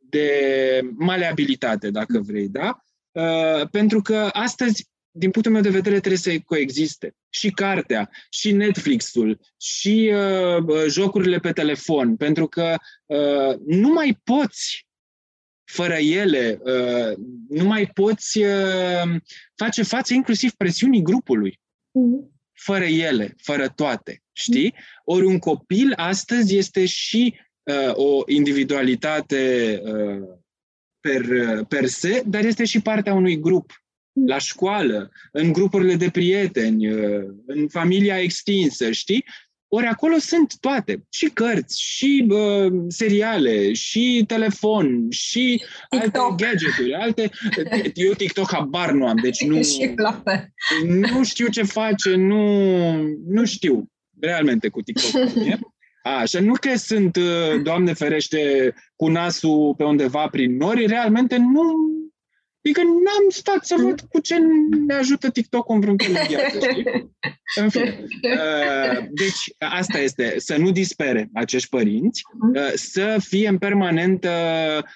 de 0.00 0.80
maleabilitate, 0.94 1.90
dacă 1.90 2.20
vrei, 2.20 2.48
da? 2.48 2.84
Uh, 3.10 3.68
pentru 3.70 4.02
că 4.02 4.28
astăzi 4.32 4.90
din 5.14 5.30
punctul 5.30 5.52
meu 5.52 5.62
de 5.62 5.70
vedere, 5.70 5.98
trebuie 5.98 6.18
să 6.18 6.38
coexiste. 6.44 7.14
Și 7.30 7.50
cartea, 7.50 8.10
și 8.30 8.52
Netflix-ul, 8.52 9.40
și 9.60 10.12
uh, 10.14 10.64
uh, 10.66 10.84
jocurile 10.88 11.38
pe 11.38 11.52
telefon, 11.52 12.16
pentru 12.16 12.46
că 12.46 12.76
uh, 13.06 13.56
nu 13.66 13.88
mai 13.88 14.20
poți 14.24 14.86
fără 15.64 15.94
ele, 15.94 16.60
uh, 16.62 17.16
nu 17.48 17.64
mai 17.64 17.86
poți 17.86 18.38
uh, 18.38 19.16
face 19.54 19.82
față 19.82 20.14
inclusiv 20.14 20.52
presiunii 20.52 21.02
grupului. 21.02 21.60
Mm-hmm. 21.60 22.30
Fără 22.52 22.84
ele, 22.84 23.34
fără 23.36 23.68
toate, 23.68 24.21
știi? 24.32 24.74
Ori 25.04 25.26
un 25.26 25.38
copil 25.38 25.92
astăzi 25.96 26.56
este 26.56 26.86
și 26.86 27.34
uh, 27.62 27.92
o 27.94 28.22
individualitate 28.26 29.80
uh, 29.84 30.28
per, 31.00 31.24
per 31.68 31.86
se, 31.86 32.22
dar 32.26 32.44
este 32.44 32.64
și 32.64 32.82
partea 32.82 33.14
unui 33.14 33.40
grup 33.40 33.72
la 34.26 34.38
școală, 34.38 35.10
în 35.32 35.52
grupurile 35.52 35.94
de 35.94 36.10
prieteni, 36.10 36.92
uh, 36.92 37.24
în 37.46 37.68
familia 37.68 38.20
extinsă, 38.20 38.90
știi? 38.90 39.24
Ori 39.74 39.86
acolo 39.86 40.18
sunt 40.18 40.58
toate, 40.60 41.04
și 41.10 41.26
cărți, 41.26 41.82
și 41.82 42.26
uh, 42.28 42.72
seriale, 42.88 43.72
și 43.72 44.24
telefon, 44.26 45.10
și 45.10 45.62
TikTok. 45.90 46.22
alte 46.22 46.44
gadgeturi, 46.44 46.94
alte... 46.94 47.30
Eu 47.94 48.12
TikTok 48.12 48.52
habar 48.52 48.90
nu 48.90 49.06
am, 49.06 49.16
deci 49.22 49.44
nu, 49.50 49.60
nu 50.86 51.24
știu 51.24 51.48
ce 51.48 51.62
face, 51.62 52.14
nu, 52.14 52.92
nu 53.26 53.44
știu 53.44 53.91
realmente 54.26 54.68
cu 54.68 54.80
TikTok. 54.80 55.22
Așa, 56.02 56.40
nu 56.40 56.52
că 56.60 56.76
sunt, 56.76 57.16
uh, 57.16 57.62
Doamne 57.62 57.92
ferește, 57.92 58.74
cu 58.96 59.08
nasul 59.08 59.74
pe 59.76 59.84
undeva 59.84 60.28
prin 60.28 60.56
nori, 60.56 60.86
realmente 60.86 61.36
nu, 61.36 61.92
Adică 62.64 62.82
n-am 62.82 63.28
stat 63.28 63.64
să 63.64 63.74
văd 63.78 64.00
cu 64.00 64.20
ce 64.20 64.34
ne 64.86 64.94
ajută 64.94 65.30
TikTok-ul 65.30 65.74
în 65.74 65.80
vreun 65.80 65.96
fel 65.96 66.12
de 66.12 66.24
viață, 66.28 66.58
știi? 66.70 67.10
În 67.54 67.68
fine. 67.68 68.04
Uh, 68.22 69.06
deci, 69.10 69.54
asta 69.58 69.98
este, 69.98 70.34
să 70.36 70.56
nu 70.56 70.70
dispere 70.70 71.28
acești 71.34 71.68
părinți, 71.68 72.22
uh, 72.54 72.72
să 72.74 73.16
fie 73.20 73.48
în 73.48 73.58
permanentă, 73.58 74.30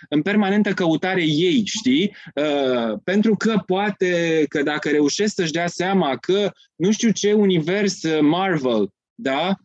în 0.08 0.22
permanentă 0.22 0.72
căutare 0.72 1.22
ei, 1.22 1.62
știi? 1.64 2.16
Uh, 2.34 2.98
pentru 3.04 3.36
că 3.36 3.62
poate 3.66 4.44
că 4.48 4.62
dacă 4.62 4.88
reușesc 4.88 5.34
să-și 5.34 5.52
dea 5.52 5.66
seama 5.66 6.16
că 6.16 6.50
nu 6.74 6.90
știu 6.92 7.10
ce 7.10 7.32
univers 7.32 8.20
Marvel, 8.20 8.88
da? 9.16 9.56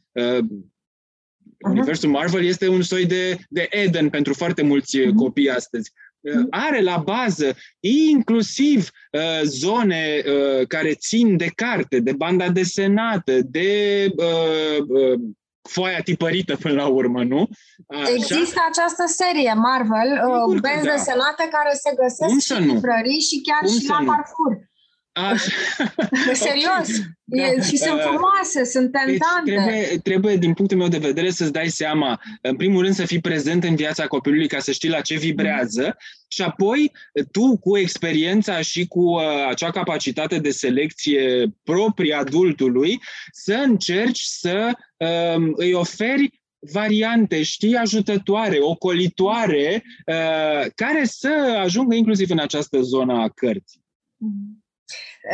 Universul 1.61 2.09
Marvel 2.09 2.43
este 2.43 2.67
un 2.67 2.81
soi 2.81 3.05
de, 3.05 3.37
de 3.49 3.67
Eden 3.69 4.09
pentru 4.09 4.33
foarte 4.33 4.61
mulți 4.61 4.99
mhm. 4.99 5.15
copii 5.15 5.49
astăzi. 5.49 5.91
Uh, 6.19 6.45
are 6.49 6.81
la 6.81 6.97
bază 6.97 7.55
inclusiv 7.79 8.89
uh, 9.11 9.41
zone 9.43 10.23
uh, 10.25 10.67
care 10.67 10.93
țin 10.93 11.37
de 11.37 11.51
carte, 11.55 11.99
de 11.99 12.13
banda 12.13 12.49
desenată, 12.49 13.41
de 13.41 14.11
uh, 14.15 14.85
uh, 14.87 15.19
foaia 15.61 16.01
tipărită 16.01 16.55
până 16.55 16.73
la 16.73 16.87
urmă, 16.87 17.23
nu? 17.23 17.49
Așa? 17.87 18.11
Există 18.11 18.59
această 18.69 19.03
serie 19.07 19.53
Marvel, 19.53 20.09
uh, 20.27 20.59
benzi 20.61 20.85
da. 20.85 20.91
desenate 20.91 21.47
care 21.51 21.73
se 21.83 21.91
găsesc 22.01 22.45
și 22.45 22.61
în 22.61 22.73
librării 22.73 23.19
și 23.19 23.41
chiar 23.47 23.61
Cum 23.63 23.79
și 23.79 23.87
la 23.87 24.03
parcurs. 24.05 24.59
Așa. 25.13 25.51
Serios. 26.33 26.99
Da. 27.23 27.43
E, 27.43 27.61
și 27.61 27.77
sunt 27.77 27.99
uh, 27.99 28.01
frumoase, 28.01 28.63
sunt 28.65 28.91
deci 28.91 29.01
tentante. 29.01 29.51
Deci 29.51 29.55
trebuie, 29.55 29.97
trebuie, 30.03 30.35
din 30.35 30.53
punctul 30.53 30.77
meu 30.77 30.87
de 30.87 30.97
vedere, 30.97 31.29
să-ți 31.29 31.51
dai 31.51 31.69
seama, 31.69 32.21
în 32.41 32.55
primul 32.55 32.81
rând, 32.81 32.95
să 32.95 33.05
fii 33.05 33.21
prezent 33.21 33.63
în 33.63 33.75
viața 33.75 34.07
copilului 34.07 34.47
ca 34.47 34.59
să 34.59 34.71
știi 34.71 34.89
la 34.89 35.01
ce 35.01 35.17
vibrează 35.17 35.83
mm. 35.83 35.95
și 36.27 36.41
apoi 36.41 36.91
tu, 37.31 37.57
cu 37.57 37.77
experiența 37.77 38.61
și 38.61 38.87
cu 38.87 38.99
uh, 38.99 39.23
acea 39.49 39.71
capacitate 39.71 40.39
de 40.39 40.49
selecție 40.51 41.47
proprie 41.63 42.13
adultului, 42.13 43.01
să 43.31 43.53
încerci 43.53 44.21
să 44.21 44.71
uh, 44.97 45.51
îi 45.55 45.73
oferi 45.73 46.41
variante, 46.71 47.43
știi, 47.43 47.75
ajutătoare, 47.75 48.57
ocolitoare, 48.59 49.83
uh, 50.05 50.71
care 50.75 51.03
să 51.03 51.57
ajungă 51.63 51.95
inclusiv 51.95 52.29
în 52.29 52.39
această 52.39 52.81
zonă 52.81 53.13
a 53.13 53.29
cărții. 53.29 53.83
Mm. 54.17 54.60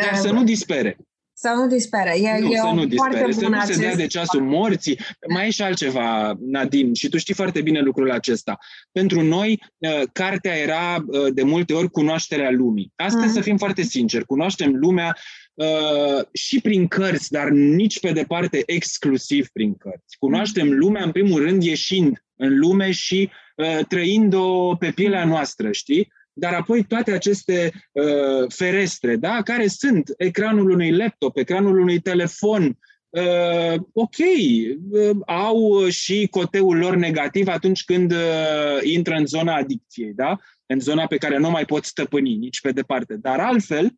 Dar 0.01 0.15
să 0.15 0.31
nu 0.31 0.43
dispere. 0.43 0.97
Să 1.39 1.53
nu 1.55 1.68
dispere. 1.68 2.14
E, 2.19 2.39
nu, 2.39 2.51
e 2.51 2.57
să 2.57 2.72
nu 2.73 2.85
dispere, 2.85 3.31
să 3.31 3.47
nu 3.47 3.61
se 3.61 3.80
dea 3.80 3.95
de 3.95 4.07
ceasul 4.07 4.41
morții. 4.41 4.99
Mai 5.30 5.47
e 5.47 5.49
și 5.49 5.61
altceva, 5.61 6.38
Nadim, 6.39 6.93
și 6.93 7.09
tu 7.09 7.18
știi 7.18 7.34
foarte 7.34 7.61
bine 7.61 7.80
lucrul 7.80 8.11
acesta. 8.11 8.57
Pentru 8.91 9.22
noi, 9.22 9.64
uh, 9.77 10.01
cartea 10.14 10.55
era 10.55 10.95
uh, 11.07 11.34
de 11.34 11.43
multe 11.43 11.73
ori 11.73 11.89
cunoașterea 11.89 12.51
lumii. 12.51 12.91
Asta 12.95 13.26
uh-huh. 13.26 13.34
să 13.34 13.41
fim 13.41 13.57
foarte 13.57 13.81
sinceri. 13.81 14.26
Cunoaștem 14.26 14.76
lumea 14.76 15.18
uh, 15.53 16.26
și 16.34 16.61
prin 16.61 16.88
cărți, 16.88 17.31
dar 17.31 17.49
nici 17.49 17.99
pe 17.99 18.11
departe 18.11 18.64
exclusiv 18.65 19.47
prin 19.53 19.76
cărți. 19.76 20.18
Cunoaștem 20.19 20.72
lumea, 20.72 21.03
în 21.03 21.11
primul 21.11 21.43
rând, 21.43 21.64
ieșind 21.64 22.23
în 22.35 22.59
lume 22.59 22.91
și 22.91 23.30
uh, 23.55 23.85
trăind-o 23.88 24.76
pe 24.76 24.91
pielea 24.91 25.26
noastră, 25.26 25.72
știi? 25.72 26.11
Dar 26.39 26.53
apoi 26.53 26.84
toate 26.84 27.11
aceste 27.11 27.72
uh, 27.91 28.51
ferestre, 28.53 29.15
da, 29.15 29.41
care 29.43 29.68
sunt 29.68 30.14
ecranul 30.18 30.69
unui 30.69 30.91
laptop, 30.91 31.38
ecranul 31.38 31.80
unui 31.80 31.99
telefon, 31.99 32.77
uh, 33.09 33.80
ok, 33.93 34.18
uh, 34.18 35.09
au 35.26 35.88
și 35.89 36.27
coteul 36.31 36.77
lor 36.77 36.95
negativ 36.95 37.47
atunci 37.47 37.84
când 37.84 38.11
uh, 38.11 38.80
intră 38.81 39.15
în 39.15 39.26
zona 39.26 39.55
adicției, 39.55 40.14
da? 40.14 40.38
în 40.65 40.80
zona 40.80 41.07
pe 41.07 41.18
care 41.18 41.38
nu 41.38 41.49
mai 41.49 41.65
pot 41.65 41.84
stăpâni 41.84 42.35
nici 42.35 42.61
pe 42.61 42.72
departe. 42.72 43.15
Dar 43.15 43.39
altfel, 43.39 43.91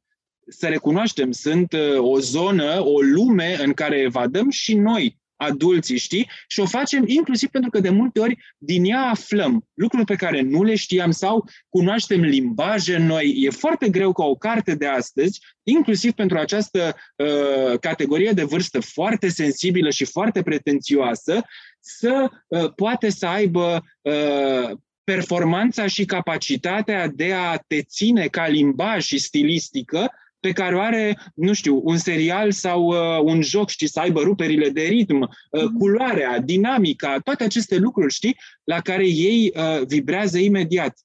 să 0.48 0.68
recunoaștem, 0.68 1.32
sunt 1.32 1.74
uh, 1.74 1.98
o 1.98 2.20
zonă, 2.20 2.86
o 2.86 3.02
lume 3.02 3.58
în 3.64 3.74
care 3.74 3.98
evadăm 3.98 4.50
și 4.50 4.74
noi 4.74 5.19
adulții, 5.40 5.98
știi? 5.98 6.30
Și 6.48 6.60
o 6.60 6.66
facem 6.66 7.04
inclusiv 7.08 7.50
pentru 7.50 7.70
că 7.70 7.80
de 7.80 7.90
multe 7.90 8.20
ori 8.20 8.38
din 8.58 8.86
ea 8.86 9.02
aflăm 9.02 9.68
lucruri 9.74 10.06
pe 10.06 10.16
care 10.16 10.42
nu 10.42 10.64
le 10.64 10.76
știam 10.76 11.12
sau 11.12 11.50
cunoaștem 11.70 12.22
limbaje 12.22 12.98
noi. 12.98 13.36
E 13.38 13.50
foarte 13.50 13.90
greu 13.90 14.12
ca 14.12 14.24
o 14.24 14.36
carte 14.36 14.76
de 14.76 14.86
astăzi, 14.86 15.42
inclusiv 15.64 16.12
pentru 16.12 16.38
această 16.38 16.96
uh, 17.16 17.80
categorie 17.80 18.32
de 18.32 18.44
vârstă 18.44 18.80
foarte 18.80 19.30
sensibilă 19.30 19.90
și 19.90 20.06
foarte 20.06 20.42
pretențioasă, 20.42 21.42
să 21.80 22.30
uh, 22.48 22.74
poate 22.76 23.10
să 23.10 23.26
aibă 23.26 23.84
uh, 24.02 24.78
performanța 25.04 25.88
și 25.88 26.06
capacitatea 26.06 27.08
de 27.08 27.34
a 27.34 27.58
te 27.68 27.82
ține 27.82 28.26
ca 28.26 28.48
limbaj 28.48 29.04
și 29.04 29.18
stilistică 29.18 30.12
pe 30.40 30.52
care 30.52 30.76
o 30.76 30.80
are, 30.80 31.18
nu 31.36 31.54
știu, 31.54 31.82
un 31.84 31.98
serial 31.98 32.52
sau 32.52 32.86
uh, 32.88 33.22
un 33.24 33.42
joc, 33.42 33.70
știi, 33.70 33.88
să 33.88 34.00
aibă 34.00 34.22
ruperile 34.22 34.70
de 34.70 34.82
ritm, 34.82 35.22
uh, 35.22 35.64
mhm. 35.64 35.78
culoarea, 35.78 36.40
dinamica, 36.40 37.20
toate 37.24 37.44
aceste 37.44 37.78
lucruri, 37.78 38.14
știi, 38.14 38.38
la 38.64 38.82
care 38.82 39.08
ei 39.08 39.54
uh, 39.56 39.86
vibrează 39.88 40.38
imediat. 40.38 40.98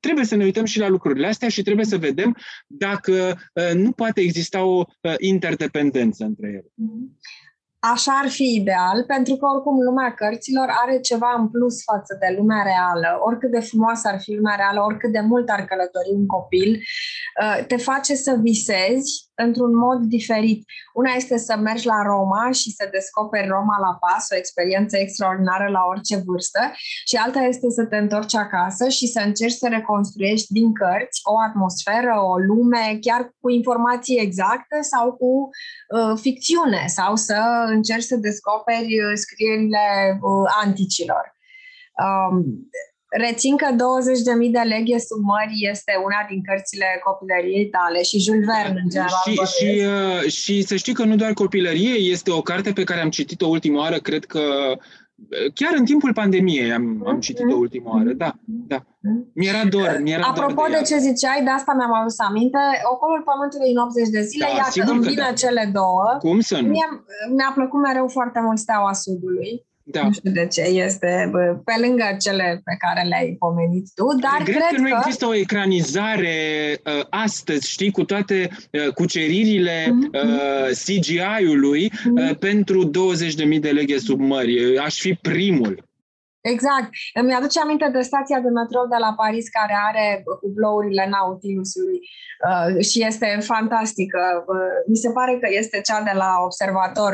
Trebuie 0.00 0.24
să 0.24 0.36
ne 0.36 0.44
uităm 0.44 0.64
și 0.64 0.78
la 0.78 0.88
lucrurile 0.88 1.26
astea 1.26 1.48
și 1.48 1.62
trebuie 1.62 1.84
să 1.84 1.98
vedem 1.98 2.36
dacă 2.66 3.38
uh, 3.54 3.74
nu 3.74 3.92
poate 3.92 4.20
exista 4.20 4.64
o 4.64 4.84
uh, 5.00 5.14
interdependență 5.18 6.24
între 6.24 6.48
ele. 6.48 6.72
Mhm. 7.80 7.92
Așa 7.92 8.12
ar 8.22 8.28
fi 8.28 8.54
ideal, 8.54 9.04
pentru 9.06 9.36
că 9.36 9.46
oricum 9.46 9.82
lumea 9.82 10.14
cărților 10.14 10.68
are 10.84 11.00
ceva 11.00 11.34
în 11.38 11.48
plus 11.48 11.82
față 11.82 12.16
de 12.20 12.34
lumea 12.38 12.62
reală. 12.62 13.18
Oricât 13.20 13.50
de 13.50 13.60
frumoasă 13.60 14.08
ar 14.08 14.20
fi 14.20 14.34
lumea 14.34 14.54
reală, 14.54 14.80
oricât 14.80 15.12
de 15.12 15.20
mult 15.20 15.48
ar 15.48 15.64
călători 15.64 16.10
un 16.14 16.26
copil, 16.26 16.70
uh, 17.42 17.64
te 17.66 17.76
face 17.76 18.14
să 18.14 18.36
visezi 18.40 19.29
într-un 19.46 19.76
mod 19.76 20.00
diferit. 20.16 20.64
Una 20.94 21.12
este 21.16 21.38
să 21.38 21.56
mergi 21.56 21.86
la 21.86 22.02
Roma 22.02 22.50
și 22.50 22.70
să 22.70 22.88
descoperi 22.92 23.48
Roma 23.48 23.76
la 23.86 23.92
pas, 24.00 24.26
o 24.32 24.36
experiență 24.36 24.96
extraordinară 24.96 25.70
la 25.70 25.82
orice 25.88 26.16
vârstă, 26.26 26.60
și 27.08 27.16
alta 27.16 27.40
este 27.40 27.70
să 27.70 27.84
te 27.84 27.96
întorci 27.96 28.34
acasă 28.34 28.88
și 28.88 29.06
să 29.06 29.20
încerci 29.24 29.60
să 29.62 29.68
reconstruiești 29.68 30.52
din 30.52 30.72
cărți 30.72 31.20
o 31.32 31.34
atmosferă, 31.48 32.14
o 32.32 32.36
lume, 32.38 32.98
chiar 33.00 33.34
cu 33.40 33.50
informații 33.50 34.20
exacte 34.20 34.78
sau 34.80 35.12
cu 35.12 35.48
uh, 35.96 36.18
ficțiune, 36.20 36.84
sau 36.86 37.16
să 37.16 37.38
încerci 37.66 38.10
să 38.10 38.16
descoperi 38.16 38.92
uh, 39.02 39.12
scrierile 39.14 39.86
uh, 40.20 40.46
anticilor. 40.64 41.24
Um, 42.04 42.44
Rețin 43.10 43.56
că 43.56 43.66
20.000 43.70 43.76
de 44.50 44.64
leghe 44.74 44.98
sub 44.98 45.20
mări 45.32 45.56
este 45.72 45.92
una 46.06 46.20
din 46.28 46.40
cărțile 46.48 46.88
copilăriei 47.04 47.68
tale 47.68 48.02
și 48.02 48.18
Jules 48.24 48.44
Verne, 48.50 48.80
în 48.84 48.90
general. 48.90 49.22
Și, 49.26 49.34
și, 49.54 49.70
uh, 49.94 50.30
și 50.30 50.62
să 50.62 50.74
știi 50.76 50.94
că 50.98 51.04
nu 51.04 51.16
doar 51.16 51.32
copilărie, 51.32 51.94
este 52.14 52.30
o 52.30 52.40
carte 52.40 52.72
pe 52.72 52.84
care 52.84 53.00
am 53.00 53.10
citit-o 53.10 53.46
ultima 53.46 53.80
oară, 53.80 53.98
cred 53.98 54.24
că 54.24 54.42
uh, 54.70 55.52
chiar 55.54 55.72
în 55.76 55.84
timpul 55.84 56.12
pandemiei 56.12 56.72
am, 56.72 57.04
am 57.06 57.20
citit-o 57.20 57.56
ultima 57.56 57.90
oară, 57.94 58.12
da, 58.12 58.30
da. 58.72 58.78
Mi-era 59.34 59.64
dor, 59.64 59.98
mi-era 60.02 60.26
Apropo 60.26 60.62
dor 60.62 60.70
de, 60.70 60.76
de 60.78 60.82
ce 60.88 60.96
ziceai, 60.98 61.40
de 61.44 61.50
asta 61.50 61.72
mi-am 61.76 61.92
adus 61.92 62.18
aminte, 62.18 62.58
Ocolul 62.92 63.22
Pământului 63.30 63.70
în 63.74 63.76
80 63.76 64.08
de 64.08 64.22
zile, 64.30 64.46
da, 64.46 64.56
iată, 64.56 64.92
îmbină 64.92 65.28
da. 65.28 65.32
cele 65.42 65.70
două. 65.72 66.06
Cum 66.18 66.40
să 66.40 66.56
nu? 66.60 66.68
Mie, 66.68 66.88
mi-a 67.36 67.52
plăcut 67.54 67.80
mereu 67.80 68.08
foarte 68.08 68.40
mult 68.40 68.58
Steaua 68.58 68.92
Sudului. 68.92 69.68
Da. 69.90 70.02
Nu 70.02 70.12
știu 70.12 70.30
de 70.30 70.46
ce 70.46 70.60
este 70.60 71.30
pe 71.64 71.74
lângă 71.80 72.16
cele 72.18 72.60
pe 72.64 72.76
care 72.78 73.08
le-ai 73.08 73.36
pomenit 73.38 73.88
tu, 73.94 74.04
dar 74.20 74.40
cred, 74.44 74.56
cred 74.56 74.74
că... 74.74 74.80
nu 74.80 74.88
există 74.88 75.26
o 75.26 75.34
ecranizare 75.34 76.36
uh, 76.84 77.06
astăzi, 77.10 77.70
știi, 77.70 77.90
cu 77.90 78.04
toate 78.04 78.50
uh, 78.72 78.92
cuceririle 78.92 79.84
mm-hmm. 79.84 80.24
uh, 80.24 80.68
CGI-ului 80.84 81.90
mm-hmm. 81.90 82.30
uh, 82.30 82.36
pentru 82.38 82.90
20.000 83.54 83.60
de 83.60 83.70
leghe 83.70 83.98
sub 83.98 84.20
mări. 84.20 84.78
Aș 84.78 84.98
fi 84.98 85.14
primul. 85.14 85.88
Exact. 86.40 86.90
Îmi 87.14 87.34
aduce 87.34 87.60
aminte 87.60 87.88
de 87.92 88.00
stația 88.00 88.40
de 88.40 88.48
metrou 88.48 88.86
de 88.86 88.96
la 88.98 89.12
Paris 89.16 89.48
care 89.48 89.76
are 89.88 90.22
cublourile 90.40 91.06
Nautilusului 91.08 92.00
uh, 92.48 92.84
și 92.84 93.04
este 93.04 93.38
fantastică. 93.40 94.20
Uh, 94.46 94.76
mi 94.86 94.96
se 94.96 95.10
pare 95.10 95.38
că 95.40 95.48
este 95.50 95.80
cea 95.80 96.02
de 96.02 96.14
la 96.14 96.30
observator. 96.44 97.12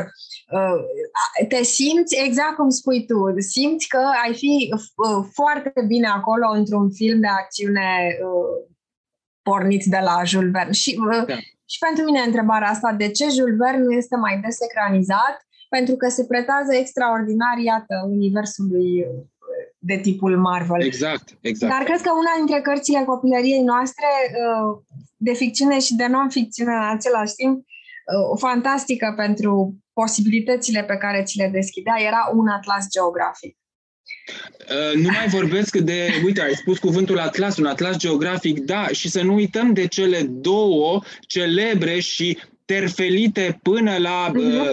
Uh, 0.51 1.47
te 1.47 1.63
simți 1.63 2.15
exact 2.25 2.55
cum 2.55 2.69
spui 2.69 3.05
tu, 3.05 3.15
simți 3.37 3.87
că 3.87 4.01
ai 4.25 4.33
fi 4.33 4.69
uh, 4.73 5.25
foarte 5.33 5.73
bine 5.87 6.07
acolo 6.07 6.47
într-un 6.53 6.91
film 6.91 7.19
de 7.19 7.27
acțiune 7.27 8.17
uh, 8.23 8.65
pornit 9.41 9.83
de 9.83 9.99
la 10.03 10.23
Jules 10.23 10.51
Verne. 10.51 10.71
Și, 10.71 10.99
uh, 10.99 11.25
da. 11.25 11.35
și 11.65 11.77
pentru 11.79 12.03
mine 12.03 12.19
întrebarea 12.19 12.69
asta, 12.69 12.93
de 12.97 13.11
ce 13.11 13.25
Jules 13.29 13.57
Verne 13.57 13.83
nu 13.83 13.91
este 13.91 14.15
mai 14.15 14.39
des 14.39 14.57
ecranizat? 14.61 15.47
pentru 15.69 15.95
că 15.95 16.07
se 16.09 16.25
pretează 16.25 16.73
extraordinar, 16.75 17.57
iată, 17.57 17.95
universului 18.09 19.05
de 19.77 19.97
tipul 19.97 20.37
Marvel. 20.37 20.81
Exact, 20.81 21.37
exact. 21.41 21.73
Dar 21.73 21.83
cred 21.83 22.01
că 22.01 22.11
una 22.11 22.33
dintre 22.37 22.61
cărțile 22.61 23.03
copilăriei 23.05 23.63
noastre, 23.63 24.09
uh, 24.43 24.79
de 25.15 25.33
ficțiune 25.33 25.79
și 25.79 25.95
de 25.95 26.07
non-ficțiune 26.07 26.73
în 26.73 26.89
același 26.95 27.33
timp, 27.33 27.57
uh, 27.57 27.76
fantastică 28.39 29.13
pentru 29.15 29.77
posibilitățile 29.93 30.83
pe 30.83 30.97
care 30.97 31.23
ți 31.23 31.37
le 31.37 31.49
deschidea, 31.53 31.95
era 31.99 32.29
un 32.33 32.47
atlas 32.47 32.87
geografic. 32.89 33.57
Uh, 34.69 35.01
nu 35.01 35.09
mai 35.09 35.27
vorbesc 35.27 35.77
de, 35.77 36.21
uite, 36.23 36.41
ai 36.41 36.53
spus 36.53 36.77
cuvântul 36.77 37.19
atlas, 37.19 37.57
un 37.57 37.65
atlas 37.65 37.97
geografic, 37.97 38.59
da, 38.59 38.87
și 38.87 39.09
să 39.09 39.23
nu 39.23 39.33
uităm 39.33 39.73
de 39.73 39.87
cele 39.87 40.21
două 40.23 41.01
celebre 41.21 41.99
și 41.99 42.37
terfelite 42.67 43.59
până 43.63 43.97
la 43.97 44.31
mhm. 44.33 44.39
uh, 44.39 44.71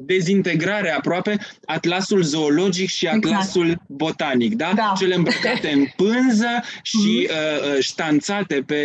dezintegrare 0.00 0.90
aproape, 0.90 1.36
atlasul 1.64 2.22
zoologic 2.22 2.88
și 2.88 3.06
exact. 3.06 3.24
atlasul 3.24 3.64
exact. 3.64 3.88
botanic, 3.88 4.54
da? 4.54 4.72
da? 4.74 4.92
Cele 4.96 5.14
îmbrăcate 5.14 5.70
în 5.70 5.84
pânză 5.96 6.48
și 6.82 7.28
mhm. 7.28 7.36
uh, 7.36 7.76
uh, 7.76 7.80
ștanțate 7.80 8.62
pe 8.66 8.82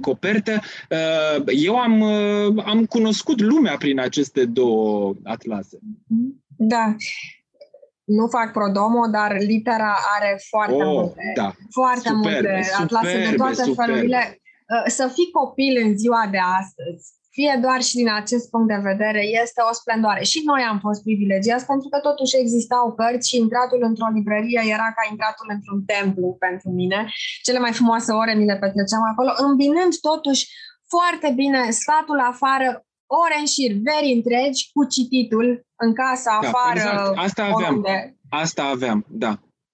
copertă. 0.00 0.60
Uh, 0.90 1.42
eu 1.46 1.76
am, 1.76 2.00
uh, 2.00 2.64
am 2.64 2.84
cunoscut 2.84 3.40
lumea 3.40 3.76
prin 3.76 4.00
aceste 4.00 4.44
două 4.44 5.14
atlase. 5.24 5.78
Da 6.56 6.96
nu 8.04 8.26
fac 8.26 8.52
prodomo, 8.52 9.06
dar 9.06 9.36
litera 9.38 9.94
are 10.16 10.40
foarte 10.48 10.82
oh, 10.82 10.84
multe, 10.84 11.32
da. 11.34 11.52
foarte 11.70 12.08
superbe, 12.08 12.52
multe 12.52 12.82
atlase 12.82 13.06
superbe, 13.06 13.30
de 13.30 13.36
toate 13.36 13.54
superbe. 13.54 13.92
felurile. 13.92 14.40
Uh, 14.74 14.84
să 14.86 15.10
fii 15.14 15.30
copil 15.30 15.80
în 15.84 15.96
ziua 15.98 16.28
de 16.30 16.38
astăzi 16.60 17.19
fie 17.36 17.58
doar 17.64 17.80
și 17.82 17.94
din 17.96 18.10
acest 18.20 18.50
punct 18.50 18.68
de 18.68 18.80
vedere, 18.90 19.22
este 19.42 19.60
o 19.70 19.72
splendoare. 19.72 20.22
Și 20.24 20.42
noi 20.44 20.62
am 20.70 20.78
fost 20.86 21.02
privilegiați 21.02 21.66
pentru 21.66 21.88
că 21.88 21.98
totuși 21.98 22.36
existau 22.36 22.94
cărți 22.94 23.28
și 23.28 23.36
intratul 23.36 23.80
într-o 23.82 24.08
librărie 24.16 24.60
era 24.76 24.88
ca 24.96 25.02
intratul 25.10 25.46
într-un 25.54 25.80
templu 25.84 26.36
pentru 26.38 26.68
mine. 26.70 26.98
Cele 27.42 27.58
mai 27.58 27.72
frumoase 27.72 28.12
ore 28.12 28.34
mi 28.34 28.50
le 28.50 28.56
petreceam 28.64 29.02
acolo, 29.12 29.30
îmbinând 29.36 29.92
totuși 30.10 30.42
foarte 30.92 31.32
bine 31.40 31.70
statul 31.70 32.18
afară, 32.32 32.68
ore 33.22 33.36
în 33.38 33.46
șir, 33.46 33.72
veri 33.88 34.12
întregi, 34.18 34.70
cu 34.72 34.84
cititul 34.94 35.66
în 35.76 35.94
casa, 35.94 36.38
da, 36.42 36.48
afară, 36.48 36.78
exact. 36.78 37.18
Asta 37.18 37.42
aveam. 37.42 37.64
Oriunde. 37.64 38.16
Asta 38.30 38.62
aveam, 38.64 39.06
da 39.08 39.32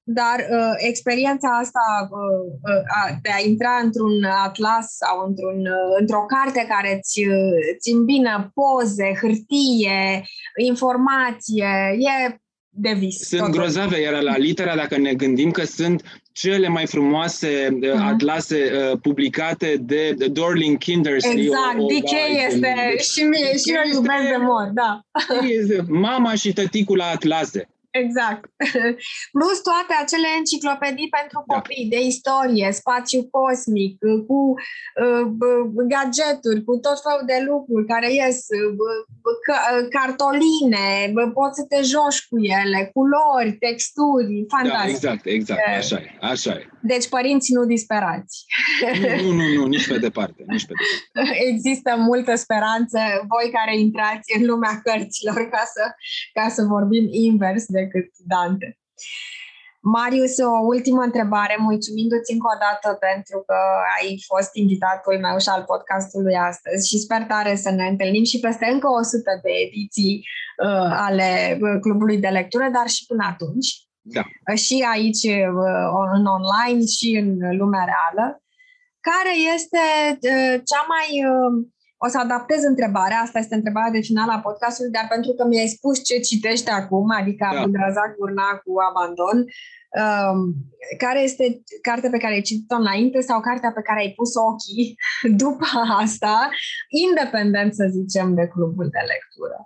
dar 0.09 0.39
uh, 0.51 0.74
experiența 0.77 1.49
asta 1.49 2.09
uh, 2.11 2.45
uh, 2.70 3.16
de 3.23 3.31
a 3.37 3.41
intra 3.49 3.81
într-un 3.83 4.24
atlas 4.24 4.87
sau 4.97 5.27
într-un, 5.27 5.59
uh, 5.59 5.97
într-o 6.01 6.24
carte 6.35 6.66
care 6.69 6.97
îți, 6.97 7.20
uh, 7.27 7.57
îți 7.74 7.91
îmbină 7.91 8.53
poze, 8.55 9.19
hârtie, 9.20 10.23
informație, 10.57 11.70
e 11.99 12.41
de 12.69 12.93
vis. 12.99 13.28
Sunt 13.28 13.41
totul. 13.41 13.61
grozave, 13.61 14.01
iar 14.01 14.23
la 14.23 14.37
litera, 14.37 14.77
dacă 14.77 14.99
ne 14.99 15.15
gândim 15.15 15.51
că 15.51 15.65
sunt 15.65 16.03
cele 16.33 16.69
mai 16.69 16.87
frumoase 16.87 17.69
uh-huh. 17.69 18.12
atlase 18.12 18.57
uh, 18.57 18.99
publicate 19.03 19.77
de 19.81 20.16
Dorling 20.33 20.78
Kindersley. 20.78 21.45
Exact, 21.45 21.78
o, 21.78 21.87
DK 21.87 22.12
este 22.47 22.74
și 22.99 23.23
mie, 23.23 23.57
și 23.57 23.74
eu 23.74 23.93
iubesc 23.93 24.28
de 24.28 24.37
mor, 24.37 24.70
da. 24.74 25.01
Este 25.49 25.85
mama 25.89 26.35
și 26.35 26.53
tăticul 26.53 26.97
la 26.97 27.05
atlase. 27.05 27.69
Exact. 28.02 28.44
Plus 29.36 29.59
toate 29.68 29.93
acele 30.02 30.28
enciclopedii 30.39 31.14
pentru 31.18 31.39
da. 31.39 31.55
copii 31.55 31.90
de 31.94 32.01
istorie, 32.12 32.68
spațiu 32.81 33.20
cosmic, 33.36 33.94
cu 34.28 34.40
uh, 35.02 35.23
gadgeturi, 35.93 36.64
cu 36.66 36.74
tot 36.86 36.98
felul 37.05 37.24
de 37.32 37.39
lucruri 37.48 37.86
care 37.93 38.09
ies, 38.20 38.39
uh, 38.60 39.86
cartoline, 39.97 40.86
poți 41.39 41.59
să 41.60 41.64
te 41.73 41.81
joci 41.93 42.20
cu 42.28 42.36
ele, 42.60 42.81
culori, 42.94 43.52
texturi, 43.64 44.35
da, 44.47 44.56
fantastic. 44.56 44.86
Da, 44.86 44.94
exact, 44.94 45.24
exact, 45.39 45.60
așa 45.81 45.98
e, 46.05 46.09
așa 46.32 46.52
e. 46.60 46.62
Deci 46.93 47.09
părinții 47.09 47.55
nu 47.55 47.64
disperați. 47.64 48.44
Nu, 49.01 49.09
nu, 49.20 49.32
nu, 49.32 49.47
nu 49.55 49.66
nici 49.66 49.89
pe 49.89 49.98
departe, 49.98 50.44
nici 50.47 50.66
pe 50.66 50.73
departe. 50.78 51.44
Există 51.51 51.90
multă 51.98 52.35
speranță, 52.35 52.98
voi 53.32 53.51
care 53.56 53.78
intrați 53.78 54.28
în 54.39 54.47
lumea 54.47 54.81
cărților, 54.85 55.40
ca 55.55 55.62
să, 55.74 55.85
ca 56.32 56.48
să 56.48 56.62
vorbim 56.62 57.06
invers 57.10 57.64
decât 57.86 58.08
Dante. 58.30 58.68
Marius, 59.94 60.34
o 60.38 60.66
ultimă 60.74 61.02
întrebare, 61.02 61.56
mulțumindu-ți 61.58 62.32
încă 62.32 62.46
o 62.54 62.58
dată 62.66 62.88
pentru 63.08 63.38
că 63.48 63.58
ai 63.98 64.08
fost 64.30 64.50
invitatul 64.62 65.16
meu 65.26 65.36
și 65.44 65.50
al 65.54 65.62
podcastului 65.72 66.36
astăzi 66.50 66.88
și 66.88 67.02
sper 67.04 67.22
tare 67.32 67.52
să 67.64 67.70
ne 67.70 67.86
întâlnim 67.92 68.24
și 68.24 68.44
peste 68.46 68.66
încă 68.74 68.88
100 68.88 69.40
de 69.42 69.52
ediții 69.66 70.14
uh, 70.64 70.90
ale 71.06 71.30
uh, 71.60 71.76
Clubului 71.80 72.18
de 72.24 72.30
Lectură, 72.38 72.66
dar 72.76 72.86
și 72.94 73.06
până 73.06 73.24
atunci. 73.32 73.68
Da. 74.16 74.22
Uh, 74.50 74.58
și 74.64 74.76
aici 74.94 75.24
uh, 75.38 75.86
în 76.16 76.24
online 76.36 76.84
și 76.96 77.08
în 77.22 77.56
lumea 77.60 77.84
reală. 77.92 78.26
Care 79.08 79.34
este 79.54 79.84
uh, 80.30 80.54
cea 80.70 80.84
mai 80.94 81.08
uh, 81.32 81.52
o 82.05 82.09
să 82.09 82.18
adaptez 82.18 82.62
întrebarea, 82.62 83.18
asta 83.23 83.39
este 83.39 83.55
întrebarea 83.55 83.90
de 83.90 84.01
final 84.01 84.28
a 84.28 84.40
podcastului, 84.40 84.90
dar 84.90 85.06
pentru 85.09 85.32
că 85.32 85.44
mi-ai 85.47 85.74
spus 85.77 86.05
ce 86.05 86.18
citești 86.18 86.70
acum, 86.70 87.10
adică 87.20 87.48
da. 87.52 87.60
Abdulrazak 87.60 88.14
Gurna 88.18 88.51
cu 88.64 88.73
Abandon, 88.89 89.39
um, 90.02 90.39
care 90.98 91.20
este 91.23 91.62
cartea 91.82 92.10
pe 92.10 92.18
care 92.18 92.32
ai 92.35 92.48
citit-o 92.51 92.77
înainte 92.77 93.20
sau 93.20 93.40
cartea 93.40 93.73
pe 93.73 93.82
care 93.82 94.01
ai 94.01 94.12
pus 94.16 94.32
ochii 94.35 94.94
după 95.43 95.66
asta, 96.02 96.48
independent, 97.09 97.74
să 97.74 97.86
zicem, 97.90 98.35
de 98.35 98.47
clubul 98.47 98.89
de 98.97 99.02
lectură? 99.12 99.59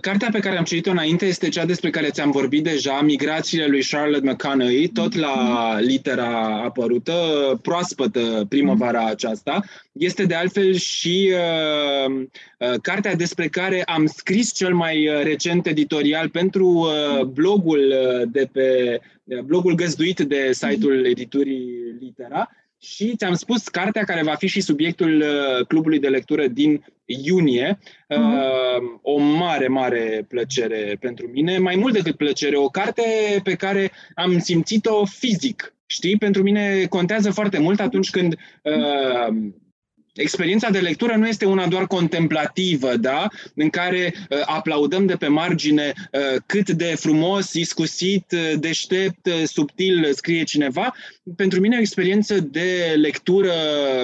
Cartea 0.00 0.28
pe 0.32 0.38
care 0.38 0.58
am 0.58 0.64
citit-o 0.64 0.90
înainte 0.90 1.26
este 1.26 1.48
cea 1.48 1.64
despre 1.64 1.90
care 1.90 2.10
ți-am 2.10 2.30
vorbit 2.30 2.62
deja, 2.62 3.00
Migrațiile 3.00 3.66
lui 3.66 3.82
Charlotte 3.82 4.30
McConaughey, 4.30 4.86
tot 4.86 5.14
la 5.14 5.78
litera 5.80 6.62
apărută, 6.64 7.14
proaspătă 7.62 8.46
primăvara 8.48 9.04
aceasta. 9.04 9.60
Este 9.92 10.24
de 10.24 10.34
altfel 10.34 10.74
și 10.74 11.32
uh, 11.32 12.14
uh, 12.58 12.74
cartea 12.82 13.14
despre 13.14 13.48
care 13.48 13.82
am 13.82 14.06
scris 14.06 14.52
cel 14.52 14.74
mai 14.74 15.08
uh, 15.08 15.22
recent 15.22 15.66
editorial 15.66 16.28
pentru 16.28 16.66
uh, 16.66 17.24
blogul 17.24 17.92
uh, 17.92 18.28
de 18.32 18.48
pe 18.52 18.98
uh, 19.24 19.38
blogul 19.38 19.74
găzduit 19.74 20.18
de 20.18 20.52
site-ul 20.52 21.06
editurii 21.06 21.96
Litera 22.00 22.48
și 22.80 23.16
ți-am 23.16 23.34
spus 23.34 23.68
cartea 23.68 24.04
care 24.04 24.22
va 24.22 24.34
fi 24.34 24.46
și 24.46 24.60
subiectul 24.60 25.20
uh, 25.20 25.66
clubului 25.66 25.98
de 25.98 26.08
lectură 26.08 26.46
din 26.46 26.84
iunie. 27.04 27.78
Uh-huh. 27.78 29.00
O 29.02 29.18
mare, 29.18 29.68
mare 29.68 30.24
plăcere 30.28 30.96
pentru 31.00 31.26
mine, 31.26 31.58
mai 31.58 31.76
mult 31.76 31.92
decât 31.92 32.16
plăcere, 32.16 32.56
o 32.56 32.68
carte 32.68 33.02
pe 33.42 33.54
care 33.54 33.90
am 34.14 34.38
simțit-o 34.38 35.04
fizic. 35.04 35.74
Știi, 35.86 36.16
pentru 36.16 36.42
mine 36.42 36.86
contează 36.88 37.30
foarte 37.30 37.58
mult 37.58 37.80
atunci 37.80 38.10
când 38.10 38.36
uh, 38.62 39.36
Experiența 40.18 40.70
de 40.70 40.78
lectură 40.78 41.16
nu 41.16 41.26
este 41.26 41.44
una 41.44 41.66
doar 41.66 41.86
contemplativă, 41.86 42.96
da? 42.96 43.28
în 43.54 43.68
care 43.70 44.14
uh, 44.16 44.38
aplaudăm 44.44 45.06
de 45.06 45.14
pe 45.14 45.26
margine 45.26 45.92
uh, 46.12 46.40
cât 46.46 46.70
de 46.70 46.94
frumos, 46.98 47.52
iscusit, 47.52 48.32
uh, 48.32 48.52
deștept, 48.58 49.26
uh, 49.26 49.42
subtil 49.44 50.12
scrie 50.12 50.42
cineva. 50.42 50.94
Pentru 51.36 51.60
mine 51.60 51.76
o 51.76 51.80
experiență 51.80 52.40
de 52.40 52.94
lectură 52.96 53.52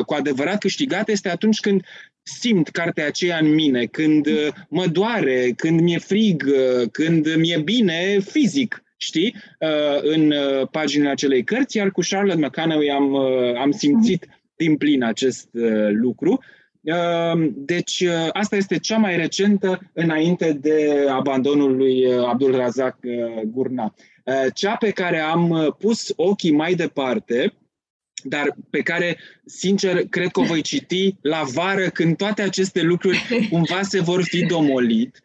cu 0.06 0.14
adevărat 0.14 0.58
câștigată 0.58 1.10
este 1.10 1.30
atunci 1.30 1.60
când 1.60 1.82
simt 2.22 2.68
cartea 2.68 3.06
aceea 3.06 3.38
în 3.38 3.54
mine, 3.54 3.84
când 3.84 4.26
uh, 4.26 4.48
mă 4.68 4.86
doare, 4.86 5.52
când 5.56 5.80
mi-e 5.80 5.98
frig, 5.98 6.44
uh, 6.46 6.88
când 6.92 7.34
mi-e 7.34 7.60
bine 7.64 8.18
fizic 8.30 8.78
știi, 8.96 9.34
în 10.00 10.34
paginile 10.70 11.10
acelei 11.10 11.44
cărți, 11.44 11.76
iar 11.76 11.90
cu 11.90 12.00
Charlotte 12.08 12.46
McConaughey 12.46 12.90
am, 12.90 13.16
am 13.56 13.70
simțit 13.70 14.26
din 14.56 14.76
plin 14.76 15.02
acest 15.02 15.48
uh, 15.52 15.88
lucru. 15.90 16.42
Uh, 16.80 17.50
deci 17.54 18.00
uh, 18.00 18.28
asta 18.32 18.56
este 18.56 18.78
cea 18.78 18.96
mai 18.96 19.16
recentă 19.16 19.80
înainte 19.92 20.52
de 20.52 21.06
abandonul 21.08 21.76
lui 21.76 22.14
Abdul 22.26 22.56
Razak 22.56 22.98
Gurna. 23.44 23.94
Cea 24.54 24.76
pe 24.76 24.90
care 24.90 25.18
am 25.18 25.76
pus 25.78 26.12
ochii 26.16 26.52
mai 26.52 26.74
departe, 26.74 27.54
dar 28.22 28.56
pe 28.70 28.80
care, 28.80 29.18
sincer, 29.44 30.08
cred 30.08 30.30
că 30.30 30.40
o 30.40 30.44
voi 30.44 30.60
citi 30.60 31.16
la 31.20 31.42
vară, 31.54 31.88
când 31.88 32.16
toate 32.16 32.42
aceste 32.42 32.82
lucruri 32.82 33.48
cumva 33.50 33.82
se 33.82 34.00
vor 34.00 34.22
fi 34.22 34.46
domolit, 34.46 35.22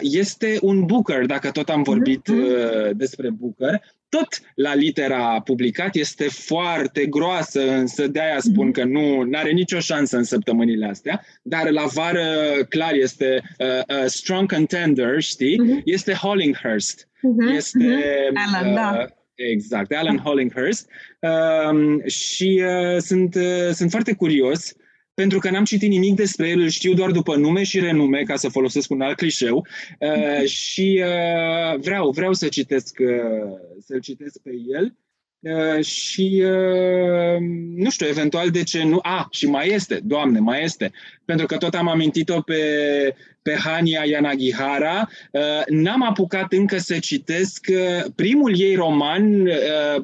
este 0.00 0.58
un 0.60 0.84
Booker, 0.84 1.26
dacă 1.26 1.50
tot 1.50 1.68
am 1.68 1.82
vorbit 1.82 2.28
mm-hmm. 2.32 2.90
despre 2.92 3.30
Booker 3.30 3.82
tot 4.16 4.40
la 4.54 4.74
litera 4.74 5.40
publicat, 5.44 5.94
este 5.94 6.28
foarte 6.28 7.06
groasă, 7.06 7.70
însă 7.70 8.06
de 8.06 8.20
aia 8.20 8.38
spun 8.38 8.70
că 8.70 8.84
nu 8.84 9.28
are 9.32 9.50
nicio 9.50 9.78
șansă 9.78 10.16
în 10.16 10.24
săptămânile 10.24 10.86
astea, 10.86 11.24
dar 11.42 11.70
la 11.70 11.84
vară 11.84 12.26
clar 12.68 12.92
este 12.92 13.42
uh, 13.58 13.66
uh, 13.66 14.04
strong 14.06 14.52
contender, 14.52 15.20
știi? 15.20 15.60
Uh-huh. 15.60 15.82
Este 15.84 16.12
Hollinghurst. 16.12 17.08
Uh-huh. 17.08 17.56
Este 17.56 17.84
uh-huh. 17.84 18.46
Alan, 18.46 18.68
uh, 18.68 18.74
da. 18.74 19.06
Exact, 19.34 19.92
Alan 19.92 20.18
Hollinghurst. 20.18 20.88
Uh, 21.20 22.04
și 22.10 22.62
uh, 22.64 23.00
sunt, 23.00 23.34
uh, 23.34 23.70
sunt 23.72 23.90
foarte 23.90 24.12
curios 24.12 24.74
pentru 25.16 25.38
că 25.38 25.50
n-am 25.50 25.64
citit 25.64 25.88
nimic 25.88 26.14
despre 26.14 26.48
el, 26.48 26.60
îl 26.60 26.68
știu 26.68 26.94
doar 26.94 27.10
după 27.10 27.36
nume 27.36 27.62
și 27.62 27.80
renume, 27.80 28.22
ca 28.22 28.36
să 28.36 28.48
folosesc 28.48 28.90
un 28.90 29.00
alt 29.00 29.16
clișeu, 29.16 29.66
uh, 30.00 30.48
și 30.48 31.02
uh, 31.04 31.78
vreau, 31.80 32.10
vreau 32.10 32.32
să 32.32 32.48
citesc, 32.48 32.98
uh, 33.00 33.52
să-l 33.80 34.00
citesc 34.00 34.38
pe 34.42 34.50
el. 34.72 34.96
Uh, 35.40 35.84
și 35.84 36.42
uh, 36.44 37.38
nu 37.74 37.90
știu, 37.90 38.06
eventual 38.06 38.50
de 38.50 38.62
ce 38.62 38.82
nu. 38.82 38.98
A, 39.02 39.26
și 39.30 39.46
mai 39.46 39.68
este, 39.68 40.00
doamne, 40.04 40.38
mai 40.38 40.62
este. 40.62 40.92
Pentru 41.24 41.46
că 41.46 41.56
tot 41.56 41.74
am 41.74 41.88
amintit-o 41.88 42.40
pe, 42.40 42.60
pe 43.46 43.54
Hania 43.64 44.04
Yanagihara. 44.04 45.08
Uh, 45.30 45.40
n-am 45.66 46.02
apucat 46.02 46.52
încă 46.52 46.78
să 46.78 46.98
citesc 46.98 47.66
primul 48.14 48.60
ei 48.60 48.74
roman, 48.74 49.48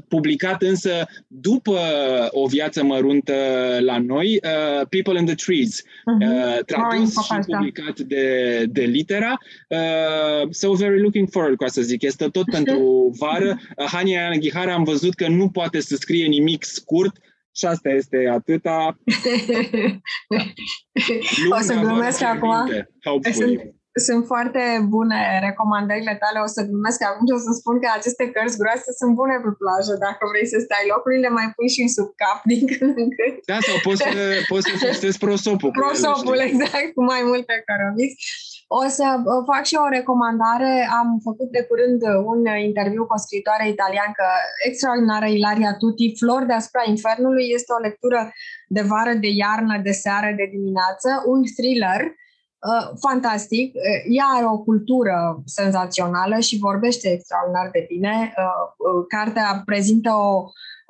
publicat 0.09 0.63
însă 0.63 1.09
după 1.27 1.79
o 2.31 2.47
viață 2.47 2.85
măruntă 2.85 3.35
la 3.81 3.99
noi, 3.99 4.41
People 4.89 5.19
in 5.19 5.25
the 5.25 5.35
Trees, 5.35 5.83
uh-huh. 5.83 6.65
tradus 6.67 7.17
oh, 7.17 7.25
și 7.25 7.51
publicat 7.51 7.99
de, 7.99 8.65
de 8.69 8.83
litera. 8.83 9.39
So 10.51 10.73
very 10.73 11.01
looking 11.01 11.29
forward, 11.31 11.57
ca 11.57 11.67
să 11.67 11.83
zic. 11.83 12.03
Este 12.03 12.27
tot 12.27 12.51
pentru 12.57 13.11
vară. 13.19 13.61
Hania 13.77 14.21
Yanagihara 14.21 14.73
am 14.73 14.85
văzut 14.85 15.15
că 15.15 15.29
nu 15.29 15.49
poate 15.49 15.81
să 15.81 15.97
scrie 15.97 16.27
nimic 16.27 16.65
scurt 16.65 17.17
și 17.59 17.65
asta 17.67 17.89
este 17.89 18.19
atâta. 18.39 18.79
o 21.57 21.61
să 21.69 21.75
glumesc 21.75 22.23
acum. 22.23 22.55
Sunt, 23.33 23.61
sunt 24.07 24.23
foarte 24.33 24.63
bune 24.95 25.21
recomandările 25.49 26.15
tale. 26.23 26.39
O 26.47 26.49
să 26.57 26.61
glumesc 26.71 27.01
acum 27.09 27.23
și 27.27 27.37
o 27.39 27.41
să 27.47 27.51
spun 27.61 27.75
că 27.81 27.87
aceste 27.99 28.25
cărți 28.35 28.59
groase 28.61 28.91
sunt 29.01 29.13
bune 29.21 29.37
pe 29.45 29.51
plajă. 29.61 29.93
Dacă 30.07 30.23
vrei 30.33 30.47
să 30.53 30.59
stai 30.67 30.85
locurile, 30.93 31.29
mai 31.39 31.49
pui 31.55 31.69
și 31.75 31.83
sub 31.97 32.09
cap 32.21 32.39
din 32.53 32.63
când 32.73 32.95
în 33.05 33.11
când. 33.17 33.35
Da, 33.51 33.59
sau 33.69 33.77
poți 33.87 34.01
să, 34.05 34.11
poți 34.51 34.67
să 34.69 34.73
fixezi 34.83 35.23
prosopul. 35.25 35.71
Prosopul, 35.81 36.39
exact, 36.49 36.89
cu 36.97 37.03
mai 37.13 37.23
multe 37.31 37.55
cărămiți. 37.67 38.17
O 38.81 38.83
să 38.89 39.07
fac 39.51 39.65
și 39.71 39.77
o 39.85 39.89
recomandare. 39.99 40.73
Am 41.01 41.09
făcut 41.29 41.49
de 41.57 41.63
curând 41.69 42.01
un 42.33 42.41
interviu 42.69 43.03
cu 43.07 43.15
o 43.17 43.23
scriitoare 43.25 43.69
italiancă 43.69 44.25
extraordinară, 44.69 45.27
Ilaria 45.27 45.73
Tuti. 45.81 46.17
Flor 46.21 46.43
deasupra 46.45 46.83
infernului 46.87 47.47
este 47.57 47.73
o 47.73 47.85
lectură 47.89 48.21
de 48.77 48.83
vară, 48.93 49.13
de 49.25 49.31
iarnă, 49.43 49.77
de 49.89 49.95
seară, 50.05 50.31
de 50.37 50.47
dimineață, 50.57 51.09
un 51.33 51.41
thriller 51.57 52.01
uh, 52.71 52.85
fantastic. 53.07 53.69
Ea 54.19 54.29
are 54.37 54.47
o 54.47 54.59
cultură 54.69 55.17
senzațională 55.45 56.37
și 56.39 56.65
vorbește 56.69 57.07
extraordinar 57.09 57.69
de 57.77 57.85
bine. 57.89 58.15
Uh, 58.21 58.65
uh, 58.87 59.05
cartea 59.15 59.63
prezintă 59.65 60.11
o, 60.11 60.35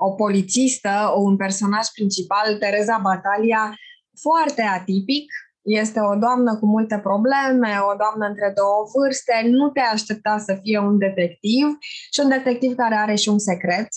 o 0.06 0.08
polițistă, 0.22 0.94
un 1.16 1.36
personaj 1.36 1.86
principal, 1.94 2.46
Teresa 2.58 2.98
Batalia, 3.02 3.62
foarte 4.24 4.62
atipic, 4.78 5.26
este 5.62 6.00
o 6.00 6.14
doamnă 6.14 6.58
cu 6.58 6.66
multe 6.66 6.98
probleme, 6.98 7.70
o 7.92 7.94
doamnă 8.02 8.26
între 8.26 8.52
două 8.60 8.78
vârste, 8.94 9.36
nu 9.48 9.70
te 9.70 9.80
aștepta 9.80 10.38
să 10.38 10.58
fie 10.62 10.78
un 10.78 10.98
detectiv 10.98 11.66
și 12.12 12.20
un 12.24 12.28
detectiv 12.28 12.74
care 12.74 12.94
are 12.94 13.14
și 13.14 13.28
un 13.28 13.38
secret. 13.38 13.88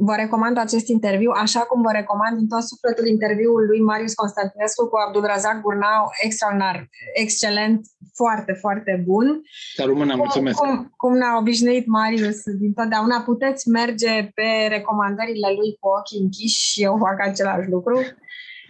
Vă 0.00 0.14
recomand 0.14 0.58
acest 0.58 0.88
interviu, 0.88 1.30
așa 1.44 1.60
cum 1.60 1.82
vă 1.82 1.92
recomand 1.92 2.36
din 2.38 2.48
tot 2.48 2.62
sufletul 2.62 3.06
interviul 3.06 3.66
lui 3.70 3.80
Marius 3.80 4.14
Constantinescu 4.14 4.88
cu 4.88 4.96
Abdulrazak 5.06 5.60
Gurnau, 5.60 6.02
extraordinar, 6.26 6.88
excelent, 7.14 7.80
foarte, 8.14 8.52
foarte 8.52 9.02
bun. 9.06 9.26
Să 9.74 9.82
rămână, 9.86 10.14
mulțumesc! 10.16 10.58
Cum, 10.58 10.92
cum 10.96 11.12
ne-a 11.16 11.36
obișnuit 11.38 11.86
Marius 11.86 12.38
din 12.62 12.72
totdeauna, 12.72 13.20
puteți 13.20 13.68
merge 13.68 14.14
pe 14.34 14.48
recomandările 14.68 15.48
lui 15.58 15.70
cu 15.80 15.88
ochii 15.98 16.20
închiși 16.22 16.60
și 16.70 16.82
eu 16.82 16.94
fac 17.06 17.16
același 17.28 17.68
lucru 17.68 17.96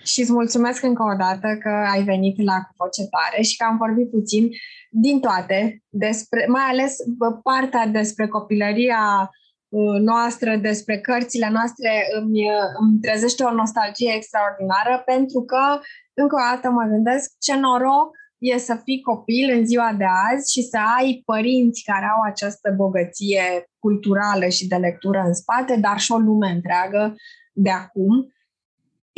și 0.02 0.20
îți 0.20 0.32
mulțumesc 0.32 0.82
încă 0.82 1.02
o 1.02 1.16
dată 1.16 1.58
că 1.62 1.68
ai 1.92 2.02
venit 2.02 2.42
la 2.42 2.58
Voce 2.76 3.04
Tare 3.10 3.42
și 3.42 3.56
că 3.56 3.64
am 3.64 3.76
vorbit 3.76 4.10
puțin 4.10 4.48
din 4.90 5.20
toate, 5.20 5.82
despre, 5.88 6.46
mai 6.48 6.62
ales 6.62 6.96
partea 7.42 7.86
despre 7.86 8.26
copilăria 8.28 9.30
uh, 9.68 10.00
noastră, 10.00 10.56
despre 10.56 10.98
cărțile 10.98 11.48
noastre, 11.50 11.90
îmi, 12.20 12.40
îmi 12.80 12.98
trezește 13.00 13.42
o 13.44 13.52
nostalgie 13.52 14.12
extraordinară 14.14 15.02
pentru 15.04 15.40
că, 15.42 15.80
încă 16.14 16.34
o 16.34 16.54
dată 16.54 16.70
mă 16.70 16.84
gândesc 16.88 17.30
ce 17.38 17.56
noroc 17.56 18.16
e 18.38 18.58
să 18.58 18.80
fii 18.84 19.00
copil 19.00 19.50
în 19.56 19.66
ziua 19.66 19.94
de 19.98 20.04
azi 20.30 20.52
și 20.52 20.62
să 20.62 20.78
ai 20.98 21.22
părinți 21.24 21.82
care 21.82 22.06
au 22.14 22.22
această 22.30 22.74
bogăție 22.76 23.42
culturală 23.78 24.46
și 24.48 24.66
de 24.66 24.76
lectură 24.76 25.22
în 25.26 25.34
spate, 25.34 25.76
dar 25.76 25.98
și 25.98 26.12
o 26.12 26.16
lume 26.16 26.48
întreagă 26.48 27.14
de 27.52 27.70
acum 27.70 28.32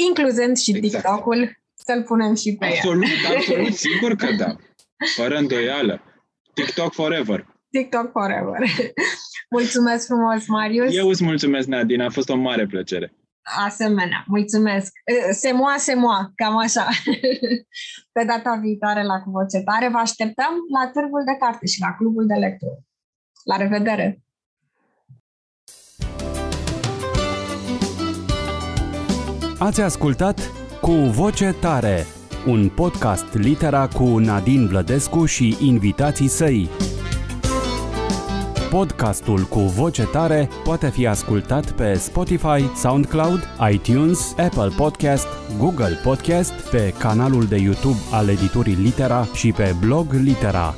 incluzând 0.08 0.56
și 0.56 0.76
exact. 0.76 1.04
TikTok-ul, 1.04 1.58
să-l 1.74 2.02
punem 2.02 2.34
și 2.34 2.56
pe 2.56 2.66
Absolut, 2.66 3.04
el. 3.04 3.36
absolut, 3.36 3.74
sigur 3.74 4.14
că 4.14 4.32
da. 4.32 4.56
Fără 5.16 5.36
îndoială. 5.36 6.02
TikTok 6.54 6.92
forever. 6.92 7.46
TikTok 7.70 8.10
forever. 8.10 8.58
mulțumesc 9.56 10.06
frumos, 10.06 10.46
Marius. 10.46 10.94
Eu 10.94 11.08
îți 11.08 11.24
mulțumesc, 11.24 11.66
Nadine, 11.66 12.04
a 12.04 12.10
fost 12.10 12.28
o 12.28 12.36
mare 12.36 12.66
plăcere. 12.66 13.14
Asemenea, 13.66 14.24
mulțumesc. 14.26 14.92
Semoa, 15.30 15.74
semoa, 15.78 16.32
cam 16.34 16.56
așa. 16.56 16.88
Pe 18.14 18.24
data 18.26 18.58
viitoare 18.62 19.02
la 19.02 19.20
Cuvocetare 19.20 19.88
vă 19.88 19.98
așteptăm 19.98 20.52
la 20.72 20.90
Târgul 20.90 21.22
de 21.24 21.36
Carte 21.38 21.66
și 21.66 21.80
la 21.80 21.94
Clubul 21.94 22.26
de 22.26 22.34
Lectură. 22.34 22.78
La 23.44 23.56
revedere! 23.56 24.22
Ați 29.62 29.80
ascultat 29.80 30.50
Cu 30.80 30.90
Voce 30.92 31.54
Tare, 31.60 32.06
un 32.46 32.68
podcast 32.68 33.34
litera 33.34 33.88
cu 33.88 34.18
Nadine 34.18 34.66
Vlădescu 34.66 35.24
și 35.24 35.56
invitații 35.60 36.28
săi. 36.28 36.68
Podcastul 38.70 39.42
cu 39.42 39.58
voce 39.58 40.02
tare 40.02 40.48
poate 40.64 40.88
fi 40.88 41.06
ascultat 41.06 41.70
pe 41.70 41.94
Spotify, 41.94 42.76
SoundCloud, 42.76 43.48
iTunes, 43.72 44.34
Apple 44.38 44.72
Podcast, 44.76 45.26
Google 45.58 46.00
Podcast, 46.02 46.52
pe 46.52 46.94
canalul 46.98 47.44
de 47.44 47.56
YouTube 47.56 47.98
al 48.12 48.28
editurii 48.28 48.74
Litera 48.74 49.24
și 49.34 49.52
pe 49.52 49.74
blog 49.80 50.12
Litera. 50.12 50.74